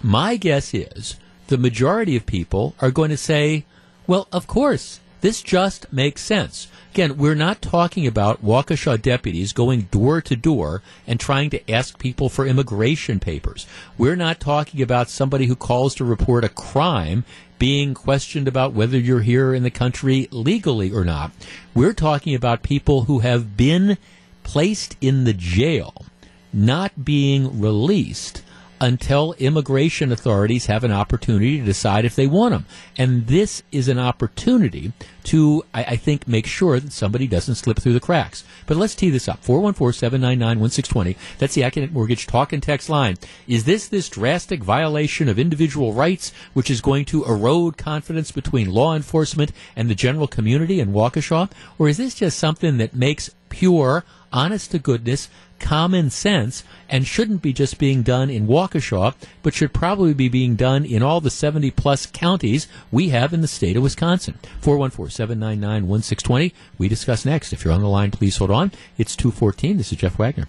My 0.04 0.38
guess 0.38 0.76
is 0.76 1.16
the 1.48 1.58
majority 1.58 2.16
of 2.16 2.28
people 2.28 2.76
are 2.80 2.92
going 2.92 3.10
to 3.10 3.18
say, 3.18 3.66
well, 4.06 4.28
of 4.32 4.46
course, 4.46 5.00
this 5.26 5.42
just 5.42 5.92
makes 5.92 6.22
sense. 6.22 6.68
Again, 6.94 7.18
we're 7.18 7.34
not 7.34 7.60
talking 7.60 8.06
about 8.06 8.46
Waukesha 8.46 9.02
deputies 9.02 9.54
going 9.54 9.88
door 9.90 10.22
to 10.22 10.36
door 10.36 10.84
and 11.08 11.20
trying 11.20 11.50
to 11.50 11.72
ask 11.72 11.98
people 11.98 12.30
for 12.30 12.46
immigration 12.46 13.20
papers. 13.20 13.66
We're 13.98 14.16
not 14.16 14.40
talking 14.40 14.84
about 14.84 15.10
somebody 15.10 15.48
who 15.48 15.56
calls 15.56 15.96
to 15.96 16.06
report 16.06 16.44
a 16.44 16.50
crime 16.50 17.26
being 17.58 17.96
questioned 17.96 18.48
about 18.48 18.74
whether 18.74 19.00
you're 19.00 19.22
here 19.22 19.56
in 19.56 19.64
the 19.64 19.72
country 19.72 20.28
legally 20.30 20.92
or 20.92 21.04
not. 21.04 21.32
We're 21.74 21.94
talking 21.94 22.36
about 22.36 22.62
people 22.62 23.06
who 23.06 23.20
have 23.20 23.58
been 23.58 23.98
placed 24.44 24.96
in 25.02 25.24
the 25.24 25.34
jail, 25.34 26.06
not 26.54 27.04
being 27.04 27.60
released 27.60 28.44
until 28.80 29.34
immigration 29.34 30.12
authorities 30.12 30.66
have 30.66 30.84
an 30.84 30.92
opportunity 30.92 31.60
to 31.60 31.66
decide 31.66 32.06
if 32.06 32.16
they 32.16 32.28
want 32.28 32.52
them. 32.52 32.66
And 32.98 33.28
this 33.28 33.64
is 33.72 33.88
an 33.88 34.00
opportunity 34.00 34.94
to, 35.26 35.64
I, 35.74 35.84
I 35.84 35.96
think, 35.96 36.28
make 36.28 36.46
sure 36.46 36.80
that 36.80 36.92
somebody 36.92 37.28
doesn't 37.28 37.56
slip 37.56 37.80
through 37.80 37.94
the 37.94 38.00
cracks. 38.00 38.44
But 38.66 38.78
let's 38.78 38.96
tee 38.96 39.10
this 39.10 39.28
up. 39.28 39.44
414-799-1620. 39.44 41.16
That's 41.38 41.56
the 41.56 41.62
Accunet 41.62 41.92
Mortgage 41.92 42.28
talk 42.28 42.54
and 42.54 42.62
text 42.62 42.90
line. 42.90 43.18
Is 43.48 43.66
this 43.66 43.88
this 43.88 44.10
drastic 44.10 44.64
violation 44.64 45.28
of 45.28 45.40
individual 45.40 45.94
rights, 45.94 46.32
which 46.54 46.70
is 46.70 46.82
going 46.82 47.06
to 47.06 47.26
erode 47.26 47.78
confidence 47.78 48.32
between 48.32 48.72
law 48.72 48.96
enforcement 48.96 49.52
and 49.76 49.90
the 49.90 49.96
general 49.96 50.28
community 50.28 50.80
in 50.80 50.94
Waukesha? 50.94 51.52
Or 51.80 51.90
is 51.90 51.98
this 51.98 52.16
just 52.16 52.38
something 52.38 52.78
that 52.78 52.96
makes 52.96 53.30
pure, 53.50 54.04
honest 54.32 54.72
to 54.72 54.80
goodness, 54.80 55.30
common 55.60 56.10
sense 56.10 56.64
and 56.90 57.08
shouldn't 57.08 57.42
be 57.42 57.54
just 57.54 57.78
being 57.80 58.04
done 58.04 58.30
in 58.30 58.48
Waukesha, 58.48 59.16
but 59.42 59.54
should 59.54 59.74
probably 59.74 60.14
be 60.14 60.30
being 60.30 60.56
done 60.56 60.86
in 60.86 61.02
all 61.02 61.22
the 61.22 61.30
70 61.30 61.72
plus 61.72 62.06
counties 62.06 62.68
we 62.92 63.10
have 63.10 63.34
in 63.34 63.42
the 63.42 63.48
state 63.48 63.78
of 63.78 63.84
Wisconsin. 63.84 64.38
414-799-1620. 64.62 66.54
We 66.78 66.88
discuss 66.88 67.26
next. 67.26 67.54
If 67.54 67.64
you're 67.64 67.74
on 67.74 67.82
the 67.82 67.88
line, 67.88 68.12
please 68.12 68.38
hold 68.38 68.52
on. 68.52 68.72
It's 68.98 69.16
214. 69.16 69.78
This 69.78 69.92
is 69.92 69.98
Jeff 69.98 70.20
Wagner. 70.20 70.48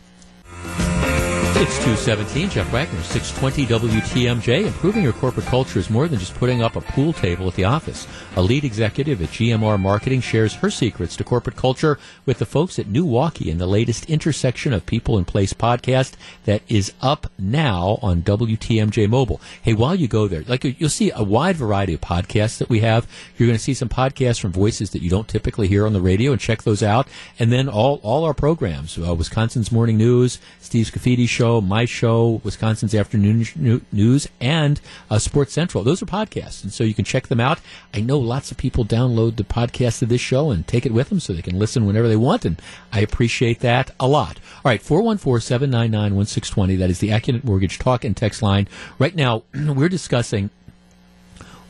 It's 1.59 1.78
217, 1.78 2.51
Jeff 2.51 2.70
Wagner, 2.70 3.01
620 3.01 3.89
WTMJ. 3.89 4.66
Improving 4.66 5.03
your 5.03 5.15
corporate 5.15 5.47
culture 5.47 5.78
is 5.78 5.89
more 5.89 6.07
than 6.07 6.19
just 6.19 6.35
putting 6.35 6.61
up 6.61 6.77
a 6.77 6.83
pool 6.83 7.15
table 7.15 7.49
at 7.49 7.55
the 7.55 7.65
office. 7.65 8.07
A 8.37 8.43
lead 8.43 8.62
executive 8.62 9.23
at 9.23 9.31
GMR 9.31 9.81
Marketing 9.81 10.20
shares 10.20 10.53
her 10.57 10.69
secrets 10.69 11.16
to 11.16 11.24
corporate 11.24 11.57
culture 11.57 11.99
with 12.27 12.41
the 12.41 12.45
folks 12.45 12.78
at 12.78 12.89
NEWaukee 12.89 13.47
in 13.47 13.57
the 13.57 13.66
latest 13.66 14.05
intersection 14.11 14.74
of 14.74 14.85
people 14.85 15.16
and 15.16 15.27
place 15.27 15.55
podcast 15.55 16.12
that 16.45 16.61
is 16.69 16.93
up 17.01 17.33
now 17.39 17.99
on 18.03 18.20
WTMJ 18.20 19.09
Mobile. 19.09 19.41
Hey, 19.62 19.73
while 19.73 19.95
you 19.95 20.09
go 20.09 20.28
there, 20.28 20.43
like 20.47 20.62
you'll 20.62 20.91
see 20.91 21.11
a 21.15 21.23
wide 21.23 21.57
variety 21.57 21.95
of 21.95 22.03
podcasts 22.03 22.59
that 22.59 22.69
we 22.69 22.81
have. 22.81 23.09
You're 23.39 23.47
going 23.47 23.57
to 23.57 23.65
see 23.65 23.73
some 23.73 23.89
podcasts 23.89 24.41
from 24.41 24.53
voices 24.53 24.91
that 24.91 25.01
you 25.01 25.09
don't 25.09 25.27
typically 25.27 25.69
hear 25.69 25.87
on 25.87 25.95
the 25.95 26.03
radio 26.03 26.33
and 26.33 26.41
check 26.41 26.65
those 26.65 26.83
out. 26.83 27.09
And 27.39 27.51
then 27.51 27.66
all, 27.66 27.99
all 28.03 28.24
our 28.24 28.35
programs, 28.35 28.99
uh, 28.99 29.15
Wisconsin's 29.15 29.73
Morning 29.73 29.97
News, 29.97 30.39
Steve 30.61 30.91
Scafidi 30.91 31.27
Show, 31.27 31.45
show, 31.47 31.60
my 31.60 31.85
show, 31.85 32.40
Wisconsin's 32.43 32.93
Afternoon 32.93 33.47
News, 33.93 34.28
and 34.40 34.81
uh, 35.09 35.20
Sports 35.20 35.52
Central. 35.52 35.85
Those 35.85 36.02
are 36.02 36.06
podcasts, 36.06 36.64
and 36.64 36.73
so 36.73 36.82
you 36.82 36.93
can 36.93 37.05
check 37.05 37.28
them 37.28 37.39
out. 37.39 37.60
I 37.94 38.01
know 38.01 38.18
lots 38.18 38.51
of 38.51 38.56
people 38.56 38.85
download 38.85 39.36
the 39.36 39.44
podcast 39.44 40.02
of 40.02 40.09
this 40.09 40.20
show 40.20 40.51
and 40.51 40.66
take 40.66 40.85
it 40.85 40.93
with 40.93 41.09
them 41.09 41.20
so 41.20 41.32
they 41.32 41.43
can 41.43 41.56
listen 41.56 41.86
whenever 41.86 42.09
they 42.09 42.16
want, 42.16 42.44
and 42.44 42.60
I 42.93 42.98
appreciate 42.98 43.60
that 43.60 43.93
a 44.01 44.09
lot. 44.09 44.40
All 44.56 44.70
right, 44.70 44.82
414-799-1620. 44.82 46.78
That 46.78 46.90
is 46.90 46.98
the 46.98 47.10
Accunet 47.10 47.44
Mortgage 47.44 47.78
talk 47.78 48.05
and 48.05 48.16
text 48.16 48.43
line. 48.43 48.66
Right 48.98 49.14
now, 49.14 49.44
we're 49.55 49.89
discussing 49.89 50.51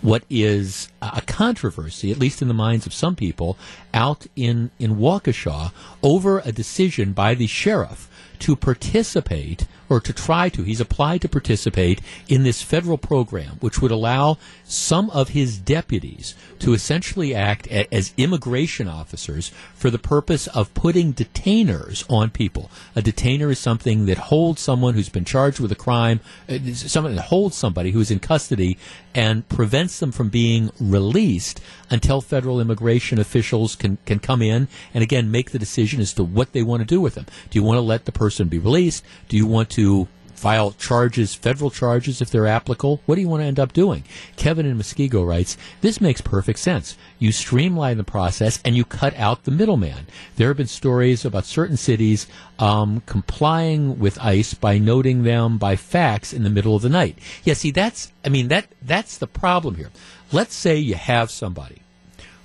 what 0.00 0.24
is 0.30 0.88
a 1.02 1.20
controversy, 1.20 2.10
at 2.10 2.18
least 2.18 2.40
in 2.40 2.48
the 2.48 2.54
minds 2.54 2.86
of 2.86 2.94
some 2.94 3.14
people, 3.14 3.58
out 3.92 4.26
in, 4.36 4.70
in 4.78 4.96
Waukesha 4.96 5.70
over 6.02 6.38
a 6.38 6.52
decision 6.52 7.12
by 7.12 7.34
the 7.34 7.46
sheriff 7.46 8.08
to 8.40 8.56
participate 8.56 9.66
or 9.88 10.00
to 10.00 10.12
try 10.12 10.48
to. 10.50 10.62
He's 10.62 10.80
applied 10.80 11.20
to 11.22 11.28
participate 11.28 12.00
in 12.28 12.42
this 12.42 12.62
federal 12.62 12.98
program, 12.98 13.56
which 13.60 13.80
would 13.80 13.90
allow 13.90 14.38
some 14.64 15.10
of 15.10 15.30
his 15.30 15.58
deputies 15.58 16.34
to 16.58 16.72
essentially 16.72 17.34
act 17.34 17.66
a, 17.68 17.92
as 17.94 18.12
immigration 18.16 18.88
officers 18.88 19.50
for 19.74 19.90
the 19.90 19.98
purpose 19.98 20.46
of 20.48 20.72
putting 20.74 21.12
detainers 21.12 22.04
on 22.10 22.30
people. 22.30 22.70
A 22.94 23.02
detainer 23.02 23.50
is 23.50 23.58
something 23.58 24.06
that 24.06 24.18
holds 24.18 24.60
someone 24.60 24.94
who's 24.94 25.08
been 25.08 25.24
charged 25.24 25.60
with 25.60 25.72
a 25.72 25.76
crime, 25.76 26.20
uh, 26.48 26.58
someone 26.74 27.14
that 27.14 27.26
holds 27.26 27.56
somebody 27.56 27.90
who's 27.90 28.10
in 28.10 28.18
custody 28.18 28.78
and 29.14 29.48
prevents 29.48 29.98
them 30.00 30.12
from 30.12 30.28
being 30.28 30.70
released 30.78 31.60
until 31.88 32.20
federal 32.20 32.60
immigration 32.60 33.18
officials 33.18 33.74
can, 33.74 33.96
can 34.04 34.18
come 34.18 34.42
in 34.42 34.68
and 34.92 35.02
again 35.02 35.30
make 35.30 35.50
the 35.50 35.58
decision 35.58 36.00
as 36.00 36.12
to 36.12 36.24
what 36.24 36.52
they 36.52 36.62
want 36.62 36.80
to 36.80 36.86
do 36.86 37.00
with 37.00 37.14
them. 37.14 37.26
Do 37.50 37.58
you 37.58 37.62
want 37.62 37.78
to 37.78 37.82
let 37.82 38.04
the 38.04 38.12
person 38.12 38.48
be 38.48 38.58
released? 38.58 39.04
Do 39.28 39.36
you 39.36 39.46
want 39.46 39.70
to 39.76 40.08
file 40.34 40.72
charges, 40.72 41.34
federal 41.34 41.70
charges 41.70 42.20
if 42.20 42.30
they're 42.30 42.46
applicable. 42.46 43.00
What 43.06 43.14
do 43.16 43.20
you 43.20 43.28
want 43.28 43.42
to 43.42 43.46
end 43.46 43.60
up 43.60 43.72
doing? 43.72 44.04
Kevin 44.36 44.66
in 44.66 44.78
Muskego 44.78 45.26
writes, 45.26 45.56
This 45.80 46.00
makes 46.00 46.20
perfect 46.20 46.58
sense. 46.58 46.96
You 47.18 47.32
streamline 47.32 47.98
the 47.98 48.04
process 48.04 48.58
and 48.64 48.76
you 48.76 48.84
cut 48.84 49.14
out 49.16 49.44
the 49.44 49.50
middleman. 49.50 50.06
There 50.36 50.48
have 50.48 50.56
been 50.56 50.66
stories 50.66 51.24
about 51.24 51.44
certain 51.44 51.76
cities 51.76 52.26
um, 52.58 53.02
complying 53.06 53.98
with 53.98 54.18
ICE 54.18 54.54
by 54.54 54.78
noting 54.78 55.22
them 55.22 55.58
by 55.58 55.76
fax 55.76 56.32
in 56.32 56.42
the 56.42 56.50
middle 56.50 56.76
of 56.76 56.82
the 56.82 56.88
night. 56.88 57.18
Yeah, 57.44 57.54
see, 57.54 57.70
that's, 57.70 58.12
I 58.24 58.28
mean, 58.28 58.48
that 58.48 58.66
that's 58.82 59.18
the 59.18 59.26
problem 59.26 59.76
here. 59.76 59.90
Let's 60.32 60.54
say 60.54 60.76
you 60.76 60.94
have 60.94 61.30
somebody 61.30 61.82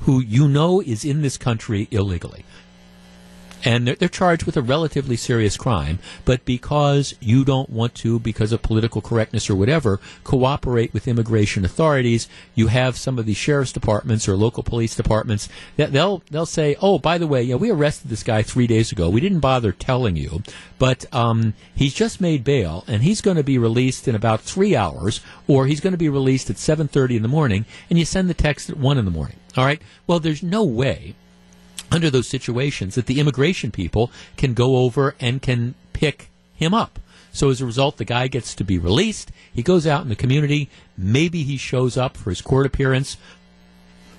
who 0.02 0.20
you 0.20 0.48
know 0.48 0.82
is 0.82 1.06
in 1.06 1.22
this 1.22 1.38
country 1.38 1.88
illegally 1.92 2.44
and 3.64 3.88
they're, 3.88 3.96
they're, 3.96 4.10
charged 4.12 4.46
with 4.46 4.58
a 4.58 4.62
relatively 4.62 5.16
serious 5.16 5.56
crime, 5.56 6.00
but 6.26 6.44
because 6.46 7.16
you 7.20 7.46
don't 7.46 7.70
want 7.70 7.96
to, 7.96 8.20
because 8.20 8.52
of 8.52 8.62
political 8.62 9.02
correctness 9.02 9.50
or 9.50 9.56
whatever, 9.56 10.00
cooperate 10.24 10.94
with 10.94 11.08
immigration 11.08 11.64
authorities, 11.64 12.28
you 12.56 12.68
have 12.68 12.98
some 12.98 13.18
of 13.18 13.26
the 13.26 13.34
sheriff's 13.34 13.72
departments 13.72 14.28
or 14.28 14.36
local 14.36 14.64
police 14.64 14.96
departments 14.96 15.48
that 15.78 15.92
they'll 15.92 16.22
they'll 16.30 16.46
say, 16.46 16.76
"Oh, 16.82 17.00
by 17.00 17.18
the 17.18 17.28
way, 17.28 17.42
yeah, 17.42 17.56
we 17.56 17.72
arrested 17.72 18.10
this 18.10 18.24
guy 18.24 18.42
three 18.42 18.68
days 18.68 18.92
ago. 18.92 19.10
We 19.10 19.22
didn't 19.22 19.40
bother 19.40 19.72
telling 19.72 20.16
you, 20.16 20.44
but 20.78 21.12
um, 21.14 21.54
he's 21.74 21.94
just 21.94 22.22
made 22.22 22.44
bail, 22.44 22.84
and 22.88 23.04
he's 23.04 23.22
going 23.22 23.38
to 23.38 23.44
be 23.44 23.58
released 23.58 24.08
in 24.08 24.16
about 24.16 24.42
three 24.42 24.76
hours, 24.76 25.22
or 25.48 25.68
he's 25.68 25.80
going 25.80 25.94
to 25.94 25.98
be 25.98 26.10
released 26.10 26.50
at 26.50 26.58
seven 26.58 26.88
thirty 26.88 27.16
in 27.16 27.22
the 27.22 27.28
morning." 27.28 27.66
And 27.90 27.98
you 27.98 28.06
send 28.06 28.30
the 28.30 28.34
text 28.34 28.70
at 28.70 28.78
one 28.78 28.98
in 28.98 29.06
the 29.06 29.12
morning. 29.12 29.38
All 29.58 29.66
right. 29.66 29.82
Well, 30.08 30.20
there's 30.20 30.44
no 30.44 30.64
way 30.64 31.16
under 31.92 32.10
those 32.10 32.28
situations 32.28 32.96
that 32.96 33.06
the 33.06 33.20
immigration 33.20 33.70
people 33.72 34.12
can 34.38 34.54
go 34.54 34.78
over 34.78 35.16
and 35.20 35.42
can 35.42 35.76
pick 35.94 36.30
him 36.56 36.74
up. 36.74 37.00
So 37.34 37.50
as 37.50 37.62
a 37.62 37.66
result, 37.66 37.98
the 37.98 38.06
guy 38.06 38.28
gets 38.28 38.56
to 38.56 38.64
be 38.64 38.78
released. 38.78 39.32
He 39.54 39.64
goes 39.64 39.88
out 39.88 40.04
in 40.04 40.10
the 40.10 40.16
community. 40.16 40.70
Maybe 40.98 41.44
he 41.44 41.58
shows 41.58 41.98
up 41.98 42.18
for 42.18 42.30
his 42.30 42.42
court 42.42 42.66
appearance. 42.66 43.18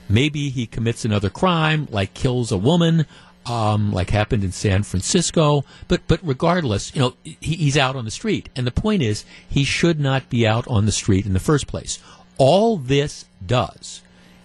Maybe 0.09 0.51
he 0.51 0.66
commits 0.66 1.05
another 1.05 1.31
crime, 1.31 1.89
like 1.90 2.15
kills 2.15 2.53
a 2.53 2.57
woman, 2.57 3.07
um, 3.47 3.93
like 3.93 4.11
happened 4.11 4.44
in 4.44 4.53
San 4.53 4.82
Francisco. 4.82 5.65
But 5.89 6.03
but 6.09 6.20
regardless, 6.23 6.94
you 6.94 7.01
know, 7.01 7.15
he, 7.23 7.57
he's 7.57 7.77
out 7.77 7.97
on 7.97 8.05
the 8.05 8.11
street. 8.11 8.49
And 8.57 8.66
the 8.66 8.70
point 8.70 9.03
is, 9.03 9.24
he 9.49 9.65
should 9.65 10.01
not 10.01 10.28
be 10.28 10.47
out 10.47 10.66
on 10.69 10.86
the 10.86 10.93
street 10.93 11.27
in 11.27 11.32
the 11.32 11.40
first 11.40 11.66
place. 11.66 11.99
All 12.39 12.77
this 12.77 13.27
does 13.44 14.03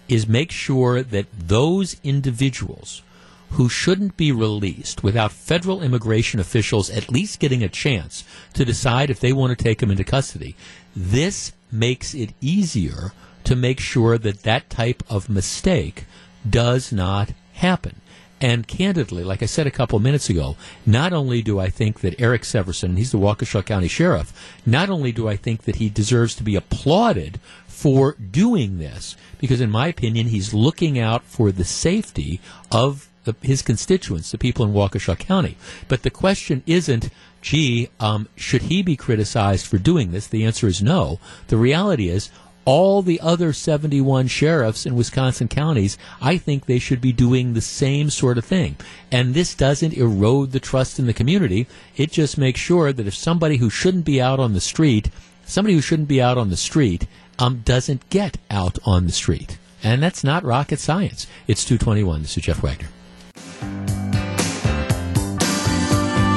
is 0.08 0.26
make 0.26 0.50
sure 0.50 1.02
that 1.02 1.26
those 1.32 1.96
individuals 2.02 3.02
who 3.50 3.68
shouldn't 3.68 4.16
be 4.16 4.30
released 4.30 5.02
without 5.02 5.32
federal 5.32 5.82
immigration 5.82 6.38
officials 6.38 6.90
at 6.90 7.10
least 7.10 7.40
getting 7.40 7.62
a 7.62 7.68
chance 7.68 8.24
to 8.54 8.64
decide 8.64 9.10
if 9.10 9.20
they 9.20 9.32
want 9.32 9.56
to 9.56 9.64
take 9.64 9.78
them 9.78 9.90
into 9.90 10.04
custody. 10.04 10.54
This 10.94 11.52
makes 11.72 12.14
it 12.14 12.34
easier 12.40 13.12
to 13.44 13.56
make 13.56 13.80
sure 13.80 14.18
that 14.18 14.42
that 14.42 14.68
type 14.68 15.02
of 15.08 15.28
mistake 15.28 16.04
does 16.48 16.92
not 16.92 17.32
happen. 17.54 18.00
And 18.40 18.68
candidly, 18.68 19.24
like 19.24 19.42
I 19.42 19.46
said 19.46 19.66
a 19.66 19.70
couple 19.70 19.98
minutes 19.98 20.30
ago, 20.30 20.56
not 20.86 21.12
only 21.12 21.42
do 21.42 21.58
I 21.58 21.70
think 21.70 22.00
that 22.00 22.20
Eric 22.20 22.42
Severson, 22.42 22.96
he's 22.96 23.10
the 23.10 23.18
Waukesha 23.18 23.64
County 23.64 23.88
Sheriff, 23.88 24.60
not 24.64 24.90
only 24.90 25.10
do 25.10 25.28
I 25.28 25.36
think 25.36 25.62
that 25.62 25.76
he 25.76 25.88
deserves 25.88 26.36
to 26.36 26.44
be 26.44 26.54
applauded 26.54 27.40
for 27.66 28.14
doing 28.14 28.78
this, 28.78 29.16
because 29.38 29.60
in 29.60 29.70
my 29.70 29.88
opinion, 29.88 30.28
he's 30.28 30.54
looking 30.54 30.98
out 30.98 31.24
for 31.24 31.50
the 31.50 31.64
safety 31.64 32.40
of 32.70 33.08
the, 33.28 33.46
his 33.46 33.62
constituents, 33.62 34.30
the 34.30 34.38
people 34.38 34.64
in 34.64 34.72
Waukesha 34.72 35.18
County. 35.18 35.56
But 35.86 36.02
the 36.02 36.10
question 36.10 36.62
isn't, 36.66 37.10
gee, 37.42 37.90
um, 38.00 38.28
should 38.36 38.62
he 38.62 38.82
be 38.82 38.96
criticized 38.96 39.66
for 39.66 39.78
doing 39.78 40.10
this? 40.10 40.26
The 40.26 40.44
answer 40.44 40.66
is 40.66 40.82
no. 40.82 41.20
The 41.48 41.56
reality 41.56 42.08
is, 42.08 42.30
all 42.64 43.00
the 43.00 43.20
other 43.20 43.54
71 43.54 44.26
sheriffs 44.26 44.84
in 44.84 44.94
Wisconsin 44.94 45.48
counties, 45.48 45.96
I 46.20 46.36
think 46.36 46.66
they 46.66 46.78
should 46.78 47.00
be 47.00 47.12
doing 47.12 47.54
the 47.54 47.62
same 47.62 48.10
sort 48.10 48.36
of 48.36 48.44
thing. 48.44 48.76
And 49.10 49.32
this 49.32 49.54
doesn't 49.54 49.94
erode 49.94 50.52
the 50.52 50.60
trust 50.60 50.98
in 50.98 51.06
the 51.06 51.14
community. 51.14 51.66
It 51.96 52.12
just 52.12 52.36
makes 52.36 52.60
sure 52.60 52.92
that 52.92 53.06
if 53.06 53.14
somebody 53.14 53.56
who 53.56 53.70
shouldn't 53.70 54.04
be 54.04 54.20
out 54.20 54.38
on 54.38 54.52
the 54.52 54.60
street, 54.60 55.08
somebody 55.46 55.74
who 55.74 55.80
shouldn't 55.80 56.08
be 56.08 56.20
out 56.20 56.36
on 56.36 56.50
the 56.50 56.58
street, 56.58 57.06
um, 57.38 57.62
doesn't 57.64 58.10
get 58.10 58.36
out 58.50 58.78
on 58.84 59.06
the 59.06 59.12
street. 59.12 59.56
And 59.82 60.02
that's 60.02 60.24
not 60.24 60.44
rocket 60.44 60.78
science. 60.78 61.26
It's 61.46 61.64
221. 61.64 62.20
This 62.22 62.36
is 62.36 62.42
Jeff 62.42 62.62
Wagner. 62.62 62.88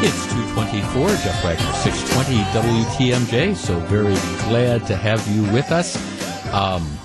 It's 0.03 0.25
224, 0.33 1.07
Jeff 1.09 1.43
Wagner, 1.43 1.73
620 1.73 2.41
WTMJ. 2.51 3.55
So 3.55 3.79
very 3.81 4.15
glad 4.49 4.85
to 4.87 4.95
have 4.95 5.25
you 5.27 5.43
with 5.53 5.71
us. 5.71 5.95
Um, 6.53 6.97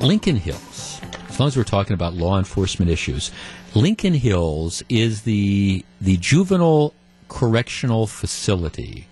Lincoln 0.00 0.36
Hills, 0.36 1.00
as 1.28 1.40
long 1.40 1.48
as 1.48 1.56
we're 1.56 1.64
talking 1.64 1.94
about 1.94 2.14
law 2.14 2.38
enforcement 2.38 2.90
issues, 2.90 3.30
Lincoln 3.74 4.14
Hills 4.14 4.82
is 4.88 5.22
the 5.22 5.84
the 6.00 6.16
juvenile 6.18 6.94
correctional 7.28 8.06
facility 8.06 9.06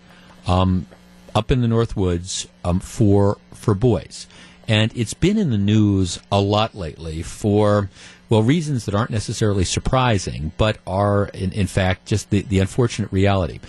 um, 0.46 0.86
up 1.34 1.50
in 1.50 1.60
the 1.60 1.68
North 1.68 1.96
Woods 1.96 2.46
um, 2.64 2.80
for 2.80 3.38
for 3.52 3.74
boys, 3.74 4.26
and 4.68 4.92
it's 4.96 5.14
been 5.14 5.36
in 5.36 5.50
the 5.50 5.58
news 5.58 6.20
a 6.30 6.40
lot 6.40 6.74
lately 6.74 7.22
for 7.22 7.90
well 8.28 8.42
reasons 8.42 8.84
that 8.84 8.94
aren't 8.94 9.10
necessarily 9.10 9.64
surprising, 9.64 10.52
but 10.56 10.78
are 10.86 11.26
in, 11.26 11.52
in 11.52 11.66
fact 11.66 12.06
just 12.06 12.30
the, 12.30 12.42
the 12.42 12.58
unfortunate 12.58 13.12
reality. 13.12 13.60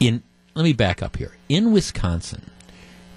In 0.00 0.22
let 0.54 0.64
me 0.64 0.72
back 0.72 1.02
up 1.02 1.16
here. 1.16 1.36
In 1.48 1.72
Wisconsin, 1.72 2.50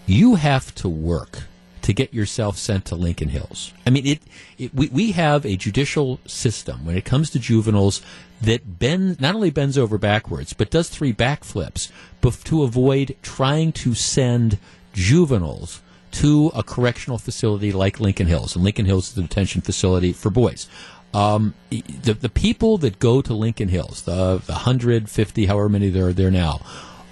you 0.05 0.35
have 0.35 0.75
to 0.75 0.87
work 0.87 1.43
to 1.81 1.93
get 1.93 2.13
yourself 2.13 2.57
sent 2.57 2.85
to 2.85 2.95
Lincoln 2.95 3.29
Hills. 3.29 3.73
I 3.85 3.89
mean, 3.89 4.05
it, 4.05 4.19
it 4.57 4.73
we, 4.73 4.87
we 4.89 5.11
have 5.13 5.45
a 5.45 5.55
judicial 5.55 6.19
system 6.27 6.85
when 6.85 6.95
it 6.95 7.05
comes 7.05 7.29
to 7.31 7.39
juveniles 7.39 8.01
that 8.41 8.79
bend, 8.79 9.19
not 9.19 9.35
only 9.35 9.49
bends 9.49 9.77
over 9.77 9.97
backwards, 9.97 10.53
but 10.53 10.69
does 10.69 10.89
three 10.89 11.13
backflips 11.13 11.91
to 12.43 12.63
avoid 12.63 13.15
trying 13.21 13.71
to 13.71 13.93
send 13.93 14.57
juveniles 14.93 15.81
to 16.11 16.51
a 16.53 16.63
correctional 16.63 17.17
facility 17.17 17.71
like 17.71 17.99
Lincoln 17.99 18.27
Hills. 18.27 18.55
And 18.55 18.63
Lincoln 18.63 18.85
Hills 18.85 19.09
is 19.09 19.15
the 19.15 19.21
detention 19.21 19.61
facility 19.61 20.13
for 20.13 20.29
boys. 20.29 20.67
Um, 21.13 21.53
the, 21.69 22.13
the 22.13 22.29
people 22.29 22.77
that 22.79 22.99
go 22.99 23.21
to 23.21 23.33
Lincoln 23.33 23.69
Hills, 23.69 24.03
the, 24.03 24.41
the 24.45 24.53
150, 24.53 25.45
however 25.45 25.69
many 25.69 25.89
there 25.89 26.07
are 26.07 26.13
there 26.13 26.31
now, 26.31 26.61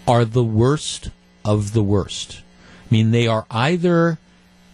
are 0.08 0.26
the 0.26 0.44
worst 0.44 1.12
of 1.44 1.74
the 1.74 1.84
worst. 1.84 2.42
I 2.90 2.94
mean, 2.94 3.12
they 3.12 3.28
are 3.28 3.46
either 3.52 4.18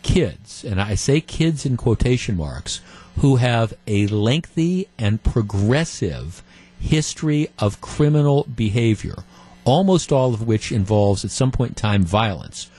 kids, 0.04 0.64
and 0.64 0.80
I 0.80 0.96
say 0.96 1.22
kids 1.22 1.66
in 1.66 1.78
quotation 1.78 2.38
marks, 2.38 2.82
who 3.18 3.38
have 3.38 3.74
a 3.88 4.08
lengthy 4.08 4.88
and 5.00 5.24
progressive 5.24 6.44
history 6.80 7.50
of 7.58 7.82
criminal 7.82 8.44
behavior, 8.44 9.24
almost 9.64 10.12
all 10.12 10.34
of 10.34 10.46
which 10.46 10.72
involves 10.72 11.26
at 11.26 11.32
some 11.32 11.52
point 11.52 11.72
in 11.72 11.76
time 11.76 12.04
violence, 12.04 12.70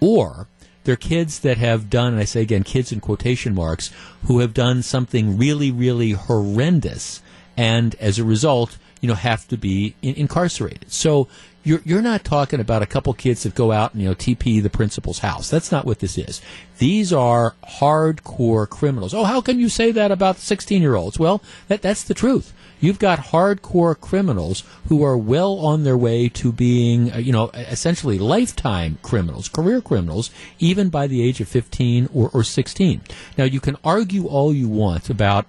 or 0.00 0.46
they're 0.86 0.96
kids 0.96 1.40
that 1.40 1.58
have 1.58 1.90
done, 1.90 2.14
and 2.14 2.20
I 2.20 2.24
say 2.24 2.40
again, 2.40 2.62
kids 2.62 2.92
in 2.92 3.00
quotation 3.00 3.54
marks, 3.54 3.90
who 4.24 4.38
have 4.38 4.54
done 4.54 4.82
something 4.82 5.36
really, 5.36 5.70
really 5.70 6.12
horrendous, 6.12 7.20
and 7.56 7.94
as 7.96 8.18
a 8.18 8.24
result, 8.24 8.78
you 9.00 9.08
know, 9.08 9.14
have 9.14 9.46
to 9.48 9.56
be 9.58 9.94
in- 10.00 10.14
incarcerated. 10.14 10.90
So 10.90 11.28
you're 11.66 11.82
you're 11.84 12.02
not 12.02 12.22
talking 12.22 12.60
about 12.60 12.82
a 12.82 12.86
couple 12.86 13.12
kids 13.12 13.42
that 13.42 13.56
go 13.56 13.72
out 13.72 13.92
and 13.92 14.00
you 14.00 14.08
know 14.08 14.14
TP 14.14 14.62
the 14.62 14.70
principal's 14.70 15.18
house. 15.18 15.50
That's 15.50 15.72
not 15.72 15.84
what 15.84 15.98
this 15.98 16.16
is. 16.16 16.40
These 16.78 17.12
are 17.12 17.56
hardcore 17.64 18.68
criminals. 18.68 19.12
Oh, 19.12 19.24
how 19.24 19.40
can 19.40 19.58
you 19.58 19.68
say 19.68 19.90
that 19.90 20.12
about 20.12 20.36
16 20.36 20.80
year 20.80 20.94
olds? 20.94 21.18
Well, 21.18 21.42
that 21.66 21.82
that's 21.82 22.04
the 22.04 22.14
truth. 22.14 22.52
You've 22.78 22.98
got 22.98 23.18
hardcore 23.18 23.98
criminals 23.98 24.62
who 24.88 25.02
are 25.02 25.16
well 25.16 25.54
on 25.58 25.82
their 25.82 25.96
way 25.96 26.28
to 26.28 26.52
being, 26.52 27.12
uh, 27.12 27.16
you 27.16 27.32
know, 27.32 27.48
essentially 27.54 28.18
lifetime 28.18 28.98
criminals, 29.02 29.48
career 29.48 29.80
criminals, 29.80 30.30
even 30.58 30.90
by 30.90 31.06
the 31.06 31.22
age 31.22 31.40
of 31.40 31.48
15 31.48 32.10
or, 32.12 32.30
or 32.34 32.44
16. 32.44 33.00
Now, 33.38 33.44
you 33.44 33.60
can 33.60 33.76
argue 33.82 34.26
all 34.26 34.52
you 34.54 34.68
want 34.68 35.08
about 35.08 35.46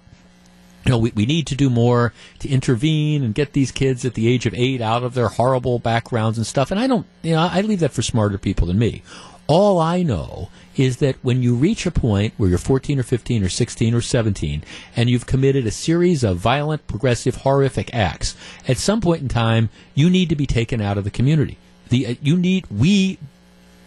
you 0.87 0.91
know, 0.91 0.99
we, 0.99 1.11
we 1.11 1.25
need 1.25 1.45
to 1.47 1.55
do 1.55 1.69
more 1.69 2.13
to 2.39 2.47
intervene 2.47 3.21
and 3.21 3.35
get 3.35 3.51
these 3.51 3.73
kids 3.73 4.05
at 4.05 4.13
the 4.13 4.25
age 4.25 4.45
of 4.45 4.53
eight 4.53 4.79
out 4.79 5.03
of 5.03 5.15
their 5.15 5.27
horrible 5.27 5.79
backgrounds 5.79 6.37
and 6.37 6.47
stuff. 6.47 6.71
And 6.71 6.79
I 6.79 6.87
don't, 6.87 7.05
you 7.23 7.33
know, 7.33 7.49
I 7.51 7.59
leave 7.59 7.81
that 7.81 7.91
for 7.91 8.01
smarter 8.01 8.37
people 8.37 8.67
than 8.67 8.79
me. 8.79 9.03
All 9.47 9.79
I 9.79 10.01
know 10.01 10.49
is 10.77 10.97
that 10.97 11.17
when 11.21 11.43
you 11.43 11.55
reach 11.55 11.85
a 11.85 11.91
point 11.91 12.33
where 12.37 12.47
you're 12.47 12.57
14 12.57 12.99
or 12.99 13.03
15 13.03 13.43
or 13.43 13.49
16 13.49 13.93
or 13.95 13.99
17 13.99 14.63
and 14.95 15.09
you've 15.09 15.25
committed 15.25 15.67
a 15.67 15.71
series 15.71 16.23
of 16.23 16.37
violent, 16.37 16.87
progressive, 16.87 17.35
horrific 17.35 17.93
acts, 17.93 18.37
at 18.65 18.77
some 18.77 19.01
point 19.01 19.21
in 19.21 19.27
time, 19.27 19.69
you 19.93 20.09
need 20.09 20.29
to 20.29 20.37
be 20.37 20.45
taken 20.45 20.79
out 20.79 20.97
of 20.97 21.03
the 21.03 21.11
community. 21.11 21.57
The, 21.89 22.07
uh, 22.07 22.15
you 22.21 22.37
need, 22.37 22.65
we, 22.67 23.19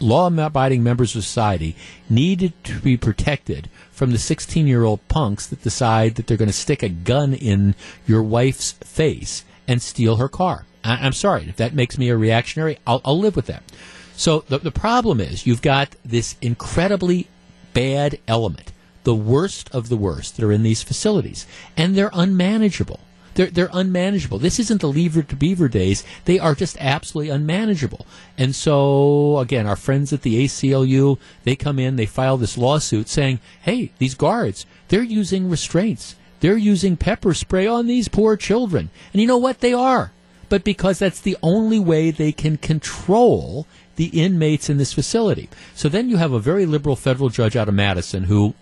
law 0.00 0.26
abiding 0.26 0.82
members 0.82 1.16
of 1.16 1.24
society, 1.24 1.76
needed 2.10 2.52
to 2.64 2.78
be 2.80 2.98
protected 2.98 3.70
from 4.00 4.12
the 4.12 4.18
16 4.18 4.66
year 4.66 4.82
old 4.82 5.06
punks 5.08 5.46
that 5.46 5.62
decide 5.62 6.14
that 6.14 6.26
they're 6.26 6.38
going 6.38 6.48
to 6.48 6.54
stick 6.54 6.82
a 6.82 6.88
gun 6.88 7.34
in 7.34 7.74
your 8.06 8.22
wife's 8.22 8.72
face 8.72 9.44
and 9.68 9.82
steal 9.82 10.16
her 10.16 10.26
car. 10.26 10.64
I- 10.82 11.06
am 11.06 11.12
sorry. 11.12 11.44
If 11.50 11.56
that 11.56 11.74
makes 11.74 11.98
me 11.98 12.08
a 12.08 12.16
reactionary, 12.16 12.78
I'll, 12.86 13.02
I'll 13.04 13.18
live 13.18 13.36
with 13.36 13.44
that. 13.48 13.62
So 14.16 14.42
the, 14.48 14.56
the 14.56 14.70
problem 14.70 15.20
is 15.20 15.46
you've 15.46 15.60
got 15.60 15.96
this 16.02 16.36
incredibly 16.40 17.28
bad 17.74 18.18
element, 18.26 18.72
the 19.04 19.14
worst 19.14 19.68
of 19.70 19.90
the 19.90 19.98
worst 19.98 20.38
that 20.38 20.46
are 20.46 20.52
in 20.52 20.62
these 20.62 20.82
facilities, 20.82 21.46
and 21.76 21.94
they're 21.94 22.10
unmanageable. 22.14 23.00
They're, 23.34 23.50
they're 23.50 23.70
unmanageable. 23.72 24.38
This 24.38 24.58
isn't 24.58 24.80
the 24.80 24.88
Leave 24.88 25.16
It 25.16 25.28
to 25.28 25.36
Beaver 25.36 25.68
days. 25.68 26.04
They 26.24 26.38
are 26.38 26.54
just 26.54 26.76
absolutely 26.80 27.30
unmanageable. 27.30 28.06
And 28.36 28.54
so, 28.54 29.38
again, 29.38 29.66
our 29.66 29.76
friends 29.76 30.12
at 30.12 30.22
the 30.22 30.44
ACLU, 30.44 31.18
they 31.44 31.56
come 31.56 31.78
in, 31.78 31.96
they 31.96 32.06
file 32.06 32.36
this 32.36 32.58
lawsuit 32.58 33.08
saying, 33.08 33.40
hey, 33.62 33.92
these 33.98 34.14
guards, 34.14 34.66
they're 34.88 35.02
using 35.02 35.48
restraints. 35.48 36.16
They're 36.40 36.56
using 36.56 36.96
pepper 36.96 37.34
spray 37.34 37.66
on 37.66 37.86
these 37.86 38.08
poor 38.08 38.36
children. 38.36 38.90
And 39.12 39.20
you 39.20 39.28
know 39.28 39.36
what? 39.36 39.60
They 39.60 39.72
are. 39.72 40.12
But 40.48 40.64
because 40.64 40.98
that's 40.98 41.20
the 41.20 41.36
only 41.42 41.78
way 41.78 42.10
they 42.10 42.32
can 42.32 42.56
control 42.56 43.66
the 43.96 44.06
inmates 44.06 44.68
in 44.68 44.78
this 44.78 44.92
facility. 44.92 45.48
So 45.74 45.88
then 45.88 46.08
you 46.08 46.16
have 46.16 46.32
a 46.32 46.40
very 46.40 46.66
liberal 46.66 46.96
federal 46.96 47.28
judge 47.28 47.54
out 47.54 47.68
of 47.68 47.74
Madison 47.74 48.24
who 48.24 48.54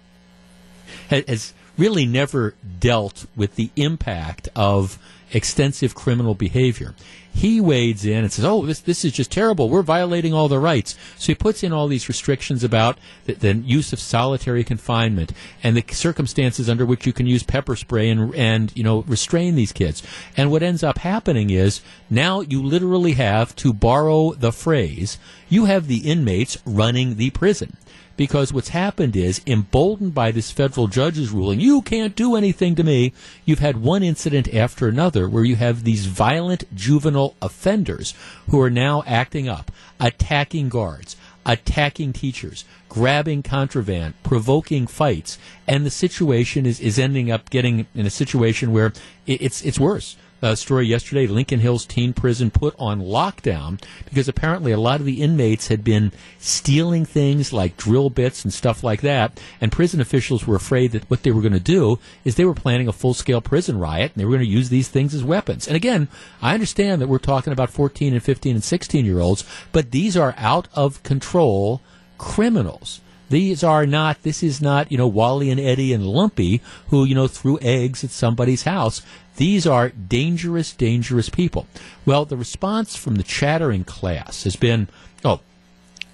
has 1.08 1.54
really 1.78 2.04
never 2.04 2.54
dealt 2.80 3.26
with 3.36 3.54
the 3.54 3.70
impact 3.76 4.48
of 4.54 4.98
extensive 5.32 5.94
criminal 5.94 6.34
behavior. 6.34 6.94
He 7.32 7.60
wades 7.60 8.04
in 8.04 8.24
and 8.24 8.32
says, 8.32 8.44
"Oh, 8.44 8.66
this 8.66 8.80
this 8.80 9.04
is 9.04 9.12
just 9.12 9.30
terrible. 9.30 9.68
We're 9.68 9.82
violating 9.82 10.34
all 10.34 10.48
the 10.48 10.58
rights." 10.58 10.96
So 11.16 11.28
he 11.28 11.34
puts 11.36 11.62
in 11.62 11.72
all 11.72 11.86
these 11.86 12.08
restrictions 12.08 12.64
about 12.64 12.98
the, 13.26 13.34
the 13.34 13.54
use 13.54 13.92
of 13.92 14.00
solitary 14.00 14.64
confinement 14.64 15.32
and 15.62 15.76
the 15.76 15.84
circumstances 15.94 16.68
under 16.68 16.84
which 16.84 17.06
you 17.06 17.12
can 17.12 17.26
use 17.26 17.44
pepper 17.44 17.76
spray 17.76 18.10
and 18.10 18.34
and 18.34 18.72
you 18.74 18.82
know 18.82 19.02
restrain 19.02 19.54
these 19.54 19.72
kids. 19.72 20.02
And 20.36 20.50
what 20.50 20.64
ends 20.64 20.82
up 20.82 20.98
happening 20.98 21.50
is 21.50 21.80
now 22.10 22.40
you 22.40 22.60
literally 22.60 23.12
have 23.12 23.54
to 23.56 23.72
borrow 23.72 24.32
the 24.32 24.50
phrase, 24.50 25.18
you 25.48 25.66
have 25.66 25.86
the 25.86 26.10
inmates 26.10 26.58
running 26.64 27.16
the 27.16 27.30
prison 27.30 27.76
because 28.18 28.52
what's 28.52 28.70
happened 28.70 29.14
is, 29.14 29.40
emboldened 29.46 30.12
by 30.12 30.32
this 30.32 30.50
federal 30.50 30.88
judge's 30.88 31.30
ruling, 31.30 31.60
you 31.60 31.80
can't 31.80 32.16
do 32.16 32.34
anything 32.34 32.74
to 32.74 32.82
me. 32.82 33.12
You've 33.44 33.60
had 33.60 33.76
one 33.76 34.02
incident 34.02 34.52
after 34.52 34.88
another 34.88 35.28
where 35.28 35.44
you 35.44 35.54
have 35.54 35.84
these 35.84 36.06
violent 36.06 36.64
juvenile 36.74 37.36
offenders 37.40 38.14
who 38.50 38.60
are 38.60 38.70
now 38.70 39.04
acting 39.06 39.48
up, 39.48 39.70
attacking 40.00 40.68
guards, 40.68 41.14
attacking 41.46 42.12
teachers, 42.12 42.64
grabbing 42.88 43.44
contraband, 43.44 44.14
provoking 44.24 44.88
fights, 44.88 45.38
and 45.68 45.86
the 45.86 45.90
situation 45.90 46.66
is, 46.66 46.80
is 46.80 46.98
ending 46.98 47.30
up 47.30 47.50
getting 47.50 47.86
in 47.94 48.04
a 48.04 48.10
situation 48.10 48.72
where 48.72 48.92
it, 49.28 49.40
it's 49.40 49.62
it's 49.62 49.78
worse 49.78 50.16
uh, 50.42 50.54
story 50.54 50.86
yesterday 50.86 51.26
Lincoln 51.26 51.60
Hills 51.60 51.84
Teen 51.84 52.12
Prison 52.12 52.50
put 52.50 52.74
on 52.78 53.00
lockdown 53.00 53.82
because 54.04 54.28
apparently 54.28 54.72
a 54.72 54.78
lot 54.78 55.00
of 55.00 55.06
the 55.06 55.22
inmates 55.22 55.68
had 55.68 55.82
been 55.82 56.12
stealing 56.38 57.04
things 57.04 57.52
like 57.52 57.76
drill 57.76 58.10
bits 58.10 58.44
and 58.44 58.52
stuff 58.52 58.82
like 58.82 59.00
that. 59.00 59.40
And 59.60 59.72
prison 59.72 60.00
officials 60.00 60.46
were 60.46 60.56
afraid 60.56 60.92
that 60.92 61.08
what 61.10 61.22
they 61.22 61.30
were 61.30 61.42
going 61.42 61.52
to 61.52 61.60
do 61.60 61.98
is 62.24 62.34
they 62.34 62.44
were 62.44 62.54
planning 62.54 62.88
a 62.88 62.92
full 62.92 63.14
scale 63.14 63.40
prison 63.40 63.78
riot 63.78 64.12
and 64.12 64.20
they 64.20 64.24
were 64.24 64.32
going 64.36 64.46
to 64.46 64.50
use 64.50 64.68
these 64.68 64.88
things 64.88 65.14
as 65.14 65.24
weapons. 65.24 65.66
And 65.66 65.76
again, 65.76 66.08
I 66.40 66.54
understand 66.54 67.00
that 67.00 67.08
we're 67.08 67.18
talking 67.18 67.52
about 67.52 67.70
14 67.70 68.12
and 68.12 68.22
15 68.22 68.56
and 68.56 68.64
16 68.64 69.04
year 69.04 69.20
olds, 69.20 69.44
but 69.72 69.90
these 69.90 70.16
are 70.16 70.34
out 70.36 70.68
of 70.74 71.02
control 71.02 71.80
criminals. 72.16 73.00
These 73.30 73.62
are 73.62 73.84
not, 73.84 74.22
this 74.22 74.42
is 74.42 74.62
not, 74.62 74.90
you 74.90 74.96
know, 74.96 75.06
Wally 75.06 75.50
and 75.50 75.60
Eddie 75.60 75.92
and 75.92 76.06
Lumpy 76.06 76.62
who, 76.88 77.04
you 77.04 77.14
know, 77.14 77.28
threw 77.28 77.58
eggs 77.60 78.02
at 78.02 78.10
somebody's 78.10 78.62
house. 78.62 79.02
These 79.38 79.68
are 79.68 79.90
dangerous, 79.90 80.72
dangerous 80.72 81.28
people. 81.28 81.68
Well, 82.04 82.24
the 82.24 82.36
response 82.36 82.96
from 82.96 83.14
the 83.14 83.22
chattering 83.22 83.84
class 83.84 84.42
has 84.42 84.56
been, 84.56 84.88
oh, 85.24 85.40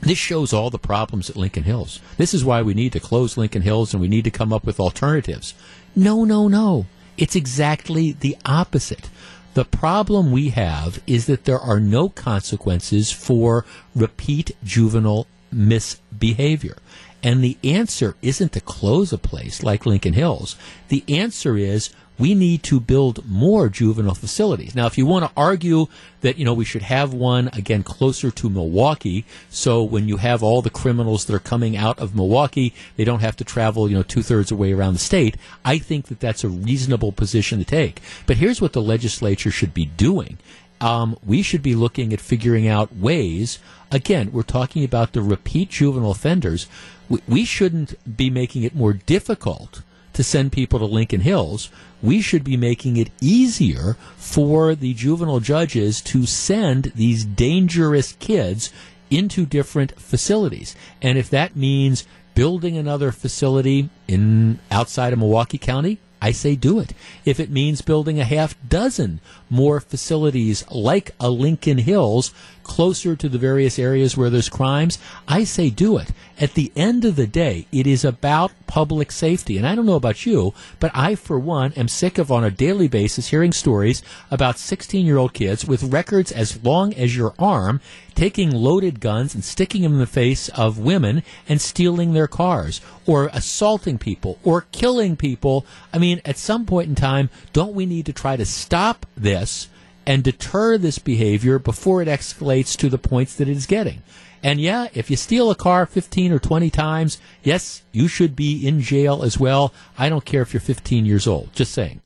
this 0.03 0.19
shows 0.19 0.53
all 0.53 0.69
the 0.69 0.79
problems 0.79 1.31
at 1.31 1.37
Lincoln 1.37 1.63
Hills. 1.63 2.01
This 2.19 2.35
is 2.35 2.45
why 2.45 2.61
we 2.61 2.75
need 2.75 2.93
to 2.93 3.01
close 3.01 3.39
Lincoln 3.39 3.63
Hills 3.63 3.95
and 3.95 4.01
we 4.03 4.09
need 4.09 4.25
to 4.25 4.31
come 4.31 4.53
up 4.53 4.67
with 4.67 4.79
alternatives. 4.79 5.55
No, 5.97 6.25
no, 6.25 6.49
no. 6.49 6.85
It's 7.17 7.35
exactly 7.35 8.13
the 8.13 8.37
opposite. 8.45 9.09
The 9.55 9.65
problem 9.65 10.31
we 10.31 10.51
have 10.51 11.03
is 11.07 11.25
that 11.25 11.47
there 11.47 11.61
are 11.61 11.81
no 11.81 12.11
consequences 12.11 13.11
for 13.11 13.65
repeat 13.95 14.55
juvenile 14.63 15.27
misbehavior. 15.51 16.77
And 17.23 17.43
the 17.43 17.57
answer 17.65 18.17
isn't 18.21 18.53
to 18.53 18.61
close 18.61 19.15
a 19.15 19.19
place 19.19 19.63
like 19.63 19.87
Lincoln 19.87 20.13
Hills. 20.13 20.57
The 20.89 21.05
answer 21.09 21.57
is 21.57 21.89
we 22.19 22.35
need 22.35 22.63
to 22.63 22.79
build 22.79 23.29
more 23.29 23.69
juvenile 23.69 24.15
facilities. 24.15 24.75
Now, 24.75 24.87
if 24.87 24.97
you 24.97 25.05
want 25.05 25.25
to 25.25 25.33
argue 25.37 25.87
that, 26.21 26.39
you 26.39 26.45
know, 26.45 26.55
we 26.55 26.65
should 26.65 26.83
have 26.83 27.13
one, 27.13 27.49
again, 27.53 27.83
closer 27.83 28.31
to 28.31 28.49
Milwaukee, 28.49 29.25
so 29.51 29.83
when 29.83 30.07
you 30.07 30.19
have 30.19 30.43
all 30.43 30.63
the 30.63 30.71
criminals 30.71 31.25
that 31.25 31.35
are 31.35 31.41
coming 31.41 31.77
out 31.77 31.99
of 31.99 32.15
Milwaukee, 32.15 32.73
they 32.97 33.05
don't 33.05 33.21
have 33.21 33.37
to 33.37 33.45
travel, 33.45 33.89
you 33.89 33.97
know, 33.97 34.05
two 34.05 34.23
thirds 34.23 34.53
of 34.53 34.59
the 34.59 34.63
way 34.63 34.73
around 34.73 34.93
the 34.93 35.01
state, 35.01 35.37
I 35.65 35.79
think 35.79 36.07
that 36.07 36.21
that's 36.21 36.45
a 36.45 36.49
reasonable 36.49 37.11
position 37.13 37.59
to 37.59 37.65
take. 37.65 38.01
But 38.27 38.37
here's 38.37 38.61
what 38.61 38.75
the 38.75 38.83
legislature 38.83 39.51
should 39.51 39.75
be 39.75 39.87
doing. 39.87 40.39
um, 40.81 41.17
we 41.25 41.43
should 41.43 41.63
be 41.63 41.75
looking 41.75 42.13
at 42.13 42.21
figuring 42.21 42.69
out 42.69 42.95
ways. 42.95 43.59
Again, 43.91 44.31
we're 44.33 44.43
talking 44.43 44.85
about 44.85 45.13
the 45.13 45.23
repeat 45.23 45.71
juvenile 45.71 46.11
offenders. 46.11 46.67
We, 47.09 47.21
we 47.27 47.45
shouldn't 47.45 48.17
be 48.17 48.29
making 48.31 48.65
it 48.65 48.75
more 48.75 48.93
difficult 48.93 49.83
to 50.15 50.25
send 50.25 50.53
people 50.53 50.79
to 50.79 50.85
Lincoln 50.87 51.21
Hills. 51.21 51.71
We 52.03 52.21
should 52.21 52.45
be 52.45 52.57
making 52.57 52.97
it 52.97 53.11
easier 53.21 53.97
for 54.17 54.75
the 54.75 54.95
juvenile 54.95 55.41
judges 55.41 56.01
to 56.03 56.27
send 56.27 56.93
these 56.95 57.25
dangerous 57.25 58.13
kids 58.15 58.73
into 59.11 59.47
different 59.47 59.99
facilities. 60.01 60.75
And 61.01 61.19
if 61.19 61.31
that 61.31 61.57
means 61.57 62.05
building 62.35 62.77
another 62.77 63.13
facility 63.13 63.91
in 64.09 64.59
outside 64.71 65.13
of 65.13 65.19
Milwaukee 65.19 65.59
County, 65.59 65.99
I 66.21 66.33
say 66.33 66.57
do 66.57 66.79
it. 66.79 66.95
If 67.27 67.39
it 67.39 67.51
means 67.51 67.83
building 67.83 68.19
a 68.19 68.25
half 68.25 68.57
dozen 68.67 69.21
more 69.51 69.79
facilities 69.79 70.65
like 70.71 71.11
a 71.21 71.31
Lincoln 71.31 71.79
Hills 71.79 72.33
closer 72.65 73.15
to 73.15 73.29
the 73.29 73.39
various 73.39 73.79
areas 73.79 74.17
where 74.17 74.31
there's 74.31 74.49
crimes, 74.49 74.99
I 75.29 75.45
say 75.45 75.71
do 75.71 75.97
it. 75.99 76.11
At 76.41 76.55
the 76.55 76.73
end 76.75 77.05
of 77.05 77.15
the 77.15 77.29
day, 77.29 77.67
it 77.71 77.87
is 77.87 78.05
about 78.05 78.51
public 78.67 79.13
safety. 79.13 79.57
And 79.57 79.67
I 79.67 79.77
don't 79.77 79.87
know 79.87 79.95
about 79.95 80.27
you, 80.27 80.53
but 80.81 80.91
I, 80.93 81.15
for 81.15 81.39
one, 81.39 81.73
am 81.75 81.87
sick 81.87 82.19
of 82.19 82.33
on 82.33 82.43
a 82.43 82.51
daily 82.51 82.89
basis 82.89 83.29
hearing 83.29 83.53
stories 83.53 84.03
about 84.33 84.59
16 84.59 85.07
year 85.07 85.17
old 85.17 85.33
kids 85.33 85.65
with 85.65 85.93
records 85.93 86.33
as 86.33 86.63
long 86.65 86.93
as 86.95 87.17
your 87.17 87.35
arm 87.39 87.81
taking 88.17 88.51
loaded 88.51 89.01
guns 89.01 89.35
and 89.35 89.45
sticking 89.45 89.83
them 89.83 89.95
in 89.95 89.99
the 89.99 90.07
face 90.07 90.49
of 90.51 90.79
women 90.79 91.23
and 91.49 91.61
stealing 91.61 92.13
their 92.13 92.29
cars 92.29 92.81
or 93.07 93.31
assaulting 93.33 93.99
people 93.99 94.39
or 94.43 94.67
killing 94.73 95.17
people. 95.17 95.65
I 95.93 95.99
mean, 95.99 96.21
at 96.25 96.39
some 96.39 96.67
point 96.67 96.89
in 96.89 96.95
time, 96.95 97.31
don't 97.53 97.75
we 97.75 97.87
need 97.87 98.07
to 98.07 98.13
try 98.13 98.37
to 98.37 98.45
stop 98.45 99.07
this 99.17 99.69
and 100.07 100.23
deter 100.23 100.79
this 100.79 100.99
behavior 100.99 101.59
before 101.59 102.03
it 102.03 102.09
escalates 102.09 102.77
to 102.77 102.89
the 102.89 102.99
points 102.99 103.35
that 103.37 103.49
it 103.49 103.57
is 103.57 103.67
getting? 103.67 104.03
And 104.43 104.61
yeah, 104.61 104.89
if 104.93 105.11
you 105.11 105.17
steal 105.17 105.51
a 105.51 105.55
car 105.55 105.87
15 105.87 106.31
or 106.31 106.39
20 106.39 106.69
times, 106.69 107.19
yes, 107.43 107.83
you 107.93 108.09
should 108.09 108.37
be 108.37 108.67
in 108.67 108.83
jail 108.83 109.23
as 109.23 109.39
well. 109.39 109.73
I 109.97 110.11
don't 110.11 110.25
care 110.25 110.43
if 110.43 110.53
you're 110.53 110.61
15 110.61 111.07
years 111.07 111.27
old. 111.27 111.53
Just 111.55 111.73
saying. 111.73 112.03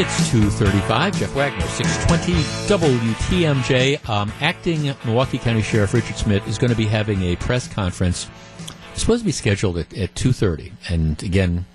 It's 0.00 0.30
2.35. 0.30 1.18
Jeff 1.18 1.34
Wagner, 1.34 1.66
620 1.66 3.12
WTMJ. 3.12 4.08
Um, 4.08 4.32
acting 4.40 4.94
Milwaukee 5.04 5.38
County 5.38 5.60
Sheriff 5.60 5.92
Richard 5.92 6.16
Schmidt 6.16 6.46
is 6.46 6.56
going 6.56 6.70
to 6.70 6.76
be 6.76 6.86
having 6.86 7.20
a 7.24 7.36
press 7.36 7.66
conference. 7.66 8.30
It's 8.92 9.00
supposed 9.00 9.22
to 9.22 9.26
be 9.26 9.32
scheduled 9.32 9.76
at, 9.76 9.92
at 9.98 10.14
2.30. 10.14 10.72
And 10.88 11.22
again, 11.22 11.66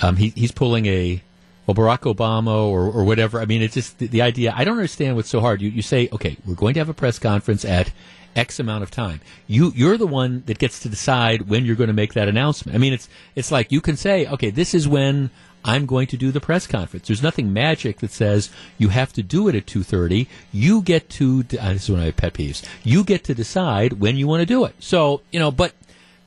um, 0.00 0.16
he, 0.16 0.30
he's 0.30 0.50
pulling 0.50 0.86
a, 0.86 1.22
well, 1.66 1.74
Barack 1.74 2.12
Obama 2.12 2.54
or, 2.54 2.84
or 2.84 3.04
whatever. 3.04 3.40
I 3.40 3.44
mean, 3.44 3.62
it's 3.62 3.74
just 3.74 3.98
the, 3.98 4.06
the 4.06 4.22
idea. 4.22 4.54
I 4.56 4.64
don't 4.64 4.76
understand 4.76 5.16
what's 5.16 5.28
so 5.28 5.40
hard. 5.40 5.60
You, 5.60 5.68
you 5.68 5.82
say, 5.82 6.08
okay, 6.12 6.36
we're 6.46 6.54
going 6.54 6.74
to 6.74 6.80
have 6.80 6.88
a 6.88 6.94
press 6.94 7.18
conference 7.18 7.64
at 7.64 7.92
X 8.36 8.60
amount 8.60 8.82
of 8.82 8.90
time. 8.90 9.20
You 9.46 9.72
you're 9.74 9.96
the 9.96 10.06
one 10.06 10.42
that 10.46 10.58
gets 10.58 10.80
to 10.80 10.88
decide 10.88 11.48
when 11.48 11.64
you're 11.64 11.76
going 11.76 11.88
to 11.88 11.94
make 11.94 12.14
that 12.14 12.28
announcement. 12.28 12.76
I 12.76 12.78
mean, 12.78 12.92
it's 12.92 13.08
it's 13.34 13.50
like 13.50 13.72
you 13.72 13.80
can 13.80 13.96
say, 13.96 14.26
okay, 14.26 14.50
this 14.50 14.74
is 14.74 14.86
when 14.86 15.30
I'm 15.64 15.86
going 15.86 16.06
to 16.08 16.16
do 16.16 16.30
the 16.30 16.40
press 16.40 16.66
conference. 16.66 17.08
There's 17.08 17.22
nothing 17.22 17.52
magic 17.52 17.98
that 17.98 18.12
says 18.12 18.50
you 18.78 18.90
have 18.90 19.12
to 19.14 19.22
do 19.22 19.48
it 19.48 19.54
at 19.54 19.66
2:30. 19.66 20.28
You 20.52 20.82
get 20.82 21.08
to 21.10 21.44
uh, 21.58 21.72
this 21.72 21.84
is 21.84 21.90
one 21.90 22.00
of 22.00 22.06
my 22.06 22.12
pet 22.12 22.34
peeves. 22.34 22.62
You 22.84 23.02
get 23.02 23.24
to 23.24 23.34
decide 23.34 23.94
when 23.94 24.16
you 24.16 24.28
want 24.28 24.42
to 24.42 24.46
do 24.46 24.64
it. 24.64 24.74
So 24.78 25.22
you 25.32 25.40
know, 25.40 25.50
but 25.50 25.72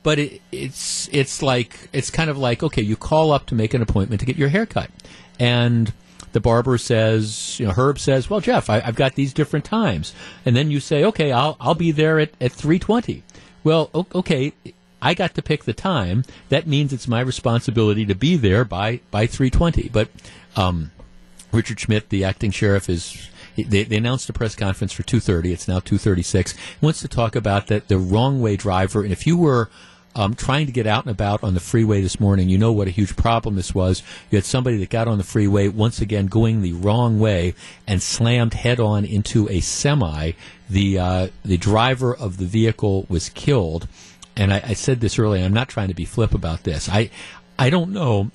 but 0.02 0.18
it, 0.18 0.42
it's 0.52 1.08
it's 1.12 1.42
like 1.42 1.88
it's 1.92 2.10
kind 2.10 2.28
of 2.28 2.36
like 2.36 2.62
okay, 2.62 2.82
you 2.82 2.96
call 2.96 3.32
up 3.32 3.46
to 3.46 3.54
make 3.54 3.72
an 3.72 3.82
appointment 3.82 4.20
to 4.20 4.26
get 4.26 4.36
your 4.36 4.48
hair 4.48 4.66
cut, 4.66 4.90
and 5.40 5.92
the 6.32 6.40
barber 6.40 6.78
says, 6.78 7.58
you 7.58 7.66
know, 7.66 7.72
Herb 7.72 7.98
says, 7.98 8.30
well, 8.30 8.40
Jeff, 8.40 8.70
I, 8.70 8.78
have 8.80 8.94
got 8.94 9.16
these 9.16 9.32
different 9.32 9.64
times, 9.64 10.14
and 10.44 10.54
then 10.54 10.70
you 10.70 10.78
say, 10.78 11.02
okay, 11.02 11.32
I'll 11.32 11.56
I'll 11.58 11.74
be 11.74 11.90
there 11.90 12.20
at 12.20 12.30
at 12.40 12.52
3:20. 12.52 13.22
Well, 13.64 13.90
okay, 14.14 14.52
I 15.02 15.14
got 15.14 15.34
to 15.34 15.42
pick 15.42 15.64
the 15.64 15.72
time. 15.72 16.24
That 16.50 16.66
means 16.66 16.92
it's 16.92 17.08
my 17.08 17.20
responsibility 17.20 18.06
to 18.06 18.14
be 18.14 18.36
there 18.36 18.64
by 18.64 19.00
by 19.10 19.26
3:20. 19.26 19.90
But 19.90 20.08
um, 20.54 20.92
Richard 21.52 21.80
Schmidt, 21.80 22.10
the 22.10 22.22
acting 22.22 22.52
sheriff, 22.52 22.88
is 22.88 23.28
they, 23.56 23.84
they, 23.84 23.96
announced 23.96 24.28
a 24.28 24.32
press 24.32 24.54
conference 24.54 24.92
for 24.92 25.02
2:30. 25.02 25.52
It's 25.52 25.66
now 25.66 25.80
2:36. 25.80 26.52
He 26.52 26.58
Wants 26.80 27.00
to 27.00 27.08
talk 27.08 27.34
about 27.34 27.66
that 27.68 27.88
the 27.88 27.98
wrong 27.98 28.40
way 28.40 28.56
driver. 28.56 29.02
And 29.02 29.10
if 29.10 29.26
you 29.26 29.36
were 29.36 29.70
um, 30.14 30.34
trying 30.34 30.66
to 30.66 30.72
get 30.72 30.86
out 30.86 31.04
and 31.04 31.10
about 31.10 31.42
on 31.42 31.54
the 31.54 31.60
freeway 31.60 32.00
this 32.00 32.18
morning, 32.18 32.48
you 32.48 32.58
know 32.58 32.72
what 32.72 32.88
a 32.88 32.90
huge 32.90 33.16
problem 33.16 33.54
this 33.54 33.74
was. 33.74 34.02
You 34.30 34.36
had 34.36 34.44
somebody 34.44 34.76
that 34.78 34.90
got 34.90 35.08
on 35.08 35.18
the 35.18 35.24
freeway 35.24 35.68
once 35.68 36.00
again 36.00 36.26
going 36.26 36.62
the 36.62 36.72
wrong 36.72 37.18
way 37.18 37.54
and 37.86 38.02
slammed 38.02 38.54
head 38.54 38.80
on 38.80 39.04
into 39.04 39.48
a 39.48 39.60
semi. 39.60 40.32
The 40.68 40.98
uh, 40.98 41.28
the 41.44 41.56
driver 41.56 42.14
of 42.14 42.36
the 42.36 42.46
vehicle 42.46 43.06
was 43.08 43.28
killed 43.30 43.88
and 44.36 44.52
I, 44.52 44.62
I 44.68 44.72
said 44.72 45.00
this 45.00 45.18
earlier. 45.18 45.44
I'm 45.44 45.52
not 45.52 45.68
trying 45.68 45.88
to 45.88 45.94
be 45.94 46.04
flip 46.04 46.34
about 46.34 46.64
this. 46.64 46.88
I 46.88 47.10
I 47.58 47.70
don't 47.70 47.92
know 47.92 48.30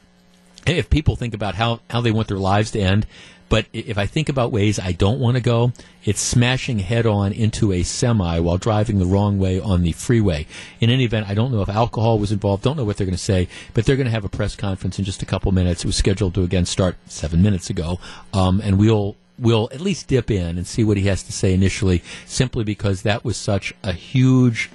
if 0.67 0.89
people 0.89 1.15
think 1.15 1.33
about 1.33 1.55
how 1.55 1.81
how 1.89 2.01
they 2.01 2.11
want 2.11 2.27
their 2.27 2.37
lives 2.37 2.71
to 2.71 2.79
end. 2.79 3.07
But 3.47 3.67
if 3.73 3.97
I 3.97 4.05
think 4.05 4.27
about 4.27 4.51
ways 4.51 4.79
I 4.79 4.91
don't 4.91 5.19
want 5.19 5.35
to 5.35 5.41
go, 5.41 5.71
it's 6.03 6.19
smashing 6.19 6.79
head 6.79 7.05
on 7.05 7.31
into 7.31 7.71
a 7.71 7.83
semi 7.83 8.39
while 8.39 8.57
driving 8.57 8.99
the 8.99 9.05
wrong 9.05 9.37
way 9.37 9.59
on 9.59 9.83
the 9.83 9.91
freeway. 9.91 10.47
In 10.79 10.89
any 10.89 11.05
event, 11.05 11.29
I 11.29 11.35
don't 11.35 11.51
know 11.51 11.61
if 11.61 11.69
alcohol 11.69 12.17
was 12.19 12.31
involved. 12.31 12.63
Don't 12.63 12.77
know 12.77 12.83
what 12.83 12.97
they're 12.97 13.05
going 13.05 13.17
to 13.17 13.23
say, 13.23 13.47
but 13.73 13.85
they're 13.85 13.95
going 13.95 14.05
to 14.05 14.11
have 14.11 14.25
a 14.25 14.29
press 14.29 14.55
conference 14.55 14.97
in 14.97 15.05
just 15.05 15.21
a 15.21 15.25
couple 15.25 15.51
minutes. 15.51 15.83
It 15.83 15.87
was 15.87 15.95
scheduled 15.95 16.33
to 16.35 16.43
again 16.43 16.65
start 16.65 16.95
seven 17.05 17.41
minutes 17.41 17.69
ago, 17.69 17.99
um, 18.33 18.61
and 18.61 18.79
we'll 18.79 19.15
we'll 19.37 19.69
at 19.71 19.81
least 19.81 20.07
dip 20.07 20.31
in 20.31 20.57
and 20.57 20.65
see 20.65 20.83
what 20.83 20.97
he 20.97 21.03
has 21.07 21.21
to 21.23 21.31
say 21.31 21.53
initially, 21.53 22.01
simply 22.25 22.63
because 22.63 23.03
that 23.03 23.23
was 23.23 23.37
such 23.37 23.73
a 23.83 23.93
huge 23.93 24.69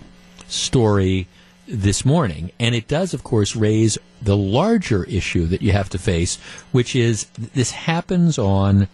story 0.47 1.27
this 1.71 2.05
morning. 2.05 2.51
And 2.59 2.75
it 2.75 2.89
does, 2.89 3.15
of 3.15 3.23
course, 3.23 3.57
raise 3.57 3.97
the 4.21 4.37
larger 4.37 5.05
issue 5.05 5.47
that 5.47 5.63
you 5.63 5.73
have 5.73 5.89
to 5.91 5.99
face, 5.99 6.37
which 6.73 6.95
is 6.97 7.27
this 7.37 7.71
happens 7.71 8.39
on 8.39 8.89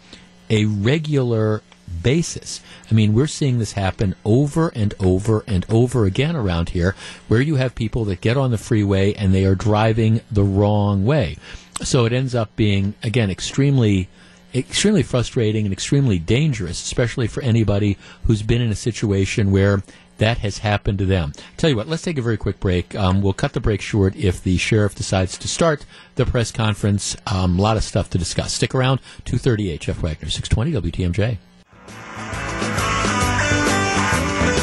a 0.50 0.64
regular 0.66 1.62
basis. 2.02 2.60
I 2.90 2.94
mean, 2.94 3.14
we're 3.14 3.26
seeing 3.26 3.58
this 3.58 3.72
happen 3.72 4.14
over 4.24 4.68
and 4.68 4.94
over 5.00 5.44
and 5.46 5.64
over 5.68 6.04
again 6.04 6.36
around 6.36 6.70
here, 6.70 6.94
where 7.28 7.40
you 7.40 7.56
have 7.56 7.74
people 7.74 8.04
that 8.06 8.20
get 8.20 8.36
on 8.36 8.50
the 8.50 8.58
freeway 8.58 9.14
and 9.14 9.34
they 9.34 9.44
are 9.44 9.54
driving 9.54 10.20
the 10.30 10.44
wrong 10.44 11.04
way. 11.04 11.36
So 11.82 12.04
it 12.04 12.12
ends 12.12 12.34
up 12.34 12.54
being, 12.56 12.94
again, 13.02 13.30
extremely 13.30 14.08
extremely 14.54 15.02
frustrating 15.02 15.66
and 15.66 15.72
extremely 15.72 16.18
dangerous, 16.18 16.82
especially 16.82 17.26
for 17.26 17.42
anybody 17.42 17.98
who's 18.24 18.42
been 18.42 18.62
in 18.62 18.70
a 18.70 18.76
situation 18.76 19.50
where 19.50 19.82
that 20.18 20.38
has 20.38 20.58
happened 20.58 20.98
to 20.98 21.06
them. 21.06 21.32
Tell 21.56 21.70
you 21.70 21.76
what, 21.76 21.88
let's 21.88 22.02
take 22.02 22.18
a 22.18 22.22
very 22.22 22.36
quick 22.36 22.60
break. 22.60 22.94
Um, 22.94 23.22
we'll 23.22 23.32
cut 23.32 23.52
the 23.52 23.60
break 23.60 23.80
short 23.80 24.16
if 24.16 24.42
the 24.42 24.56
sheriff 24.56 24.94
decides 24.94 25.38
to 25.38 25.48
start 25.48 25.84
the 26.14 26.26
press 26.26 26.50
conference. 26.50 27.16
Um, 27.26 27.58
a 27.58 27.62
lot 27.62 27.76
of 27.76 27.84
stuff 27.84 28.10
to 28.10 28.18
discuss. 28.18 28.52
Stick 28.52 28.74
around. 28.74 29.00
238 29.24 29.80
Jeff 29.80 30.02
Wagner, 30.02 30.30
620 30.30 30.90
WTMJ. 30.90 31.38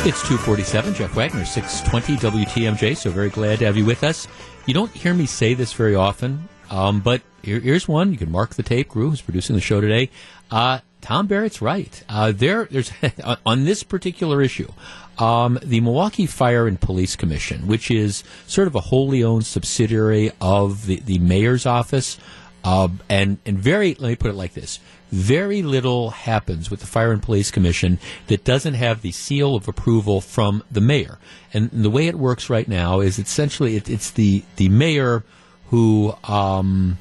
It's 0.06 0.22
247, 0.24 0.96
Jeff 0.96 1.16
Wagner, 1.16 1.46
620 1.46 2.44
WTMJ. 2.46 2.98
So 2.98 3.10
very 3.10 3.30
glad 3.30 3.60
to 3.60 3.66
have 3.66 3.78
you 3.78 3.86
with 3.86 4.04
us. 4.04 4.28
You 4.66 4.74
don't 4.74 4.92
hear 4.92 5.14
me 5.14 5.26
say 5.26 5.54
this 5.54 5.72
very 5.72 5.96
often, 5.96 6.50
um, 6.70 7.00
but 7.00 7.22
here, 7.42 7.60
here's 7.60 7.88
one. 7.88 8.12
You 8.12 8.18
can 8.18 8.32
mark 8.32 8.56
the 8.56 8.64
tape. 8.64 8.90
Gru, 8.90 9.10
who's 9.10 9.22
producing 9.22 9.56
the 9.56 9.62
show 9.62 9.80
today. 9.80 10.10
Uh, 10.52 10.80
Tom 11.00 11.28
Barrett's 11.28 11.62
right. 11.62 12.04
Uh, 12.10 12.32
there, 12.34 12.66
there's 12.66 12.92
on 13.46 13.66
this 13.66 13.84
particular 13.84 14.42
issue. 14.42 14.72
Um, 15.18 15.60
the 15.62 15.80
Milwaukee 15.80 16.26
Fire 16.26 16.68
and 16.68 16.80
Police 16.80 17.16
Commission, 17.16 17.68
which 17.68 17.92
is 17.92 18.24
sort 18.48 18.68
of 18.68 18.76
a 18.76 18.80
wholly 18.80 19.24
owned 19.24 19.46
subsidiary 19.46 20.32
of 20.42 20.88
the, 20.88 21.02
the 21.06 21.20
mayor's 21.20 21.66
office, 21.66 22.18
uh, 22.64 22.88
and 23.10 23.38
and 23.46 23.60
very 23.60 23.96
let 24.00 24.10
me 24.10 24.16
put 24.16 24.32
it 24.32 24.36
like 24.36 24.54
this: 24.54 24.80
very 25.12 25.62
little 25.62 26.10
happens 26.10 26.72
with 26.72 26.80
the 26.80 26.88
Fire 26.88 27.12
and 27.12 27.22
Police 27.22 27.52
Commission 27.52 28.00
that 28.28 28.44
doesn't 28.44 28.74
have 28.74 29.02
the 29.02 29.12
seal 29.12 29.56
of 29.56 29.68
approval 29.68 30.20
from 30.20 30.64
the 30.72 30.82
mayor. 30.82 31.20
And 31.54 31.70
the 31.72 31.92
way 31.92 32.08
it 32.08 32.16
works 32.16 32.50
right 32.50 32.68
now 32.68 33.00
is 33.00 33.20
essentially 33.20 33.76
it, 33.76 33.90
it's 33.90 34.12
the 34.12 34.44
the 34.56 34.70
mayor 34.70 35.24
who. 35.70 36.16
Um, 36.24 36.98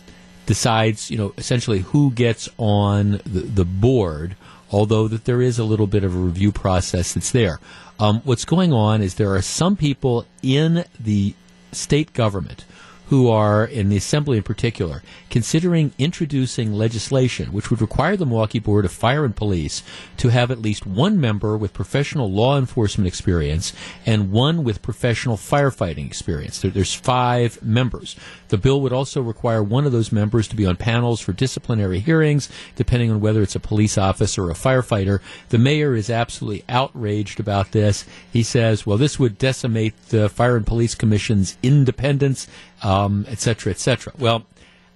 decides, 0.47 1.10
you 1.10 1.16
know, 1.16 1.32
essentially 1.39 1.78
who 1.78 2.10
gets 2.10 2.48
on 2.59 3.12
the, 3.24 3.40
the 3.40 3.64
board, 3.64 4.36
although 4.70 5.09
that 5.09 5.24
there 5.24 5.40
is 5.40 5.59
a 5.59 5.64
little 5.64 5.86
bit 5.86 6.05
of 6.05 6.14
a 6.14 6.18
review 6.18 6.52
process 6.52 7.14
that's 7.14 7.30
there. 7.30 7.60
Um, 8.03 8.20
what's 8.24 8.45
going 8.45 8.73
on 8.73 9.01
is 9.01 9.15
there 9.15 9.33
are 9.33 9.43
some 9.43 9.77
people 9.77 10.27
in 10.43 10.85
the 10.99 11.37
state 11.70 12.12
government 12.12 12.65
who 13.07 13.29
are, 13.29 13.65
in 13.65 13.89
the 13.89 13.97
Assembly 13.97 14.37
in 14.37 14.43
particular, 14.43 15.03
considering 15.29 15.93
introducing 15.99 16.73
legislation 16.73 17.53
which 17.53 17.70
would 17.70 17.81
require 17.81 18.16
the 18.16 18.27
Milwaukee 18.27 18.59
Board 18.59 18.85
of 18.85 18.93
Fire 18.93 19.24
and 19.24 19.37
Police 19.37 19.83
to 20.16 20.29
have 20.29 20.51
at 20.51 20.62
least 20.62 20.87
one 20.87 21.20
member 21.20 21.57
with 21.57 21.73
professional 21.73 22.31
law 22.31 22.59
enforcement 22.59 23.07
experience 23.07 23.73
and 24.07 24.31
one 24.31 24.65
with 24.65 24.83
professional 24.83 25.37
firefighting 25.37 26.07
experience. 26.07 26.61
There, 26.61 26.70
there's 26.70 26.95
five 26.95 27.62
members. 27.62 28.16
The 28.49 28.59
bill 28.59 28.81
would 28.83 28.93
also 28.93 29.23
require 29.23 29.62
one 29.62 29.87
of 29.87 29.93
those 29.93 30.12
members 30.12 30.47
to 30.49 30.57
be 30.57 30.66
on 30.66 30.77
panels 30.77 31.20
for 31.20 31.33
disciplinary 31.33 32.01
hearings, 32.01 32.49
depending 32.77 33.11
on 33.11 33.20
whether 33.20 33.43
it's 33.43 33.57
a 33.57 33.61
police 33.61 33.97
officer 33.97 34.45
or 34.45 34.51
a 34.51 34.55
firefighter. 34.55 35.20
The 35.49 35.59
mayor 35.59 35.95
is 35.95 36.11
absolutely 36.11 36.65
outraged 36.69 37.41
about 37.41 37.73
this. 37.73 38.05
He 38.31 38.43
says, 38.43 38.87
well, 38.87 38.99
this 38.99 39.19
would 39.19 39.39
decimate 39.39 39.95
the 40.09 40.29
Fire 40.29 40.57
and 40.57 40.66
Police 40.66 40.95
Commission's 40.95 41.57
independence, 41.62 42.47
um, 42.82 43.24
et 43.28 43.40
cetera, 43.40 43.70
et 43.70 43.78
cetera. 43.78 44.12
Well, 44.18 44.44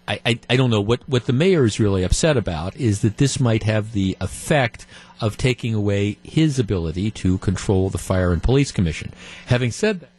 I, 0.08 0.20
I, 0.24 0.38
I 0.50 0.56
don't 0.56 0.70
know 0.70 0.80
what, 0.80 1.00
what 1.08 1.26
the 1.26 1.32
mayor 1.32 1.64
is 1.64 1.80
really 1.80 2.04
upset 2.04 2.36
about 2.36 2.76
is 2.76 3.00
that 3.00 3.16
this 3.16 3.40
might 3.40 3.64
have 3.64 3.92
the 3.92 4.16
effect 4.20 4.86
of 5.20 5.36
taking 5.36 5.74
away 5.74 6.18
his 6.22 6.58
ability 6.58 7.10
to 7.10 7.38
control 7.38 7.90
the 7.90 7.98
Fire 7.98 8.32
and 8.32 8.42
Police 8.42 8.70
Commission. 8.70 9.12
Having 9.46 9.72
said 9.72 10.00
that, 10.00 10.10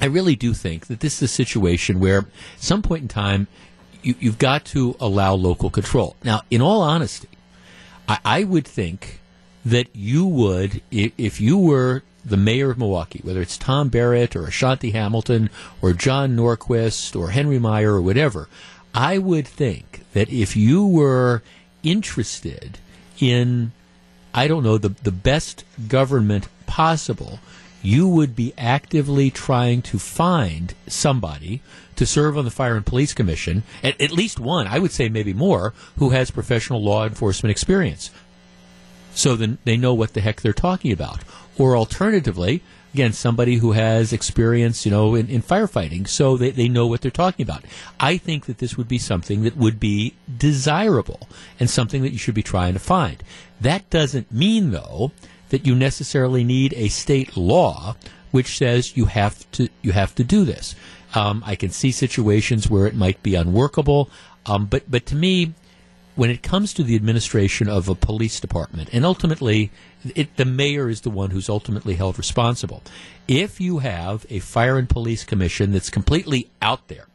I 0.00 0.06
really 0.06 0.36
do 0.36 0.52
think 0.52 0.88
that 0.88 1.00
this 1.00 1.22
is 1.22 1.22
a 1.22 1.28
situation 1.28 2.00
where, 2.00 2.18
at 2.18 2.26
some 2.58 2.82
point 2.82 3.02
in 3.02 3.08
time, 3.08 3.46
you, 4.02 4.16
you've 4.18 4.38
got 4.38 4.64
to 4.66 4.96
allow 5.00 5.34
local 5.34 5.70
control. 5.70 6.16
Now, 6.24 6.42
in 6.50 6.60
all 6.60 6.82
honesty, 6.82 7.28
I, 8.08 8.18
I 8.24 8.44
would 8.44 8.66
think 8.66 9.20
that 9.64 9.86
you 9.94 10.26
would, 10.26 10.82
if, 10.90 11.12
if 11.16 11.40
you 11.40 11.56
were 11.56 12.02
the 12.24 12.36
mayor 12.36 12.70
of 12.70 12.78
Milwaukee, 12.78 13.20
whether 13.22 13.42
it's 13.42 13.58
Tom 13.58 13.88
Barrett 13.88 14.34
or 14.34 14.46
Ashanti 14.46 14.92
Hamilton 14.92 15.50
or 15.82 15.92
John 15.92 16.36
Norquist 16.36 17.18
or 17.18 17.30
Henry 17.30 17.58
Maier 17.58 17.94
or 17.94 18.02
whatever, 18.02 18.48
I 18.94 19.18
would 19.18 19.46
think 19.46 20.04
that 20.12 20.30
if 20.30 20.56
you 20.56 20.86
were 20.86 21.42
interested 21.82 22.78
in, 23.18 23.72
I 24.32 24.48
don't 24.48 24.62
know, 24.62 24.78
the, 24.78 24.90
the 24.90 25.12
best 25.12 25.64
government 25.88 26.48
possible, 26.66 27.40
you 27.82 28.08
would 28.08 28.34
be 28.34 28.54
actively 28.56 29.30
trying 29.30 29.82
to 29.82 29.98
find 29.98 30.74
somebody 30.86 31.60
to 31.96 32.06
serve 32.06 32.38
on 32.38 32.44
the 32.44 32.50
Fire 32.50 32.76
and 32.76 32.86
Police 32.86 33.12
Commission, 33.12 33.62
at, 33.82 34.00
at 34.00 34.10
least 34.10 34.40
one, 34.40 34.66
I 34.66 34.78
would 34.78 34.90
say 34.90 35.08
maybe 35.08 35.34
more, 35.34 35.74
who 35.98 36.10
has 36.10 36.30
professional 36.30 36.82
law 36.82 37.04
enforcement 37.04 37.50
experience. 37.50 38.10
So 39.14 39.36
then 39.36 39.58
they 39.64 39.76
know 39.76 39.94
what 39.94 40.14
the 40.14 40.20
heck 40.20 40.40
they're 40.40 40.52
talking 40.52 40.92
about. 40.92 41.22
Or 41.58 41.76
alternatively, 41.76 42.62
again, 42.92 43.12
somebody 43.12 43.56
who 43.56 43.72
has 43.72 44.12
experience, 44.12 44.84
you 44.84 44.90
know, 44.90 45.14
in, 45.14 45.28
in 45.28 45.42
firefighting, 45.42 46.08
so 46.08 46.36
they, 46.36 46.50
they 46.50 46.68
know 46.68 46.86
what 46.86 47.00
they're 47.00 47.10
talking 47.10 47.44
about. 47.44 47.64
I 48.00 48.16
think 48.16 48.46
that 48.46 48.58
this 48.58 48.76
would 48.76 48.88
be 48.88 48.98
something 48.98 49.42
that 49.42 49.56
would 49.56 49.78
be 49.78 50.14
desirable 50.38 51.28
and 51.60 51.70
something 51.70 52.02
that 52.02 52.12
you 52.12 52.18
should 52.18 52.34
be 52.34 52.42
trying 52.42 52.74
to 52.74 52.80
find. 52.80 53.22
That 53.60 53.88
doesn't 53.90 54.32
mean, 54.32 54.70
though, 54.70 55.12
that 55.50 55.66
you 55.66 55.74
necessarily 55.74 56.42
need 56.44 56.74
a 56.74 56.88
state 56.88 57.36
law 57.36 57.96
which 58.34 58.58
says 58.58 58.96
you 58.96 59.04
have 59.04 59.48
to 59.52 59.68
you 59.80 59.92
have 59.92 60.12
to 60.12 60.24
do 60.24 60.44
this. 60.44 60.74
Um, 61.14 61.44
I 61.46 61.54
can 61.54 61.70
see 61.70 61.92
situations 61.92 62.68
where 62.68 62.84
it 62.84 62.96
might 62.96 63.22
be 63.22 63.36
unworkable, 63.36 64.10
um, 64.44 64.66
but 64.66 64.90
but 64.90 65.06
to 65.06 65.14
me, 65.14 65.54
when 66.14 66.30
it 66.30 66.42
comes 66.42 66.72
to 66.74 66.82
the 66.82 66.94
administration 66.94 67.68
of 67.68 67.88
a 67.88 67.94
police 67.94 68.40
department, 68.40 68.88
and 68.92 69.04
ultimately, 69.04 69.70
it, 70.14 70.36
the 70.36 70.44
mayor 70.44 70.88
is 70.88 71.00
the 71.00 71.10
one 71.10 71.30
who's 71.30 71.48
ultimately 71.48 71.94
held 71.94 72.18
responsible. 72.18 72.82
If 73.26 73.60
you 73.60 73.78
have 73.78 74.26
a 74.30 74.38
fire 74.38 74.78
and 74.78 74.88
police 74.88 75.24
commission 75.24 75.72
that's 75.72 75.90
completely 75.90 76.50
out 76.62 76.88
there, 76.88 77.06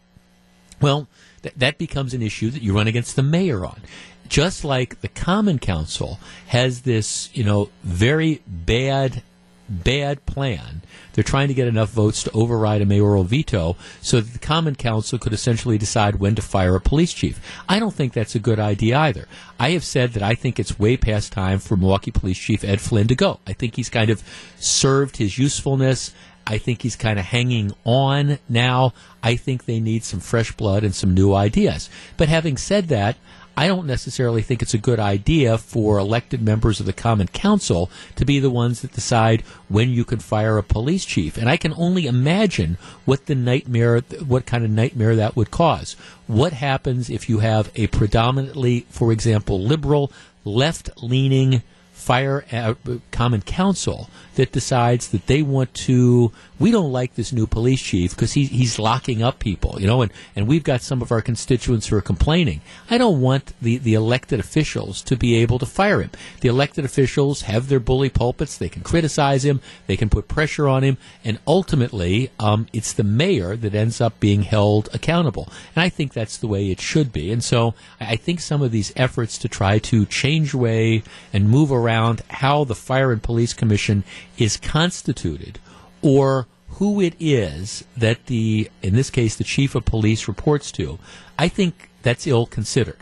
well, 0.81 1.07
th- 1.43 1.55
that 1.55 1.77
becomes 1.77 2.13
an 2.13 2.21
issue 2.21 2.49
that 2.49 2.61
you 2.61 2.76
run 2.76 2.88
against 2.88 3.15
the 3.15 3.23
mayor 3.23 3.65
on 3.65 3.81
just 4.30 4.63
like 4.63 5.01
the 5.01 5.07
Common 5.07 5.59
Council 5.59 6.19
has 6.47 6.81
this, 6.81 7.30
you 7.34 7.43
know, 7.43 7.69
very 7.84 8.41
bad, 8.47 9.23
bad 9.70 10.26
plan. 10.26 10.82
They're 11.14 11.24
trying 11.24 11.48
to 11.50 11.54
get 11.54 11.68
enough 11.68 11.90
votes 11.90 12.24
to 12.24 12.32
override 12.32 12.82
a 12.82 12.86
mayoral 12.86 13.24
veto 13.24 13.76
so 14.02 14.22
that 14.22 14.34
the 14.34 14.40
Common 14.40 14.76
Council 14.76 15.20
could 15.20 15.34
essentially 15.34 15.78
decide 15.78 16.16
when 16.16 16.36
to 16.36 16.41
fire 16.41 16.76
a 16.76 16.82
police 16.82 17.14
chief. 17.14 17.40
I 17.68 17.80
don't 17.80 17.94
think 17.94 18.14
that's 18.14 18.36
a 18.36 18.40
good 18.40 18.60
idea 18.60 18.98
either. 18.98 19.28
I 19.60 19.72
have 19.72 19.84
said 19.84 20.14
that 20.14 20.24
I 20.24 20.36
think 20.36 20.60
it's 20.60 20.80
way 20.80 20.98
past 20.98 21.34
time 21.34 21.60
for 21.60 21.76
Milwaukee 21.76 22.12
Police 22.12 22.38
Chief 22.38 22.64
Ed 22.64 22.80
Flynn 22.80 23.08
to 23.08 23.16
go. 23.16 23.40
I 23.46 23.54
think 23.54 23.76
he's 23.76 23.90
kind 23.90 24.10
of 24.10 24.24
served 24.60 25.18
his 25.18 25.38
usefulness. 25.38 26.14
I 26.48 26.58
think 26.58 26.82
he's 26.82 26.96
kind 26.96 27.20
of 27.20 27.26
hanging 27.26 27.74
on 27.84 28.40
now. 28.48 28.94
I 29.22 29.36
think 29.36 29.66
they 29.66 29.80
need 29.80 30.04
some 30.04 30.20
fresh 30.20 30.52
blood 30.54 30.84
and 30.84 30.96
some 30.96 31.14
new 31.14 31.34
ideas. 31.34 31.90
But 32.18 32.30
having 32.30 32.58
said 32.58 32.88
that, 32.88 33.18
I 33.60 33.68
don't 33.68 33.88
necessarily 33.88 34.41
think 34.41 34.61
it's 34.61 34.73
a 34.73 34.77
good 34.77 35.02
idea 35.02 35.57
for 35.57 35.98
elected 35.98 36.41
members 36.41 36.80
of 36.80 36.86
the 36.86 36.94
Common 36.94 37.27
Council 37.27 37.91
to 38.15 38.23
be 38.23 38.40
the 38.40 38.49
ones 38.49 38.80
that 38.81 38.94
decide 38.94 39.41
when 39.68 39.90
you 39.90 40.06
can 40.06 40.19
fire 40.19 40.57
a 40.57 40.64
police 40.64 41.03
chief. 41.03 41.36
And 41.36 41.49
I 41.49 41.57
can 41.57 41.73
only 41.73 42.06
imagine 42.07 42.77
what 43.03 43.26
the 43.26 43.36
nightmare, 43.36 43.99
what 44.26 44.45
kind 44.45 44.64
of 44.64 44.72
nightmare 44.72 45.14
that 45.18 45.36
would 45.36 45.52
cause. 45.52 45.98
What 46.26 46.53
happens 46.53 47.10
if 47.10 47.27
you 47.27 47.40
have 47.40 47.69
a 47.76 47.88
predominantly, 47.88 48.86
for 48.90 49.11
example, 49.11 49.60
liberal, 49.60 50.10
left 50.45 51.03
leaning 51.03 51.61
fire 51.91 52.45
uh, 52.53 52.76
common 53.11 53.41
council 53.41 54.10
that 54.40 54.52
decides 54.52 55.10
that 55.10 55.28
they 55.28 55.41
want 55.41 55.74
to 55.74 56.32
we 56.60 56.72
don't 56.72 56.91
like 56.91 57.16
this 57.16 57.32
new 57.32 57.45
police 57.45 57.82
chief 57.82 58.11
because 58.16 58.34
he, 58.34 58.45
he's 58.45 58.80
locking 58.80 59.22
up 59.22 59.40
people 59.40 59.80
you 59.80 59.88
know 59.88 60.02
and, 60.02 60.11
and 60.36 60.48
we've 60.48 60.64
got 60.64 60.82
some 60.82 61.02
of 61.02 61.11
our 61.11 61.22
constituents 61.22 61.88
who 61.88 61.95
are 61.95 62.02
complaining. 62.02 62.61
I 62.90 62.98
don't 62.98 63.22
want 63.22 63.53
the, 63.61 63.78
the 63.78 63.94
elected 63.94 64.40
officials 64.40 65.02
to 65.03 65.16
be 65.16 65.36
able 65.36 65.60
to 65.60 65.66
fire 65.66 66.02
him. 66.02 66.11
The 66.41 66.49
elected 66.49 66.86
officials 66.86 67.44
have 67.44 67.68
their 67.68 67.80
bully 67.80 68.10
pulpits. 68.10 68.57
They 68.57 68.70
can 68.70 68.82
criticize 68.82 69.44
him. 69.45 69.61
They 69.88 69.98
can 69.98 70.10
put 70.10 70.28
pressure 70.28 70.68
on 70.68 70.84
him. 70.84 70.98
And 71.24 71.40
ultimately 71.45 72.32
um, 72.40 72.68
it's 72.74 72.94
the 72.94 73.03
mayor 73.03 73.56
that 73.56 73.76
ends 73.76 73.99
up 74.02 74.20
being 74.20 74.44
held 74.44 74.90
accountable. 74.94 75.52
And 75.76 75.84
i 75.84 75.90
think 75.90 76.14
that's 76.14 76.38
the 76.38 76.48
way 76.48 76.72
it 76.72 76.80
should 76.80 77.11
be. 77.11 77.32
And 77.32 77.44
so 77.44 77.74
i 77.99 78.16
think 78.16 78.40
some 78.40 78.61
of 78.61 78.72
these 78.72 78.94
efforts 78.95 79.38
to 79.40 79.48
try 79.49 79.80
to 79.80 80.06
change 80.06 80.53
way 80.53 81.03
and 81.34 81.49
move 81.49 81.72
around 81.72 81.90
around 81.90 82.22
how 82.30 82.64
the 82.64 82.76
Fire 82.76 83.11
and 83.11 83.22
Police 83.22 83.53
Commission 83.53 84.03
is 84.40 84.57
constituted 84.57 85.60
or 86.02 86.48
who 86.70 87.02
it 87.02 87.14
is 87.20 87.84
that 87.98 88.26
the, 88.28 88.70
in 88.82 88.95
this 88.95 89.10
case, 89.10 89.36
the 89.36 89.44
chief 89.44 89.76
of 89.76 89.86
police 89.86 90.28
reports 90.28 90.72
to, 90.72 90.98
I 91.38 91.49
think 91.49 91.90
that's 92.03 92.26
ill 92.26 92.45
considered. 92.45 92.98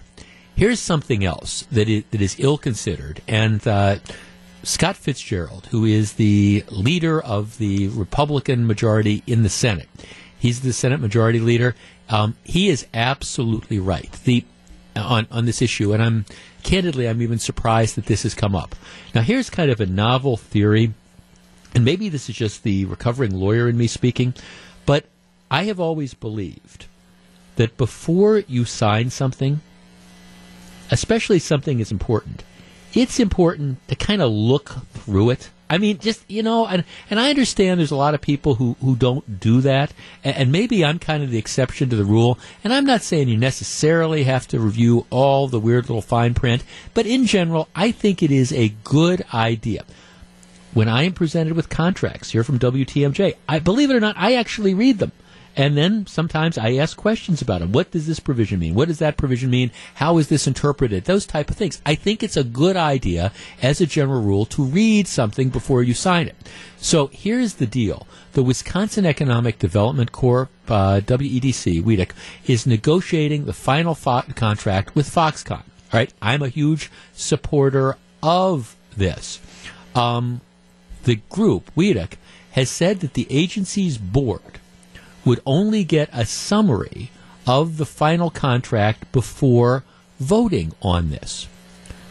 Here's 0.55 0.80
something 0.80 1.23
else 1.23 1.68
that 1.72 1.88
is, 1.88 2.03
that 2.09 2.22
is 2.22 2.35
ill 2.39 2.57
considered, 2.57 3.22
and 3.27 3.65
uh, 3.68 3.97
Scott 4.64 4.95
Fitzgerald, 4.95 5.68
who 5.68 5.85
is 5.85 6.14
the 6.14 6.65
leader 6.72 7.22
of 7.22 7.59
the 7.59 7.89
Republican 7.89 8.65
majority 8.65 9.22
in 9.27 9.43
the 9.43 9.49
Senate, 9.49 9.88
he's 10.39 10.61
the 10.61 10.73
Senate 10.73 10.99
Majority 10.99 11.39
Leader. 11.39 11.76
Um, 12.09 12.35
he 12.43 12.69
is 12.69 12.88
absolutely 12.93 13.80
right. 13.80 14.11
The 14.23 14.43
on 14.95 15.27
on 15.30 15.45
this 15.45 15.61
issue, 15.61 15.93
and 15.93 16.01
I'm 16.01 16.26
candidly, 16.64 17.07
I'm 17.07 17.22
even 17.22 17.38
surprised 17.38 17.95
that 17.95 18.07
this 18.07 18.23
has 18.23 18.34
come 18.34 18.55
up. 18.55 18.76
Now, 19.14 19.22
here's 19.22 19.51
kind 19.51 19.69
of 19.69 19.80
a 19.80 19.85
novel 19.85 20.38
theory, 20.38 20.93
and 21.77 21.85
maybe 21.85 22.09
this 22.09 22.27
is 22.27 22.35
just 22.35 22.63
the 22.63 22.85
recovering 22.85 23.39
lawyer 23.39 23.69
in 23.69 23.77
me 23.77 23.85
speaking, 23.85 24.33
but 24.87 25.05
I 25.51 25.65
have 25.65 25.79
always 25.79 26.15
believed 26.15 26.87
that 27.55 27.77
before 27.77 28.39
you 28.39 28.65
sign 28.65 29.11
something, 29.11 29.61
especially 30.89 31.37
something 31.37 31.79
as 31.79 31.91
important, 31.91 32.43
it's 32.95 33.19
important 33.19 33.87
to 33.89 33.95
kind 33.95 34.23
of 34.23 34.31
look 34.31 34.69
through 34.93 35.29
it 35.29 35.51
I 35.69 35.77
mean, 35.77 35.97
just 35.97 36.23
you 36.29 36.43
know, 36.43 36.65
and 36.65 36.83
and 37.09 37.19
I 37.19 37.29
understand 37.29 37.79
there's 37.79 37.91
a 37.91 37.95
lot 37.97 38.13
of 38.13 38.21
people 38.21 38.55
who 38.55 38.77
who 38.79 38.95
don't 38.95 39.39
do 39.39 39.61
that, 39.61 39.91
and, 40.23 40.35
and, 40.37 40.51
maybe 40.51 40.85
I'm 40.85 40.97
kind 40.97 41.23
of 41.23 41.29
the 41.29 41.37
exception 41.37 41.89
to 41.89 41.95
the 41.95 42.05
rule. 42.05 42.39
And 42.63 42.73
I'm 42.73 42.85
not 42.85 43.01
saying 43.01 43.27
you 43.27 43.37
necessarily 43.37 44.23
have 44.23 44.47
to 44.47 44.59
review 44.59 45.05
all 45.09 45.47
the 45.47 45.59
weird 45.59 45.89
little 45.89 46.01
fine 46.01 46.33
print, 46.33 46.63
but 46.93 47.05
in 47.05 47.25
general, 47.25 47.67
I 47.75 47.91
think 47.91 48.23
it 48.23 48.31
is 48.31 48.53
a 48.53 48.69
good 48.83 49.25
idea. 49.33 49.83
When 50.73 50.88
I 50.88 51.03
am 51.03 51.14
presented 51.14 51.53
with 51.53 51.69
contracts 51.69 52.31
here 52.31 52.44
from 52.44 52.60
WTMJ, 52.60 53.35
I 53.48 53.60
believe 53.60 53.89
it 53.89 53.95
or 53.95 53.99
not, 53.99 54.15
I 54.18 54.35
actually 54.35 54.73
read 54.73 54.99
them. 54.99 55.11
And 55.57 55.76
then 55.76 56.06
sometimes 56.06 56.56
I 56.60 56.76
ask 56.76 56.95
questions 56.95 57.41
about 57.41 57.61
them. 57.61 57.72
What 57.72 57.89
does 57.89 58.06
this 58.06 58.19
provision 58.19 58.60
mean? 58.60 58.76
What 58.76 58.89
does 58.89 58.99
that 58.99 59.18
provision 59.18 59.49
mean? 59.49 59.72
How 59.95 60.19
is 60.19 60.27
this 60.30 60.45
interpreted? 60.45 61.06
Those 61.06 61.26
type 61.26 61.49
of 61.49 61.57
things. 61.57 61.81
I 61.84 61.95
think 61.95 62.22
it's 62.22 62.38
a 62.38 62.44
good 62.44 62.77
idea 62.77 63.31
as 63.60 63.81
a 63.81 63.88
general 63.88 64.22
rule 64.22 64.45
to 64.45 64.64
read 64.64 65.07
something 65.07 65.49
before 65.49 65.81
you 65.81 65.95
sign 65.95 66.27
it. 66.27 66.35
So 66.77 67.07
here's 67.07 67.56
the 67.56 67.65
deal. 67.65 68.06
The 68.34 68.44
Wisconsin 68.44 69.07
Economic 69.07 69.57
Development 69.57 70.11
Corp, 70.11 70.52
uh, 70.68 71.02
WEDC, 71.03 71.81
WEDC, 71.81 72.11
is 72.45 72.68
negotiating 72.68 73.45
the 73.45 73.53
final 73.53 73.95
fo- 73.95 74.22
contract 74.35 74.94
with 74.94 75.10
Foxconn. 75.10 75.64
All 75.91 75.99
right. 75.99 76.14
I'm 76.22 76.44
a 76.44 76.49
huge 76.49 76.91
supporter 77.14 77.98
of 78.22 78.76
this. 78.95 79.39
Um, 79.95 80.41
the 81.03 81.15
group, 81.29 81.71
WEDC, 81.75 82.13
has 82.51 82.69
said 82.69 83.01
that 83.01 83.13
the 83.13 83.27
agency's 83.29 83.97
board 83.97 84.59
would 85.23 85.41
only 85.45 85.83
get 85.83 86.09
a 86.11 86.25
summary 86.25 87.11
of 87.45 87.77
the 87.77 87.85
final 87.85 88.29
contract 88.29 89.11
before 89.11 89.83
voting 90.19 90.73
on 90.81 91.09
this. 91.09 91.47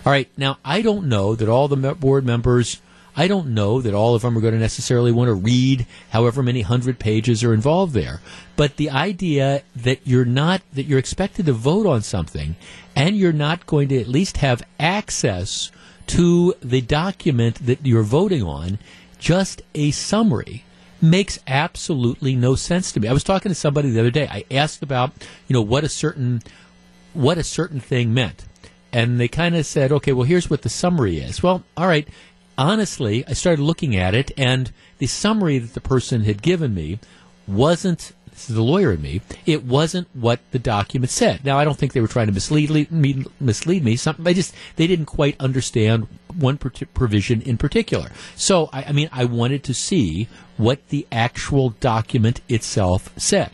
All 0.05 0.13
right, 0.13 0.29
now 0.37 0.59
I 0.65 0.83
don't 0.83 1.09
know 1.09 1.35
that 1.35 1.49
all 1.49 1.67
the 1.67 1.95
board 1.95 2.25
members, 2.25 2.81
I 3.17 3.27
don't 3.27 3.55
know 3.55 3.81
that 3.81 3.95
all 3.95 4.15
of 4.15 4.23
them 4.23 4.37
are 4.37 4.41
going 4.41 4.55
to 4.55 4.61
necessarily 4.61 5.11
want 5.11 5.29
to 5.29 5.35
read 5.35 5.87
however 6.11 6.43
many 6.43 6.61
hundred 6.61 6.99
pages 6.99 7.43
are 7.43 7.55
involved 7.55 7.93
there. 7.93 8.21
But 8.55 8.77
the 8.77 8.91
idea 8.91 9.63
that 9.75 10.01
you're 10.05 10.25
not, 10.25 10.63
that 10.75 10.85
you're 10.85 10.99
expected 10.99 11.47
to 11.47 11.53
vote 11.53 11.87
on 11.87 12.03
something 12.03 12.57
and 12.95 13.17
you're 13.17 13.33
not 13.33 13.67
going 13.67 13.89
to 13.89 14.01
at 14.01 14.07
least 14.07 14.37
have 14.39 14.63
access 14.79 15.73
to 16.09 16.55
the 16.61 16.81
document 16.81 17.67
that 17.67 17.85
you're 17.85 18.03
voting 18.03 18.43
on, 18.43 18.79
just 19.19 19.63
a 19.75 19.91
summary 19.91 20.65
makes 21.01 21.39
absolutely 21.47 22.35
no 22.35 22.55
sense 22.55 22.93
to 22.93 23.01
me. 23.01 23.09
I 23.09 23.13
was 23.13 23.25
talking 23.25 23.51
to 23.51 23.55
somebody 23.55 23.91
the 23.91 24.01
other 24.01 24.11
day. 24.11 24.29
I 24.31 24.45
asked 24.51 24.83
about, 24.83 25.13
you 25.47 25.55
know, 25.55 25.63
what 25.63 25.85
a 25.85 25.89
certain 25.89 26.43
what 27.13 27.39
a 27.39 27.45
certain 27.45 27.81
thing 27.81 28.13
meant. 28.13 28.45
And 28.93 29.19
they 29.19 29.29
kind 29.29 29.57
of 29.57 29.65
said, 29.67 29.91
"Okay, 29.93 30.13
well 30.13 30.27
here's 30.27 30.51
what 30.51 30.63
the 30.63 30.69
summary 30.69 31.19
is." 31.19 31.43
Well, 31.43 31.65
all 31.77 31.87
right. 31.87 32.09
Honestly, 32.59 33.27
I 33.27 33.35
started 33.35 33.63
looking 33.63 33.97
at 33.97 34.15
it 34.15 34.31
and 34.37 34.73
the 34.99 35.07
summary 35.07 35.59
that 35.59 35.75
the 35.75 35.81
person 35.81 36.25
had 36.25 36.41
given 36.41 36.75
me 36.75 36.99
wasn't 37.47 38.13
this 38.37 38.51
is 38.51 38.57
the 38.57 38.63
lawyer 38.63 38.93
in 38.93 39.01
me. 39.01 39.23
It 39.47 39.65
wasn't 39.65 40.09
what 40.13 40.41
the 40.51 40.59
document 40.59 41.11
said. 41.11 41.43
Now, 41.43 41.59
I 41.59 41.65
don't 41.65 41.79
think 41.79 41.95
they 41.95 42.03
were 42.03 42.07
trying 42.07 42.27
to 42.27 42.35
mislead 42.35 42.93
me. 42.93 43.25
Mislead 43.41 43.83
me. 43.83 43.97
Some, 43.97 44.17
they 44.19 44.35
just 44.35 44.55
they 44.77 44.87
didn't 44.87 45.07
quite 45.07 45.41
understand 45.41 46.07
one 46.35 46.59
provision 46.59 47.41
in 47.41 47.57
particular. 47.57 48.11
So, 48.35 48.69
I, 48.75 48.85
I 48.85 48.93
mean, 48.93 49.09
I 49.11 49.25
wanted 49.25 49.65
to 49.65 49.75
see 49.75 50.29
what 50.59 50.87
the 50.91 51.07
actual 51.11 51.71
document 51.71 52.43
itself 52.47 53.11
said. 53.17 53.53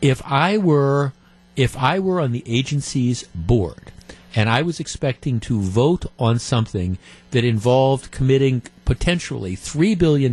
If 0.00 0.22
I 0.24 0.56
were 0.56 1.12
if 1.56 1.76
I 1.76 1.98
were 1.98 2.20
on 2.20 2.30
the 2.30 2.44
agency's 2.46 3.24
board 3.34 3.90
and 4.36 4.48
I 4.48 4.62
was 4.62 4.78
expecting 4.78 5.40
to 5.40 5.60
vote 5.60 6.06
on 6.16 6.38
something 6.38 6.96
that 7.32 7.44
involved 7.44 8.12
committing 8.12 8.62
potentially 8.84 9.56
$3 9.56 9.98
billion 9.98 10.32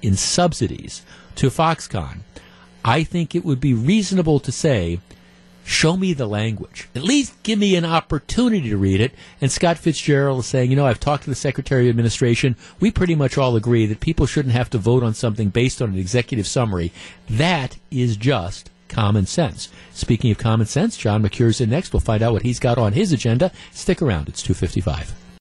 in 0.00 0.16
subsidies 0.16 1.02
to 1.34 1.50
Foxconn, 1.50 2.20
I 2.86 3.02
think 3.02 3.34
it 3.34 3.44
would 3.44 3.60
be 3.60 3.74
reasonable 3.74 4.38
to 4.38 4.52
say, 4.52 5.00
show 5.64 5.96
me 5.96 6.12
the 6.12 6.28
language. 6.28 6.88
At 6.94 7.02
least 7.02 7.42
give 7.42 7.58
me 7.58 7.74
an 7.74 7.84
opportunity 7.84 8.70
to 8.70 8.76
read 8.76 9.00
it. 9.00 9.12
And 9.40 9.50
Scott 9.50 9.76
Fitzgerald 9.76 10.38
is 10.38 10.46
saying, 10.46 10.70
you 10.70 10.76
know, 10.76 10.86
I've 10.86 11.00
talked 11.00 11.24
to 11.24 11.30
the 11.30 11.34
Secretary 11.34 11.88
of 11.88 11.90
Administration. 11.90 12.54
We 12.78 12.92
pretty 12.92 13.16
much 13.16 13.36
all 13.36 13.56
agree 13.56 13.86
that 13.86 13.98
people 13.98 14.26
shouldn't 14.26 14.54
have 14.54 14.70
to 14.70 14.78
vote 14.78 15.02
on 15.02 15.14
something 15.14 15.48
based 15.48 15.82
on 15.82 15.90
an 15.90 15.98
executive 15.98 16.46
summary. 16.46 16.92
That 17.28 17.76
is 17.90 18.16
just 18.16 18.70
common 18.88 19.26
sense. 19.26 19.68
Speaking 19.92 20.30
of 20.30 20.38
common 20.38 20.68
sense, 20.68 20.96
John 20.96 21.22
Mercure's 21.22 21.60
in 21.60 21.70
next. 21.70 21.92
We'll 21.92 21.98
find 21.98 22.22
out 22.22 22.34
what 22.34 22.42
he's 22.42 22.60
got 22.60 22.78
on 22.78 22.92
his 22.92 23.10
agenda. 23.10 23.50
Stick 23.72 24.00
around. 24.00 24.28
It's 24.28 24.42
255. 24.42 25.25